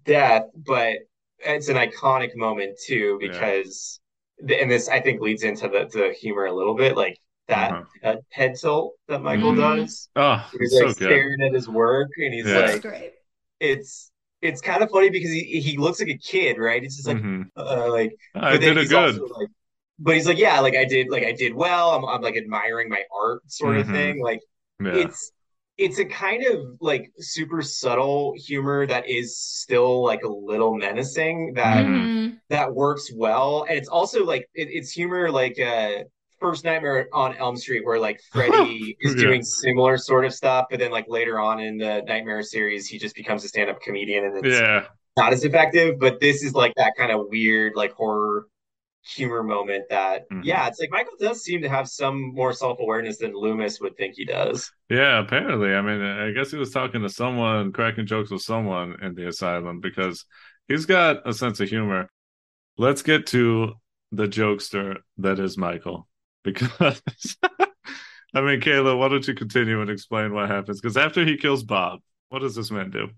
death 0.04 0.44
but 0.66 0.94
it's 1.40 1.68
an 1.68 1.76
iconic 1.76 2.30
moment 2.36 2.78
too 2.86 3.18
Yeah. 3.20 3.28
because 3.28 4.00
and 4.40 4.70
this 4.70 4.88
i 4.88 5.00
think 5.00 5.20
leads 5.20 5.42
into 5.42 5.68
the 5.68 5.88
the 5.92 6.14
humor 6.20 6.46
a 6.46 6.54
little 6.54 6.74
bit 6.74 6.96
like 6.96 7.18
that 7.48 7.72
Uh-huh. 7.72 7.84
uh, 8.10 8.16
head 8.30 8.54
tilt 8.60 8.94
that 9.08 9.22
michael 9.22 9.52
Mhm. 9.52 9.58
does 9.58 10.08
oh, 10.16 10.50
he's 10.58 10.72
so 10.72 10.86
like 10.86 10.96
good. 10.98 11.06
staring 11.06 11.42
at 11.42 11.54
his 11.54 11.68
work 11.68 12.08
and 12.18 12.34
he's 12.34 12.46
Yeah. 12.46 12.58
Like 12.60 12.82
great. 12.82 13.12
it's 13.60 14.10
it's 14.42 14.60
kind 14.60 14.82
of 14.82 14.90
funny 14.90 15.10
because 15.10 15.30
he 15.30 15.60
he 15.60 15.76
looks 15.78 16.00
like 16.00 16.08
a 16.10 16.18
kid 16.18 16.58
right 16.58 16.82
he's 16.82 16.96
just 16.96 17.08
like 17.08 17.18
Mhm. 17.18 17.48
uh, 17.56 17.90
like 17.90 18.16
I 18.34 18.52
but 18.52 18.60
then 18.60 18.74
did 18.76 18.84
it 18.84 18.88
good. 18.90 19.20
also 19.20 19.26
like, 19.40 19.48
but 19.98 20.14
he's 20.14 20.26
like, 20.26 20.38
yeah, 20.38 20.60
like 20.60 20.76
I 20.76 20.84
did, 20.84 21.08
like 21.10 21.24
I 21.24 21.32
did 21.32 21.54
well. 21.54 21.90
I'm, 21.90 22.04
I'm 22.04 22.22
like 22.22 22.36
admiring 22.36 22.88
my 22.88 23.02
art, 23.14 23.42
sort 23.50 23.76
of 23.78 23.86
Mhm. 23.86 23.92
thing. 23.92 24.22
Like 24.22 24.40
Yeah. 24.82 24.90
it's, 24.98 25.32
it's 25.78 25.98
a 25.98 26.04
kind 26.06 26.44
of 26.46 26.78
like 26.80 27.10
super 27.18 27.60
subtle 27.62 28.34
humor 28.36 28.86
that 28.86 29.08
is 29.08 29.38
still 29.38 30.02
like 30.04 30.22
a 30.22 30.28
little 30.28 30.74
menacing 30.74 31.54
that 31.54 31.84
Mhm. 31.84 32.08
Mhm. 32.08 32.40
that 32.48 32.74
works 32.74 33.10
well, 33.14 33.64
and 33.68 33.76
it's 33.78 33.88
also 33.88 34.24
like 34.24 34.48
it, 34.54 34.68
it's 34.70 34.90
humor 34.92 35.30
like 35.30 35.58
uh 35.60 36.04
First 36.38 36.64
Nightmare 36.64 37.08
on 37.14 37.34
Elm 37.36 37.56
Street, 37.56 37.84
where 37.84 37.98
like 37.98 38.20
Freddy 38.30 38.96
is 39.00 39.14
Yeah. 39.16 39.22
doing 39.26 39.42
similar 39.42 39.96
sort 39.98 40.24
of 40.26 40.34
stuff, 40.34 40.66
but 40.70 40.78
then 40.78 40.90
like 40.90 41.06
later 41.08 41.40
on 41.40 41.60
in 41.60 41.78
the 41.78 42.02
Nightmare 42.06 42.42
series, 42.42 42.86
he 42.86 42.98
just 42.98 43.14
becomes 43.16 43.44
a 43.44 43.48
stand-up 43.48 43.80
comedian, 43.80 44.24
and 44.26 44.44
it's 44.44 44.60
yeah. 44.60 44.84
not 45.16 45.32
as 45.32 45.44
effective, 45.44 45.98
but 45.98 46.20
this 46.20 46.42
is 46.42 46.52
like 46.54 46.72
that 46.76 46.92
kind 46.96 47.10
of 47.10 47.26
weird, 47.28 47.72
like 47.74 47.92
horror 47.92 48.46
humor 49.14 49.42
moment 49.42 49.84
that, 49.90 50.28
Mhm. 50.30 50.42
yeah, 50.44 50.66
it's 50.66 50.80
like 50.80 50.90
Michael 50.90 51.14
does 51.18 51.42
seem 51.42 51.62
to 51.62 51.68
have 51.68 51.88
some 51.88 52.34
more 52.34 52.52
self 52.52 52.78
awareness 52.80 53.18
than 53.18 53.32
Loomis 53.34 53.80
would 53.80 53.96
think 53.96 54.14
he 54.16 54.24
does. 54.24 54.70
Yeah, 54.90 55.18
apparently. 55.20 55.74
I 55.74 55.80
mean, 55.80 56.00
I 56.02 56.32
guess 56.32 56.50
he 56.50 56.58
was 56.58 56.70
talking 56.72 57.02
to 57.02 57.08
someone, 57.08 57.72
cracking 57.72 58.06
jokes 58.06 58.30
with 58.30 58.42
someone 58.42 58.96
in 59.02 59.14
the 59.14 59.28
asylum 59.28 59.80
because 59.80 60.24
he's 60.68 60.86
got 60.86 61.26
a 61.28 61.32
sense 61.32 61.60
of 61.60 61.68
humor. 61.68 62.08
let's 62.78 63.00
get 63.02 63.26
to 63.28 63.72
the 64.12 64.26
jokester 64.26 64.96
that 65.18 65.38
is 65.38 65.56
Michael. 65.56 66.06
Because 66.44 66.70
I 68.34 68.40
mean, 68.42 68.60
Kayla, 68.60 68.98
why 68.98 69.08
don't 69.08 69.26
you 69.26 69.34
continue 69.34 69.80
and 69.80 69.88
explain 69.90 70.34
what 70.34 70.48
happens? 70.50 70.80
Because 70.80 70.96
after 70.96 71.24
he 71.24 71.36
kills 71.38 71.62
Bob, 71.64 72.00
what 72.28 72.40
does 72.40 72.54
this 72.54 72.70
man 72.70 72.90
do? 72.90 73.08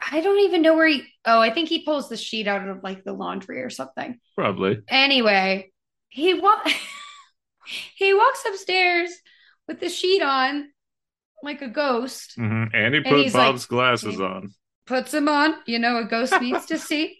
I 0.00 0.20
don't 0.20 0.40
even 0.40 0.62
know 0.62 0.74
where 0.76 0.86
he. 0.86 1.02
Oh, 1.24 1.40
I 1.40 1.52
think 1.52 1.68
he 1.68 1.84
pulls 1.84 2.08
the 2.08 2.16
sheet 2.16 2.46
out 2.46 2.66
of 2.68 2.82
like 2.82 3.04
the 3.04 3.12
laundry 3.12 3.62
or 3.62 3.70
something. 3.70 4.18
Probably. 4.36 4.78
Anyway, 4.88 5.72
he 6.08 6.34
wa- 6.34 6.62
he 7.96 8.14
walks 8.14 8.44
upstairs 8.46 9.10
with 9.66 9.80
the 9.80 9.88
sheet 9.88 10.22
on, 10.22 10.68
like 11.42 11.62
a 11.62 11.68
ghost. 11.68 12.34
hmm 12.36 12.64
And 12.72 12.94
he 12.94 12.98
And 12.98 13.04
put 13.06 13.18
he's 13.20 13.34
like- 13.34 13.48
Bob's 13.48 13.66
glasses 13.66 14.20
on. 14.20 14.50
Puts 14.86 15.12
him 15.12 15.28
on. 15.28 15.54
You 15.66 15.78
know, 15.78 15.98
a 15.98 16.04
ghost 16.04 16.32
needs 16.40 16.66
to 16.66 16.78
see. 16.78 17.18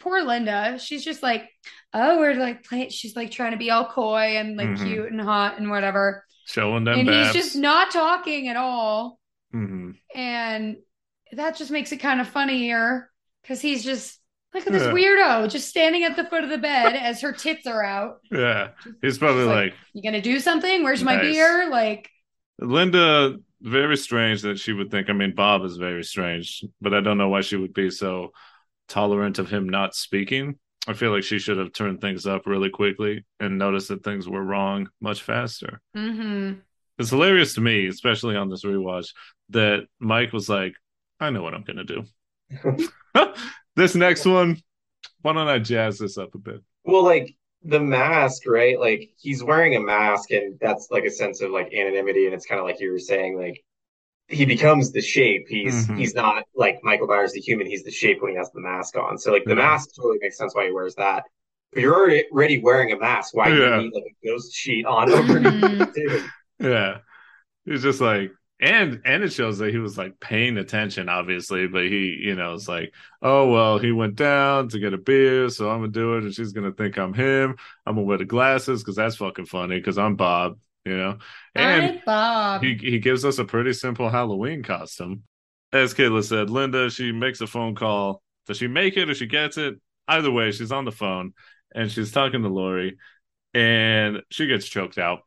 Poor 0.00 0.22
Linda. 0.22 0.78
She's 0.78 1.04
just 1.04 1.22
like, 1.22 1.50
oh, 1.92 2.18
we're 2.18 2.34
like 2.34 2.64
playing. 2.64 2.90
She's 2.90 3.16
like 3.16 3.30
trying 3.32 3.50
to 3.50 3.58
be 3.58 3.70
all 3.70 3.86
coy 3.86 4.36
and 4.38 4.56
like 4.56 4.68
Mhm. 4.68 4.84
cute 4.86 5.10
and 5.12 5.20
hot 5.20 5.58
and 5.58 5.68
whatever. 5.70 6.24
Showing 6.46 6.84
them 6.84 7.00
and 7.00 7.08
babs. 7.08 7.34
he's 7.34 7.44
just 7.44 7.56
not 7.56 7.90
talking 7.90 8.48
at 8.48 8.56
all. 8.56 9.18
Mhm. 9.54 9.96
And 10.14 10.76
that 11.32 11.56
just 11.56 11.70
makes 11.70 11.92
it 11.92 11.98
kind 11.98 12.20
of 12.20 12.28
funnier 12.28 13.10
because 13.42 13.60
he's 13.60 13.84
just 13.84 14.18
look 14.54 14.66
at 14.66 14.72
this 14.72 14.82
Yeah. 14.82 14.92
weirdo 14.92 15.50
just 15.50 15.68
standing 15.68 16.04
at 16.04 16.16
the 16.16 16.24
foot 16.24 16.44
of 16.44 16.50
the 16.50 16.58
bed 16.58 16.96
as 17.00 17.20
her 17.20 17.32
tits 17.32 17.66
are 17.66 17.84
out. 17.84 18.20
Yeah. 18.30 18.70
He's 19.02 19.18
probably 19.18 19.44
like, 19.44 19.72
like, 19.72 19.74
You 19.92 20.02
gonna 20.02 20.20
do 20.22 20.40
something? 20.40 20.82
Where's 20.82 21.02
my 21.02 21.16
Nice. 21.16 21.34
beer? 21.34 21.70
Like, 21.70 22.08
Linda, 22.60 23.36
very 23.62 23.96
strange 23.96 24.42
that 24.42 24.58
she 24.58 24.72
would 24.72 24.90
think. 24.90 25.08
I 25.10 25.12
mean, 25.12 25.34
Bob 25.34 25.64
is 25.64 25.76
very 25.76 26.02
strange, 26.04 26.64
but 26.80 26.94
I 26.94 27.00
don't 27.00 27.18
know 27.18 27.28
why 27.28 27.40
she 27.42 27.56
would 27.56 27.74
be 27.74 27.90
so 27.90 28.30
tolerant 28.88 29.38
of 29.38 29.50
him 29.50 29.68
not 29.68 29.94
speaking. 29.94 30.58
I 30.86 30.94
feel 30.94 31.12
like 31.12 31.24
she 31.24 31.38
should 31.38 31.58
have 31.58 31.72
turned 31.72 32.00
things 32.00 32.26
up 32.26 32.46
really 32.46 32.70
quickly 32.70 33.24
and 33.40 33.58
noticed 33.58 33.88
that 33.88 34.02
things 34.04 34.28
were 34.28 34.42
wrong 34.42 34.88
much 35.00 35.22
faster. 35.22 35.80
hmm 35.94 36.52
It's 36.98 37.10
hilarious 37.10 37.54
to 37.54 37.60
me, 37.60 37.86
especially 37.86 38.36
on 38.36 38.48
this 38.48 38.64
rewatch, 38.64 39.12
that 39.50 39.86
Mike 40.00 40.32
was 40.32 40.48
like, 40.48 40.72
I 41.20 41.30
know 41.30 41.42
what 41.42 41.54
I'm 41.54 41.64
going 41.64 41.84
to 41.84 41.84
do. 41.84 43.32
this 43.76 43.94
next 43.94 44.24
one, 44.24 44.62
why 45.22 45.32
don't 45.32 45.48
I 45.48 45.58
jazz 45.58 45.98
this 45.98 46.18
up 46.18 46.34
a 46.34 46.38
bit? 46.38 46.62
Well, 46.84 47.04
like 47.04 47.34
the 47.62 47.80
mask, 47.80 48.42
right? 48.46 48.78
Like 48.78 49.10
he's 49.18 49.42
wearing 49.42 49.76
a 49.76 49.80
mask, 49.80 50.30
and 50.30 50.58
that's 50.60 50.88
like 50.90 51.04
a 51.04 51.10
sense 51.10 51.40
of 51.42 51.50
like 51.50 51.72
anonymity, 51.74 52.26
and 52.26 52.34
it's 52.34 52.46
kind 52.46 52.60
of 52.60 52.64
like 52.66 52.80
you 52.80 52.92
were 52.92 52.98
saying, 52.98 53.38
like 53.38 53.62
he 54.28 54.44
becomes 54.44 54.92
the 54.92 55.00
shape. 55.00 55.46
He's 55.48 55.88
Mhm. 55.88 55.98
he's 55.98 56.14
not 56.14 56.44
like 56.54 56.78
Michael 56.82 57.06
Myers 57.06 57.32
the 57.32 57.40
human. 57.40 57.66
He's 57.66 57.82
the 57.84 57.90
shape 57.90 58.22
when 58.22 58.30
he 58.32 58.36
has 58.36 58.50
the 58.52 58.60
mask 58.60 58.96
on. 58.96 59.18
So 59.18 59.32
like 59.32 59.44
the 59.44 59.50
Yeah. 59.50 59.56
mask 59.56 59.90
totally 59.96 60.18
makes 60.20 60.36
sense 60.38 60.54
why 60.54 60.66
he 60.66 60.72
wears 60.72 60.94
that. 60.96 61.24
But 61.72 61.82
you're 61.82 61.94
already, 61.94 62.24
already 62.32 62.58
wearing 62.60 62.92
a 62.92 62.98
mask. 62.98 63.34
Why 63.34 63.50
do 63.50 63.56
you 63.56 63.76
need 63.76 63.92
like 63.92 64.04
a 64.04 64.26
ghost 64.26 64.54
sheet 64.54 64.86
on 64.86 65.10
over 65.12 65.40
Mhm. 65.40 66.30
Yeah. 66.60 66.98
He's 67.64 67.82
just 67.82 68.00
like, 68.00 68.32
and 68.60 69.00
and 69.04 69.22
it 69.22 69.32
shows 69.32 69.58
that 69.58 69.70
he 69.70 69.78
was 69.78 69.96
like 69.96 70.18
paying 70.18 70.56
attention, 70.56 71.08
obviously, 71.08 71.68
but 71.68 71.84
he, 71.84 72.18
you 72.20 72.34
know, 72.34 72.54
it's 72.54 72.68
like, 72.68 72.92
oh 73.22 73.50
well, 73.50 73.78
he 73.78 73.92
went 73.92 74.16
down 74.16 74.68
to 74.70 74.80
get 74.80 74.94
a 74.94 74.98
beer, 74.98 75.48
so 75.48 75.70
I'm 75.70 75.80
gonna 75.80 75.92
do 75.92 76.16
it, 76.16 76.24
and 76.24 76.34
she's 76.34 76.52
gonna 76.52 76.72
think 76.72 76.98
I'm 76.98 77.14
him. 77.14 77.56
I'm 77.86 77.94
gonna 77.94 78.06
wear 78.06 78.18
the 78.18 78.24
glasses 78.24 78.82
because 78.82 78.96
that's 78.96 79.16
fucking 79.16 79.46
funny 79.46 79.78
because 79.78 79.96
I'm 79.96 80.16
Bob, 80.16 80.58
you 80.84 80.96
know. 80.96 81.18
And 81.54 82.02
Bob. 82.04 82.62
he 82.62 82.74
he 82.74 82.98
gives 82.98 83.24
us 83.24 83.38
a 83.38 83.44
pretty 83.44 83.72
simple 83.72 84.08
Halloween 84.08 84.62
costume. 84.64 85.22
As 85.72 85.94
Kayla 85.94 86.24
said, 86.24 86.50
Linda, 86.50 86.90
she 86.90 87.12
makes 87.12 87.40
a 87.40 87.46
phone 87.46 87.74
call. 87.74 88.22
Does 88.46 88.56
she 88.56 88.66
make 88.66 88.96
it 88.96 89.10
or 89.10 89.14
she 89.14 89.26
gets 89.26 89.56
it? 89.56 89.74
Either 90.08 90.30
way, 90.30 90.50
she's 90.50 90.72
on 90.72 90.84
the 90.86 90.92
phone 90.92 91.34
and 91.74 91.92
she's 91.92 92.10
talking 92.10 92.42
to 92.42 92.48
Laurie, 92.48 92.96
and 93.54 94.22
she 94.30 94.46
gets 94.46 94.66
choked 94.66 94.98
out 94.98 95.20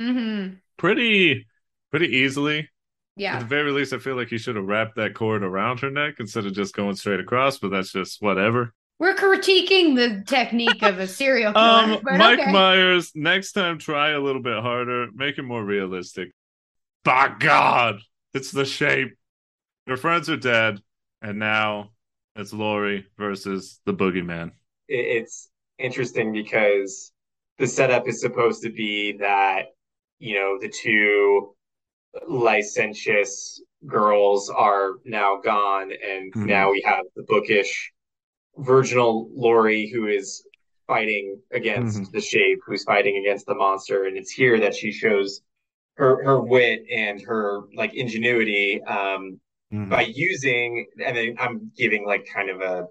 mm-hmm. 0.00 0.54
pretty 0.76 1.46
pretty 1.94 2.16
easily. 2.16 2.68
Yeah. 3.16 3.36
At 3.36 3.40
the 3.40 3.46
very 3.46 3.70
least, 3.70 3.92
I 3.92 3.98
feel 3.98 4.16
like 4.16 4.26
he 4.26 4.36
should 4.36 4.56
have 4.56 4.64
wrapped 4.64 4.96
that 4.96 5.14
cord 5.14 5.44
around 5.44 5.78
her 5.78 5.90
neck 5.90 6.14
instead 6.18 6.44
of 6.44 6.52
just 6.52 6.74
going 6.74 6.96
straight 6.96 7.20
across. 7.20 7.56
But 7.56 7.70
that's 7.70 7.92
just 7.92 8.20
whatever. 8.20 8.74
We're 8.98 9.14
critiquing 9.14 9.94
the 9.94 10.24
technique 10.26 10.82
of 10.82 10.98
a 10.98 11.06
serial 11.06 11.52
killer. 11.52 11.64
Um, 11.64 12.00
Mike 12.02 12.40
okay. 12.40 12.50
Myers, 12.50 13.12
next 13.14 13.52
time 13.52 13.78
try 13.78 14.10
a 14.10 14.18
little 14.18 14.42
bit 14.42 14.60
harder, 14.60 15.06
make 15.14 15.38
it 15.38 15.42
more 15.42 15.64
realistic. 15.64 16.30
By 17.04 17.32
God, 17.38 18.00
it's 18.32 18.50
the 18.50 18.64
shape. 18.64 19.16
Your 19.86 19.96
friends 19.96 20.28
are 20.28 20.36
dead, 20.36 20.80
and 21.22 21.38
now 21.38 21.90
it's 22.34 22.52
Laurie 22.52 23.06
versus 23.16 23.78
the 23.86 23.94
boogeyman. 23.94 24.50
it's 24.88 25.48
interesting 25.78 26.32
because 26.32 27.12
the 27.58 27.68
setup 27.68 28.08
is 28.08 28.20
supposed 28.20 28.64
to 28.64 28.70
be 28.70 29.12
that 29.18 29.66
you 30.18 30.34
know 30.34 30.58
the 30.60 30.68
two 30.68 31.53
licentious 32.28 33.62
girls 33.86 34.48
are 34.50 34.92
now 35.04 35.36
gone 35.40 35.92
and 35.92 36.32
Mhm. 36.34 36.46
now 36.46 36.70
we 36.70 36.80
have 36.86 37.04
the 37.16 37.22
bookish 37.24 37.92
virginal 38.58 39.28
Laurie 39.34 39.88
who 39.90 40.06
is 40.06 40.46
fighting 40.86 41.40
against 41.52 42.02
Mhm. 42.02 42.12
the 42.12 42.20
shape 42.20 42.58
who's 42.66 42.84
fighting 42.84 43.16
against 43.18 43.46
the 43.46 43.54
monster 43.54 44.04
and 44.04 44.16
it's 44.16 44.30
here 44.30 44.60
that 44.60 44.74
she 44.74 44.92
shows 44.92 45.42
her 45.96 46.22
her 46.24 46.40
wit 46.40 46.84
and 46.90 47.20
her 47.22 47.62
like 47.74 47.94
ingenuity 47.94 48.82
um 48.84 49.40
by 49.90 50.02
using 50.02 50.86
and 51.04 51.16
then 51.16 51.36
I'm 51.38 51.70
giving 51.76 52.06
like 52.06 52.26
kind 52.32 52.48
of 52.50 52.60
a 52.60 52.86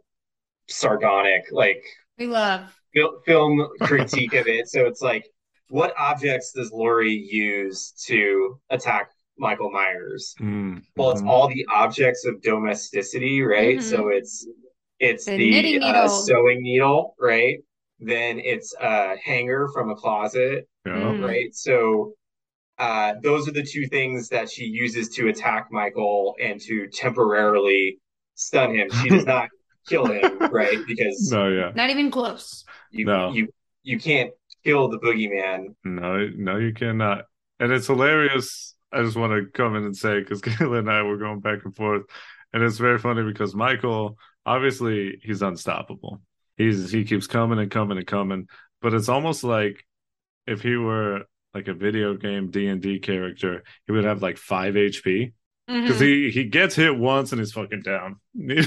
sardonic 0.67 1.43
like 1.51 1.83
We 2.17 2.27
love. 2.27 2.77
fil- 2.93 3.21
film 3.25 3.67
critique 3.81 4.33
of 4.33 4.47
it. 4.47 4.67
So 4.67 4.85
it's 4.85 5.01
like, 5.01 5.25
what 5.69 5.93
objects 5.97 6.51
does 6.51 6.71
Laurie 6.71 7.13
use 7.13 7.91
to 8.07 8.59
attack 8.69 9.09
Michael 9.37 9.71
Myers? 9.71 10.35
Mm, 10.39 10.81
Well, 10.95 11.11
it's 11.11 11.21
all 11.23 11.47
the 11.47 11.65
objects 11.73 12.25
of 12.25 12.41
domesticity, 12.41 13.41
right? 13.41 13.77
Mhm. 13.79 13.81
So 13.83 14.09
it's 14.09 14.47
it's 14.99 15.25
The 15.25 15.37
the, 15.37 15.79
uh, 15.81 16.07
sewing 16.07 16.61
needle, 16.61 17.15
right? 17.19 17.57
Then 17.99 18.39
it's 18.39 18.73
a 18.79 19.15
hanger 19.17 19.67
from 19.73 19.89
a 19.89 19.95
closet, 19.95 20.67
Yeah. 20.85 20.93
Mhm. 20.93 21.23
right? 21.27 21.53
So 21.55 22.13
uh, 22.79 23.13
those 23.21 23.47
are 23.47 23.51
the 23.51 23.63
two 23.63 23.85
things 23.87 24.29
that 24.29 24.49
she 24.49 24.65
uses 24.65 25.07
to 25.09 25.27
attack 25.27 25.67
Michael 25.71 26.35
and 26.41 26.59
to 26.61 26.87
temporarily 26.87 27.99
stun 28.35 28.73
him. 28.75 28.89
She 28.89 29.09
does 29.09 29.25
not 29.25 29.49
kill 29.87 30.05
him, 30.07 30.39
right? 30.51 30.77
Because 30.87 31.29
No, 31.31 31.49
yeah, 31.49 31.71
Not 31.75 31.89
even 31.91 32.09
close. 32.09 32.65
you 32.91 33.05
No. 33.05 33.31
you 33.31 33.47
you 33.83 33.99
can't 33.99 34.31
kill 34.63 34.87
the 34.87 34.97
boogeyman. 34.99 35.75
no, 35.83 36.29
no, 36.35 36.57
you 36.57 36.73
cannot. 36.73 37.25
And 37.59 37.71
it's 37.71 37.87
hilarious. 37.87 38.72
I 38.93 39.03
just 39.03 39.17
want 39.17 39.33
to 39.33 39.49
come 39.53 39.75
in 39.75 39.83
and 39.83 39.95
say 39.95 40.19
because 40.19 40.41
Kayla 40.47 40.79
and 40.79 40.89
I 40.91 41.01
were 41.03 41.17
going 41.17 41.39
back 41.39 41.65
and 41.65 41.75
forth, 41.75 42.03
and 42.53 42.63
it's 42.63 42.77
very 42.77 42.99
funny 42.99 43.23
because 43.23 43.55
Michael, 43.55 44.17
obviously, 44.45 45.19
he's 45.23 45.41
unstoppable. 45.41 46.21
He's 46.57 46.91
he 46.91 47.03
keeps 47.03 47.27
coming 47.27 47.59
and 47.59 47.71
coming 47.71 47.97
and 47.97 48.07
coming, 48.07 48.47
but 48.81 48.93
it's 48.93 49.09
almost 49.09 49.43
like 49.43 49.85
if 50.45 50.61
he 50.61 50.75
were 50.75 51.21
like 51.53 51.67
a 51.67 51.73
video 51.73 52.15
game 52.15 52.51
D 52.51 52.67
and 52.67 52.81
D 52.81 52.99
character, 52.99 53.63
he 53.85 53.91
would 53.91 54.03
have 54.05 54.21
like 54.21 54.37
five 54.37 54.75
HP 54.75 55.33
because 55.67 55.97
Mhm. 55.97 56.01
he 56.01 56.31
he 56.31 56.43
gets 56.45 56.75
hit 56.75 56.97
once 56.97 57.31
and 57.31 57.39
he's 57.39 57.53
fucking 57.53 57.81
down. 57.81 58.19
you 58.33 58.57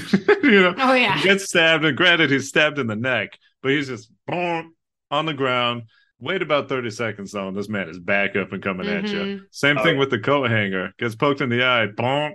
know, 0.61 0.73
Oh 0.77 0.93
yeah. 0.93 1.17
he 1.17 1.23
gets 1.23 1.45
stabbed, 1.45 1.85
and 1.85 1.95
granted, 1.95 2.31
he's 2.31 2.49
stabbed 2.49 2.79
in 2.79 2.87
the 2.87 2.95
neck, 2.95 3.37
but 3.61 3.71
he's 3.71 3.87
just 3.87 4.11
boom, 4.25 4.73
on 5.11 5.25
the 5.25 5.33
ground. 5.33 5.83
Wait 6.19 6.41
about 6.41 6.67
30 6.69 6.89
seconds 6.89 7.31
though, 7.31 7.47
and 7.47 7.55
this 7.55 7.69
man 7.69 7.89
is 7.89 7.99
back 7.99 8.35
up 8.35 8.51
and 8.51 8.63
coming 8.63 8.87
at 8.87 9.07
you. 9.09 9.41
Same 9.51 9.77
Oh, 9.77 9.83
thing 9.83 9.97
with 9.97 10.09
the 10.09 10.19
coat 10.19 10.49
hanger. 10.49 10.91
Gets 10.97 11.15
poked 11.15 11.41
in 11.41 11.49
the 11.49 11.63
eye, 11.63 11.85
boom, 11.87 12.33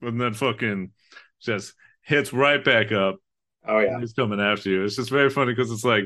and 0.00 0.20
then 0.20 0.32
fucking 0.34 0.90
just 1.42 1.74
hits 2.02 2.32
right 2.32 2.64
back 2.64 2.92
up. 2.92 3.16
Oh 3.66 3.78
yeah. 3.80 4.00
He's 4.00 4.14
coming 4.14 4.40
after 4.40 4.70
you. 4.70 4.84
It's 4.84 4.96
just 4.96 5.10
very 5.10 5.28
funny 5.30 5.52
because 5.52 5.70
it's 5.70 5.84
like, 5.84 6.04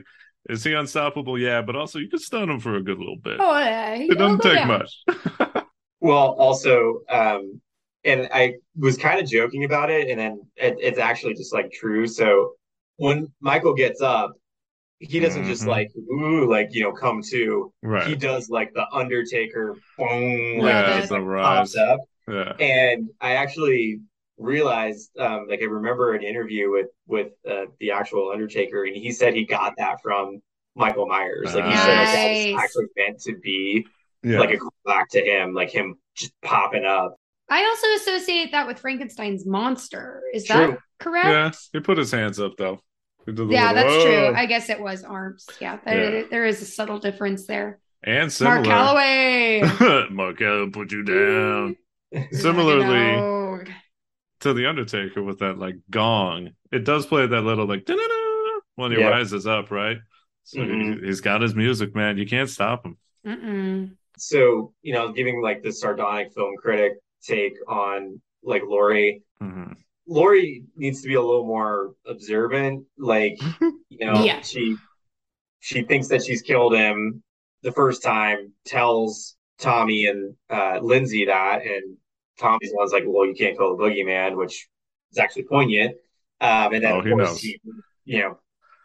is 0.48 0.64
he 0.64 0.72
unstoppable? 0.74 1.38
Yeah, 1.38 1.62
but 1.62 1.76
also 1.76 1.98
you 2.00 2.08
can 2.08 2.18
stun 2.18 2.50
him 2.50 2.58
for 2.60 2.74
a 2.74 2.82
good 2.82 2.98
little 2.98 3.16
bit. 3.22 3.36
Oh 3.40 3.58
yeah. 3.58 3.94
He- 3.96 4.06
it 4.06 4.18
doesn't 4.18 4.40
take 4.42 4.54
down. 4.56 4.68
much. 4.68 5.04
Well, 6.00 6.36
also, 6.38 7.00
um, 7.10 7.60
and 8.04 8.28
I 8.32 8.54
was 8.76 8.96
kind 8.96 9.18
of 9.20 9.28
joking 9.28 9.64
about 9.64 9.90
it, 9.90 10.08
and 10.08 10.20
then 10.20 10.40
it, 10.54 10.76
it's 10.80 10.98
actually 11.00 11.34
just 11.34 11.52
like 11.52 11.72
true. 11.72 12.06
So 12.06 12.52
when 12.98 13.26
Michael 13.40 13.74
gets 13.74 14.00
up, 14.00 14.30
he 15.00 15.20
doesn't 15.20 15.44
just 15.44 15.62
Mhm. 15.64 15.68
like 15.68 15.90
ooh, 15.96 16.48
like 16.50 16.68
you 16.72 16.82
know, 16.82 16.92
come 16.92 17.22
to. 17.30 17.72
He 18.06 18.14
does 18.16 18.50
like 18.50 18.72
the 18.74 18.86
Undertaker, 18.92 19.76
boom, 19.96 20.58
Love 20.58 20.64
like 20.64 20.74
Yeah, 20.74 20.96
just 20.98 21.08
the 21.10 21.18
like, 21.20 21.42
pops 21.42 21.76
up. 21.76 22.00
Yeah. 22.28 22.52
And 22.60 23.10
I 23.20 23.34
actually 23.36 24.00
realized, 24.36 25.10
um, 25.18 25.46
like 25.48 25.60
I 25.62 25.64
remember 25.64 26.14
an 26.14 26.22
interview 26.22 26.70
with 26.70 26.88
with 27.06 27.32
uh, 27.48 27.66
the 27.80 27.92
actual 27.92 28.30
Undertaker, 28.32 28.84
and 28.84 28.96
he 28.96 29.12
said 29.12 29.34
he 29.34 29.44
got 29.44 29.74
that 29.78 29.98
from 30.02 30.40
Michael 30.74 31.06
Myers. 31.06 31.54
Like 31.54 31.64
he 31.64 31.76
said, 31.76 31.96
like, 31.98 32.06
that 32.14 32.28
was 32.54 32.64
actually 32.64 32.86
meant 32.96 33.20
to 33.22 33.36
be 33.38 33.86
Yeah. 34.22 34.40
like 34.40 34.50
a 34.52 34.58
callback 34.58 35.08
to 35.12 35.20
him, 35.20 35.54
like 35.54 35.70
him 35.70 35.96
just 36.14 36.32
popping 36.42 36.84
up. 36.84 37.16
I 37.48 37.64
also 37.64 37.86
associate 38.12 38.52
that 38.52 38.66
with 38.66 38.78
Frankenstein's 38.78 39.46
monster. 39.46 40.22
Is 40.34 40.44
True. 40.44 40.72
that 40.72 40.78
correct? 41.00 41.26
yeah. 41.26 41.50
He 41.72 41.80
put 41.80 41.96
his 41.98 42.10
hands 42.12 42.38
up 42.38 42.52
though. 42.58 42.80
He 43.28 43.34
did 43.34 43.46
the 43.46 43.52
Yeah, 43.52 43.72
little, 43.72 43.90
that's 43.92 44.04
true. 44.04 44.34
I 44.34 44.46
guess 44.46 44.70
it 44.70 44.80
was 44.80 45.04
arms. 45.04 45.46
Yeah, 45.60 45.78
there, 45.84 46.20
Yeah. 46.20 46.26
there 46.30 46.46
is 46.46 46.62
a 46.62 46.64
subtle 46.64 46.98
difference 46.98 47.46
there. 47.46 47.78
and 48.02 48.32
similar. 48.32 48.62
Mark 48.62 48.66
Calaway. 48.66 50.10
Mark 50.10 50.38
Calaway 50.38 50.72
put 50.72 50.92
you 50.92 51.02
down. 51.02 51.76
Similarly 52.32 53.66
to 54.40 54.54
the 54.54 54.66
Undertaker 54.66 55.22
with 55.22 55.40
that 55.40 55.58
like 55.58 55.74
gong, 55.90 56.50
it 56.72 56.84
does 56.84 57.04
play 57.04 57.26
that 57.26 57.42
little 57.42 57.66
like 57.66 57.86
when 58.76 58.92
he 58.92 58.98
Yeah. 58.98 59.08
rises 59.08 59.46
up, 59.46 59.70
right? 59.70 59.98
So 60.44 60.60
Mhm. 60.60 61.00
he, 61.00 61.06
he's 61.06 61.20
got 61.20 61.42
his 61.42 61.54
music, 61.54 61.94
man. 61.94 62.16
You 62.16 62.24
can't 62.26 62.48
stop 62.48 62.86
him. 62.86 62.96
Mm-mm. 63.26 63.96
So, 64.16 64.72
you 64.80 64.94
know, 64.94 65.12
giving 65.12 65.42
like 65.42 65.62
the 65.62 65.72
sardonic 65.72 66.32
film 66.32 66.54
critic 66.56 66.94
take 67.22 67.58
on 67.66 68.22
like 68.42 68.62
Laurie. 68.64 69.22
Mhm. 69.42 69.76
Laurie 70.08 70.64
needs 70.76 71.02
to 71.02 71.08
be 71.08 71.14
a 71.14 71.20
little 71.22 71.44
more 71.46 71.94
observant. 72.06 72.84
Like, 72.96 73.38
you 73.88 74.06
know, 74.06 74.24
Yeah. 74.24 74.40
she 74.40 74.76
she 75.60 75.82
thinks 75.82 76.08
that 76.08 76.24
she's 76.24 76.42
killed 76.42 76.74
him 76.74 77.22
the 77.62 77.72
first 77.72 78.02
time, 78.02 78.52
tells 78.64 79.36
Tommy 79.58 80.06
and 80.06 80.34
uh, 80.50 80.78
Lindsey 80.80 81.24
that, 81.26 81.62
and 81.62 81.96
Tommy's 82.38 82.70
one's 82.74 82.92
like, 82.92 83.02
"Well, 83.06 83.26
you 83.26 83.34
can't 83.34 83.56
kill 83.58 83.76
the 83.76 83.82
boogeyman," 83.82 84.36
which 84.36 84.68
is 85.12 85.18
actually 85.18 85.44
poignant. 85.44 85.96
Um, 86.40 86.72
and 86.74 86.84
then 86.84 86.92
Oh, 86.92 86.98
of 87.00 87.04
course 87.04 87.16
knows. 87.16 87.40
he, 87.40 87.60
you 88.04 88.20
know, 88.20 88.38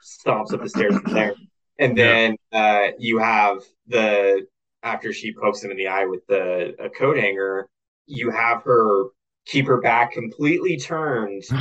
stomps 0.04 0.52
up 0.54 0.62
the 0.64 0.70
stairs 0.70 0.98
from 0.98 1.14
there. 1.14 1.36
And 1.80 1.96
then 1.98 2.36
uh, 2.52 2.88
you 2.98 3.20
have 3.20 3.60
the 3.88 4.48
after 4.82 5.14
she 5.14 5.34
pokes 5.34 5.64
him 5.64 5.70
in 5.72 5.78
the 5.78 5.88
eye 5.88 6.06
with 6.06 6.26
the 6.28 6.76
a 6.80 6.90
coat 6.90 7.18
hanger, 7.18 7.70
you 8.08 8.32
have 8.32 8.64
her 8.64 9.06
keep 9.46 9.68
her 9.68 9.82
back 9.82 10.12
completely 10.14 10.78
turned 10.78 11.44
yeah. 11.52 11.58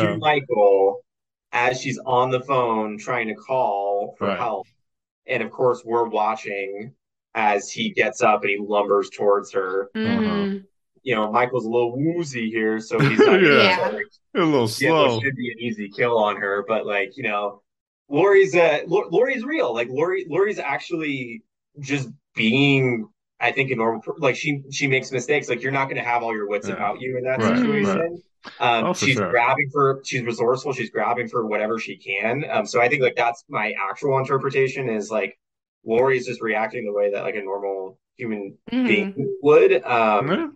to 0.00 0.18
Michael 0.18 1.04
as 1.52 1.80
she's 1.80 1.98
on 2.06 2.30
the 2.30 2.40
phone 2.40 2.98
trying 2.98 3.28
to 3.28 3.34
call 3.34 4.14
for 4.18 4.28
Right. 4.28 4.38
help. 4.38 4.66
And 5.26 5.42
of 5.42 5.50
course, 5.50 5.82
we're 5.84 6.08
watching 6.08 6.92
as 7.34 7.70
he 7.70 7.90
gets 7.90 8.22
up 8.22 8.42
and 8.42 8.50
he 8.50 8.58
lumbers 8.58 9.10
towards 9.10 9.52
her. 9.52 9.88
Mhm. 9.94 10.64
You 11.02 11.14
know, 11.14 11.30
Michael's 11.32 11.64
a 11.64 11.68
little 11.68 11.96
woozy 11.96 12.50
here, 12.50 12.78
so 12.80 12.98
he's 13.00 13.18
not 13.18 13.40
Yeah. 13.42 13.90
like, 13.92 14.06
A 14.34 14.38
little 14.40 14.62
yeah, 14.62 14.66
slow. 14.66 15.16
it 15.18 15.22
should 15.22 15.36
be 15.36 15.50
an 15.52 15.58
easy 15.60 15.88
kill 15.88 16.18
on 16.18 16.36
her, 16.36 16.64
but 16.66 16.84
like, 16.86 17.16
you 17.16 17.22
know, 17.22 17.62
Laurie's 18.08 18.54
uh 18.56 18.80
Lo- 18.88 19.08
Laurie's 19.10 19.44
real. 19.44 19.72
Like 19.72 19.88
Laurie 19.88 20.26
Laurie's 20.28 20.58
actually 20.58 21.42
just 21.78 22.08
being 22.34 23.08
I 23.40 23.52
think 23.52 23.70
a 23.70 23.76
normal 23.76 24.02
like 24.18 24.36
she 24.36 24.62
she 24.70 24.86
makes 24.86 25.10
mistakes. 25.12 25.48
Like 25.48 25.62
you're 25.62 25.72
not 25.72 25.84
going 25.86 25.96
to 25.96 26.02
have 26.08 26.22
all 26.22 26.32
your 26.34 26.48
wits 26.48 26.68
Yeah. 26.68 26.74
about 26.74 27.00
you 27.00 27.16
in 27.18 27.24
that 27.24 27.40
Right, 27.40 27.56
situation. 27.56 28.22
Um, 28.58 28.86
Oh, 28.86 28.92
she's 28.92 29.16
sure. 29.16 29.30
grabbing 29.30 29.70
for 29.70 30.02
she's 30.04 30.22
resourceful. 30.22 30.72
She's 30.72 30.90
grabbing 30.90 31.28
for 31.28 31.46
whatever 31.46 31.78
she 31.78 31.96
can. 31.96 32.44
Um, 32.50 32.66
so 32.66 32.80
I 32.80 32.88
think 32.88 33.02
like 33.02 33.16
that's 33.16 33.44
my 33.48 33.72
actual 33.90 34.18
interpretation 34.18 34.88
is 34.88 35.10
like 35.10 35.38
Laurie's 35.84 36.26
just 36.26 36.42
reacting 36.42 36.84
the 36.84 36.92
way 36.92 37.10
that 37.12 37.22
like 37.22 37.36
a 37.36 37.42
normal 37.42 37.98
human 38.16 38.58
Mhm. 38.72 39.14
being 39.16 39.36
would. 39.42 39.82
Um, 39.84 40.28
Yeah. 40.28 40.48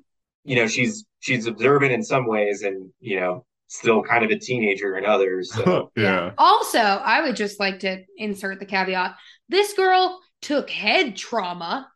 you 0.45 0.57
know, 0.57 0.67
she's 0.67 1.05
she's 1.21 1.47
observant 1.47 1.93
in 1.93 2.03
some 2.03 2.27
ways, 2.27 2.63
and 2.63 2.91
you 3.01 3.21
know, 3.21 3.47
still 3.69 4.03
kind 4.03 4.25
of 4.25 4.31
a 4.31 4.39
teenager 4.39 4.97
in 4.99 5.07
others. 5.07 5.55
So 5.55 5.91
yeah. 5.97 6.33
Also, 6.37 6.79
I 6.79 7.23
would 7.23 7.37
just 7.37 7.59
like 7.61 7.81
to 7.81 8.05
insert 8.17 8.61
the 8.61 8.67
caveat 8.67 9.17
this 9.49 9.73
girl 9.75 10.21
took 10.43 10.69
head 10.71 11.17
trauma 11.17 11.89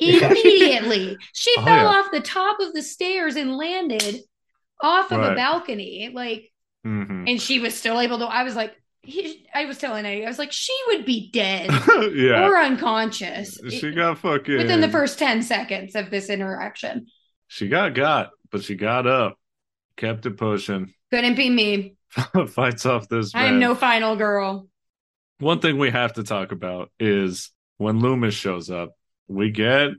immediately. 0.00 1.16
she 1.32 1.54
Oh, 1.56 1.64
fell 1.64 1.76
yeah. 1.76 1.98
off 1.98 2.10
the 2.12 2.20
top 2.20 2.60
of 2.60 2.72
the 2.72 2.82
stairs 2.82 3.36
and 3.36 3.56
landed 3.56 4.20
off 4.80 5.10
of 5.12 5.20
a 5.22 5.34
balcony. 5.34 6.10
Like, 6.14 6.50
hmm 6.84 7.24
and 7.26 7.40
she 7.40 7.60
was 7.60 7.74
still 7.74 8.00
able 8.00 8.18
to. 8.18 8.26
I 8.26 8.44
was 8.44 8.54
like, 8.56 8.74
he, 9.02 9.46
I 9.54 9.64
was 9.64 9.78
telling 9.78 10.04
Eddie, 10.06 10.24
I 10.24 10.28
was 10.28 10.38
like, 10.38 10.52
she 10.52 10.74
would 10.88 11.04
be 11.06 11.30
dead 11.30 11.70
yeah. 12.14 12.46
or 12.46 12.56
unconscious 12.58 13.58
She 13.70 13.92
got 13.92 14.18
fucking 14.18 14.56
within 14.56 14.80
the 14.80 14.88
first 14.88 15.18
10 15.18 15.42
seconds 15.42 15.94
of 15.94 16.10
this 16.10 16.28
interaction. 16.30 17.06
She 17.46 17.68
got 17.68 17.94
got, 17.94 18.30
but 18.50 18.62
she 18.62 18.74
got 18.74 19.06
up, 19.06 19.38
kept 19.96 20.26
it 20.26 20.36
pushing, 20.36 20.92
Couldn't 21.10 21.36
be 21.36 21.48
me. 21.50 21.96
fights 22.48 22.86
off 22.86 23.08
this. 23.08 23.34
I 23.34 23.46
am 23.46 23.58
no 23.58 23.74
final 23.74 24.16
girl. 24.16 24.68
One 25.40 25.60
thing 25.60 25.78
we 25.78 25.90
have 25.90 26.14
to 26.14 26.24
talk 26.24 26.52
about 26.52 26.90
is 26.98 27.50
when 27.76 28.00
Loomis 28.00 28.34
shows 28.34 28.70
up, 28.70 28.92
we 29.28 29.50
get 29.50 29.90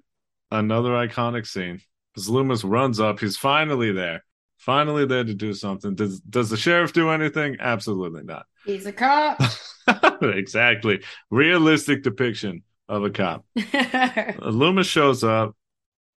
another 0.52 0.92
iconic 0.92 1.48
scene. 1.48 1.82
Because 2.14 2.30
Loomis 2.30 2.64
runs 2.64 3.00
up, 3.00 3.20
he's 3.20 3.38
finally 3.38 3.92
there, 3.92 4.24
finally 4.58 5.06
there 5.06 5.24
to 5.24 5.34
do 5.34 5.54
something. 5.54 5.96
Does 5.96 6.20
does 6.22 6.50
the 6.50 6.58
sheriff 6.58 6.92
do 6.92 7.10
anything? 7.10 7.58
Absolutely 7.60 8.24
not. 8.24 8.46
He's 8.66 8.86
a 8.86 8.92
cop. 8.92 9.42
exactly, 10.22 11.02
realistic 11.30 12.04
depiction 12.04 12.64
of 12.88 13.04
a 13.04 13.10
cop. 13.10 13.46
Uh, 13.74 14.50
Loomis 14.50 14.88
shows 14.88 15.24
up, 15.24 15.56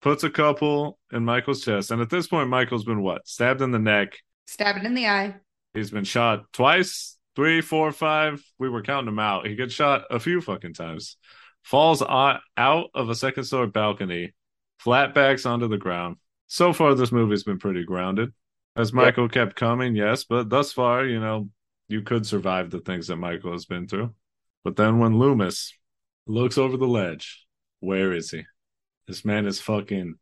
puts 0.01 0.25
a 0.25 0.31
couple 0.31 0.99
in 1.13 1.25
Michael's 1.25 1.65
chest, 1.65 1.91
and 1.91 2.01
at 2.01 2.11
this 2.11 2.27
point, 2.27 2.49
Michael's 2.49 2.85
been 2.85 3.03
what? 3.03 3.27
Stabbed 3.29 3.63
in 3.63 3.71
the 3.71 3.79
neck. 3.79 4.19
Stabbed 4.47 4.85
in 4.85 4.95
the 4.95 5.07
eye. 5.07 5.37
He's 5.75 5.91
been 5.91 6.05
shot 6.05 6.53
twice, 6.53 7.17
three, 7.37 7.61
four, 7.61 7.93
five. 7.93 8.43
We 8.59 8.69
were 8.69 8.83
counting 8.83 9.09
him 9.09 9.19
out. 9.19 9.47
He 9.47 9.55
gets 9.55 9.75
shot 9.75 10.05
a 10.11 10.19
few 10.19 10.41
fucking 10.41 10.75
times. 10.75 11.17
Falls 11.63 12.03
o- 12.03 12.39
out 12.57 12.91
of 12.95 13.09
a 13.09 13.15
second 13.15 13.45
story 13.45 13.69
balcony, 13.69 14.35
flatbacks 14.85 15.49
onto 15.49 15.69
the 15.69 15.79
ground. 15.79 16.17
So 16.47 16.73
far, 16.73 16.95
this 16.95 17.13
movie's 17.13 17.45
been 17.45 17.59
pretty 17.59 17.85
grounded. 17.85 18.33
As 18.75 18.93
Michael 18.93 19.29
kept 19.29 19.55
coming, 19.57 19.95
yes, 19.95 20.25
but 20.25 20.49
thus 20.49 20.73
far, 20.73 21.05
you 21.05 21.21
know, 21.21 21.51
you 21.89 22.03
could 22.03 22.27
survive 22.27 22.71
the 22.71 22.81
things 22.81 23.07
that 23.09 23.17
Michael 23.17 23.53
has 23.53 23.67
been 23.67 23.87
through. 23.87 24.15
But 24.65 24.77
then 24.77 24.99
when 24.99 25.19
Loomis 25.19 25.73
looks 26.27 26.57
over 26.57 26.77
the 26.77 26.87
ledge, 26.87 27.47
where 27.81 28.13
is 28.13 28.31
he? 28.31 28.45
This 29.07 29.25
man 29.25 29.47
is 29.47 29.61
fucking 29.61 30.15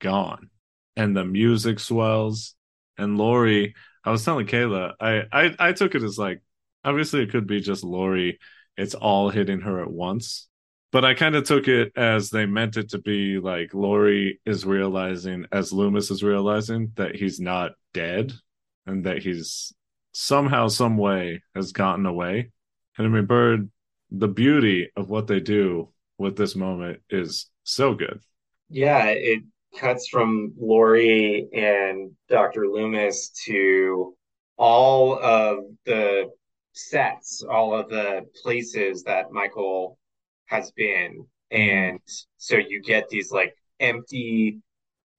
gone. 0.00 0.50
And 0.96 1.16
the 1.16 1.24
music 1.24 1.80
swells. 1.80 2.54
And 2.96 3.18
Laurie, 3.18 3.74
I 4.04 4.10
was 4.10 4.24
telling 4.24 4.46
Kayla, 4.46 4.94
I, 5.00 5.24
I 5.32 5.54
I 5.58 5.72
took 5.72 5.94
it 5.94 6.02
as 6.02 6.16
like 6.16 6.42
obviously 6.84 7.22
it 7.22 7.30
could 7.30 7.46
be 7.46 7.60
just 7.60 7.84
Laurie, 7.84 8.38
it's 8.76 8.94
all 8.94 9.28
hitting 9.30 9.60
her 9.60 9.82
at 9.82 9.90
once. 9.90 10.48
But 10.92 11.04
I 11.04 11.14
kind 11.14 11.34
of 11.36 11.44
took 11.44 11.68
it 11.68 11.92
as 11.96 12.30
they 12.30 12.46
meant 12.46 12.76
it 12.76 12.90
to 12.90 12.98
be 12.98 13.38
like 13.38 13.74
Laurie 13.74 14.40
is 14.46 14.64
realizing, 14.64 15.46
as 15.52 15.72
Loomis 15.72 16.10
is 16.10 16.22
realizing, 16.22 16.92
that 16.96 17.14
he's 17.16 17.38
not 17.40 17.72
dead 17.92 18.32
and 18.86 19.04
that 19.04 19.18
he's 19.22 19.74
somehow, 20.12 20.68
some 20.68 20.96
way 20.96 21.42
has 21.54 21.72
gotten 21.72 22.06
away. 22.06 22.50
And 22.96 23.06
I 23.06 23.10
mean, 23.10 23.26
Bird, 23.26 23.70
the 24.10 24.28
beauty 24.28 24.90
of 24.96 25.10
what 25.10 25.26
they 25.26 25.40
do 25.40 25.92
with 26.18 26.36
this 26.36 26.56
moment 26.56 27.00
is 27.10 27.50
so 27.64 27.94
good. 27.94 28.20
yeah, 28.70 29.06
it 29.08 29.42
cuts 29.76 30.08
from 30.08 30.54
Laurie 30.58 31.48
and 31.52 32.12
Dr. 32.28 32.66
Loomis 32.68 33.30
to 33.46 34.16
all 34.56 35.18
of 35.22 35.58
the 35.84 36.30
sets, 36.72 37.42
all 37.42 37.74
of 37.74 37.90
the 37.90 38.26
places 38.42 39.02
that 39.02 39.30
Michael 39.32 39.98
has 40.46 40.70
been. 40.72 41.26
And 41.50 42.00
so 42.38 42.56
you 42.56 42.82
get 42.82 43.08
these 43.08 43.30
like 43.30 43.54
empty 43.80 44.60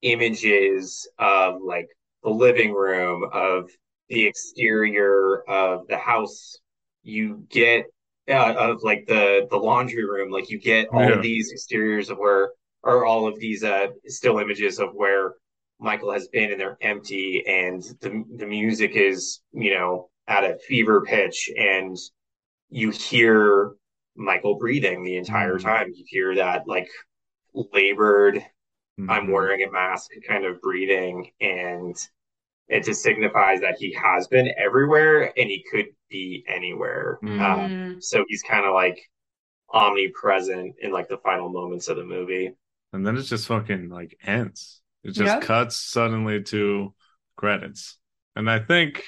images 0.01 1.07
of 1.17 1.61
like 1.61 1.87
the 2.23 2.29
living 2.29 2.73
room, 2.73 3.29
of 3.33 3.69
the 4.09 4.25
exterior 4.25 5.43
of 5.47 5.87
the 5.87 5.97
house. 5.97 6.57
You 7.03 7.45
get 7.49 7.85
uh, 8.29 8.53
of 8.57 8.83
like 8.83 9.05
the 9.07 9.47
the 9.49 9.57
laundry 9.57 10.05
room, 10.05 10.31
like 10.31 10.49
you 10.49 10.59
get 10.59 10.89
all 10.89 11.01
Yeah. 11.01 11.15
of 11.15 11.21
these 11.21 11.51
exteriors 11.51 12.09
of 12.09 12.17
where 12.17 12.51
or 12.83 13.05
all 13.05 13.27
of 13.27 13.39
these 13.39 13.63
uh 13.63 13.87
still 14.05 14.39
images 14.39 14.79
of 14.79 14.89
where 14.93 15.35
Michael 15.79 16.11
has 16.11 16.27
been 16.27 16.51
and 16.51 16.59
they're 16.59 16.77
empty 16.81 17.43
and 17.47 17.81
the 18.01 18.23
the 18.37 18.45
music 18.45 18.91
is, 18.95 19.41
you 19.53 19.73
know, 19.73 20.09
at 20.27 20.43
a 20.43 20.57
fever 20.67 21.01
pitch 21.01 21.49
and 21.57 21.95
you 22.69 22.91
hear 22.91 23.71
Michael 24.17 24.55
breathing 24.55 25.03
the 25.03 25.17
entire 25.17 25.57
Mhm. 25.57 25.63
time. 25.63 25.93
You 25.93 26.03
hear 26.07 26.35
that 26.35 26.67
like 26.67 26.89
labored 27.53 28.43
I'm 29.09 29.27
Mhm. 29.27 29.31
wearing 29.33 29.63
a 29.63 29.71
mask 29.71 30.11
kind 30.27 30.45
of 30.45 30.61
breathing 30.61 31.31
and 31.39 31.95
it 32.67 32.83
just 32.83 33.03
signifies 33.03 33.61
that 33.61 33.77
he 33.79 33.93
has 33.93 34.27
been 34.27 34.49
everywhere 34.57 35.33
and 35.37 35.49
he 35.49 35.63
could 35.71 35.87
be 36.09 36.43
anywhere. 36.47 37.19
Um, 37.23 37.69
Mm. 37.69 38.03
so 38.03 38.25
he's 38.27 38.43
kind 38.43 38.65
of 38.65 38.73
like 38.73 38.99
omnipresent 39.73 40.75
in 40.79 40.91
like 40.91 41.07
the 41.09 41.17
final 41.19 41.49
moments 41.49 41.87
of 41.87 41.97
the 41.97 42.03
movie. 42.05 42.53
and 42.93 43.05
then 43.05 43.17
it 43.17 43.23
just 43.23 43.47
fucking 43.47 43.89
like 43.89 44.17
ends. 44.23 44.81
It 45.03 45.11
just 45.11 45.35
Yep. 45.35 45.41
cuts 45.41 45.75
suddenly 45.77 46.41
to 46.43 46.93
credits. 47.35 47.99
And 48.35 48.49
I 48.49 48.59
think 48.59 49.03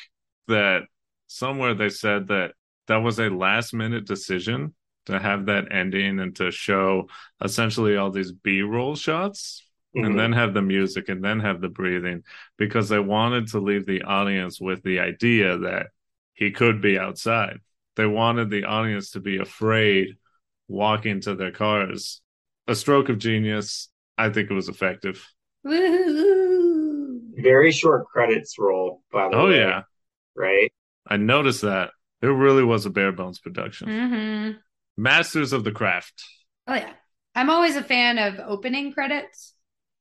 that 0.48 0.84
somewhere 1.28 1.74
they 1.74 1.90
said 1.90 2.28
that 2.28 2.54
that 2.88 2.98
was 2.98 3.20
a 3.20 3.30
last 3.30 3.74
minute 3.74 4.06
decision 4.06 4.76
to 5.10 5.20
have 5.20 5.46
that 5.48 5.72
ending 5.72 6.20
and 6.20 6.36
to 6.38 6.52
show 6.52 7.08
essentially 7.44 7.98
all 7.98 8.12
these 8.12 8.32
B-roll 8.32 8.96
shots 8.96 9.64
Mhm. 9.96 10.06
and 10.06 10.20
then 10.20 10.32
have 10.34 10.54
the 10.54 10.62
music 10.62 11.10
and 11.10 11.24
then 11.24 11.40
have 11.40 11.62
the 11.62 11.70
breathing 11.70 12.24
because 12.58 12.90
they 12.90 13.00
wanted 13.00 13.48
to 13.50 13.60
leave 13.60 13.86
the 13.86 14.04
audience 14.04 14.60
with 14.62 14.84
the 14.84 15.00
idea 15.00 15.58
that 15.60 15.88
he 16.34 16.52
could 16.52 16.82
be 16.82 16.98
outside 17.00 17.60
they 17.96 18.06
wanted 18.06 18.50
the 18.50 18.64
audience 18.64 19.12
to 19.12 19.20
be 19.20 19.38
afraid 19.40 20.16
walking 20.70 21.20
to 21.20 21.36
their 21.36 21.52
cars. 21.52 22.22
A 22.68 22.76
stroke 22.76 23.10
of 23.10 23.18
genius. 23.18 23.90
I 24.18 24.30
think 24.30 24.50
it 24.50 24.54
was 24.54 24.70
effective. 24.70 25.28
Woo-hoo-hoo. 25.64 27.22
Very 27.42 27.72
short 27.72 28.06
credits 28.08 28.58
roll, 28.60 29.04
by 29.12 29.28
the 29.30 29.36
Oh 29.36 29.48
way. 29.48 29.58
yeah, 29.58 29.84
Right. 30.36 30.72
I 31.08 31.18
noticed 31.18 31.62
that. 31.64 31.92
It 32.22 32.28
really 32.28 32.64
was 32.64 32.86
a 32.86 32.90
bare 32.90 33.12
bones 33.12 33.40
production. 33.40 33.88
Mhm. 33.90 34.58
Masters 35.00 35.54
of 35.54 35.64
the 35.64 35.72
craft. 35.72 36.24
Oh 36.68 36.74
yeah. 36.76 36.94
I'm 37.36 37.50
always 37.50 37.76
a 37.76 37.84
fan 37.84 38.18
of 38.18 38.40
opening 38.40 38.92
credits. 38.94 39.54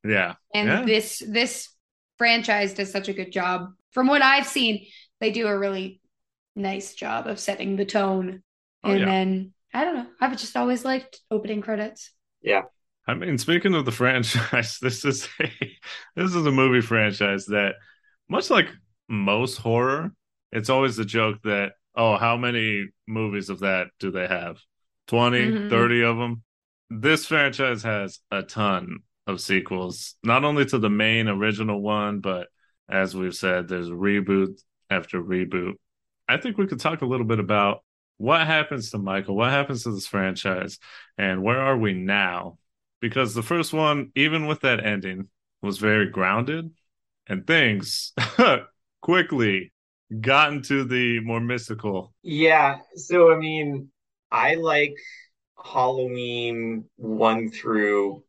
Yeah. 0.03 0.35
And 0.53 0.67
Yeah. 0.67 0.85
this 0.85 1.19
this 1.27 1.69
franchise 2.17 2.73
does 2.73 2.91
such 2.91 3.07
a 3.07 3.13
good 3.13 3.31
job. 3.31 3.71
From 3.91 4.07
what 4.07 4.21
I've 4.21 4.47
seen, 4.47 4.85
they 5.19 5.31
do 5.31 5.47
a 5.47 5.57
really 5.57 6.01
nice 6.55 6.93
job 6.93 7.27
of 7.27 7.39
setting 7.39 7.75
the 7.75 7.85
tone. 7.85 8.43
Oh, 8.83 8.91
and 8.91 8.99
yeah. 8.99 9.05
then 9.05 9.53
I 9.73 9.85
don't 9.85 9.95
know. 9.95 10.07
I've 10.19 10.37
just 10.37 10.57
always 10.57 10.83
liked 10.83 11.21
opening 11.31 11.61
credits. 11.61 12.11
Yeah. 12.41 12.63
I 13.07 13.13
mean, 13.15 13.37
speaking 13.37 13.73
of 13.73 13.85
the 13.85 13.91
franchise, 14.03 14.77
this 14.81 15.05
is 15.05 15.27
a 15.39 15.51
this 16.15 16.35
is 16.35 16.45
a 16.45 16.51
movie 16.51 16.81
franchise 16.81 17.45
that, 17.47 17.75
much 18.29 18.49
like 18.49 18.67
most 19.07 19.57
horror, 19.57 20.13
it's 20.51 20.69
always 20.69 20.95
the 20.97 21.05
joke 21.05 21.39
that 21.43 21.73
oh, 21.95 22.17
how 22.17 22.37
many 22.37 22.87
movies 23.07 23.49
of 23.49 23.59
that 23.59 23.87
do 23.99 24.11
they 24.11 24.27
have? 24.27 24.59
20, 25.09 25.51
Mhm. 25.51 25.69
30 25.69 26.03
of 26.03 26.17
them. 26.17 26.43
This 26.89 27.25
franchise 27.25 27.83
has 27.83 28.19
a 28.31 28.43
ton 28.43 28.99
of 29.27 29.41
sequels, 29.41 30.15
not 30.23 30.43
only 30.43 30.65
to 30.65 30.77
the 30.77 30.89
main 30.89 31.27
original 31.27 31.81
one, 31.81 32.19
but 32.19 32.47
as 32.87 33.15
we've 33.15 33.35
said, 33.35 33.67
there's 33.67 33.89
reboot 33.89 34.61
after 34.89 35.21
reboot. 35.21 35.73
I 36.27 36.37
think 36.37 36.57
we 36.57 36.67
could 36.67 36.79
talk 36.79 37.01
a 37.01 37.05
little 37.07 37.25
bit 37.25 37.39
about 37.39 37.83
what 38.17 38.45
happens 38.45 38.91
to 38.91 38.97
Michael, 38.99 39.35
what 39.35 39.49
happens 39.49 39.83
to 39.83 39.91
this 39.91 40.07
franchise, 40.07 40.77
and 41.17 41.41
where 41.41 41.59
are 41.59 41.77
we 41.77 41.93
now? 41.93 42.59
Because 43.01 43.33
the 43.33 43.43
first 43.43 43.73
one, 43.73 44.11
even 44.15 44.45
with 44.45 44.61
that 44.61 44.83
ending, 44.85 45.29
was 45.61 45.77
very 45.79 46.07
grounded, 46.09 46.71
and 47.27 47.47
things 47.47 48.13
quickly 49.01 49.71
got 50.21 50.53
into 50.53 50.83
the 50.83 51.19
more 51.21 51.39
mystical. 51.39 52.13
Yeah. 52.23 52.79
So 52.95 53.31
I 53.31 53.37
mean, 53.37 53.91
I 54.31 54.55
like 54.55 54.95
Halloween 55.63 56.85
one 56.95 57.49
through 57.51 58.23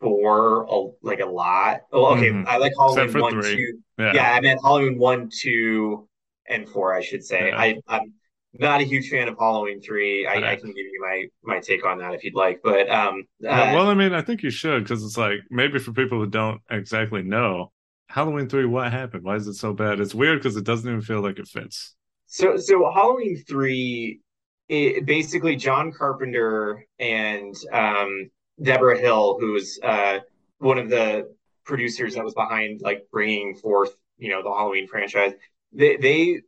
four 0.00 0.64
a, 0.64 0.90
like 1.02 1.20
a 1.20 1.26
lot. 1.26 1.82
Oh, 1.92 2.14
okay. 2.16 2.30
Mhm. 2.30 2.46
I 2.46 2.58
like 2.58 2.72
Halloween 2.78 3.18
one, 3.18 3.32
three. 3.32 3.56
two. 3.56 3.78
Yeah. 3.98 4.12
Yeah, 4.14 4.32
I 4.34 4.40
meant 4.40 4.60
Halloween 4.62 4.98
one, 4.98 5.30
two, 5.32 6.08
and 6.48 6.68
four, 6.68 6.94
I 6.94 7.00
should 7.00 7.24
say. 7.24 7.48
Yeah. 7.48 7.58
I, 7.58 7.76
I'm 7.88 8.12
not 8.52 8.80
a 8.80 8.84
huge 8.84 9.08
fan 9.08 9.28
of 9.28 9.36
Halloween 9.38 9.80
three. 9.80 10.26
I, 10.26 10.52
I 10.52 10.56
can 10.56 10.68
give 10.68 10.76
you 10.76 11.00
my 11.00 11.24
my 11.42 11.60
take 11.60 11.84
on 11.84 11.98
that 11.98 12.14
if 12.14 12.22
you'd 12.24 12.34
like. 12.34 12.60
But 12.62 12.90
um 12.90 13.24
Well, 13.40 13.70
uh, 13.70 13.74
well, 13.74 13.88
I 13.88 13.94
mean, 13.94 14.12
I 14.12 14.22
think 14.22 14.42
you 14.42 14.50
should 14.50 14.84
because 14.84 15.04
it's 15.04 15.16
like 15.16 15.40
maybe 15.50 15.78
for 15.78 15.92
people 15.92 16.18
who 16.18 16.26
don't 16.28 16.60
exactly 16.70 17.22
know 17.22 17.72
Halloween 18.08 18.48
three, 18.48 18.66
what 18.66 18.92
happened? 18.92 19.24
Why 19.24 19.36
is 19.36 19.46
it 19.46 19.54
so 19.54 19.72
bad? 19.72 20.00
It's 20.00 20.14
weird 20.14 20.38
because 20.40 20.56
it 20.56 20.64
doesn't 20.64 20.88
even 20.88 21.00
feel 21.00 21.20
like 21.20 21.38
it 21.38 21.48
fits. 21.48 21.94
So, 22.26 22.56
so 22.56 22.90
Halloween 22.92 23.42
three, 23.48 24.20
it, 24.68 25.04
basically 25.06 25.56
John 25.56 25.92
Carpenter 25.92 26.86
and 26.98 27.54
um, 27.72 28.30
Debra 28.62 28.98
Hill, 28.98 29.36
who's 29.38 29.78
uh, 29.82 30.20
one 30.58 30.78
of 30.78 30.88
the 30.88 31.34
producers 31.64 32.14
that 32.14 32.24
was 32.24 32.34
behind 32.34 32.80
like 32.82 33.06
bringing 33.10 33.54
forth, 33.56 33.94
you 34.18 34.30
know, 34.30 34.42
the 34.42 34.50
Halloween 34.50 34.86
franchise. 34.86 35.32
They 35.72 35.96
they 35.96 36.40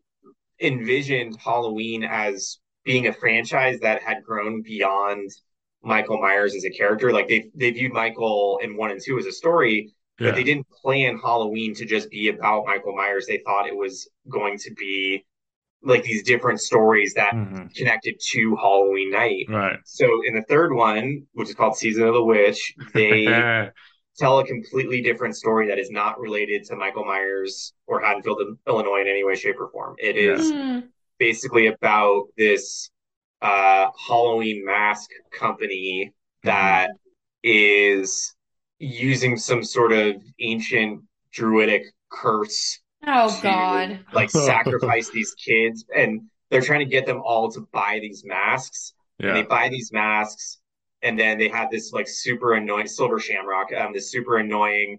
envisioned 0.61 1.37
Halloween 1.43 2.05
as 2.05 2.59
being 2.85 3.09
a 3.09 3.13
franchise 3.13 3.81
that 3.81 4.03
had 4.03 4.23
grown 4.23 4.63
beyond 4.63 5.31
Michael 5.83 6.19
Myers 6.21 6.55
as 6.55 6.65
a 6.65 6.71
character. 6.71 7.13
Like 7.13 7.29
they 7.29 7.51
they 7.55 7.71
viewed 7.71 7.93
Michael 7.93 8.61
in 8.63 8.77
one 8.77 8.91
and 8.91 9.01
two 9.03 9.19
as 9.19 9.27
a 9.27 9.33
story, 9.33 9.93
Yeah. 10.19 10.29
but 10.29 10.37
they 10.37 10.45
didn't 10.45 10.69
plan 10.71 11.19
Halloween 11.19 11.75
to 11.75 11.85
just 11.85 12.11
be 12.11 12.29
about 12.29 12.67
Michael 12.67 12.95
Myers. 12.95 13.27
They 13.27 13.43
thought 13.45 13.67
it 13.67 13.77
was 13.77 14.09
going 14.29 14.59
to 14.59 14.73
be 14.75 15.25
like 15.83 16.03
these 16.03 16.23
different 16.23 16.61
stories 16.61 17.15
that 17.15 17.33
Mhm. 17.35 17.75
connected 17.75 18.19
to 18.33 18.57
Halloween 18.57 19.11
night. 19.11 19.47
Right. 19.49 19.79
So 19.85 20.23
in 20.25 20.35
the 20.35 20.43
third 20.43 20.73
one, 20.75 21.27
which 21.33 21.49
is 21.49 21.55
called 21.55 21.77
Season 21.77 22.07
of 22.07 22.15
the 22.15 22.25
Witch, 22.25 22.75
they 22.95 23.25
tell 24.19 24.39
a 24.39 24.47
completely 24.47 25.01
different 25.03 25.37
story 25.37 25.69
that 25.69 25.79
is 25.79 25.91
not 25.91 26.19
related 26.19 26.65
to 26.65 26.77
Michael 26.77 27.05
Myers 27.05 27.73
or 27.87 28.01
Haddonfield, 28.01 28.59
Illinois 28.67 29.03
in 29.03 29.07
any 29.09 29.25
way, 29.25 29.35
shape, 29.37 29.57
or 29.61 29.71
form. 29.71 29.95
It 29.99 30.17
is 30.17 30.53
Hmm. 30.53 30.81
basically 31.19 31.67
about 31.69 32.29
this 32.37 32.91
uh, 33.43 33.91
Halloween 34.09 34.65
mask 34.65 35.11
company 35.31 36.13
that 36.43 36.91
is 37.43 38.35
using 38.79 39.37
some 39.37 39.63
sort 39.63 39.93
of 39.93 40.17
ancient 40.41 41.03
druidic 41.33 41.85
curse 42.11 42.81
Oh 43.07 43.39
God. 43.43 44.01
like 44.13 44.31
sacrifice 44.53 45.11
these 45.11 45.35
kids 45.35 45.85
and 45.95 46.23
they're 46.51 46.61
trying 46.63 46.81
to 46.81 46.87
get 46.91 47.07
them 47.07 47.21
all 47.25 47.51
to 47.53 47.61
buy 47.73 47.99
these 48.01 48.25
masks 48.25 48.93
and 49.21 49.35
they 49.37 49.43
buy 49.43 49.69
these 49.69 49.93
masks 49.93 50.59
and 51.03 51.19
then 51.19 51.39
they 51.39 51.49
have 51.49 51.71
this 51.71 51.93
like 51.93 52.07
super 52.09 52.55
annoying 52.55 52.87
silver 52.87 53.19
shamrock 53.19 53.73
um 53.73 53.93
this 53.93 54.11
super 54.11 54.39
annoying 54.39 54.99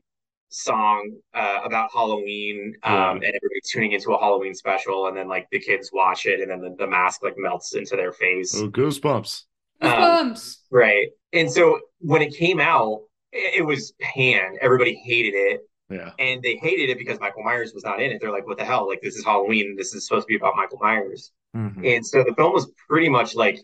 song 0.49 1.11
uh, 1.33 1.59
about 1.65 1.89
halloween 1.91 2.73
um 2.83 2.93
Yeah. 2.93 3.11
and 3.11 3.23
everybody 3.25 3.61
tuning 3.69 3.91
into 3.91 4.13
a 4.13 4.19
halloween 4.19 4.53
special 4.53 5.07
and 5.07 5.17
then 5.17 5.27
like 5.27 5.47
the 5.51 5.59
kids 5.59 5.89
watch 5.93 6.25
it 6.25 6.39
and 6.39 6.49
then 6.49 6.61
the, 6.61 6.75
the 6.77 6.87
mask 6.87 7.21
like 7.23 7.35
melts 7.37 7.75
into 7.75 7.95
their 7.95 8.13
face 8.13 8.55
Oh, 8.55 8.69
goosebumps. 8.69 9.43
Um, 9.81 9.91
Goosebumps. 9.91 10.57
right 10.71 11.07
and 11.33 11.51
so 11.51 11.79
when 11.99 12.21
it 12.21 12.33
came 12.35 12.59
out 12.59 13.01
it, 13.33 13.59
it 13.59 13.61
was 13.65 13.93
pan. 13.99 14.55
everybody 14.61 14.95
hated 15.05 15.33
it 15.35 15.61
Yeah. 15.89 16.11
and 16.19 16.41
they 16.43 16.55
hated 16.57 16.89
it 16.89 16.97
because 16.97 17.19
michael 17.19 17.43
myers 17.43 17.73
was 17.73 17.83
not 17.85 18.01
in 18.01 18.11
it 18.11 18.19
they're 18.19 18.31
like 18.31 18.45
what 18.45 18.57
the 18.57 18.65
hell 18.65 18.87
like 18.87 19.01
this 19.01 19.15
is 19.15 19.23
halloween 19.23 19.75
this 19.77 19.93
is 19.93 20.05
supposed 20.05 20.27
to 20.27 20.31
be 20.33 20.35
about 20.35 20.55
michael 20.55 20.79
myers 20.81 21.31
Mhm. 21.55 21.95
and 21.95 22.05
so 22.05 22.23
the 22.23 22.33
film 22.35 22.51
was 22.53 22.69
pretty 22.89 23.07
much 23.09 23.33
like 23.35 23.57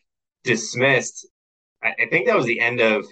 dismissed. 0.44 1.28
I, 1.84 1.90
I 2.00 2.06
think 2.10 2.28
that 2.28 2.36
was 2.36 2.46
the 2.46 2.60
end 2.60 2.80
of 2.82 3.06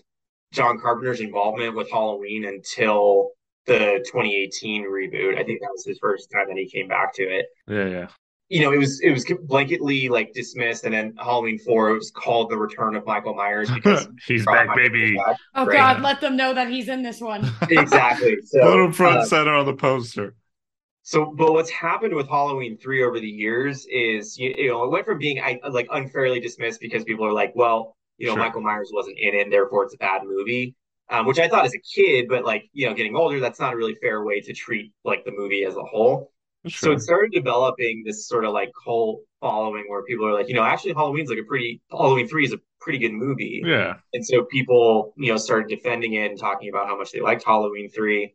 John 0.54 0.80
Carpenter's 0.80 1.22
involvement 1.22 1.76
with 1.76 1.90
Halloween 1.90 2.46
until 2.46 3.32
the 3.68 4.04
2018 4.06 4.84
reboot. 4.84 5.38
I 5.38 5.44
think 5.44 5.62
that 5.62 5.70
was 5.72 5.86
his 5.86 5.98
first 6.00 6.30
time 6.32 6.48
that 6.48 6.58
he 6.58 6.70
came 6.70 6.88
back 6.88 7.14
to 7.16 7.24
it. 7.24 7.46
Yeah. 7.68 7.86
Yeah. 7.88 8.08
You 8.52 8.62
know, 8.62 8.74
it 8.74 8.78
was 8.78 9.00
it 9.02 9.12
was 9.12 9.26
blanketly 9.26 10.10
like 10.10 10.34
dismissed, 10.34 10.84
and 10.84 10.94
then 10.94 11.16
Halloween 11.18 11.58
four 11.60 11.90
it 11.92 11.94
was 11.94 12.12
called 12.12 12.50
the 12.50 12.58
Return 12.58 12.96
of 12.96 13.06
Michael 13.06 13.34
Myers 13.34 13.72
because 13.76 14.08
He's 14.28 14.46
back, 14.46 14.68
Myers 14.68 14.78
baby. 14.90 15.16
back. 15.16 15.38
Oh 15.56 15.66
Right. 15.66 15.78
God, 15.78 16.02
let 16.02 16.22
them 16.22 16.36
know 16.36 16.54
that 16.54 16.68
he's 16.70 16.90
in 16.90 17.02
this 17.02 17.22
one. 17.22 17.50
Exactly. 17.70 18.38
So, 18.46 18.60
Put 18.62 18.86
him 18.86 18.92
front 18.92 19.18
uh, 19.20 19.26
center 19.26 19.54
on 19.54 19.66
the 19.66 19.74
poster. 19.74 20.36
So, 21.04 21.34
but 21.36 21.54
what's 21.54 21.70
happened 21.72 22.14
with 22.14 22.28
Halloween 22.28 22.78
three 22.78 23.04
over 23.04 23.20
the 23.20 23.28
years 23.28 23.86
is 23.90 24.38
you, 24.38 24.54
you 24.58 24.70
know 24.70 24.84
it 24.84 24.92
went 24.92 25.06
from 25.06 25.18
being 25.18 25.40
I, 25.42 25.60
like 25.70 25.88
unfairly 25.92 26.40
dismissed 26.40 26.80
because 26.80 27.04
people 27.04 27.26
are 27.26 27.34
like, 27.34 27.54
well, 27.56 27.96
you 28.18 28.28
know, 28.28 28.34
Sure. 28.34 28.44
Michael 28.44 28.62
Myers 28.62 28.92
wasn't 28.94 29.18
in 29.20 29.34
it, 29.36 29.42
and 29.44 29.52
therefore 29.54 29.84
it's 29.86 29.94
a 29.96 29.98
bad 29.98 30.24
movie. 30.26 30.76
Um, 31.10 31.26
which 31.26 31.40
I 31.40 31.50
thought 31.50 31.66
as 31.66 31.74
a 31.74 31.80
kid, 31.80 32.28
but 32.30 32.46
like 32.46 32.70
you 32.74 32.88
know, 32.88 32.94
getting 32.94 33.16
older, 33.16 33.40
that's 33.40 33.60
not 33.60 33.74
a 33.74 33.78
really 33.78 33.96
fair 34.02 34.24
way 34.24 34.40
to 34.42 34.54
treat 34.54 34.94
like 35.04 35.26
the 35.26 35.32
movie 35.32 35.64
as 35.66 35.76
a 35.76 35.84
whole. 35.84 36.32
So 36.68 36.92
it 36.92 37.02
started 37.02 37.32
developing 37.32 38.04
this 38.06 38.28
sort 38.28 38.46
of 38.46 38.54
like 38.54 38.72
cult 38.84 39.22
following 39.40 39.86
where 39.88 40.04
people 40.04 40.28
are 40.28 40.34
like, 40.34 40.48
you 40.48 40.54
know, 40.54 40.64
actually 40.64 40.94
Halloween's 40.94 41.30
like 41.30 41.40
a 41.40 41.44
pretty 41.44 41.82
Halloween 41.90 42.28
three 42.28 42.46
is 42.46 42.54
a 42.54 42.60
pretty 42.80 43.00
good 43.00 43.14
movie. 43.14 43.62
Yeah. 43.66 43.96
And 44.14 44.26
so 44.26 44.44
people, 44.44 45.14
you 45.18 45.32
know, 45.32 45.38
started 45.38 45.70
defending 45.70 46.14
it 46.14 46.30
and 46.30 46.40
talking 46.40 46.70
about 46.70 46.88
how 46.88 46.98
much 46.98 47.12
they 47.12 47.20
liked 47.22 47.44
Halloween 47.44 47.90
3. 47.90 48.34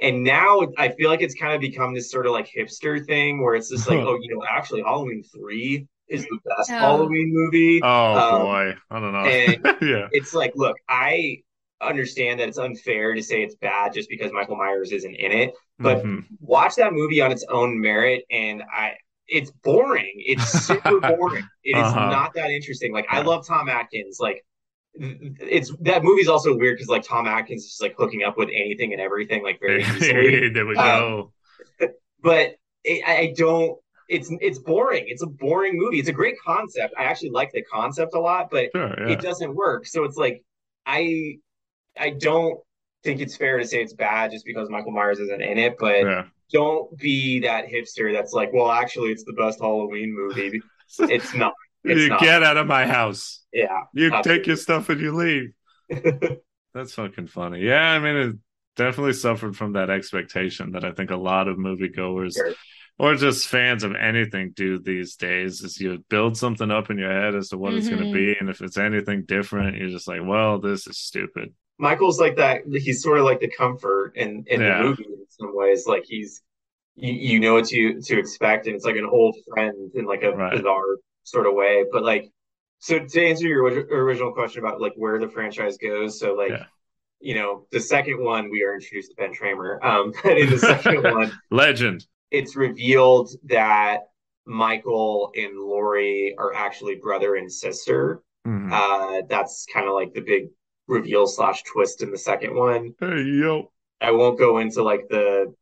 And 0.00 0.22
now 0.24 0.60
I 0.78 0.90
feel 0.90 1.10
like 1.10 1.22
it's 1.22 1.34
kind 1.34 1.54
of 1.54 1.60
become 1.60 1.92
this 1.94 2.10
sort 2.10 2.26
of 2.26 2.32
like 2.32 2.48
hipster 2.50 3.04
thing 3.04 3.42
where 3.42 3.54
it's 3.54 3.68
just 3.68 3.88
like, 3.88 3.98
oh, 4.02 4.16
you 4.20 4.34
know, 4.34 4.44
actually 4.48 4.82
Halloween 4.82 5.22
3 5.24 5.86
is 6.08 6.22
the 6.24 6.38
best 6.56 6.70
Oh. 6.70 6.78
Halloween 6.78 7.30
movie. 7.34 7.80
Oh 7.82 8.14
Um, 8.14 8.42
boy. 8.42 8.74
I 8.90 9.00
don't 9.00 9.12
know. 9.12 9.18
and- 9.28 9.76
yeah. 9.82 10.08
It's 10.12 10.32
like, 10.32 10.52
look, 10.54 10.76
I 10.88 11.42
understand 11.80 12.40
that 12.40 12.48
it's 12.48 12.58
unfair 12.58 13.14
to 13.14 13.22
say 13.22 13.42
it's 13.42 13.54
bad 13.56 13.92
just 13.92 14.08
because 14.08 14.32
Michael 14.32 14.56
Myers 14.56 14.92
isn't 14.92 15.14
in 15.14 15.32
it. 15.32 15.54
But- 15.78 16.02
Mhm. 16.04 16.24
Watch 16.40 16.74
that 16.76 16.92
movie 16.92 17.20
on 17.20 17.30
its 17.32 17.44
own 17.48 17.80
merit 17.80 18.24
and 18.30 18.62
I 18.62 18.96
it's 19.26 19.50
boring. 19.50 20.14
It's 20.16 20.42
super 20.66 21.00
boring. 21.16 21.44
It 21.62 21.76
is 21.76 21.82
Uh-huh. 21.84 22.08
not 22.10 22.32
that 22.34 22.50
interesting. 22.50 22.92
Like 22.92 23.06
I 23.10 23.20
love 23.20 23.46
Tom 23.46 23.68
Atkins. 23.68 24.18
Like 24.20 24.44
it's 24.94 25.70
that 25.80 26.02
movie's 26.02 26.28
also 26.28 26.56
weird 26.56 26.76
because 26.76 26.88
like 26.88 27.02
Tom 27.04 27.26
Atkins 27.26 27.62
is 27.64 27.68
just 27.68 27.82
like 27.82 27.94
hooking 27.96 28.22
up 28.22 28.36
with 28.38 28.48
anything 28.48 28.92
and 28.92 29.00
everything 29.02 29.42
like 29.42 29.60
very 29.60 29.82
easily. 29.84 30.48
there 30.48 30.66
we 30.66 30.74
Um, 30.76 31.30
go. 31.80 31.88
but 32.22 32.56
it, 32.84 33.02
I 33.06 33.16
I 33.18 33.34
don't. 33.36 33.78
It's 34.08 34.32
it's 34.40 34.58
boring. 34.58 35.04
It's 35.08 35.22
a 35.22 35.26
boring 35.26 35.76
movie. 35.76 35.98
It's 35.98 36.08
a 36.08 36.12
great 36.12 36.36
concept. 36.44 36.94
I 36.96 37.04
actually 37.04 37.30
like 37.30 37.52
the 37.52 37.62
concept 37.62 38.14
a 38.14 38.18
lot, 38.20 38.48
but 38.50 38.70
Sure. 38.74 38.94
Yeah. 38.98 39.12
it 39.12 39.20
doesn't 39.20 39.54
work. 39.54 39.86
So 39.86 40.04
it's 40.04 40.16
like 40.16 40.42
I 40.86 41.36
I 41.98 42.10
don't 42.10 42.58
think 43.02 43.20
it's 43.20 43.36
fair 43.36 43.58
to 43.58 43.66
say 43.66 43.82
it's 43.82 43.92
bad 43.92 44.30
just 44.30 44.44
because 44.44 44.68
Michael 44.70 44.92
Myers 44.92 45.18
isn't 45.18 45.42
in 45.42 45.58
it, 45.58 45.76
but 45.78 46.02
yeah. 46.02 46.24
don't 46.52 46.96
be 46.98 47.40
that 47.40 47.66
hipster 47.66 48.12
that's 48.12 48.32
like, 48.32 48.52
well, 48.52 48.70
actually, 48.70 49.10
it's 49.10 49.24
the 49.24 49.34
best 49.34 49.60
Halloween 49.60 50.14
movie. 50.14 50.60
It's 51.00 51.34
not. 51.34 51.52
It's 51.84 52.00
you 52.00 52.08
not. 52.08 52.20
get 52.20 52.42
out 52.42 52.56
of 52.56 52.66
my 52.66 52.86
house. 52.86 53.44
Yeah. 53.52 53.82
You 53.92 54.06
Absolutely. 54.06 54.38
take 54.38 54.46
your 54.46 54.56
stuff 54.56 54.88
and 54.88 54.98
you 55.02 55.14
leave. 55.14 55.52
That's 56.74 56.94
fucking 56.94 57.26
funny. 57.26 57.60
Yeah, 57.60 57.90
I 57.90 57.98
mean, 57.98 58.16
it 58.16 58.36
definitely 58.76 59.12
suffered 59.12 59.54
from 59.54 59.74
that 59.74 59.90
expectation 59.90 60.72
that 60.72 60.84
I 60.84 60.92
think 60.92 61.10
a 61.10 61.16
lot 61.16 61.46
of 61.46 61.58
moviegoers 61.58 62.36
Sure. 62.36 62.54
or 62.98 63.16
just 63.16 63.48
fans 63.48 63.84
of 63.84 63.94
anything 63.94 64.52
do 64.56 64.78
these 64.78 65.16
days 65.16 65.60
is 65.60 65.78
you 65.78 66.02
build 66.08 66.38
something 66.38 66.70
up 66.70 66.90
in 66.90 66.96
your 66.96 67.12
head 67.12 67.34
as 67.34 67.50
to 67.50 67.58
what 67.58 67.74
it's 67.74 67.88
going 67.88 68.00
to 68.00 68.06
mm-hmm. 68.06 68.14
be. 68.14 68.36
And 68.38 68.48
if 68.48 68.62
it's 68.62 68.78
anything 68.78 69.24
different, 69.26 69.76
you're 69.76 69.90
just 69.90 70.08
like, 70.08 70.22
well, 70.24 70.58
this 70.58 70.86
is 70.86 70.98
stupid. 70.98 71.52
Michael's 71.78 72.18
like 72.20 72.36
that. 72.36 72.62
He's 72.72 73.02
sort 73.02 73.18
of 73.18 73.24
like 73.24 73.40
the 73.40 73.48
comfort 73.50 74.12
in 74.16 74.44
in 74.48 74.60
Yeah. 74.60 74.78
the 74.78 74.84
movie 74.84 75.04
in 75.04 75.26
some 75.28 75.54
ways. 75.56 75.86
Like 75.86 76.04
he's 76.06 76.42
you, 76.96 77.12
you 77.12 77.40
know 77.40 77.54
what 77.54 77.66
to 77.66 78.00
to 78.00 78.18
expect, 78.18 78.66
and 78.66 78.74
it's 78.76 78.84
like 78.84 78.96
an 78.96 79.06
old 79.10 79.36
friend 79.48 79.90
in 79.94 80.04
like 80.04 80.22
a 80.22 80.32
Right. 80.32 80.56
bizarre 80.56 80.96
sort 81.24 81.46
of 81.46 81.54
way. 81.54 81.84
But 81.92 82.02
like, 82.04 82.30
so 82.80 82.98
to 82.98 83.26
answer 83.26 83.46
your 83.46 83.62
original 83.64 84.32
question 84.32 84.64
about 84.64 84.80
like 84.80 84.94
where 84.96 85.18
the 85.18 85.28
franchise 85.28 85.76
goes, 85.78 86.18
so 86.18 86.34
like. 86.34 86.50
Yeah. 86.50 86.64
You 87.20 87.34
know, 87.34 87.66
the 87.72 87.80
second 87.80 88.22
one 88.22 88.48
we 88.48 88.62
are 88.62 88.74
introduced 88.74 89.10
to 89.10 89.16
Ben 89.16 89.34
Tramer. 89.34 89.82
Um, 89.84 90.12
but 90.22 90.38
in 90.38 90.50
the 90.50 90.58
second 90.58 91.02
one, 91.12 91.32
Legend. 91.50 92.06
it's 92.30 92.54
revealed 92.54 93.30
that 93.46 94.02
Michael 94.46 95.32
and 95.36 95.58
Laurie 95.58 96.36
are 96.38 96.54
actually 96.54 96.94
brother 96.94 97.34
and 97.34 97.52
sister. 97.52 98.22
Mhm. 98.46 98.70
Uh, 98.72 99.26
that's 99.28 99.66
kind 99.72 99.88
of 99.88 99.94
like 99.94 100.14
the 100.14 100.20
big 100.20 100.50
reveal 100.88 101.26
slash 101.26 101.62
twist 101.64 102.02
in 102.02 102.10
the 102.10 102.18
second 102.18 102.54
one. 102.54 102.94
hey, 102.98 103.22
yo. 103.22 103.70
I 104.00 104.10
won't 104.12 104.38
go 104.38 104.58
into 104.58 104.82
like 104.82 105.08
the 105.08 105.54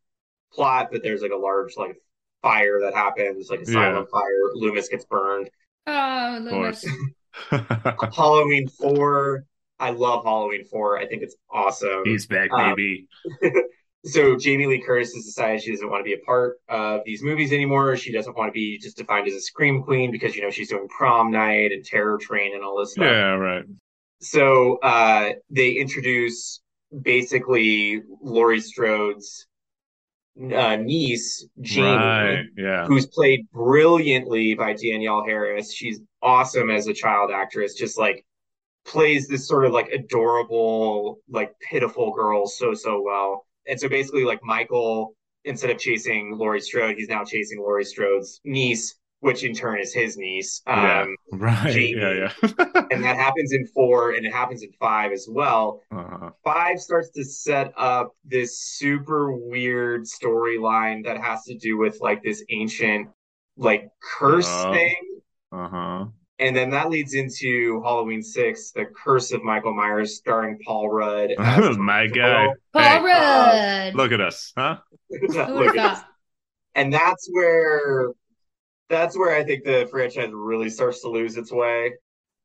plot, 0.53 0.89
but 0.93 1.03
there's 1.03 1.23
like 1.23 1.33
a 1.33 1.37
large 1.37 1.77
like 1.77 1.97
fire 2.43 2.81
that 2.83 2.95
happens, 2.95 3.51
like 3.51 3.61
a 3.61 3.67
silent 3.67 4.09
fire. 4.11 4.53
Loomis 4.55 4.89
gets 4.89 5.05
burned. 5.05 5.51
Oh, 5.87 6.39
Loomis. 6.43 6.85
Halloween 8.15 8.69
four. 8.69 9.45
I 9.79 9.91
love 9.91 10.25
Halloween 10.25 10.65
four. 10.65 10.99
I 10.99 11.07
think 11.07 11.23
it's 11.23 11.37
awesome. 11.51 12.03
He's 12.05 12.27
back, 12.27 12.51
Um, 12.53 12.71
baby. 12.75 13.09
so 14.05 14.37
Jamie 14.37 14.67
Lee 14.67 14.81
Curtis 14.81 15.15
has 15.15 15.25
decided 15.25 15.63
she 15.63 15.71
doesn't 15.73 15.91
want 15.91 16.01
to 16.01 16.05
be 16.05 16.15
a 16.15 16.25
part 16.25 16.59
of 16.69 17.03
these 17.05 17.23
movies 17.23 17.53
anymore. 17.53 17.97
She 17.97 18.13
doesn't 18.13 18.37
want 18.37 18.49
to 18.49 18.53
be 18.53 18.79
just 18.79 18.97
defined 18.97 19.29
as 19.29 19.35
a 19.35 19.41
scream 19.41 19.83
queen 19.83 20.11
because 20.11 20.35
you 20.35 20.43
know 20.43 20.51
she's 20.51 20.69
doing 20.71 20.89
prom 20.89 21.31
night 21.31 21.73
and 21.73 21.85
terror 21.85 22.19
train 22.19 22.55
and 22.55 22.65
all 22.65 22.79
this 22.79 22.93
stuff. 22.93 23.05
Yeah, 23.05 23.35
right. 23.35 23.65
So 24.21 24.77
uh, 24.79 25.31
they 25.51 25.73
introduce 25.73 26.61
basically 27.03 28.03
Laurie 28.23 28.61
Strode's 28.61 29.47
uh, 30.39 30.77
niece, 30.77 31.47
Jamie, 31.61 31.87
Right. 31.87 32.45
Yeah. 32.57 32.87
who's 32.87 33.07
played 33.07 33.51
brilliantly 33.53 34.55
by 34.55 34.75
Danielle 34.75 35.25
Harris. 35.25 35.73
She's 35.73 36.01
awesome 36.23 36.71
as 36.71 36.87
a 36.89 36.93
child 36.95 37.31
actress, 37.31 37.75
just 37.75 37.99
like 37.99 38.25
plays 38.85 39.29
this 39.29 39.49
sort 39.49 39.65
of 39.65 39.73
like 39.73 39.89
adorable, 39.89 41.19
like 41.29 41.53
pitiful 41.61 42.13
girl 42.13 42.47
so, 42.47 42.75
so 42.75 43.03
well. 43.03 43.47
And 43.67 43.81
so 43.81 43.89
basically, 43.89 44.25
like 44.25 44.41
Michael, 44.43 45.15
instead 45.45 45.71
of 45.71 45.79
chasing 45.79 46.37
Laurie 46.37 46.61
Strode, 46.61 46.97
he's 46.97 47.09
now 47.09 47.25
chasing 47.25 47.59
Laurie 47.61 47.85
Strode's 47.85 48.41
niece, 48.45 48.95
which 49.21 49.45
in 49.45 49.55
turn 49.55 49.81
is 49.81 49.93
his 49.95 50.17
niece. 50.17 50.63
Yeah. 50.67 51.03
Um, 51.03 51.17
Right. 51.33 51.73
Jamie. 51.73 52.01
Yeah, 52.01 52.31
yeah. 52.43 52.53
and 52.91 53.03
that 53.03 53.17
happens 53.17 53.53
in 53.53 53.67
four 53.69 54.13
and 54.13 54.25
it 54.27 54.33
happens 54.33 54.63
in 54.63 54.71
five 54.79 55.13
as 55.13 55.27
well. 55.31 55.83
uh-huh. 55.91 56.31
Five 56.45 56.79
starts 56.81 57.11
to 57.11 57.25
set 57.25 57.73
up 57.77 58.13
this 58.25 58.59
super 58.61 59.33
weird 59.33 60.05
storyline 60.05 61.05
that 61.05 61.19
has 61.19 61.45
to 61.45 61.57
do 61.57 61.77
with 61.79 61.99
like 62.01 62.23
this 62.23 62.45
ancient 62.51 63.09
like 63.57 63.89
curse 64.19 64.47
Oh. 64.49 64.73
thing. 64.73 64.97
Uh-huh. 65.53 66.05
And 66.39 66.55
then 66.55 66.69
that 66.71 66.91
leads 66.91 67.15
into 67.15 67.81
Halloween 67.83 68.23
six, 68.23 68.71
the 68.71 68.85
curse 68.85 69.33
of 69.33 69.43
Michael 69.43 69.73
Myers, 69.73 70.17
starring 70.19 70.59
Paul 70.65 70.91
Rudd. 70.91 71.31
as 71.39 71.79
My 71.79 72.07
Tom 72.09 72.15
guy. 72.15 72.47
Paul 72.75 72.83
Hey, 72.83 73.03
Rudd. 73.03 73.95
Look 73.95 74.13
at 74.13 74.21
us, 74.21 74.53
huh? 74.57 74.77
Look 75.11 75.23
at 75.31 75.75
that? 75.77 75.95
this. 75.95 76.05
And 76.75 76.93
that's 76.93 77.27
where 77.33 78.11
that's 78.89 79.17
where 79.17 79.35
I 79.35 79.45
think 79.45 79.65
the 79.65 79.89
franchise 79.91 80.31
really 80.33 80.71
starts 80.71 81.01
to 81.03 81.09
lose 81.09 81.37
its 81.37 81.53
way. 81.53 81.93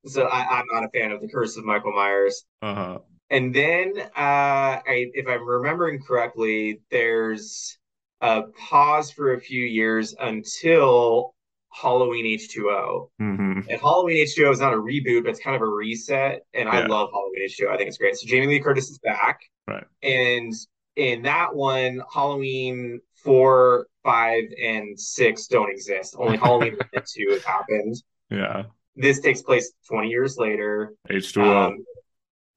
So 0.05 0.25
I, 0.25 0.59
I'm 0.59 0.65
not 0.71 0.83
a 0.83 0.89
fan 0.89 1.11
of 1.11 1.21
the 1.21 1.27
curse 1.27 1.57
of 1.57 1.65
Michael 1.65 1.93
Myers. 1.93 2.45
Uh-huh. 2.61 2.99
And 3.29 3.53
then, 3.53 3.93
uh, 3.97 4.09
I, 4.17 4.83
if 5.13 5.27
I'm 5.27 5.45
remembering 5.47 6.01
correctly, 6.01 6.81
there's 6.89 7.77
a 8.19 8.43
pause 8.43 9.11
for 9.11 9.33
a 9.33 9.39
few 9.39 9.63
years 9.63 10.13
until 10.19 11.33
Halloween 11.71 12.25
H2O. 12.25 13.09
hmm 13.19 13.59
And 13.69 13.79
Halloween 13.79 14.25
H2O 14.25 14.51
is 14.51 14.59
not 14.59 14.73
a 14.73 14.77
reboot, 14.77 15.23
but 15.23 15.29
it's 15.29 15.39
kind 15.39 15.55
of 15.55 15.61
a 15.61 15.67
reset. 15.67 16.41
And 16.53 16.67
I 16.67 16.85
love 16.85 17.09
Halloween 17.11 17.47
H2O. 17.47 17.69
I 17.69 17.77
think 17.77 17.87
it's 17.87 17.97
great. 17.97 18.15
So 18.17 18.27
Jamie 18.27 18.47
Lee 18.47 18.59
Curtis 18.59 18.89
is 18.89 18.99
back. 18.99 19.39
Right. 19.67 19.85
And 20.03 20.53
in 20.95 21.21
that 21.23 21.55
one, 21.55 22.01
Halloween 22.13 22.99
four, 23.23 23.87
five, 24.03 24.43
and 24.61 24.99
six 24.99 25.47
don't 25.47 25.69
exist. 25.71 26.15
Only 26.17 26.37
Halloween 26.37 26.73
one 26.73 26.89
and 26.93 27.05
two 27.07 27.29
have 27.31 27.43
happened. 27.43 27.95
Yeah. 28.29 28.63
This 28.95 29.19
takes 29.19 29.41
place 29.41 29.71
20 29.89 30.09
years 30.09 30.37
later. 30.37 30.93
H2O. 31.09 31.67
Um, 31.67 31.85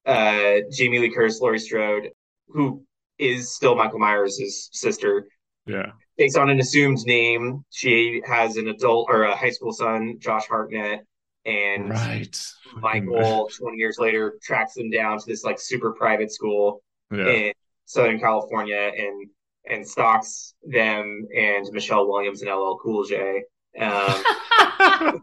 uh, 0.06 0.60
Jamie 0.72 0.98
Lee 0.98 1.10
Curtis, 1.14 1.40
Laurie 1.40 1.58
Strode, 1.58 2.10
who 2.48 2.84
is 3.18 3.54
still 3.54 3.74
Michael 3.74 3.98
Myers' 4.00 4.68
sister, 4.72 5.26
yeah. 5.66 5.92
takes 6.18 6.34
on 6.36 6.50
an 6.50 6.60
assumed 6.60 6.98
name. 7.06 7.64
She 7.70 8.20
has 8.26 8.56
an 8.56 8.68
adult 8.68 9.06
or 9.08 9.22
a 9.24 9.36
high 9.36 9.50
school 9.50 9.72
son, 9.72 10.16
Josh 10.18 10.46
Hartnett, 10.46 11.00
and 11.46 11.90
Right. 11.90 12.36
Michael, 12.76 13.48
20 13.56 13.76
years 13.76 13.98
later, 13.98 14.34
tracks 14.42 14.74
them 14.74 14.90
down 14.90 15.18
to 15.18 15.24
this 15.26 15.44
like 15.44 15.60
super 15.60 15.92
private 15.92 16.32
school 16.32 16.82
Yeah. 17.12 17.28
in 17.28 17.52
Southern 17.86 18.18
California 18.18 18.76
and 18.96 19.28
and 19.70 19.86
stalks 19.88 20.54
them 20.64 21.26
and 21.36 21.66
Michelle 21.72 22.06
Williams 22.08 22.42
and 22.42 22.50
LL 22.50 22.78
Cool 22.82 23.04
J. 23.04 23.42
Um, 23.80 24.22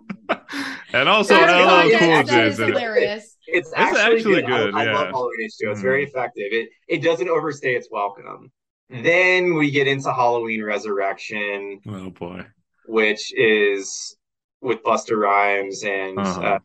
and 0.93 1.07
also 1.09 1.33
That's 1.35 1.93
LL. 1.93 1.99
Cool 1.99 2.23
J 2.23 2.47
is 2.47 2.53
is 2.53 2.59
it. 2.59 2.67
hilarious. 2.69 3.37
it's 3.47 3.69
It's 3.69 3.73
actually, 3.75 4.15
actually 4.17 4.41
good. 4.41 4.73
good, 4.73 4.75
I, 4.75 4.85
I 4.89 4.93
love 4.93 5.07
Halloween 5.09 5.47
H2O. 5.47 5.71
It's 5.71 5.79
Mhm. 5.79 5.83
very 5.83 6.03
effective. 6.03 6.47
It 6.51 6.69
it 6.87 7.01
doesn't 7.03 7.29
overstay 7.29 7.75
its 7.75 7.87
welcome. 7.91 8.51
Then 8.89 9.53
we 9.55 9.71
get 9.71 9.87
into 9.87 10.11
Halloween 10.11 10.61
Resurrection, 10.63 11.79
Oh 11.87 12.09
boy. 12.09 12.45
which 12.87 13.33
is 13.33 14.17
with 14.59 14.83
Busta 14.83 15.15
Rhymes 15.17 15.83
and 15.85 16.19
Uh-huh. 16.19 16.41
uh, 16.41 16.59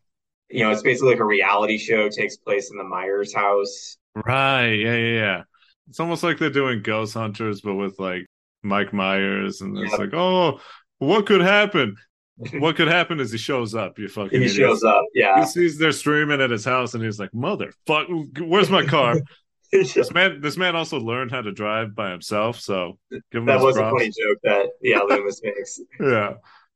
you 0.50 0.64
know 0.64 0.72
it's 0.72 0.82
basically 0.82 1.10
like 1.10 1.20
a 1.20 1.24
reality 1.24 1.78
show. 1.78 2.08
takes 2.08 2.36
place 2.36 2.70
in 2.72 2.78
the 2.78 2.84
Myers 2.84 3.32
house. 3.32 3.96
Right. 4.16 4.72
Yeah, 4.72 4.96
yeah, 4.96 5.14
yeah. 5.14 5.42
It's 5.88 6.00
almost 6.00 6.22
like 6.22 6.38
they're 6.38 6.50
doing 6.50 6.82
Ghost 6.82 7.14
Hunters, 7.14 7.60
but 7.60 7.74
with 7.74 7.98
like 7.98 8.26
Mike 8.62 8.92
Myers, 8.92 9.60
and 9.60 9.78
it's 9.78 9.92
Yep. 9.92 10.00
like, 10.00 10.14
oh, 10.14 10.60
what 10.98 11.26
could 11.26 11.40
happen? 11.40 11.96
what 12.58 12.76
could 12.76 12.88
happen 12.88 13.18
is 13.20 13.32
he 13.32 13.38
shows 13.38 13.74
up. 13.74 13.98
You 13.98 14.08
fucking. 14.08 14.30
He 14.40 14.46
idiots. 14.46 14.54
shows 14.54 14.84
up. 14.84 15.04
Yeah. 15.14 15.40
He 15.40 15.46
sees 15.46 15.78
they're 15.78 15.92
streaming 15.92 16.40
at 16.40 16.50
his 16.50 16.64
house, 16.64 16.94
and 16.94 17.02
he's 17.02 17.18
like, 17.18 17.30
"Motherfuck, 17.32 18.40
where's 18.46 18.68
my 18.70 18.84
car?" 18.84 19.18
this 19.72 20.12
man, 20.12 20.40
this 20.40 20.56
man 20.56 20.76
also 20.76 20.98
learned 20.98 21.30
how 21.30 21.40
to 21.40 21.52
drive 21.52 21.94
by 21.94 22.10
himself, 22.10 22.60
so 22.60 22.98
give 23.10 23.20
him 23.32 23.46
that 23.46 23.54
his 23.54 23.62
was 23.64 23.76
a 23.76 23.90
funny 23.90 24.06
joke 24.06 24.38
that 24.42 24.66
yeah 24.82 25.00
Loomis 25.00 25.40
makes. 25.42 25.80
Yeah. 26.00 26.34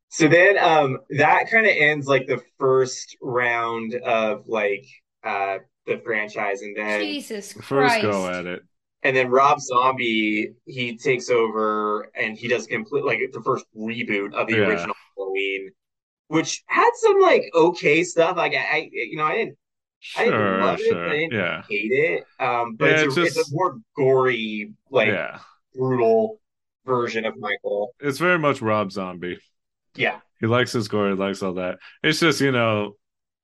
So 0.09 0.27
then 0.27 0.59
um 0.59 0.99
that 1.11 1.51
kind 1.51 1.67
of 1.67 1.73
ends 1.77 2.07
like 2.09 2.27
the 2.27 2.41
first 2.59 3.17
round 3.23 3.95
of 3.95 4.49
like 4.49 4.87
uh 5.23 5.59
the 5.87 5.99
franchise 6.05 6.63
and 6.63 6.77
then 6.77 7.01
Jesus 7.01 7.53
Christ, 7.53 8.01
First 8.01 8.03
go 8.03 8.29
at 8.29 8.47
it. 8.47 8.63
And 9.03 9.17
then 9.17 9.31
Rob 9.31 9.61
Zombie 9.61 10.53
he 10.67 10.97
takes 10.97 11.31
over 11.31 12.11
and 12.15 12.37
he 12.37 12.49
does 12.49 12.67
complete 12.67 13.05
like 13.05 13.21
the 13.33 13.43
first 13.43 13.65
reboot 13.77 14.35
of 14.35 14.47
the 14.47 14.55
Yeah. 14.57 14.61
original 14.61 14.95
Halloween 15.17 15.71
which 16.29 16.63
had 16.67 16.91
some 16.97 17.21
like 17.21 17.45
okay 17.55 18.05
stuff 18.05 18.37
like 18.37 18.55
I, 18.55 18.59
I 18.79 18.91
you 18.93 19.17
know 19.17 19.25
I 19.27 19.37
didn't 19.37 19.59
I 20.15 20.25
didn't 20.27 20.37
Sure, 20.37 20.59
love 20.59 20.79
it 20.81 20.89
sure. 20.89 21.05
but 21.05 21.13
I 21.13 21.19
didn't 21.19 21.35
Yeah. 21.39 21.63
hate 21.69 21.93
it 21.93 22.25
um 22.41 22.77
but 22.77 22.91
Yeah, 22.91 23.05
it's, 23.05 23.17
a, 23.17 23.23
it's 23.23 23.37
a 23.37 23.45
more 23.55 23.79
gory 23.97 24.73
like 24.91 25.09
yeah. 25.09 25.39
brutal 25.75 26.41
version 26.87 27.25
of 27.25 27.37
Michael 27.39 27.95
It's 28.01 28.19
very 28.19 28.39
much 28.39 28.61
Rob 28.63 28.93
Zombie. 28.93 29.39
yeah 29.95 30.21
He 30.41 30.47
likes 30.47 30.73
his 30.73 30.89
gore, 30.89 31.11
he 31.11 31.15
likes 31.17 31.43
all 31.43 31.55
that. 31.55 31.79
It's 32.03 32.21
just, 32.21 32.41
you 32.41 32.51
know, 32.53 32.95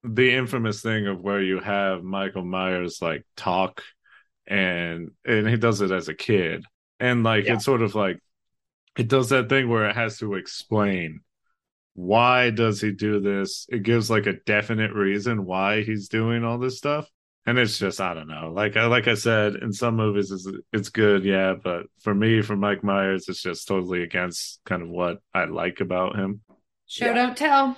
the 0.03 0.35
infamous 0.35 0.83
thing 0.83 1.07
of 1.07 1.20
where 1.20 1.43
you 1.43 1.61
have 1.61 2.03
Michael 2.03 2.45
Myers 2.45 3.01
like 3.03 3.24
talk 3.37 3.83
and 4.47 5.10
and 5.24 5.48
he 5.48 5.56
does 5.56 5.81
it 5.81 5.90
as 5.90 6.09
a 6.09 6.14
kid. 6.14 6.64
And 7.01 7.23
like 7.24 7.47
Yeah. 7.47 7.55
it's 7.55 7.64
sort 7.64 7.82
of 7.82 7.94
like 7.94 8.20
it 8.98 9.09
does 9.09 9.31
that 9.31 9.48
thing 9.48 9.68
where 9.68 9.89
it 9.89 9.97
has 9.97 10.18
to 10.18 10.35
explain 10.35 11.20
why 11.94 12.51
does 12.51 12.81
he 12.81 12.93
do 12.93 13.20
this? 13.20 13.66
It 13.70 13.82
gives 13.82 14.10
like 14.10 14.27
a 14.27 14.35
definite 14.44 14.93
reason 14.93 15.44
why 15.47 15.82
he's 15.82 16.09
doing 16.09 16.44
all 16.44 16.59
this 16.59 16.77
stuff. 16.78 17.09
And 17.47 17.59
it's 17.59 17.78
just 17.78 18.01
I 18.01 18.12
don't 18.14 18.28
know. 18.28 18.52
Like 18.55 18.77
I 18.77 18.86
like 18.86 19.09
I 19.09 19.14
said, 19.14 19.55
in 19.56 19.73
some 19.73 19.97
movies 19.97 20.31
it's 20.32 20.48
it's 20.73 20.89
good, 20.90 21.24
yeah, 21.24 21.55
but 21.62 21.86
for 22.02 22.14
me, 22.14 22.43
for 22.43 22.56
Mike 22.56 22.82
Myers, 22.85 23.28
it's 23.28 23.43
just 23.43 23.68
totally 23.68 24.02
against 24.02 24.60
kind 24.66 24.82
of 24.82 24.89
what 24.89 25.20
I 25.32 25.44
like 25.44 25.81
about 25.81 26.16
him. 26.16 26.40
Show 26.86 27.06
Yeah. 27.06 27.14
don't 27.14 27.36
tell. 27.36 27.77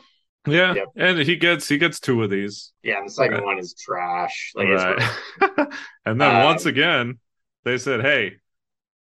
Yeah, 0.51 0.75
Yep. 0.75 0.87
and 0.97 1.19
he 1.19 1.37
gets 1.37 1.69
he 1.69 1.79
gets 1.79 2.01
two 2.01 2.23
of 2.23 2.31
these. 2.31 2.73
Yeah, 2.83 2.99
and 2.99 3.09
the 3.09 3.13
second 3.13 3.35
Right. 3.39 3.45
one 3.45 3.59
is 3.59 3.75
trash. 3.75 4.53
Like 4.55 4.69
right. 4.69 5.03
and 6.05 6.21
then 6.21 6.37
Um, 6.37 6.45
once 6.45 6.67
again, 6.67 7.19
they 7.65 7.79
said, 7.79 8.01
"Hey, 8.01 8.37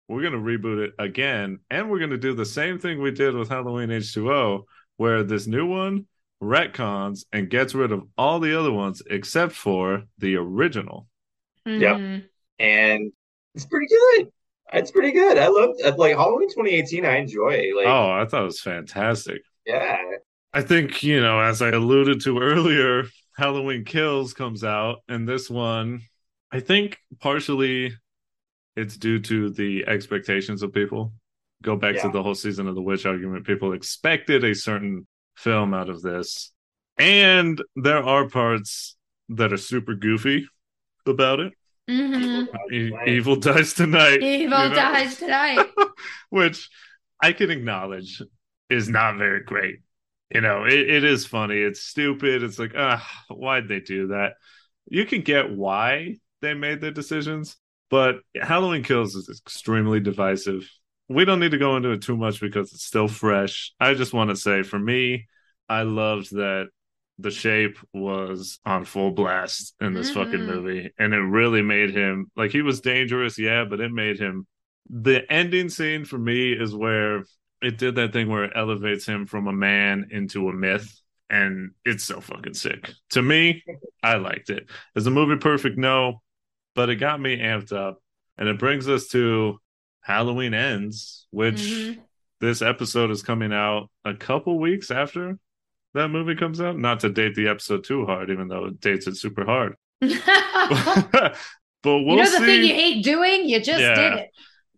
we're 0.08 0.22
going 0.22 0.32
to 0.32 0.38
reboot 0.38 0.84
it 0.86 0.94
again, 0.98 1.58
and 1.70 1.90
we're 1.90 1.98
going 1.98 2.10
to 2.10 2.18
do 2.18 2.34
the 2.34 2.44
same 2.44 2.78
thing 2.78 3.00
we 3.02 3.10
did 3.10 3.34
with 3.34 3.48
Halloween 3.48 3.90
H2O, 3.90 4.64
where 4.96 5.22
this 5.22 5.46
new 5.46 5.66
one 5.66 6.06
retcons 6.42 7.24
and 7.32 7.48
gets 7.50 7.74
rid 7.74 7.92
of 7.92 8.02
all 8.16 8.38
the 8.40 8.58
other 8.58 8.70
ones 8.72 9.02
except 9.10 9.52
for 9.52 10.04
the 10.18 10.36
original." 10.36 11.08
Yep. 11.64 11.96
Mhm. 11.96 12.24
and 12.60 13.12
it's 13.54 13.66
pretty 13.66 13.88
good. 13.88 14.28
It's 14.72 14.90
pretty 14.90 15.12
good. 15.12 15.36
I 15.38 15.48
love 15.48 15.70
like 15.98 16.14
Halloween 16.16 16.48
2018. 16.48 17.04
I 17.04 17.16
enjoy. 17.18 17.70
Like, 17.76 17.86
oh, 17.86 18.10
I 18.10 18.24
thought 18.26 18.42
it 18.42 18.46
was 18.46 18.60
fantastic. 18.60 19.42
yeah, 19.66 19.96
I 20.56 20.62
think, 20.62 21.02
you 21.02 21.20
know, 21.20 21.38
as 21.38 21.60
I 21.60 21.68
alluded 21.68 22.22
to 22.22 22.38
earlier, 22.38 23.04
Halloween 23.36 23.84
Kills 23.84 24.32
comes 24.32 24.64
out, 24.64 25.02
and 25.06 25.28
this 25.28 25.50
one, 25.50 26.00
I 26.50 26.60
think 26.60 26.96
partially 27.20 27.92
it's 28.74 28.96
due 28.96 29.18
to 29.18 29.50
the 29.50 29.86
expectations 29.86 30.62
of 30.62 30.72
people. 30.72 31.12
Go 31.62 31.76
back 31.76 32.00
to 32.00 32.08
the 32.08 32.22
whole 32.22 32.34
season 32.34 32.68
of 32.68 32.74
the 32.74 32.80
witch 32.80 33.04
argument. 33.04 33.46
People 33.46 33.74
expected 33.74 34.44
a 34.44 34.54
certain 34.54 35.06
film 35.34 35.74
out 35.74 35.90
of 35.90 36.00
this. 36.00 36.52
And 36.96 37.60
there 37.74 38.02
are 38.02 38.26
parts 38.26 38.96
that 39.28 39.52
are 39.52 39.58
super 39.58 39.94
goofy 39.94 40.48
about 41.04 41.40
it. 41.40 41.52
Mhm. 41.86 42.48
E- 42.72 42.92
Evil 43.06 43.36
dies 43.36 43.74
tonight. 43.74 44.22
Evil 44.22 44.62
you 44.62 44.68
know? 44.70 44.74
dies 44.74 45.18
tonight. 45.18 45.66
which 46.30 46.70
I 47.22 47.34
can 47.34 47.50
acknowledge 47.50 48.22
is 48.70 48.88
not 48.88 49.18
very 49.18 49.42
great. 49.44 49.80
You 50.30 50.40
know, 50.40 50.64
it, 50.64 50.74
it 50.74 51.04
is 51.04 51.26
funny. 51.26 51.58
It's 51.58 51.82
stupid. 51.82 52.42
It's 52.42 52.58
like, 52.58 52.72
ah, 52.76 53.06
why'd 53.28 53.68
they 53.68 53.80
do 53.80 54.08
that? 54.08 54.34
You 54.88 55.04
can 55.04 55.22
get 55.22 55.50
why 55.50 56.16
they 56.42 56.54
made 56.54 56.80
the 56.80 56.90
decisions, 56.90 57.56
but 57.90 58.16
Halloween 58.40 58.82
Kills 58.82 59.14
is 59.14 59.28
extremely 59.28 60.00
divisive. 60.00 60.68
We 61.08 61.24
don't 61.24 61.40
need 61.40 61.52
to 61.52 61.58
go 61.58 61.76
into 61.76 61.90
it 61.92 62.02
too 62.02 62.16
much 62.16 62.40
because 62.40 62.72
it's 62.72 62.84
still 62.84 63.08
fresh. 63.08 63.72
I 63.78 63.94
just 63.94 64.12
want 64.12 64.30
to 64.30 64.36
say, 64.36 64.62
for 64.62 64.78
me, 64.78 65.26
I 65.68 65.82
loved 65.82 66.32
that 66.32 66.68
the 67.18 67.30
shape 67.30 67.78
was 67.94 68.58
on 68.66 68.84
full 68.84 69.12
blast 69.12 69.74
in 69.80 69.94
this 69.94 70.10
fucking 70.10 70.40
Mhm. 70.40 70.46
movie, 70.46 70.90
and 70.98 71.14
it 71.14 71.18
really 71.20 71.62
made 71.62 71.90
him 71.90 72.30
like 72.36 72.50
he 72.50 72.62
was 72.62 72.80
dangerous, 72.80 73.38
yeah, 73.38 73.64
but 73.64 73.80
it 73.80 73.90
made 73.92 74.18
him 74.18 74.46
the 74.88 75.30
ending 75.32 75.68
scene 75.68 76.04
for 76.04 76.18
me 76.18 76.52
is 76.52 76.74
where 76.74 77.24
it 77.62 77.78
did 77.78 77.94
that 77.96 78.12
thing 78.12 78.28
where 78.28 78.44
it 78.44 78.52
elevates 78.54 79.06
him 79.06 79.26
from 79.26 79.46
a 79.48 79.52
man 79.52 80.08
into 80.10 80.48
a 80.48 80.52
myth 80.52 81.00
and 81.30 81.72
it's 81.84 82.04
so 82.04 82.20
fucking 82.20 82.54
sick 82.54 82.90
to 83.10 83.20
me 83.22 83.64
i 84.02 84.14
liked 84.16 84.48
it 84.50 84.68
is 84.94 85.04
the 85.04 85.10
movie 85.10 85.36
perfect 85.36 85.76
no 85.76 86.20
but 86.74 86.88
it 86.90 86.96
got 86.96 87.20
me 87.20 87.36
amped 87.38 87.72
up 87.72 88.00
and 88.38 88.48
it 88.48 88.58
brings 88.58 88.88
us 88.88 89.08
to 89.08 89.58
halloween 90.02 90.54
ends 90.54 91.26
which 91.30 91.56
Mhm. 91.56 91.98
this 92.40 92.62
episode 92.62 93.10
is 93.10 93.22
coming 93.22 93.52
out 93.52 93.90
a 94.04 94.14
couple 94.14 94.58
weeks 94.58 94.90
after 94.90 95.38
that 95.94 96.08
movie 96.08 96.36
comes 96.36 96.60
out 96.60 96.78
not 96.78 97.00
to 97.00 97.08
date 97.08 97.34
the 97.34 97.48
episode 97.48 97.82
too 97.82 98.04
hard 98.06 98.30
even 98.30 98.46
though 98.48 98.66
it 98.66 98.80
dates 98.80 99.06
it 99.08 99.16
super 99.16 99.44
hard 99.44 99.74
but 100.00 101.34
we'll 101.84 102.10
you 102.10 102.16
know 102.16 102.24
the 102.24 102.38
see 102.38 102.44
thing 102.44 102.64
you 102.64 102.74
hate 102.74 103.02
doing? 103.04 103.48
You 103.48 103.58
just 103.60 103.80
Yeah. 103.80 103.94
did 103.94 104.12
it. 104.20 104.30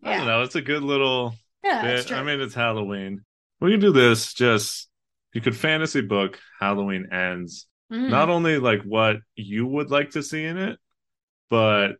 I 0.03 0.17
don't 0.17 0.27
know. 0.27 0.43
It's 0.43 0.55
a 0.55 0.61
good 0.61 0.83
little 0.83 1.35
Yeah, 1.63 1.81
bit. 1.81 1.95
that's 1.95 2.07
true. 2.07 2.17
I 2.17 2.23
mean, 2.23 2.39
it's 2.41 2.53
Halloween. 2.55 3.23
We 3.59 3.71
can 3.71 3.79
do 3.79 3.91
this. 3.91 4.33
Just 4.33 4.89
you 5.33 5.41
could 5.41 5.55
fantasy 5.55 6.01
book 6.01 6.39
Halloween 6.59 7.07
ends. 7.11 7.67
Mhm. 7.91 8.09
Not 8.09 8.29
only 8.29 8.57
like 8.59 8.83
what 8.83 9.17
you 9.35 9.65
would 9.65 9.91
like 9.91 10.11
to 10.11 10.23
see 10.23 10.43
in 10.43 10.57
it, 10.57 10.79
but 11.49 11.93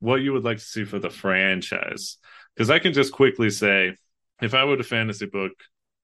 what 0.00 0.16
you 0.16 0.32
would 0.32 0.44
like 0.44 0.58
to 0.58 0.64
see 0.64 0.84
for 0.84 0.98
the 0.98 1.10
franchise. 1.10 2.18
Because 2.54 2.70
I 2.70 2.78
can 2.78 2.92
just 2.92 3.12
quickly 3.12 3.50
say, 3.50 3.96
if 4.42 4.54
I 4.54 4.64
were 4.64 4.76
to 4.76 4.84
fantasy 4.84 5.26
book 5.26 5.52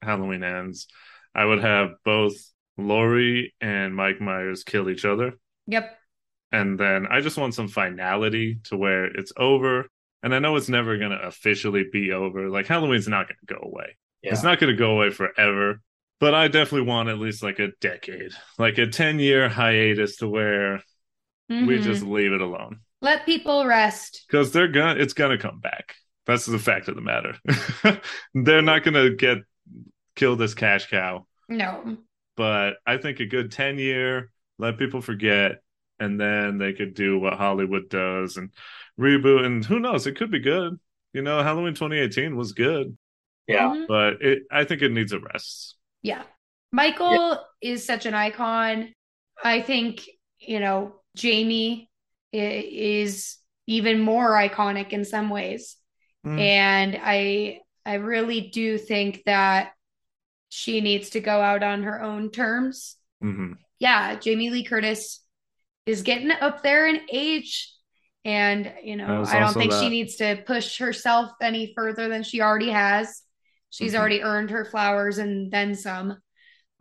Halloween 0.00 0.42
ends, 0.42 0.86
I 1.34 1.44
would 1.44 1.60
have 1.62 1.94
both 2.04 2.34
Laurie 2.78 3.54
and 3.60 3.94
Mike 3.94 4.20
Myers 4.20 4.64
kill 4.64 4.88
each 4.88 5.04
other 5.04 5.34
Yep. 5.66 5.98
and 6.52 6.78
then 6.78 7.06
I 7.06 7.20
just 7.20 7.36
want 7.36 7.54
some 7.54 7.68
finality 7.68 8.58
to 8.64 8.76
where 8.76 9.04
it's 9.04 9.32
over. 9.36 9.88
And 10.22 10.34
I 10.34 10.38
know 10.38 10.56
it's 10.56 10.68
never 10.68 10.96
going 10.98 11.10
to 11.10 11.20
officially 11.26 11.84
be 11.92 12.12
over. 12.12 12.48
Like 12.48 12.66
Halloween's 12.66 13.08
not 13.08 13.26
going 13.28 13.38
to 13.46 13.54
go 13.54 13.60
away. 13.62 13.96
yeah. 14.22 14.32
It's 14.32 14.42
not 14.44 14.60
going 14.60 14.72
to 14.72 14.78
go 14.78 14.92
away 14.92 15.10
forever. 15.10 15.80
But 16.20 16.34
I 16.34 16.46
definitely 16.46 16.86
want 16.86 17.08
at 17.08 17.18
least 17.18 17.42
like 17.42 17.58
a 17.58 17.72
decade, 17.80 18.30
like 18.58 18.78
a 18.78 18.86
10 18.86 19.18
year 19.18 19.48
hiatus 19.48 20.16
to 20.18 20.28
where 20.28 20.80
we 21.48 21.56
Mhm. 21.78 21.82
just 21.82 22.02
leave 22.04 22.32
it 22.32 22.40
alone. 22.40 22.80
let 23.00 23.26
people 23.26 23.66
rest. 23.66 24.24
Because 24.28 24.52
they're 24.52 24.68
going 24.68 24.96
to, 24.96 25.02
it's 25.02 25.12
going 25.14 25.36
to 25.36 25.42
come 25.42 25.58
back. 25.58 25.96
That's 26.24 26.46
the 26.46 26.60
fact 26.60 26.86
of 26.86 26.94
the 26.94 27.00
matter. 27.00 27.34
they're 28.34 28.62
not 28.62 28.84
going 28.84 28.94
to 28.94 29.16
get 29.16 29.38
kill 30.14 30.36
this 30.36 30.54
cash 30.54 30.88
cow. 30.88 31.26
No. 31.48 31.96
But 32.36 32.74
I 32.86 32.98
think 32.98 33.18
a 33.18 33.26
good 33.26 33.50
10 33.50 33.78
year, 33.78 34.30
let 34.58 34.78
people 34.78 35.00
forget, 35.00 35.62
and 35.98 36.20
then 36.20 36.58
they 36.58 36.72
could 36.74 36.94
do 36.94 37.18
what 37.18 37.34
Hollywood 37.34 37.88
does 37.90 38.36
and 38.36 38.50
reboot. 38.98 39.44
And 39.44 39.64
who 39.64 39.78
knows? 39.80 40.06
It 40.06 40.16
could 40.16 40.30
be 40.30 40.40
good. 40.40 40.78
You 41.12 41.22
know, 41.22 41.42
Halloween 41.42 41.74
2018 41.74 42.36
was 42.36 42.52
good, 42.52 42.96
yeah. 43.46 43.68
Mhm. 43.68 43.86
but 43.86 44.22
it 44.22 44.44
I 44.50 44.64
think 44.64 44.82
it 44.82 44.92
needs 44.92 45.12
a 45.12 45.20
rest. 45.20 45.76
Yeah. 46.02 46.22
Michael 46.72 47.38
is 47.60 47.84
such 47.84 48.06
an 48.06 48.14
icon. 48.14 48.94
I 49.44 49.60
think, 49.60 50.08
you 50.38 50.58
know, 50.58 51.00
Jamie 51.14 51.90
is 52.32 53.36
even 53.66 54.00
more 54.00 54.30
iconic 54.30 54.90
in 54.90 55.04
some 55.04 55.28
ways. 55.28 55.76
Mm. 56.26 56.40
And 56.40 56.98
I 57.02 57.60
I 57.84 57.94
really 57.94 58.40
do 58.40 58.78
think 58.78 59.22
that 59.26 59.72
she 60.48 60.80
needs 60.80 61.10
to 61.10 61.20
go 61.20 61.40
out 61.40 61.62
on 61.62 61.82
her 61.82 62.00
own 62.02 62.30
terms. 62.30 62.96
hmm 63.20 63.54
Yeah, 63.78 64.14
Jamie 64.16 64.50
Lee 64.50 64.64
Curtis 64.64 65.20
is 65.84 66.02
getting 66.02 66.30
up 66.30 66.62
there 66.62 66.86
in 66.86 67.00
age. 67.10 67.70
And, 68.24 68.72
you 68.82 68.96
know, 68.96 69.22
I 69.26 69.38
don't 69.40 69.56
also 69.56 69.58
think 69.58 69.72
she 69.72 69.88
needs 69.88 70.16
to 70.16 70.42
push 70.46 70.78
herself 70.78 71.32
any 71.40 71.72
further 71.74 72.08
than 72.08 72.22
she 72.22 72.40
already 72.40 72.70
has. 72.70 73.22
She's 73.70 73.94
Mhm. 73.94 73.96
already 73.96 74.22
earned 74.22 74.50
her 74.50 74.64
flowers 74.64 75.18
and 75.18 75.50
then 75.50 75.74
some. 75.74 76.18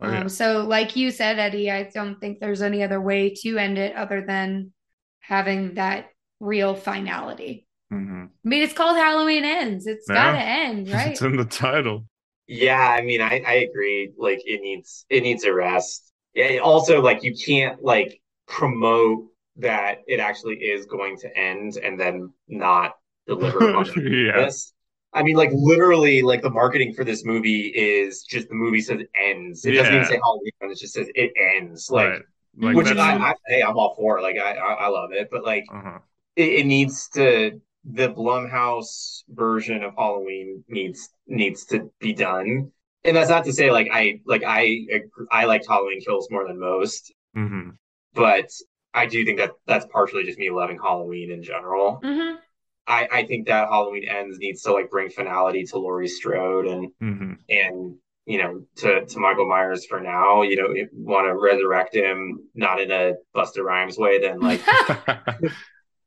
Oh, 0.00 0.08
yeah. 0.08 0.20
Um, 0.20 0.28
so, 0.28 0.62
like 0.64 0.96
you 0.96 1.10
said, 1.10 1.38
Eddie, 1.38 1.70
I 1.70 1.84
don't 1.84 2.20
think 2.20 2.40
there's 2.40 2.62
any 2.62 2.82
other 2.82 3.00
way 3.00 3.34
to 3.42 3.58
end 3.58 3.78
it 3.78 3.96
other 3.96 4.24
than 4.26 4.72
having 5.20 5.74
that 5.74 6.08
real 6.40 6.74
finality. 6.74 7.66
hmm 7.90 8.24
I 8.44 8.48
mean, 8.48 8.62
it's 8.62 8.74
called 8.74 8.96
Halloween 8.96 9.44
Ends. 9.44 9.86
It's 9.86 10.08
Yeah. 10.08 10.14
got 10.14 10.32
to 10.32 10.38
end, 10.40 10.88
right? 10.90 11.20
It's 11.20 11.22
in 11.22 11.36
the 11.36 11.44
title. 11.44 12.06
Yeah, 12.46 12.78
I 12.78 13.02
mean, 13.02 13.20
I, 13.22 13.42
I 13.46 13.54
agree. 13.70 14.12
Like 14.18 14.40
it 14.44 14.60
needs 14.60 15.06
it 15.08 15.22
needs 15.22 15.44
a 15.44 15.52
rest. 15.54 16.12
Yeah, 16.34 16.58
also 16.58 17.00
like 17.00 17.22
you 17.22 17.34
can't 17.34 17.82
like 17.82 18.20
promote 18.46 19.26
that 19.56 19.98
it 20.06 20.20
actually 20.20 20.56
is 20.56 20.86
going 20.86 21.16
to 21.18 21.36
end 21.36 21.76
and 21.76 21.98
then 21.98 22.32
not 22.48 22.92
deliver 23.26 23.74
on 23.74 23.86
yeah. 23.96 24.44
this. 24.44 24.72
I 25.12 25.22
mean, 25.22 25.36
like 25.36 25.50
literally, 25.52 26.22
like 26.22 26.40
the 26.40 26.50
marketing 26.50 26.94
for 26.94 27.04
this 27.04 27.24
movie 27.24 27.66
is 27.66 28.22
just 28.22 28.48
the 28.48 28.54
movie 28.54 28.80
says 28.80 29.02
ends. 29.20 29.64
It 29.64 29.72
doesn't 29.72 29.94
even 29.94 30.06
say 30.06 30.18
Halloween, 30.22 30.52
it 30.62 30.78
just 30.78 30.94
says 30.94 31.08
it 31.14 31.32
ends. 31.36 31.90
Like, 31.90 32.08
right. 32.08 32.22
Like 32.56 32.76
which 32.76 32.86
I, 32.88 33.16
I, 33.16 33.34
hey, 33.46 33.62
I'm 33.62 33.76
all 33.76 33.94
for. 33.94 34.20
Like, 34.20 34.36
I, 34.38 34.52
I, 34.52 34.72
I 34.72 34.88
love 34.88 35.12
it, 35.12 35.28
but 35.30 35.44
like, 35.44 35.64
uh-huh. 35.72 35.98
it, 36.36 36.48
it 36.60 36.66
needs 36.66 37.08
to. 37.10 37.60
The 37.84 38.10
Blumhouse 38.10 39.24
version 39.28 39.82
of 39.82 39.94
Halloween 39.96 40.62
needs 40.68 41.10
needs 41.26 41.64
to 41.66 41.90
be 41.98 42.12
done, 42.12 42.70
and 43.04 43.16
that's 43.16 43.28
not 43.28 43.44
to 43.46 43.52
say 43.52 43.72
like 43.72 43.88
I 43.92 44.20
like 44.24 44.44
I 44.46 44.86
I 45.32 45.46
liked 45.46 45.66
Halloween 45.66 46.00
Kills 46.00 46.28
more 46.30 46.46
than 46.46 46.60
most, 46.60 47.12
hmm 47.34 47.70
but 48.14 48.50
I 48.94 49.06
do 49.06 49.24
think 49.24 49.38
that 49.38 49.52
that's 49.66 49.86
partially 49.86 50.24
just 50.24 50.38
me 50.38 50.50
loving 50.50 50.78
Halloween 50.78 51.30
in 51.30 51.42
general. 51.42 52.00
hmm 52.02 52.36
I, 52.84 53.08
I 53.12 53.26
think 53.26 53.46
that 53.46 53.68
Halloween 53.68 54.08
Ends 54.08 54.38
needs 54.38 54.62
to 54.62 54.72
like 54.72 54.90
bring 54.90 55.08
finality 55.08 55.64
to 55.66 55.78
Laurie 55.78 56.08
Strode 56.08 56.66
and 56.66 56.90
hmm 57.00 57.32
and 57.48 57.94
you 58.26 58.38
know 58.42 58.62
to 58.76 59.04
to 59.06 59.18
Michael 59.20 59.48
Myers 59.48 59.86
for 59.86 60.00
now. 60.00 60.42
You 60.42 60.56
know, 60.56 60.74
want 60.92 61.26
to 61.28 61.34
resurrect 61.36 61.94
him, 61.94 62.48
not 62.54 62.80
in 62.80 62.90
a 62.90 63.14
Busta 63.36 63.62
Rhymes 63.62 63.98
way, 63.98 64.20
then 64.20 64.40
like 64.40 64.60
yeah. 65.40 65.50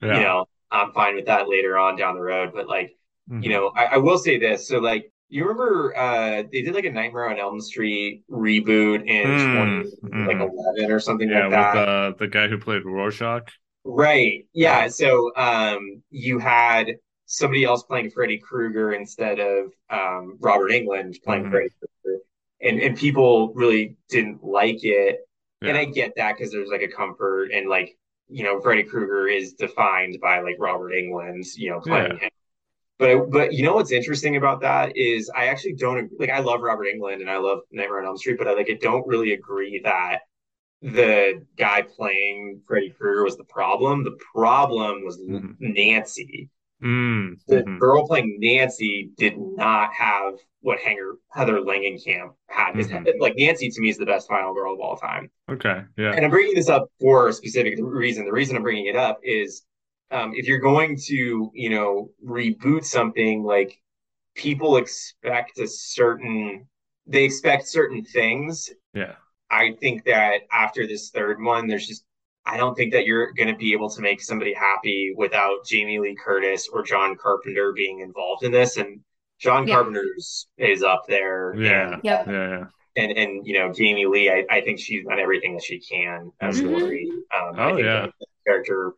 you 0.01 0.19
know 0.21 0.45
I'm 0.71 0.91
fine 0.93 1.15
with 1.15 1.27
that 1.27 1.47
later 1.47 1.77
on 1.77 1.95
down 1.95 2.15
the 2.15 2.21
road. 2.21 2.51
But 2.53 2.67
like 2.67 2.95
Mhm. 3.29 3.43
you 3.43 3.49
know, 3.49 3.71
I, 3.75 3.85
I 3.85 3.97
will 3.97 4.17
say 4.19 4.37
this. 4.37 4.67
So 4.67 4.79
like 4.79 5.11
you 5.29 5.43
remember 5.43 5.95
uh 5.97 6.43
they 6.51 6.61
did 6.61 6.73
like 6.75 6.85
a 6.85 6.91
Nightmare 6.91 7.29
on 7.29 7.39
Elm 7.39 7.59
Street 7.61 8.23
reboot 8.29 9.07
in 9.07 9.25
Mm, 9.27 9.51
20 9.51 9.83
like. 10.25 10.37
11 10.39 10.91
or 10.91 10.99
something 10.99 11.29
yeah, 11.29 11.47
like 11.47 11.51
that. 11.51 11.73
with 11.75 11.87
uh, 11.89 12.11
the 12.19 12.27
guy 12.27 12.47
who 12.47 12.57
played 12.57 12.83
Rorschach. 12.85 13.51
Right. 13.83 14.45
Yeah. 14.53 14.87
So 14.87 15.31
um 15.35 16.01
you 16.09 16.39
had 16.39 16.95
somebody 17.25 17.63
else 17.63 17.83
playing 17.83 18.11
Freddy 18.11 18.37
Krueger 18.39 18.93
instead 18.93 19.39
of 19.39 19.71
um 19.89 20.37
Robert 20.39 20.71
Englund 20.71 21.21
playing 21.23 21.45
Mhm. 21.45 21.51
Freddy 21.51 21.69
Krueger. 22.03 22.19
and 22.61 22.79
and 22.79 22.97
people 22.97 23.53
really 23.53 23.95
didn't 24.09 24.43
like 24.43 24.83
it. 24.83 25.19
Yeah. 25.61 25.69
And 25.69 25.77
I 25.77 25.85
get 25.85 26.13
that 26.17 26.37
because 26.37 26.51
there's 26.51 26.69
like 26.69 26.81
a 26.81 26.87
comfort 26.87 27.51
and 27.51 27.69
like 27.69 27.97
you 28.27 28.43
know 28.43 28.59
Freddy 28.61 28.83
Krueger 28.83 29.27
is 29.27 29.53
defined 29.53 30.17
by 30.21 30.39
like 30.41 30.55
Robert 30.59 30.91
Englund, 30.93 31.45
you 31.57 31.69
know, 31.71 31.79
playing 31.79 32.13
Yeah. 32.13 32.19
him. 32.19 32.29
But 32.97 33.29
but 33.29 33.53
you 33.53 33.63
know 33.63 33.73
what's 33.75 33.91
interesting 33.91 34.37
about 34.37 34.61
that 34.61 34.95
is 34.95 35.29
I 35.35 35.47
actually 35.47 35.73
don't 35.73 36.09
like 36.19 36.29
I 36.29 36.39
love 36.39 36.61
Robert 36.61 36.87
Englund 36.93 37.21
and 37.21 37.29
I 37.29 37.37
love 37.37 37.59
Nightmare 37.71 37.99
on 37.99 38.05
Elm 38.05 38.17
Street, 38.17 38.37
but 38.37 38.47
I 38.47 38.53
like 38.53 38.69
I 38.69 38.77
don't 38.79 39.05
really 39.05 39.33
agree 39.33 39.81
that 39.83 40.19
the 40.81 41.45
guy 41.57 41.81
playing 41.81 42.61
Freddy 42.67 42.91
Krueger 42.91 43.23
was 43.23 43.37
the 43.37 43.43
problem. 43.43 44.03
The 44.03 44.17
problem 44.33 45.03
was 45.03 45.19
Mhm. 45.19 45.55
Nancy. 45.59 46.49
Mm, 46.83 47.39
The 47.47 47.63
girl 47.79 48.05
playing 48.05 48.37
Nancy 48.39 49.09
did 49.17 49.37
not 49.37 49.93
have 49.93 50.35
what 50.61 50.79
Hanger 50.79 51.15
Heather 51.31 51.59
Langenkamp 51.61 52.33
had. 52.47 52.75
Mhm. 52.75 53.19
Like 53.19 53.35
Nancy 53.37 53.69
to 53.69 53.81
me 53.81 53.89
is 53.89 53.97
the 53.97 54.05
best 54.05 54.27
final 54.27 54.53
girl 54.53 54.73
of 54.73 54.79
all 54.79 54.97
time. 54.97 55.31
Okay. 55.49 55.81
Yeah. 55.97 56.11
And 56.13 56.25
I'm 56.25 56.31
bringing 56.31 56.55
this 56.55 56.69
up 56.69 56.89
for 56.99 57.29
a 57.29 57.33
specific 57.33 57.75
reason. 57.79 58.25
The 58.25 58.31
reason 58.31 58.55
I'm 58.55 58.63
bringing 58.63 58.87
it 58.87 58.95
up 58.95 59.19
is 59.23 59.65
um, 60.11 60.33
if 60.35 60.47
you're 60.47 60.59
going 60.59 60.97
to, 61.07 61.51
you 61.53 61.69
know, 61.69 62.09
reboot 62.25 62.85
something, 62.85 63.43
like 63.43 63.79
people 64.35 64.77
expect 64.77 65.59
a 65.59 65.67
certain, 65.67 66.67
they 67.07 67.23
expect 67.23 67.67
certain 67.67 68.03
things. 68.03 68.69
Yeah. 68.93 69.13
I 69.49 69.73
think 69.79 70.05
that 70.05 70.41
after 70.51 70.87
this 70.87 71.09
third 71.09 71.41
one, 71.41 71.67
there's 71.67 71.87
just, 71.87 72.03
I 72.45 72.57
don't 72.57 72.75
think 72.75 72.93
that 72.93 73.05
you're 73.05 73.31
going 73.33 73.47
to 73.47 73.55
be 73.55 73.73
able 73.73 73.89
to 73.91 74.01
make 74.01 74.21
somebody 74.21 74.53
happy 74.53 75.13
without 75.15 75.65
Jamie 75.65 75.99
Lee 75.99 76.15
Curtis 76.15 76.67
or 76.71 76.83
John 76.83 77.15
Carpenter 77.15 77.73
being 77.73 77.99
involved 78.01 78.43
in 78.43 78.51
this. 78.51 78.77
And 78.77 78.99
John 79.39 79.67
Yeah. 79.67 79.75
Carpenter's 79.75 80.47
is 80.57 80.83
up 80.83 81.03
there. 81.07 81.55
Yeah. 81.57 81.93
And, 81.93 82.03
Yep. 82.03 82.27
Yeah. 82.27 82.33
Yeah. 82.49 82.65
and 82.97 83.11
and 83.17 83.45
you 83.47 83.59
know 83.59 83.73
Jamie 83.73 84.05
Lee, 84.05 84.29
I, 84.29 84.45
I 84.49 84.61
think 84.61 84.79
she's 84.79 85.03
done 85.05 85.19
everything 85.19 85.53
that 85.55 85.63
she 85.63 85.79
can 85.79 86.31
as 86.39 86.61
Mhm. 86.61 86.79
Laurie. 86.79 87.09
Um, 87.35 87.59
I 87.59 87.71
Oh, 87.71 87.75
think 87.75 87.85
yeah. 87.85 88.07
the 88.19 88.25
character 88.47 88.93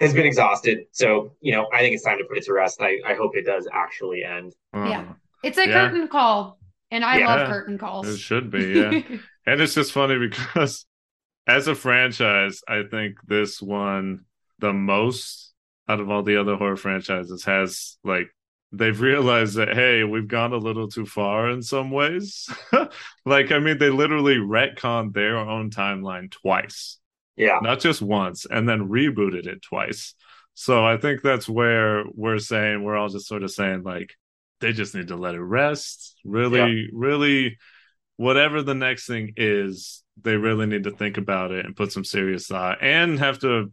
has 0.00 0.14
been 0.14 0.26
exhausted, 0.26 0.86
so 0.92 1.32
you 1.40 1.52
know 1.52 1.68
I 1.72 1.80
think 1.80 1.94
it's 1.94 2.04
time 2.04 2.18
to 2.18 2.24
put 2.24 2.38
it 2.38 2.44
to 2.44 2.52
rest. 2.52 2.80
I, 2.80 2.98
I 3.06 3.14
hope 3.14 3.36
it 3.36 3.44
does 3.46 3.68
actually 3.72 4.24
end. 4.24 4.54
Yeah. 4.74 5.00
Uh, 5.00 5.14
It's 5.42 5.58
a 5.58 5.66
Yeah. 5.66 5.72
curtain 5.88 6.08
call, 6.08 6.58
and 6.90 7.04
I 7.04 7.18
Yeah. 7.18 7.26
love 7.34 7.48
curtain 7.48 7.78
calls. 7.78 8.08
it 8.08 8.18
should 8.18 8.50
be. 8.50 8.64
Yeah. 8.74 9.18
And 9.46 9.60
it's 9.62 9.74
just 9.74 9.92
funny 9.92 10.18
because 10.18 10.86
as 11.46 11.68
a 11.68 11.74
franchise, 11.74 12.60
I 12.68 12.82
think 12.90 13.16
this 13.26 13.62
one 13.62 14.24
the 14.58 14.72
most 14.72 15.52
out 15.88 16.00
of 16.00 16.10
all 16.10 16.22
the 16.22 16.36
other 16.38 16.56
horror 16.56 16.76
franchises 16.76 17.44
has 17.44 17.96
like 18.04 18.28
they've 18.72 19.00
realized 19.00 19.56
that 19.56 19.72
hey, 19.74 20.04
we've 20.04 20.28
gone 20.28 20.52
a 20.52 20.58
little 20.58 20.88
too 20.88 21.06
far 21.06 21.48
in 21.50 21.62
some 21.62 21.90
ways. 21.90 22.48
like 23.24 23.50
I 23.52 23.58
mean, 23.58 23.78
they 23.78 23.88
literally 23.90 24.36
retconned 24.36 25.14
their 25.14 25.38
own 25.38 25.70
timeline 25.70 26.30
twice, 26.30 26.98
Yeah, 27.38 27.60
not 27.62 27.80
just 27.80 28.02
once, 28.02 28.44
and 28.44 28.68
then 28.68 28.88
rebooted 28.88 29.46
it 29.46 29.62
twice. 29.62 30.14
So 30.54 30.84
I 30.84 30.96
think 30.96 31.22
that's 31.22 31.48
where 31.48 32.04
we're 32.14 32.40
saying 32.40 32.82
we're 32.82 32.96
all 32.96 33.08
just 33.08 33.28
sort 33.28 33.44
of 33.44 33.50
saying 33.50 33.84
like 33.84 34.14
they 34.60 34.72
just 34.72 34.94
need 34.94 35.08
to 35.08 35.16
let 35.16 35.36
it 35.36 35.40
rest. 35.40 36.16
Really, 36.24 36.90
really 36.92 37.58
whatever 38.16 38.62
the 38.62 38.74
next 38.74 39.06
thing 39.06 39.32
is, 39.36 40.02
they 40.20 40.36
really 40.36 40.66
need 40.66 40.84
to 40.84 40.90
think 40.90 41.16
about 41.16 41.52
it 41.52 41.64
and 41.64 41.76
put 41.76 41.92
some 41.92 42.04
serious 42.04 42.48
thought 42.48 42.82
and 42.82 43.18
have 43.18 43.38
to 43.38 43.72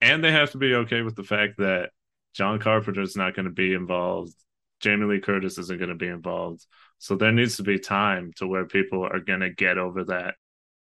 and 0.00 0.22
they 0.22 0.30
have 0.30 0.50
to 0.50 0.58
be 0.58 0.74
okay 0.74 1.00
with 1.02 1.16
the 1.16 1.24
fact 1.24 1.54
that 1.58 1.90
John 2.34 2.58
Carpenter's 2.58 3.16
not 3.16 3.34
going 3.34 3.46
to 3.46 3.52
be 3.52 3.72
involved. 3.72 4.34
Jamie 4.80 5.06
Lee 5.06 5.20
Curtis 5.20 5.56
isn't 5.56 5.78
going 5.78 5.88
to 5.88 5.94
be 5.94 6.08
involved. 6.08 6.66
So 6.98 7.16
there 7.16 7.32
needs 7.32 7.56
to 7.56 7.62
be 7.62 7.78
time 7.78 8.32
to 8.36 8.46
where 8.46 8.66
people 8.66 9.04
are 9.04 9.20
going 9.20 9.40
to 9.40 9.50
get 9.50 9.78
over 9.78 10.04
that. 10.04 10.34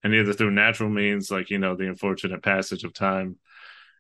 And 0.04 0.14
either 0.14 0.32
through 0.32 0.52
natural 0.52 0.88
means, 0.88 1.30
like, 1.30 1.50
you 1.50 1.58
know, 1.58 1.74
the 1.76 1.88
unfortunate 1.88 2.42
passage 2.42 2.84
of 2.84 2.94
time 2.94 3.36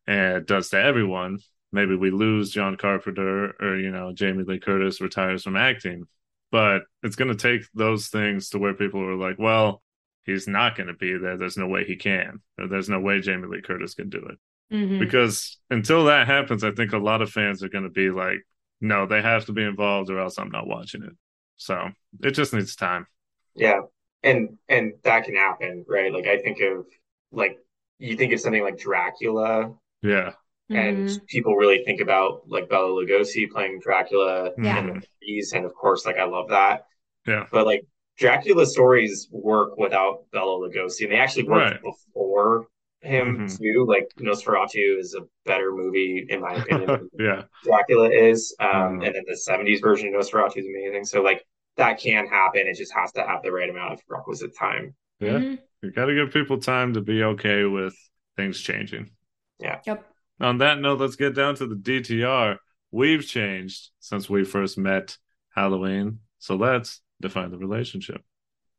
and 0.06 0.36
it 0.36 0.46
does 0.46 0.68
to 0.70 0.80
everyone. 0.80 1.38
Maybe 1.72 1.96
we 1.96 2.10
lose 2.10 2.50
John 2.50 2.76
Carpenter 2.76 3.54
or, 3.60 3.76
you 3.76 3.90
know, 3.90 4.12
Jamie 4.12 4.44
Lee 4.44 4.58
Curtis 4.60 5.00
retires 5.00 5.42
from 5.42 5.56
acting 5.56 6.06
but 6.50 6.82
it's 7.02 7.16
going 7.16 7.34
to 7.34 7.36
take 7.36 7.66
those 7.74 8.08
things 8.08 8.50
to 8.50 8.58
where 8.58 8.74
people 8.74 9.02
are 9.02 9.16
like, 9.16 9.38
well, 9.38 9.82
he's 10.24 10.48
not 10.48 10.76
going 10.76 10.86
to 10.86 10.94
be 10.94 11.16
there. 11.16 11.36
There's 11.36 11.56
no 11.56 11.66
way 11.66 11.84
he 11.84 11.96
can, 11.96 12.40
or 12.58 12.68
there's 12.68 12.88
no 12.88 13.00
way 13.00 13.20
Jamie 13.20 13.48
Lee 13.48 13.62
Curtis 13.62 13.94
can 13.94 14.08
do 14.08 14.26
it. 14.30 14.74
Mhm. 14.74 14.98
Because 14.98 15.58
until 15.70 16.06
that 16.06 16.26
happens, 16.26 16.64
I 16.64 16.70
think 16.72 16.92
a 16.92 16.98
lot 16.98 17.22
of 17.22 17.30
fans 17.30 17.62
are 17.62 17.68
going 17.68 17.84
to 17.84 17.90
be 17.90 18.10
like, 18.10 18.38
no, 18.80 19.06
they 19.06 19.22
have 19.22 19.46
to 19.46 19.52
be 19.52 19.62
involved, 19.62 20.10
or 20.10 20.20
else 20.20 20.38
I'm 20.38 20.50
not 20.50 20.66
watching 20.66 21.02
it. 21.02 21.12
So 21.56 21.90
it 22.22 22.30
just 22.30 22.54
needs 22.54 22.76
time. 22.76 23.06
yeah, 23.54 23.80
and 24.22 24.58
and 24.68 24.94
that 25.04 25.24
can 25.24 25.34
happen, 25.34 25.84
right? 25.88 26.12
Like 26.12 26.26
I 26.26 26.38
think 26.38 26.60
of 26.60 26.86
like 27.32 27.58
you 27.98 28.16
think 28.16 28.32
of 28.32 28.40
something 28.40 28.62
like 28.62 28.78
Dracula, 28.78 29.74
Yeah. 30.02 30.32
and 30.70 31.08
Mhm. 31.08 31.26
people 31.26 31.56
really 31.56 31.82
think 31.84 32.00
about 32.00 32.48
like 32.48 32.68
Bela 32.68 32.88
Lugosi 32.90 33.50
playing 33.50 33.80
Dracula 33.80 34.52
Yeah. 34.58 34.78
in 34.80 34.86
the 34.86 34.92
50s, 34.94 35.52
and 35.52 35.64
of 35.64 35.74
course, 35.74 36.06
like 36.06 36.16
I 36.16 36.24
love 36.24 36.48
that. 36.50 36.86
Yeah. 37.26 37.46
But 37.50 37.66
like 37.66 37.84
Dracula 38.16 38.66
stories 38.66 39.28
work 39.30 39.76
without 39.78 40.24
Bela 40.32 40.58
Lugosi, 40.68 41.02
and 41.04 41.12
they 41.12 41.16
actually 41.18 41.44
worked 41.44 41.72
Right. 41.74 41.82
before 41.82 42.66
him 43.00 43.46
Mhm. 43.46 43.58
too. 43.58 43.84
Like 43.86 44.08
Nosferatu 44.18 44.98
is 44.98 45.14
a 45.14 45.26
better 45.44 45.70
movie 45.72 46.26
in 46.28 46.40
my 46.40 46.54
opinion. 46.54 47.08
yeah. 47.18 47.44
Dracula 47.62 48.10
is, 48.10 48.54
um, 48.58 48.98
Mhm. 48.98 49.06
and 49.06 49.14
then 49.14 49.24
the 49.26 49.36
'70s 49.36 49.80
version 49.80 50.08
of 50.08 50.20
Nosferatu 50.20 50.56
is 50.58 50.66
amazing. 50.66 51.04
So 51.04 51.22
like 51.22 51.44
that 51.78 51.98
can 51.98 52.26
happen. 52.26 52.66
It 52.66 52.76
just 52.76 52.92
has 52.92 53.12
to 53.12 53.22
have 53.22 53.42
the 53.42 53.50
right 53.52 53.70
amount 53.70 53.94
of 53.94 54.00
requisite 54.08 54.56
time. 54.56 54.94
Yeah. 55.20 55.38
Mhm. 55.38 55.58
You 55.82 55.90
got 55.92 56.06
to 56.06 56.14
give 56.14 56.32
people 56.32 56.58
time 56.58 56.94
to 56.94 57.00
be 57.00 57.22
okay 57.22 57.64
with 57.64 57.96
things 58.36 58.60
changing. 58.60 59.10
Yeah. 59.58 59.80
Yep. 59.86 60.04
On 60.40 60.58
that 60.58 60.80
note, 60.80 61.00
let's 61.00 61.16
get 61.16 61.34
down 61.34 61.54
to 61.56 61.66
the 61.66 61.76
DTR. 61.76 62.58
We've 62.90 63.24
changed 63.24 63.90
since 64.00 64.28
we 64.28 64.44
first 64.44 64.76
met 64.76 65.16
Halloween. 65.54 66.20
So 66.38 66.56
let's 66.56 67.00
define 67.20 67.50
the 67.50 67.58
relationship. 67.58 68.22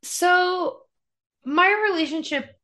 So, 0.03 0.81
my 1.45 1.89
relationship, 1.91 2.55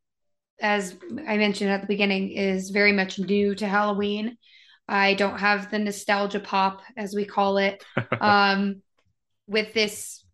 as 0.61 0.95
I 1.27 1.37
mentioned 1.37 1.69
at 1.69 1.81
the 1.81 1.87
beginning, 1.87 2.31
is 2.31 2.69
very 2.69 2.93
much 2.93 3.19
new 3.19 3.55
to 3.55 3.67
Halloween. 3.67 4.37
I 4.87 5.15
don't 5.15 5.39
have 5.39 5.71
the 5.71 5.79
nostalgia 5.79 6.39
pop, 6.39 6.81
as 6.95 7.13
we 7.13 7.25
call 7.25 7.57
it, 7.57 7.83
um, 8.21 8.81
with 9.47 9.73
this 9.73 10.24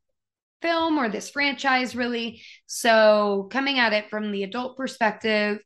film 0.61 0.97
or 0.97 1.09
this 1.09 1.29
franchise, 1.29 1.95
really. 1.95 2.41
So, 2.65 3.47
coming 3.51 3.79
at 3.79 3.93
it 3.93 4.09
from 4.09 4.31
the 4.31 4.43
adult 4.43 4.77
perspective, 4.77 5.59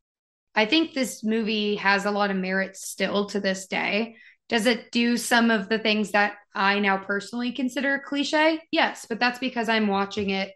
I 0.56 0.66
think 0.66 0.94
this 0.94 1.24
movie 1.24 1.76
has 1.76 2.06
a 2.06 2.12
lot 2.12 2.32
of 2.32 2.38
merit 2.38 2.78
still 2.78 3.26
to 3.28 3.40
this 3.40 3.68
day. 3.68 4.16
Does 4.48 4.68
it 4.68 4.92
do 4.92 5.18
some 5.18 5.52
of 5.52 5.70
the 5.70 5.80
things 5.80 6.12
that 6.12 6.36
I 6.54 6.80
now 6.80 6.98
personally 6.98 7.52
consider 7.52 8.02
cliche? 8.06 8.62
Yes, 8.72 9.06
but 9.08 9.20
that's 9.20 9.40
because 9.40 9.70
I'm 9.70 9.88
watching 9.88 10.30
it 10.30 10.52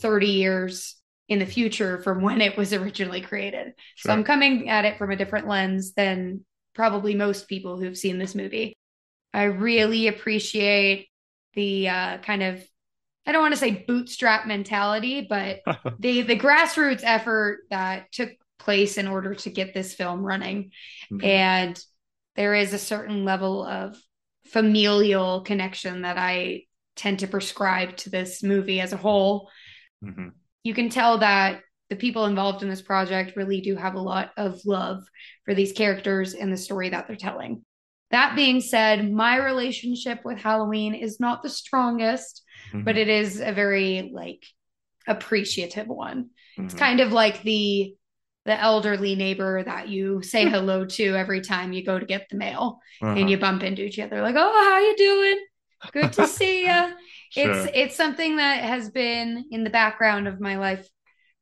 30 0.00 0.28
years 0.28 0.96
in 1.28 1.38
the 1.38 1.46
future 1.46 2.02
from 2.02 2.22
when 2.22 2.40
it 2.40 2.56
was 2.56 2.72
originally 2.72 3.20
created. 3.20 3.72
So 3.96 4.12
I'm 4.12 4.24
coming 4.24 4.68
at 4.68 4.84
it 4.84 4.98
from 4.98 5.10
a 5.10 5.16
different 5.16 5.48
lens 5.48 5.92
than 5.92 6.44
probably 6.74 7.14
most 7.14 7.48
people 7.48 7.78
who've 7.78 7.96
seen 7.96 8.18
this 8.18 8.34
movie. 8.34 8.74
I 9.32 9.44
really 9.44 10.08
appreciate 10.08 11.08
the 11.54 11.88
uh, 11.88 12.18
kind 12.18 12.42
of 12.42 12.62
I 13.26 13.32
don't 13.32 13.42
want 13.42 13.54
to 13.54 13.60
say 13.60 13.84
bootstrap 13.86 14.46
mentality, 14.46 15.26
but 15.28 15.60
the 15.98 16.22
the 16.22 16.38
grassroots 16.38 17.02
effort 17.04 17.60
that 17.70 18.10
took 18.12 18.30
place 18.58 18.96
in 18.98 19.08
order 19.08 19.34
to 19.34 19.50
get 19.50 19.74
this 19.74 19.94
film 19.94 20.22
running 20.22 20.70
Mhm. 21.10 21.24
and 21.24 21.84
there 22.36 22.54
is 22.54 22.72
a 22.72 22.78
certain 22.78 23.24
level 23.24 23.64
of 23.66 23.96
familial 24.46 25.40
connection 25.42 26.02
that 26.02 26.16
I 26.16 26.62
tend 26.96 27.18
to 27.20 27.26
prescribe 27.26 27.96
to 27.98 28.10
this 28.10 28.42
movie 28.42 28.80
as 28.80 28.92
a 28.92 28.96
whole. 28.96 29.50
Mhm. 30.04 30.32
You 30.62 30.74
can 30.74 30.88
tell 30.90 31.18
that 31.18 31.60
the 31.90 31.96
people 31.96 32.26
involved 32.26 32.62
in 32.62 32.68
this 32.70 32.82
project 32.82 33.36
really 33.36 33.60
do 33.60 33.76
have 33.76 33.94
a 33.94 34.00
lot 34.00 34.30
of 34.36 34.60
love 34.64 35.02
for 35.44 35.54
these 35.54 35.72
characters 35.72 36.34
and 36.34 36.52
the 36.52 36.56
story 36.56 36.88
that 36.88 37.06
they're 37.06 37.16
telling. 37.16 37.64
That 38.10 38.36
being 38.36 38.60
said, 38.60 39.10
my 39.10 39.36
relationship 39.36 40.20
with 40.24 40.38
Halloween 40.38 40.94
is 40.94 41.18
not 41.20 41.42
the 41.42 41.50
strongest, 41.50 42.41
Mhm. 42.72 42.84
but 42.84 42.96
it 42.96 43.08
is 43.08 43.40
a 43.40 43.52
very 43.52 44.10
like 44.12 44.44
appreciative 45.06 45.86
one. 45.88 46.30
It's 46.58 46.74
Mhm. 46.74 46.78
kind 46.78 47.00
of 47.00 47.12
like 47.12 47.42
the 47.42 47.94
the 48.44 48.60
elderly 48.60 49.14
neighbor 49.14 49.62
that 49.62 49.88
you 49.88 50.20
say 50.22 50.48
hello 50.48 50.84
to 50.84 51.14
every 51.14 51.40
time 51.42 51.72
you 51.72 51.84
go 51.84 51.96
to 51.96 52.04
get 52.04 52.26
the 52.28 52.36
mail 52.36 52.80
Uh-huh. 53.00 53.14
and 53.16 53.30
you 53.30 53.38
bump 53.38 53.62
into 53.62 53.84
each 53.84 54.00
other 54.00 54.20
like 54.20 54.34
oh 54.36 54.64
how 54.68 54.78
you 54.80 54.96
doing 54.96 55.38
good 55.92 56.12
to 56.14 56.26
see 56.38 56.66
you 56.66 56.92
Sure. 57.30 57.52
it's 57.52 57.70
it's 57.72 57.96
something 57.96 58.36
that 58.38 58.64
has 58.64 58.90
been 58.90 59.44
in 59.52 59.62
the 59.62 59.70
background 59.70 60.26
of 60.26 60.40
my 60.40 60.56
life 60.56 60.84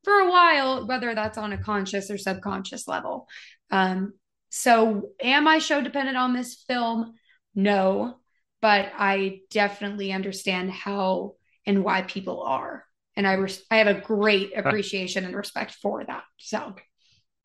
for 0.03 0.13
a 0.13 0.29
while 0.29 0.85
whether 0.85 1.15
that's 1.15 1.39
on 1.39 1.53
a 1.53 1.57
conscious 1.57 2.11
or 2.11 2.19
subconscious 2.19 2.87
level 2.87 3.27
um 3.71 4.13
so 4.49 5.09
am 5.23 5.47
i 5.47 5.57
show 5.57 5.81
dependent 5.81 6.17
on 6.17 6.33
this 6.33 6.63
film 6.67 7.15
no 7.55 8.15
but 8.61 8.91
i 8.97 9.39
definitely 9.49 10.11
understand 10.11 10.71
how 10.71 11.33
and 11.65 11.83
why 11.83 12.01
people 12.01 12.41
are 12.41 12.85
and 13.15 13.27
I 13.27 13.33
res- 13.33 13.63
I 13.69 13.77
have 13.77 13.87
a 13.87 13.99
great 13.99 14.51
uh. 14.55 14.61
appreciation 14.61 15.25
and 15.25 15.35
respect 15.35 15.75
for 15.75 16.03
that. 16.03 16.23
So, 16.37 16.75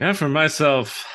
yeah, 0.00 0.12
for 0.12 0.28
myself, 0.28 1.06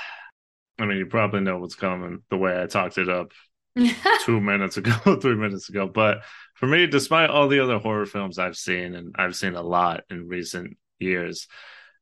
I 0.80 0.86
mean, 0.86 0.98
you 0.98 1.06
probably 1.06 1.42
know 1.42 1.60
what's 1.60 1.76
coming 1.76 2.24
the 2.30 2.38
way 2.38 2.62
I 2.62 2.68
talked 2.68 2.98
it 2.98 3.10
up 3.10 3.32
two 4.26 4.42
minutes 4.42 4.78
ago, 4.78 4.92
three 5.22 5.36
minutes 5.36 5.70
ago. 5.70 5.88
But 5.88 6.24
for 6.56 6.68
me, 6.68 6.88
despite 6.88 7.30
all 7.30 7.48
the 7.48 7.60
other 7.60 7.80
horror 7.80 8.06
films 8.06 8.40
I've 8.40 8.58
seen, 8.58 8.96
and 8.96 9.16
I've 9.18 9.36
seen 9.36 9.56
a 9.56 9.62
lot 9.62 10.04
in 10.10 10.28
recent 10.28 10.78
years, 11.00 11.48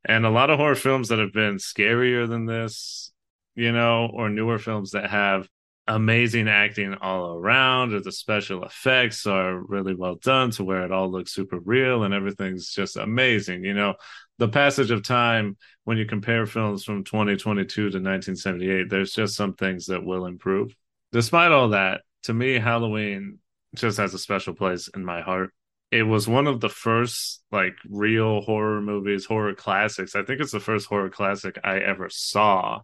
and 0.05 0.25
a 0.25 0.29
lot 0.29 0.49
of 0.49 0.57
horror 0.57 0.75
films 0.75 1.09
that 1.09 1.19
have 1.19 1.33
been 1.33 1.57
scarier 1.57 2.27
than 2.27 2.45
this, 2.45 3.11
you 3.55 3.71
know, 3.71 4.09
or 4.13 4.29
newer 4.29 4.57
films 4.57 4.91
that 4.91 5.09
have 5.09 5.47
amazing 5.89 6.47
acting 6.47 6.93
all 7.01 7.35
around, 7.35 7.93
or 7.93 7.99
the 7.99 8.11
special 8.11 8.63
effects 8.63 9.25
are 9.25 9.57
really 9.57 9.95
well 9.95 10.15
done 10.15 10.51
to 10.51 10.63
where 10.63 10.85
it 10.85 10.91
all 10.91 11.11
looks 11.11 11.33
super 11.33 11.59
real 11.59 12.03
and 12.03 12.13
everything's 12.13 12.71
just 12.71 12.95
amazing. 12.95 13.63
You 13.63 13.73
know, 13.73 13.95
the 14.37 14.47
passage 14.47 14.91
of 14.91 15.03
time 15.03 15.57
when 15.85 15.97
you 15.97 16.05
compare 16.05 16.45
films 16.45 16.83
from 16.83 17.03
2022 17.03 17.65
to 17.65 17.83
1978, 17.85 18.89
there's 18.89 19.13
just 19.13 19.35
some 19.35 19.55
things 19.55 19.87
that 19.87 20.05
will 20.05 20.27
improve. 20.27 20.75
Despite 21.11 21.51
all 21.51 21.69
that, 21.69 22.01
to 22.23 22.33
me, 22.35 22.59
Halloween 22.59 23.39
just 23.75 23.97
has 23.97 24.13
a 24.13 24.19
special 24.19 24.53
place 24.53 24.89
in 24.95 25.03
my 25.03 25.21
heart. 25.21 25.51
It 25.91 26.03
was 26.03 26.27
one 26.27 26.45
of 26.45 26.59
the 26.59 26.69
first 26.69 27.41
like 27.51 27.73
real 27.89 28.41
horror 28.41 28.79
movies, 28.79 29.25
horror 29.25 29.55
classics. 29.55 30.15
I 30.15 30.21
think 30.21 30.39
it's 30.39 30.51
the 30.51 30.59
first 30.59 30.85
horror 30.85 31.09
classic 31.09 31.57
I 31.63 31.79
ever 31.79 32.09
saw 32.11 32.81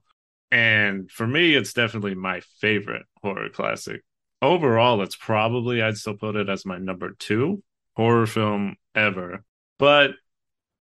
and 0.55 1.11
for 1.11 1.27
me, 1.27 1.53
it's 1.53 1.73
definitely 1.73 2.15
my 2.15 2.39
favorite 2.61 3.05
horror 3.21 3.49
classic. 3.49 4.05
Overall, 4.41 5.01
it's 5.01 5.17
probably, 5.17 5.81
I'd 5.81 5.97
still 5.97 6.13
put 6.13 6.37
it 6.37 6.47
as 6.47 6.65
my 6.65 6.77
number 6.77 7.11
two 7.11 7.61
horror 7.93 8.25
film 8.25 8.77
ever. 8.95 9.43
But 9.77 10.11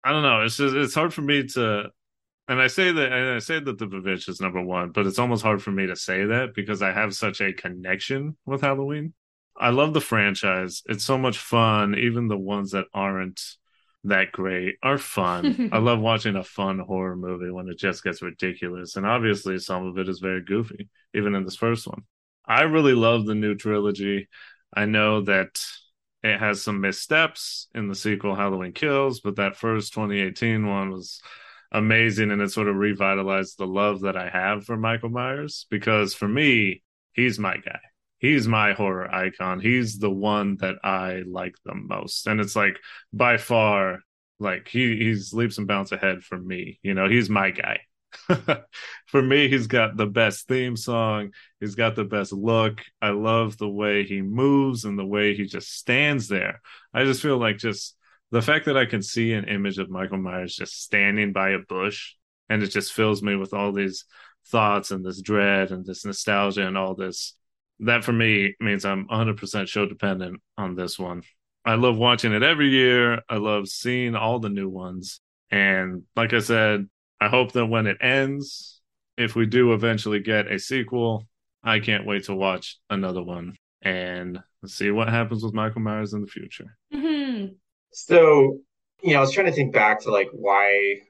I 0.03 0.11
don't 0.11 0.23
know. 0.23 0.41
It's 0.41 0.57
just, 0.57 0.75
it's 0.75 0.93
hard 0.93 1.13
for 1.13 1.21
me 1.21 1.47
to, 1.53 1.89
and 2.49 2.61
I 2.61 2.67
say 2.67 2.91
that, 2.91 3.13
and 3.13 3.29
I 3.29 3.39
say 3.39 3.61
that 3.61 3.77
The 3.77 3.87
Bewitched 3.87 4.27
is 4.27 4.41
number 4.41 4.61
one, 4.61 4.89
but 4.89 5.07
it's 5.07 5.19
almost 5.19 5.41
hard 5.41 5.63
for 5.63 5.71
me 5.71 5.87
to 5.87 5.95
say 5.95 6.25
that 6.25 6.53
because 6.53 6.81
I 6.81 6.91
have 6.91 7.15
such 7.15 7.39
a 7.39 7.53
connection 7.53 8.35
with 8.45 8.59
Halloween. 8.59 9.13
I 9.55 9.69
love 9.69 9.93
the 9.93 10.01
franchise. 10.01 10.83
It's 10.87 11.05
so 11.05 11.17
much 11.17 11.37
fun, 11.37 11.95
even 11.95 12.27
the 12.27 12.37
ones 12.37 12.71
that 12.71 12.87
aren't 12.93 13.41
that 14.03 14.31
great 14.31 14.75
are 14.81 14.97
fun. 14.97 15.69
I 15.71 15.77
love 15.79 15.99
watching 15.99 16.35
a 16.35 16.43
fun 16.43 16.79
horror 16.79 17.15
movie 17.15 17.51
when 17.51 17.67
it 17.67 17.77
just 17.77 18.03
gets 18.03 18.21
ridiculous. 18.21 18.95
And 18.95 19.05
obviously, 19.05 19.59
some 19.59 19.85
of 19.85 19.97
it 19.97 20.09
is 20.09 20.19
very 20.19 20.43
goofy, 20.43 20.89
even 21.13 21.35
in 21.35 21.43
this 21.43 21.55
first 21.55 21.87
one. 21.87 22.03
I 22.45 22.63
really 22.63 22.93
love 22.93 23.25
the 23.25 23.35
new 23.35 23.55
trilogy. 23.55 24.27
I 24.73 24.85
know 24.85 25.21
that 25.21 25.61
it 26.23 26.39
has 26.39 26.61
some 26.61 26.81
missteps 26.81 27.67
in 27.75 27.87
the 27.87 27.95
sequel, 27.95 28.35
Halloween 28.35 28.73
Kills, 28.73 29.19
but 29.19 29.35
that 29.35 29.57
first 29.57 29.93
2018 29.93 30.67
one 30.67 30.91
was 30.91 31.21
amazing 31.71 32.31
and 32.31 32.41
it 32.41 32.51
sort 32.51 32.67
of 32.67 32.75
revitalized 32.75 33.57
the 33.57 33.67
love 33.67 34.01
that 34.01 34.17
I 34.17 34.29
have 34.29 34.65
for 34.65 34.75
Michael 34.75 35.09
Myers 35.09 35.65
because 35.69 36.13
for 36.13 36.27
me, 36.27 36.83
he's 37.13 37.39
my 37.39 37.57
guy 37.57 37.79
he's 38.21 38.47
my 38.47 38.71
horror 38.73 39.13
icon. 39.13 39.59
He's 39.59 39.97
the 39.97 40.09
one 40.09 40.55
that 40.61 40.75
I 40.83 41.23
like 41.27 41.55
the 41.65 41.75
most. 41.75 42.27
And 42.27 42.39
it's 42.39 42.55
like 42.55 42.77
by 43.11 43.37
far 43.37 43.99
like 44.39 44.67
he 44.67 44.95
he's 44.97 45.33
leaps 45.33 45.57
and 45.57 45.67
bounds 45.67 45.91
ahead 45.91 46.23
for 46.23 46.37
me. 46.37 46.79
You 46.81 46.93
know, 46.93 47.09
he's 47.09 47.29
my 47.29 47.51
guy. 47.51 47.81
for 49.07 49.21
me, 49.21 49.49
he's 49.49 49.67
got 49.67 49.97
the 49.97 50.05
best 50.05 50.47
theme 50.47 50.75
song. 50.75 51.31
He's 51.59 51.75
got 51.75 51.95
the 51.95 52.03
best 52.03 52.31
look. 52.31 52.81
I 53.01 53.09
love 53.09 53.57
the 53.57 53.69
way 53.69 54.03
he 54.03 54.21
moves 54.21 54.85
and 54.85 54.97
the 54.97 55.05
way 55.05 55.35
he 55.35 55.45
just 55.45 55.75
stands 55.77 56.27
there. 56.27 56.61
I 56.93 57.03
just 57.05 57.21
feel 57.21 57.37
like 57.37 57.57
just 57.57 57.95
the 58.31 58.41
fact 58.41 58.65
that 58.65 58.77
I 58.77 58.85
can 58.85 59.01
see 59.01 59.33
an 59.33 59.45
image 59.45 59.77
of 59.77 59.89
Michael 59.89 60.17
Myers 60.17 60.55
just 60.55 60.83
standing 60.83 61.33
by 61.33 61.51
a 61.51 61.59
bush 61.59 62.13
and 62.49 62.61
it 62.63 62.67
just 62.67 62.93
fills 62.93 63.23
me 63.23 63.35
with 63.35 63.53
all 63.53 63.71
these 63.71 64.05
thoughts 64.47 64.91
and 64.91 65.05
this 65.05 65.21
dread 65.21 65.71
and 65.71 65.85
this 65.85 66.05
nostalgia 66.05 66.67
and 66.67 66.77
all 66.77 66.95
this 66.95 67.35
that 67.81 68.03
for 68.03 68.13
me 68.13 68.55
means 68.59 68.85
I'm 68.85 69.07
100% 69.07 69.67
show 69.67 69.85
dependent 69.85 70.41
on 70.57 70.75
this 70.75 70.97
one. 70.97 71.23
I 71.65 71.75
love 71.75 71.97
watching 71.97 72.33
it 72.33 72.43
every 72.43 72.69
year. 72.69 73.21
I 73.29 73.37
love 73.37 73.67
seeing 73.67 74.15
all 74.15 74.39
the 74.39 74.49
new 74.49 74.69
ones. 74.69 75.19
And 75.51 76.03
like 76.15 76.33
I 76.33 76.39
said, 76.39 76.87
I 77.19 77.27
hope 77.27 77.51
that 77.53 77.67
when 77.67 77.87
it 77.87 77.97
ends, 78.01 78.81
if 79.17 79.35
we 79.35 79.45
do 79.45 79.73
eventually 79.73 80.19
get 80.19 80.51
a 80.51 80.57
sequel, 80.57 81.27
I 81.63 81.79
can't 81.79 82.05
wait 82.05 82.25
to 82.25 82.35
watch 82.35 82.79
another 82.89 83.21
one 83.21 83.55
and 83.81 84.41
see 84.65 84.91
what 84.91 85.09
happens 85.09 85.43
with 85.43 85.53
Michael 85.53 85.81
Myers 85.81 86.13
in 86.13 86.21
the 86.21 86.27
future. 86.27 86.77
Mm-hmm. 86.93 87.53
So, 87.91 88.59
you 89.03 89.13
know, 89.13 89.17
I 89.17 89.21
was 89.21 89.33
trying 89.33 89.47
to 89.47 89.51
think 89.51 89.73
back 89.73 90.01
to 90.01 90.11
like 90.11 90.29
why 90.31 91.01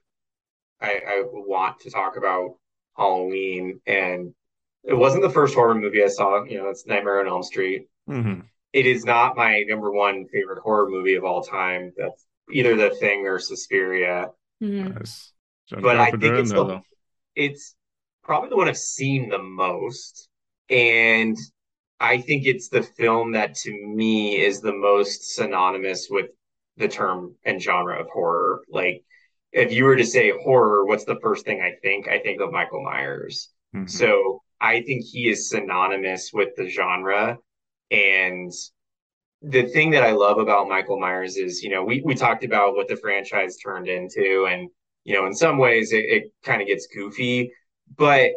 I, 0.81 0.99
I 1.07 1.23
want 1.25 1.79
to 1.81 1.91
talk 1.91 2.17
about 2.17 2.55
Halloween 2.97 3.79
and 3.85 4.33
it 4.83 4.93
wasn't 4.93 5.23
the 5.23 5.29
first 5.29 5.53
horror 5.53 5.75
movie 5.75 6.03
I 6.03 6.07
saw. 6.07 6.43
You 6.43 6.59
know, 6.59 6.69
it's 6.69 6.85
Nightmare 6.85 7.19
on 7.19 7.27
Elm 7.27 7.43
Street. 7.43 7.87
Mm-hmm. 8.09 8.41
It 8.73 8.85
is 8.85 9.05
not 9.05 9.35
my 9.35 9.63
number 9.67 9.91
one 9.91 10.25
favorite 10.31 10.61
horror 10.63 10.89
movie 10.89 11.15
of 11.15 11.23
all 11.23 11.43
time. 11.43 11.91
That's 11.97 12.25
either 12.51 12.75
The 12.75 12.91
Thing 12.91 13.27
or 13.27 13.39
Suspiria. 13.39 14.29
Mm-hmm. 14.61 14.97
Nice. 14.97 15.33
but 15.81 15.99
I 15.99 16.11
think 16.11 16.23
it's, 16.23 16.51
the, 16.51 16.81
it's 17.35 17.75
probably 18.23 18.49
the 18.49 18.57
one 18.57 18.69
I've 18.69 18.77
seen 18.77 19.29
the 19.29 19.41
most. 19.41 20.29
And 20.69 21.37
I 21.99 22.19
think 22.19 22.45
it's 22.45 22.69
the 22.69 22.81
film 22.81 23.33
that 23.33 23.55
to 23.55 23.71
me 23.71 24.41
is 24.41 24.61
the 24.61 24.73
most 24.73 25.35
synonymous 25.35 26.07
with 26.09 26.27
the 26.77 26.87
term 26.87 27.35
and 27.43 27.61
genre 27.61 27.99
of 27.99 28.07
horror. 28.07 28.63
Like, 28.69 29.03
if 29.51 29.73
you 29.73 29.83
were 29.83 29.97
to 29.97 30.05
say 30.05 30.31
horror, 30.31 30.85
what's 30.85 31.05
the 31.05 31.19
first 31.21 31.45
thing 31.45 31.61
I 31.61 31.73
think? 31.81 32.07
I 32.07 32.19
think 32.19 32.41
of 32.41 32.51
Michael 32.51 32.83
Myers. 32.83 33.49
Mm-hmm. 33.75 33.87
So 33.87 34.41
I 34.61 34.81
think 34.83 35.03
he 35.03 35.27
is 35.27 35.49
synonymous 35.49 36.31
with 36.31 36.49
the 36.55 36.69
genre. 36.69 37.37
And 37.89 38.51
the 39.41 39.63
thing 39.63 39.89
that 39.91 40.03
I 40.03 40.11
love 40.11 40.37
about 40.37 40.69
Michael 40.69 40.99
Myers 40.99 41.35
is, 41.35 41.63
you 41.63 41.71
know, 41.71 41.83
we, 41.83 42.01
we 42.05 42.13
talked 42.13 42.43
about 42.43 42.75
what 42.75 42.87
the 42.87 42.95
franchise 42.95 43.57
turned 43.57 43.87
into. 43.87 44.47
And, 44.49 44.69
you 45.03 45.15
know, 45.15 45.25
in 45.25 45.33
some 45.33 45.57
ways 45.57 45.91
it, 45.91 46.05
it 46.05 46.23
kind 46.43 46.61
of 46.61 46.67
gets 46.67 46.87
goofy, 46.87 47.51
but 47.97 48.29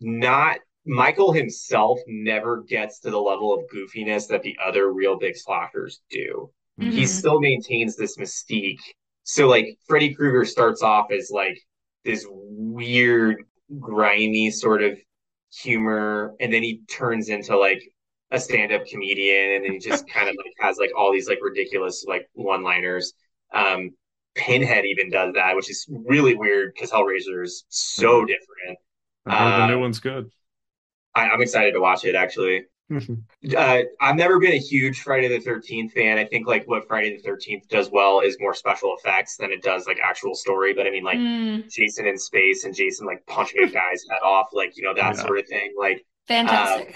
not 0.00 0.58
Michael 0.84 1.32
himself 1.32 2.00
never 2.08 2.62
gets 2.62 2.98
to 3.00 3.10
the 3.10 3.20
level 3.20 3.54
of 3.54 3.64
goofiness 3.72 4.26
that 4.28 4.42
the 4.42 4.56
other 4.64 4.92
real 4.92 5.16
big 5.16 5.36
slashers 5.36 6.00
do. 6.10 6.50
Mm-hmm. 6.80 6.90
He 6.90 7.06
still 7.06 7.40
maintains 7.40 7.94
this 7.94 8.16
mystique. 8.16 8.80
So, 9.22 9.46
like, 9.46 9.76
Freddy 9.86 10.14
Krueger 10.14 10.44
starts 10.44 10.82
off 10.82 11.12
as 11.12 11.30
like 11.30 11.60
this 12.04 12.26
weird, 12.28 13.44
grimy 13.78 14.50
sort 14.50 14.82
of 14.82 14.98
humor 15.52 16.34
and 16.40 16.52
then 16.52 16.62
he 16.62 16.82
turns 16.88 17.28
into 17.28 17.56
like 17.56 17.82
a 18.30 18.38
stand-up 18.38 18.86
comedian 18.86 19.52
and 19.52 19.64
then 19.64 19.72
he 19.72 19.78
just 19.78 20.08
kind 20.12 20.28
of 20.28 20.36
like 20.36 20.52
has 20.58 20.78
like 20.78 20.90
all 20.96 21.12
these 21.12 21.28
like 21.28 21.38
ridiculous 21.42 22.04
like 22.06 22.28
one-liners. 22.34 23.14
Um 23.52 23.90
pinhead 24.34 24.84
even 24.84 25.10
does 25.10 25.32
that 25.34 25.56
which 25.56 25.68
is 25.68 25.84
really 26.06 26.34
weird 26.34 26.72
because 26.72 26.90
hellraiser 26.90 27.42
is 27.42 27.64
so 27.68 28.18
mm-hmm. 28.18 28.26
different. 28.26 28.78
The 29.26 29.66
new 29.66 29.74
um, 29.74 29.80
one's 29.80 30.00
good. 30.00 30.30
I, 31.14 31.28
i'm 31.28 31.42
excited 31.42 31.72
to 31.72 31.80
watch 31.80 32.04
it 32.04 32.14
actually 32.14 32.64
uh, 32.90 33.82
I've 34.00 34.16
never 34.16 34.38
been 34.38 34.52
a 34.52 34.58
huge 34.58 35.02
Friday 35.02 35.28
the 35.28 35.40
Thirteenth 35.40 35.92
fan. 35.92 36.18
I 36.18 36.24
think 36.24 36.46
like 36.46 36.66
what 36.66 36.86
Friday 36.88 37.16
the 37.16 37.22
Thirteenth 37.22 37.68
does 37.68 37.90
well 37.90 38.20
is 38.20 38.36
more 38.40 38.54
special 38.54 38.96
effects 38.98 39.36
than 39.36 39.50
it 39.50 39.62
does 39.62 39.86
like 39.86 39.98
actual 40.02 40.34
story. 40.34 40.72
But 40.72 40.86
I 40.86 40.90
mean, 40.90 41.04
like 41.04 41.18
mm. 41.18 41.70
Jason 41.70 42.06
in 42.06 42.18
space 42.18 42.64
and 42.64 42.74
Jason 42.74 43.06
like 43.06 43.24
punching 43.26 43.62
a 43.62 43.66
guy's 43.70 44.04
head 44.10 44.20
off, 44.24 44.48
like 44.52 44.76
you 44.76 44.82
know 44.82 44.94
that 44.94 45.16
yeah. 45.16 45.22
sort 45.22 45.38
of 45.38 45.46
thing. 45.46 45.74
Like 45.78 46.04
fantastic. 46.26 46.94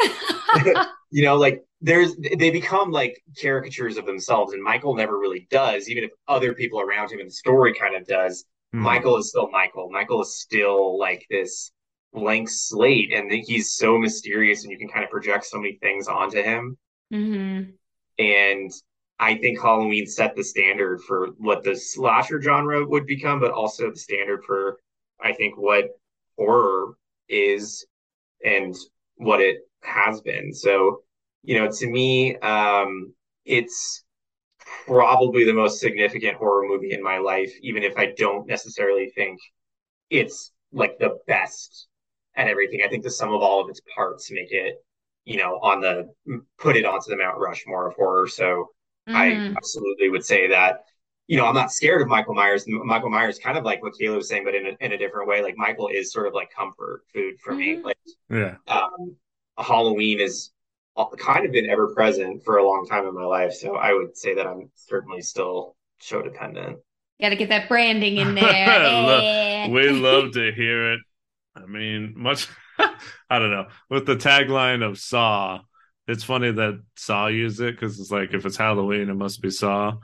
Um, 0.66 0.86
you 1.10 1.24
know, 1.24 1.36
like 1.36 1.62
there's 1.82 2.16
they 2.16 2.50
become 2.50 2.90
like 2.90 3.22
caricatures 3.40 3.98
of 3.98 4.06
themselves, 4.06 4.54
and 4.54 4.62
Michael 4.62 4.94
never 4.94 5.18
really 5.18 5.46
does. 5.50 5.90
Even 5.90 6.04
if 6.04 6.10
other 6.26 6.54
people 6.54 6.80
around 6.80 7.10
him 7.10 7.20
in 7.20 7.26
the 7.26 7.32
story 7.32 7.74
kind 7.74 7.94
of 7.94 8.06
does, 8.06 8.44
mm. 8.74 8.78
Michael 8.78 9.18
is 9.18 9.28
still 9.28 9.50
Michael. 9.50 9.90
Michael 9.90 10.22
is 10.22 10.40
still 10.40 10.98
like 10.98 11.26
this 11.28 11.70
blank 12.12 12.48
slate 12.48 13.12
and 13.12 13.30
he's 13.32 13.72
so 13.72 13.98
mysterious 13.98 14.62
and 14.62 14.72
you 14.72 14.78
can 14.78 14.88
kind 14.88 15.04
of 15.04 15.10
project 15.10 15.44
so 15.46 15.58
many 15.58 15.78
things 15.80 16.08
onto 16.08 16.42
him 16.42 16.76
mm-hmm. 17.12 17.70
and 18.18 18.70
i 19.18 19.34
think 19.34 19.58
halloween 19.60 20.06
set 20.06 20.36
the 20.36 20.44
standard 20.44 21.00
for 21.02 21.28
what 21.38 21.64
the 21.64 21.74
slasher 21.74 22.40
genre 22.40 22.86
would 22.86 23.06
become 23.06 23.40
but 23.40 23.50
also 23.50 23.90
the 23.90 23.96
standard 23.96 24.44
for 24.44 24.78
i 25.22 25.32
think 25.32 25.56
what 25.56 25.86
horror 26.36 26.94
is 27.28 27.86
and 28.44 28.74
what 29.16 29.40
it 29.40 29.60
has 29.82 30.20
been 30.20 30.52
so 30.52 31.02
you 31.42 31.58
know 31.58 31.70
to 31.70 31.86
me 31.86 32.36
um 32.38 33.12
it's 33.46 34.04
probably 34.86 35.44
the 35.44 35.52
most 35.52 35.80
significant 35.80 36.36
horror 36.36 36.68
movie 36.68 36.92
in 36.92 37.02
my 37.02 37.16
life 37.16 37.52
even 37.62 37.82
if 37.82 37.96
i 37.96 38.12
don't 38.18 38.46
necessarily 38.46 39.10
think 39.14 39.40
it's 40.10 40.52
like 40.72 40.98
the 40.98 41.18
best 41.26 41.88
and 42.34 42.48
everything. 42.48 42.80
I 42.84 42.88
think 42.88 43.02
the 43.02 43.10
sum 43.10 43.32
of 43.32 43.42
all 43.42 43.60
of 43.60 43.68
its 43.68 43.80
parts 43.94 44.30
make 44.30 44.52
it, 44.52 44.84
you 45.24 45.36
know, 45.36 45.58
on 45.62 45.80
the 45.80 46.08
put 46.58 46.76
it 46.76 46.84
onto 46.84 47.10
the 47.10 47.16
Mount 47.16 47.38
Rushmore 47.38 47.88
of 47.88 47.94
horror. 47.94 48.26
So 48.28 48.70
mm-hmm. 49.08 49.16
I 49.16 49.54
absolutely 49.56 50.08
would 50.08 50.24
say 50.24 50.48
that. 50.48 50.84
you 51.28 51.36
know, 51.36 51.46
I'm 51.46 51.54
not 51.54 51.72
scared 51.72 52.02
of 52.02 52.08
Michael 52.08 52.34
Myers. 52.34 52.64
Michael 52.66 53.10
Myers, 53.10 53.38
kind 53.38 53.56
of 53.56 53.64
like 53.64 53.82
what 53.82 53.94
Kayla 53.98 54.16
was 54.16 54.28
saying, 54.28 54.44
but 54.44 54.54
in 54.54 54.66
a, 54.66 54.84
in 54.84 54.92
a 54.92 54.98
different 54.98 55.28
way. 55.28 55.42
Like 55.42 55.56
Michael 55.56 55.88
is 55.88 56.12
sort 56.12 56.26
of 56.26 56.34
like 56.34 56.50
comfort 56.50 57.02
food 57.12 57.34
for 57.40 57.52
mm-hmm. 57.52 57.58
me. 57.58 57.82
Like, 57.82 57.98
yeah, 58.28 58.56
um, 58.66 59.16
Halloween 59.58 60.20
is 60.20 60.50
kind 61.18 61.46
of 61.46 61.52
been 61.52 61.70
ever 61.70 61.94
present 61.94 62.44
for 62.44 62.58
a 62.58 62.66
long 62.66 62.86
time 62.86 63.06
in 63.06 63.14
my 63.14 63.24
life. 63.24 63.52
So 63.52 63.76
I 63.76 63.92
would 63.92 64.16
say 64.16 64.34
that 64.34 64.46
I'm 64.46 64.70
certainly 64.74 65.22
still 65.22 65.76
show 66.00 66.22
dependent. 66.22 66.78
Got 67.20 67.30
to 67.30 67.36
get 67.36 67.48
that 67.50 67.68
branding 67.68 68.16
in 68.16 68.34
there. 68.34 69.68
we 69.70 69.90
love 69.90 70.32
to 70.32 70.52
hear 70.52 70.94
it. 70.94 71.00
I 71.54 71.66
mean, 71.66 72.14
much. 72.16 72.48
I 72.78 73.38
don't 73.38 73.50
know 73.50 73.66
with 73.90 74.06
the 74.06 74.16
tagline 74.16 74.82
of 74.82 74.98
Saw. 74.98 75.60
It's 76.08 76.24
funny 76.24 76.50
that 76.50 76.82
Saw 76.96 77.28
used 77.28 77.60
it 77.60 77.74
because 77.74 78.00
it's 78.00 78.10
like 78.10 78.34
if 78.34 78.44
it's 78.44 78.56
Halloween, 78.56 79.08
it 79.08 79.14
must 79.14 79.40
be 79.40 79.50
Saw. 79.50 79.98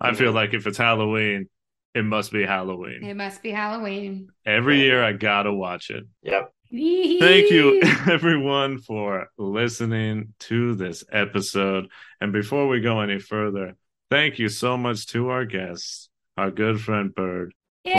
I 0.00 0.14
feel 0.14 0.32
like 0.32 0.54
if 0.54 0.66
it's 0.66 0.78
Halloween, 0.78 1.48
it 1.94 2.04
must 2.04 2.32
be 2.32 2.44
Halloween. 2.44 3.04
It 3.04 3.16
must 3.16 3.42
be 3.42 3.50
Halloween. 3.50 4.30
Every 4.46 4.80
year 4.80 5.04
I 5.04 5.12
gotta 5.12 5.52
watch 5.52 5.90
it. 5.90 6.04
Yep. 6.22 6.52
Thank 6.72 7.50
you 7.50 7.82
everyone 8.10 8.78
for 8.78 9.28
listening 9.36 10.32
to 10.40 10.74
this 10.74 11.04
episode. 11.12 11.88
And 12.18 12.32
before 12.32 12.66
we 12.66 12.80
go 12.80 13.00
any 13.00 13.18
further, 13.18 13.76
thank 14.10 14.38
you 14.38 14.48
so 14.48 14.78
much 14.78 15.06
to 15.08 15.28
our 15.28 15.44
guests, 15.44 16.08
our 16.38 16.50
good 16.50 16.80
friend 16.80 17.14
Bird, 17.14 17.52
for, 17.84 17.92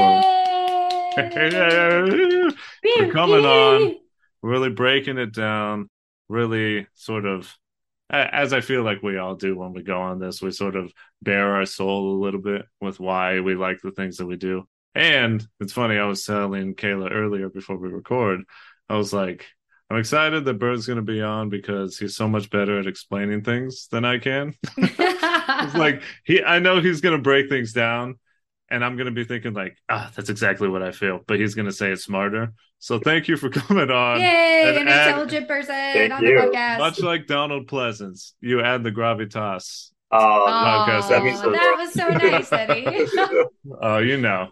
for 1.16 3.12
coming 3.12 3.46
on, 3.46 3.96
really 4.42 4.70
breaking 4.70 5.18
it 5.18 5.34
down, 5.34 5.90
really 6.30 6.88
sort 6.94 7.26
of 7.26 7.56
as 8.10 8.54
I 8.54 8.62
feel 8.62 8.84
like 8.84 9.02
we 9.02 9.18
all 9.18 9.36
do 9.36 9.58
when 9.58 9.74
we 9.74 9.82
go 9.82 10.00
on 10.00 10.20
this, 10.20 10.42
we 10.42 10.52
sort 10.52 10.76
of 10.76 10.94
bare 11.22 11.56
our 11.56 11.66
soul 11.66 12.12
a 12.12 12.24
little 12.24 12.42
bit 12.42 12.66
with 12.80 13.00
why 13.00 13.40
we 13.40 13.56
like 13.56 13.80
the 13.82 13.92
things 13.92 14.18
that 14.18 14.28
we 14.28 14.36
do. 14.36 14.68
And 14.94 15.46
it's 15.60 15.74
funny, 15.74 15.98
I 15.98 16.06
was 16.06 16.24
telling 16.24 16.76
Kayla 16.76 17.12
earlier 17.12 17.50
before 17.50 17.78
we 17.78 17.90
record, 17.90 18.42
I 18.88 18.98
was 18.98 19.14
like, 19.14 19.48
I'm 19.90 19.98
excited 19.98 20.46
that 20.46 20.60
Bird's 20.60 20.86
going 20.86 20.98
to 20.98 21.02
be 21.02 21.22
on 21.22 21.50
because 21.50 21.98
he's 21.98 22.16
so 22.16 22.28
much 22.28 22.50
better 22.52 22.80
at 22.80 22.88
explaining 22.88 23.44
things 23.44 23.88
than 23.88 24.06
I 24.06 24.20
can. 24.20 24.54
it's 24.78 25.76
like 25.76 26.04
he, 26.24 26.44
I 26.44 26.60
know 26.60 26.82
he's 26.82 27.02
going 27.02 27.16
to 27.18 27.22
break 27.22 27.50
things 27.50 27.74
down, 27.74 28.20
and 28.70 28.84
I'm 28.84 28.96
going 28.96 29.06
to 29.06 29.12
be 29.12 29.24
thinking 29.24 29.54
like, 29.54 29.78
ah, 29.90 30.12
that's 30.16 30.30
exactly 30.30 30.68
what 30.68 30.82
I 30.82 30.92
feel, 30.92 31.20
but 31.28 31.40
he's 31.40 31.56
going 31.56 31.68
to 31.68 31.72
say 31.72 31.92
it 31.92 32.00
smarter. 32.00 32.54
So 32.80 33.00
thank 33.00 33.28
you 33.28 33.38
for 33.38 33.50
coming 33.50 33.92
on. 33.92 34.20
Yay, 34.20 34.78
an 34.78 34.88
add, 34.88 35.10
intelligent 35.10 35.48
person 35.48 36.12
on 36.12 36.24
you. 36.24 36.40
the 36.40 36.48
podcast. 36.48 36.80
Much 36.80 37.00
like 37.02 37.28
Donald 37.28 37.68
Pleasence, 37.68 38.34
you 38.42 38.62
add 38.62 38.84
the 38.84 38.92
gravitas. 38.92 39.92
Oh, 40.12 40.46
podcast 40.48 41.10
that, 41.10 41.24
that 41.24 41.76
was 41.78 41.94
so 41.94 42.08
nice, 42.30 42.52
Eddie. 42.52 43.08
oh, 43.82 43.98
you 43.98 44.18
know. 44.18 44.50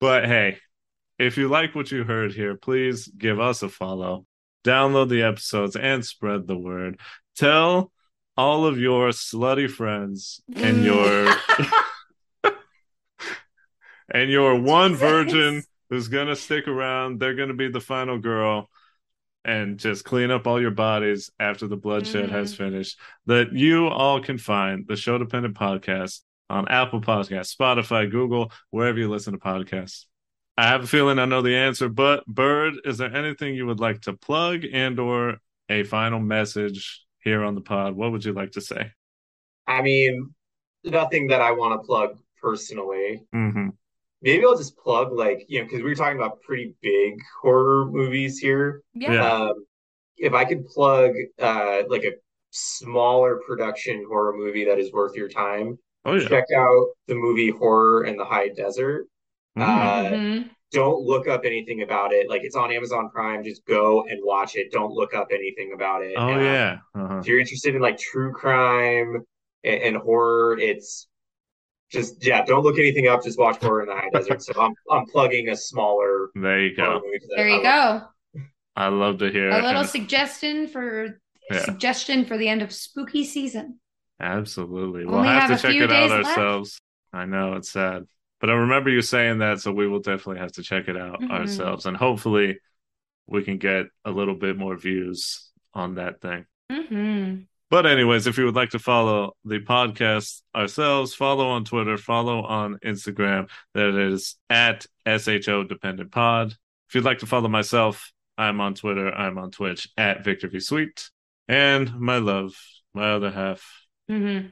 But 0.00 0.24
hey, 0.24 0.56
if 1.18 1.36
you 1.36 1.48
like 1.48 1.74
what 1.74 1.90
you 1.90 2.04
heard 2.04 2.32
here, 2.32 2.54
please 2.56 3.06
give 3.06 3.38
us 3.38 3.62
a 3.62 3.68
follow, 3.68 4.24
download 4.64 5.10
the 5.10 5.22
episodes, 5.22 5.76
and 5.76 6.02
spread 6.02 6.46
the 6.46 6.56
word. 6.56 6.98
Tell 7.36 7.92
all 8.38 8.64
of 8.64 8.78
your 8.78 9.08
slutty 9.10 9.70
friends 9.70 10.40
and 10.54 10.82
your 10.82 11.34
and 14.10 14.30
your 14.30 14.58
one 14.60 14.94
virgin 14.94 15.62
who's 15.88 16.08
gonna 16.08 16.36
stick 16.36 16.68
around. 16.68 17.20
They're 17.20 17.34
gonna 17.34 17.54
be 17.54 17.68
the 17.68 17.80
final 17.80 18.18
girl 18.18 18.70
and 19.44 19.78
just 19.78 20.04
clean 20.04 20.30
up 20.30 20.46
all 20.46 20.60
your 20.60 20.70
bodies 20.70 21.30
after 21.38 21.66
the 21.66 21.76
bloodshed 21.76 22.26
mm-hmm. 22.26 22.34
has 22.34 22.54
finished. 22.54 22.98
That 23.26 23.52
you 23.52 23.88
all 23.88 24.22
can 24.22 24.38
find 24.38 24.86
the 24.86 24.96
Show 24.96 25.18
Dependent 25.18 25.56
Podcast 25.56 26.20
on 26.48 26.68
Apple 26.68 27.00
Podcasts, 27.00 27.54
Spotify, 27.56 28.10
Google, 28.10 28.52
wherever 28.70 28.98
you 28.98 29.08
listen 29.08 29.32
to 29.32 29.38
podcasts. 29.38 30.06
I 30.56 30.66
have 30.66 30.84
a 30.84 30.86
feeling 30.86 31.18
I 31.18 31.24
know 31.24 31.42
the 31.42 31.56
answer, 31.56 31.88
but 31.88 32.26
Bird, 32.26 32.74
is 32.84 32.98
there 32.98 33.14
anything 33.14 33.54
you 33.54 33.66
would 33.66 33.80
like 33.80 34.02
to 34.02 34.12
plug 34.12 34.64
and 34.70 34.98
or 34.98 35.38
a 35.68 35.84
final 35.84 36.20
message 36.20 37.04
here 37.20 37.44
on 37.44 37.54
the 37.54 37.60
pod? 37.60 37.94
What 37.94 38.12
would 38.12 38.24
you 38.24 38.32
like 38.32 38.52
to 38.52 38.60
say? 38.60 38.90
I 39.66 39.80
mean, 39.80 40.34
nothing 40.84 41.28
that 41.28 41.40
I 41.40 41.52
want 41.52 41.80
to 41.80 41.86
plug 41.86 42.18
personally. 42.42 43.22
Mm-hmm 43.34 43.68
maybe 44.22 44.44
I'll 44.44 44.56
just 44.56 44.76
plug 44.76 45.12
like 45.12 45.46
you 45.48 45.60
know 45.60 45.64
because 45.64 45.82
we 45.82 45.90
were 45.90 45.94
talking 45.94 46.18
about 46.18 46.40
pretty 46.42 46.74
big 46.82 47.18
horror 47.42 47.86
movies 47.90 48.38
here. 48.38 48.82
Yeah. 48.94 49.24
Um, 49.24 49.64
if 50.16 50.34
I 50.34 50.44
could 50.44 50.66
plug 50.66 51.12
uh, 51.40 51.82
like 51.88 52.04
a 52.04 52.12
smaller 52.50 53.40
production 53.46 54.04
horror 54.06 54.36
movie 54.36 54.64
that 54.66 54.78
is 54.78 54.92
worth 54.92 55.16
your 55.16 55.28
time, 55.28 55.78
oh, 56.04 56.14
yeah. 56.14 56.28
check 56.28 56.44
out 56.54 56.86
the 57.06 57.14
movie 57.14 57.50
Horror 57.50 58.04
in 58.04 58.16
the 58.16 58.24
High 58.24 58.48
Desert. 58.48 59.06
Mm-hmm. 59.58 59.62
Uh, 59.62 60.02
mm-hmm. 60.10 60.48
Don't 60.72 61.02
look 61.02 61.26
up 61.26 61.42
anything 61.44 61.82
about 61.82 62.12
it. 62.12 62.28
Like 62.28 62.42
it's 62.44 62.54
on 62.54 62.70
Amazon 62.70 63.10
Prime. 63.10 63.42
Just 63.42 63.64
go 63.64 64.04
and 64.06 64.20
watch 64.22 64.54
it. 64.54 64.70
Don't 64.70 64.92
look 64.92 65.14
up 65.14 65.28
anything 65.32 65.72
about 65.74 66.02
it. 66.02 66.14
Oh 66.16 66.32
um, 66.32 66.40
yeah. 66.40 66.78
Uh-huh. 66.94 67.18
If 67.18 67.26
you're 67.26 67.40
interested 67.40 67.74
in 67.74 67.80
like 67.80 67.98
true 67.98 68.32
crime 68.32 69.24
and, 69.64 69.82
and 69.82 69.96
horror, 69.96 70.58
it's 70.58 71.08
just 71.90 72.24
yeah, 72.24 72.44
don't 72.44 72.62
look 72.62 72.78
anything 72.78 73.08
up. 73.08 73.22
Just 73.22 73.38
watch 73.38 73.60
Horror 73.60 73.82
in 73.82 73.88
the 73.88 73.94
High 73.94 74.08
Desert. 74.12 74.42
So 74.42 74.52
I'm 74.60 74.74
I'm 74.90 75.06
plugging 75.06 75.48
a 75.48 75.56
smaller. 75.56 76.30
There 76.34 76.60
you 76.60 76.76
go. 76.76 77.02
There 77.36 77.48
you 77.48 77.62
go. 77.62 78.02
I 78.76 78.88
love 78.88 79.18
to 79.18 79.30
hear 79.30 79.50
a 79.50 79.62
little 79.62 79.84
suggestion 79.84 80.68
for 80.68 81.20
yeah. 81.50 81.64
suggestion 81.64 82.24
for 82.24 82.38
the 82.38 82.48
end 82.48 82.62
of 82.62 82.72
spooky 82.72 83.24
season. 83.24 83.80
Absolutely, 84.20 85.06
we'll 85.06 85.22
have, 85.22 85.50
have, 85.50 85.60
to 85.60 85.66
check 85.66 85.76
it 85.76 85.90
out 85.90 86.10
ourselves. 86.10 86.80
Left. 87.12 87.22
I 87.22 87.26
know 87.26 87.54
it's 87.54 87.70
sad, 87.70 88.04
but 88.40 88.50
I 88.50 88.52
remember 88.52 88.90
you 88.90 89.02
saying 89.02 89.38
that, 89.38 89.60
so 89.60 89.72
we 89.72 89.88
will 89.88 90.00
definitely 90.00 90.38
have 90.38 90.52
to 90.52 90.62
check 90.62 90.88
it 90.88 90.96
out 90.96 91.20
mm-hmm. 91.20 91.30
ourselves, 91.30 91.86
and 91.86 91.96
hopefully, 91.96 92.60
we 93.26 93.42
can 93.42 93.58
get 93.58 93.86
a 94.04 94.10
little 94.10 94.34
bit 94.34 94.56
more 94.56 94.76
views 94.76 95.50
on 95.74 95.96
that 95.96 96.20
thing. 96.20 96.44
Mm-hmm. 96.70 97.40
But 97.70 97.86
anyways, 97.86 98.26
if 98.26 98.36
you 98.36 98.46
would 98.46 98.56
like 98.56 98.70
to 98.70 98.80
follow 98.80 99.36
the 99.44 99.60
podcast 99.60 100.42
ourselves, 100.54 101.14
follow 101.14 101.50
on 101.50 101.64
Twitter, 101.64 101.96
follow 101.96 102.42
on 102.42 102.78
Instagram. 102.84 103.48
That 103.74 103.94
is 103.94 104.34
at 104.50 104.86
SHO 105.06 105.64
Dependent 105.64 106.10
Pod. 106.10 106.56
If 106.88 106.96
you'd 106.96 107.04
like 107.04 107.20
to 107.20 107.26
follow 107.26 107.48
myself, 107.48 108.12
I'm 108.36 108.60
on 108.60 108.74
Twitter, 108.74 109.12
I'm 109.12 109.38
on 109.38 109.52
Twitch 109.52 109.88
at 109.96 110.24
Victor 110.24 110.48
V 110.48 110.58
Sweet. 110.58 111.10
And 111.46 111.94
my 112.00 112.18
love, 112.18 112.54
my 112.92 113.12
other 113.12 113.30
half. 113.30 113.64
Mm-hmm. 114.10 114.48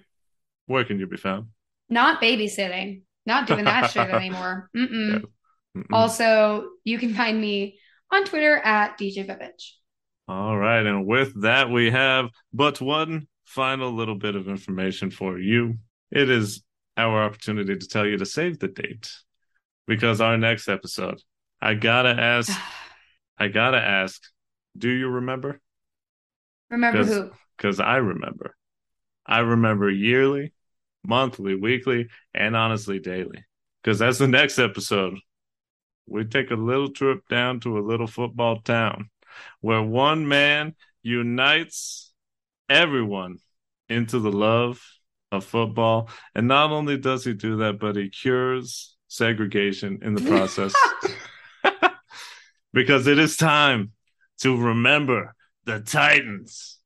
Where 0.67 0.85
can 0.85 1.01
you 1.01 1.09
be 1.09 1.17
found? 1.17 1.47
Not 1.89 2.23
babysitting. 2.23 3.03
Not 3.27 3.49
doing 3.49 3.65
that 3.65 3.91
shit 3.91 4.09
anymore. 4.11 4.71
Mm-mm. 4.77 5.13
Yeah. 5.13 5.19
Mm-mm. 5.77 5.87
Also, 5.93 6.69
you 6.85 6.99
can 6.99 7.15
find 7.15 7.41
me 7.41 7.81
on 8.13 8.25
Twitter 8.25 8.57
at 8.57 8.97
DJ 8.97 9.27
Vivich. 9.27 9.73
All 10.29 10.59
right. 10.59 10.85
And 10.85 11.07
with 11.07 11.41
that, 11.43 11.71
we 11.71 11.91
have 11.91 12.29
but 12.53 12.81
one 12.83 13.29
final 13.47 13.91
little 13.93 14.15
bit 14.15 14.37
of 14.37 14.47
information 14.47 15.11
for 15.11 15.39
you. 15.39 15.79
It 16.11 16.29
is 16.29 16.63
our 16.99 17.23
opportunity 17.23 17.77
to 17.77 17.89
tell 17.89 18.07
you 18.07 18.19
to 18.19 18.27
save 18.27 18.59
the 18.59 18.69
date 18.69 19.11
because 19.87 20.21
our 20.21 20.37
next 20.37 20.69
episode, 20.69 21.23
I 21.63 21.75
gotta 21.75 22.11
ask, 22.11 22.53
I 23.39 23.49
gotta 23.49 23.79
ask, 23.79 24.21
do 24.77 24.91
you 24.91 25.09
remember? 25.09 25.61
Remember 26.71 26.99
Cause, 26.99 27.09
who? 27.09 27.31
Because 27.57 27.81
I 27.81 27.97
remember. 27.97 28.55
I 29.25 29.39
remember 29.39 29.91
yearly, 29.91 30.53
monthly, 31.07 31.55
weekly, 31.55 32.09
and 32.35 32.55
honestly 32.55 32.99
daily. 32.99 33.45
Because 33.83 33.99
that's 33.99 34.19
the 34.19 34.29
next 34.29 34.59
episode. 34.59 35.19
We 36.07 36.25
take 36.25 36.51
a 36.51 36.55
little 36.57 36.91
trip 36.91 37.21
down 37.29 37.61
to 37.61 37.79
a 37.79 37.81
little 37.81 38.07
football 38.07 38.61
town 38.61 39.09
where 39.61 39.83
one 39.83 40.29
man 40.29 40.75
unites 41.03 42.13
everyone 42.69 43.39
into 43.89 44.19
the 44.19 44.33
love 44.33 44.83
of 45.33 45.45
football. 45.45 46.11
And 46.35 46.49
not 46.49 46.71
only 46.71 46.97
does 46.97 47.25
he 47.25 47.35
do 47.35 47.57
that, 47.59 47.79
but 47.79 47.97
he 47.97 48.11
cures 48.11 48.97
segregation 49.09 50.01
in 50.03 50.15
the 50.15 50.23
process. 50.23 50.75
because 52.73 53.07
it 53.07 53.19
is 53.19 53.37
time 53.37 53.93
to 54.41 54.57
remember 54.57 55.35
the 55.65 55.81
Titans. 55.81 56.79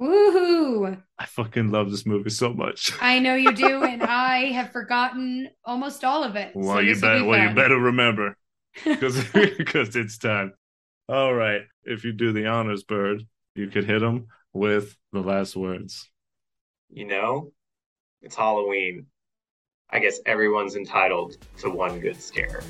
Woohoo! 0.00 1.02
I 1.18 1.26
fucking 1.26 1.70
love 1.70 1.90
this 1.90 2.06
movie 2.06 2.30
so 2.30 2.52
much. 2.52 2.92
I 3.00 3.18
know 3.18 3.34
you 3.34 3.52
do, 3.52 3.82
and 3.82 4.02
I 4.02 4.52
have 4.52 4.70
forgotten 4.70 5.48
almost 5.64 6.04
all 6.04 6.22
of 6.22 6.36
it. 6.36 6.52
Well, 6.54 6.76
so 6.76 6.80
you 6.80 7.00
better, 7.00 7.24
well, 7.24 7.48
you 7.48 7.54
better 7.54 7.78
remember 7.78 8.36
because 8.84 9.24
because 9.32 9.96
it's 9.96 10.18
time. 10.18 10.54
All 11.08 11.34
right. 11.34 11.62
If 11.90 12.04
you 12.04 12.12
do 12.12 12.34
the 12.34 12.44
honors, 12.44 12.84
Bird, 12.84 13.22
you 13.54 13.68
could 13.68 13.86
hit 13.86 14.02
him 14.02 14.26
with 14.52 14.94
the 15.10 15.20
last 15.20 15.56
words. 15.56 16.10
You 16.90 17.06
know, 17.06 17.52
it's 18.20 18.36
Halloween. 18.36 19.06
I 19.88 19.98
guess 19.98 20.20
everyone's 20.26 20.76
entitled 20.76 21.38
to 21.60 21.70
one 21.70 21.98
good 21.98 22.20
scare. 22.20 22.60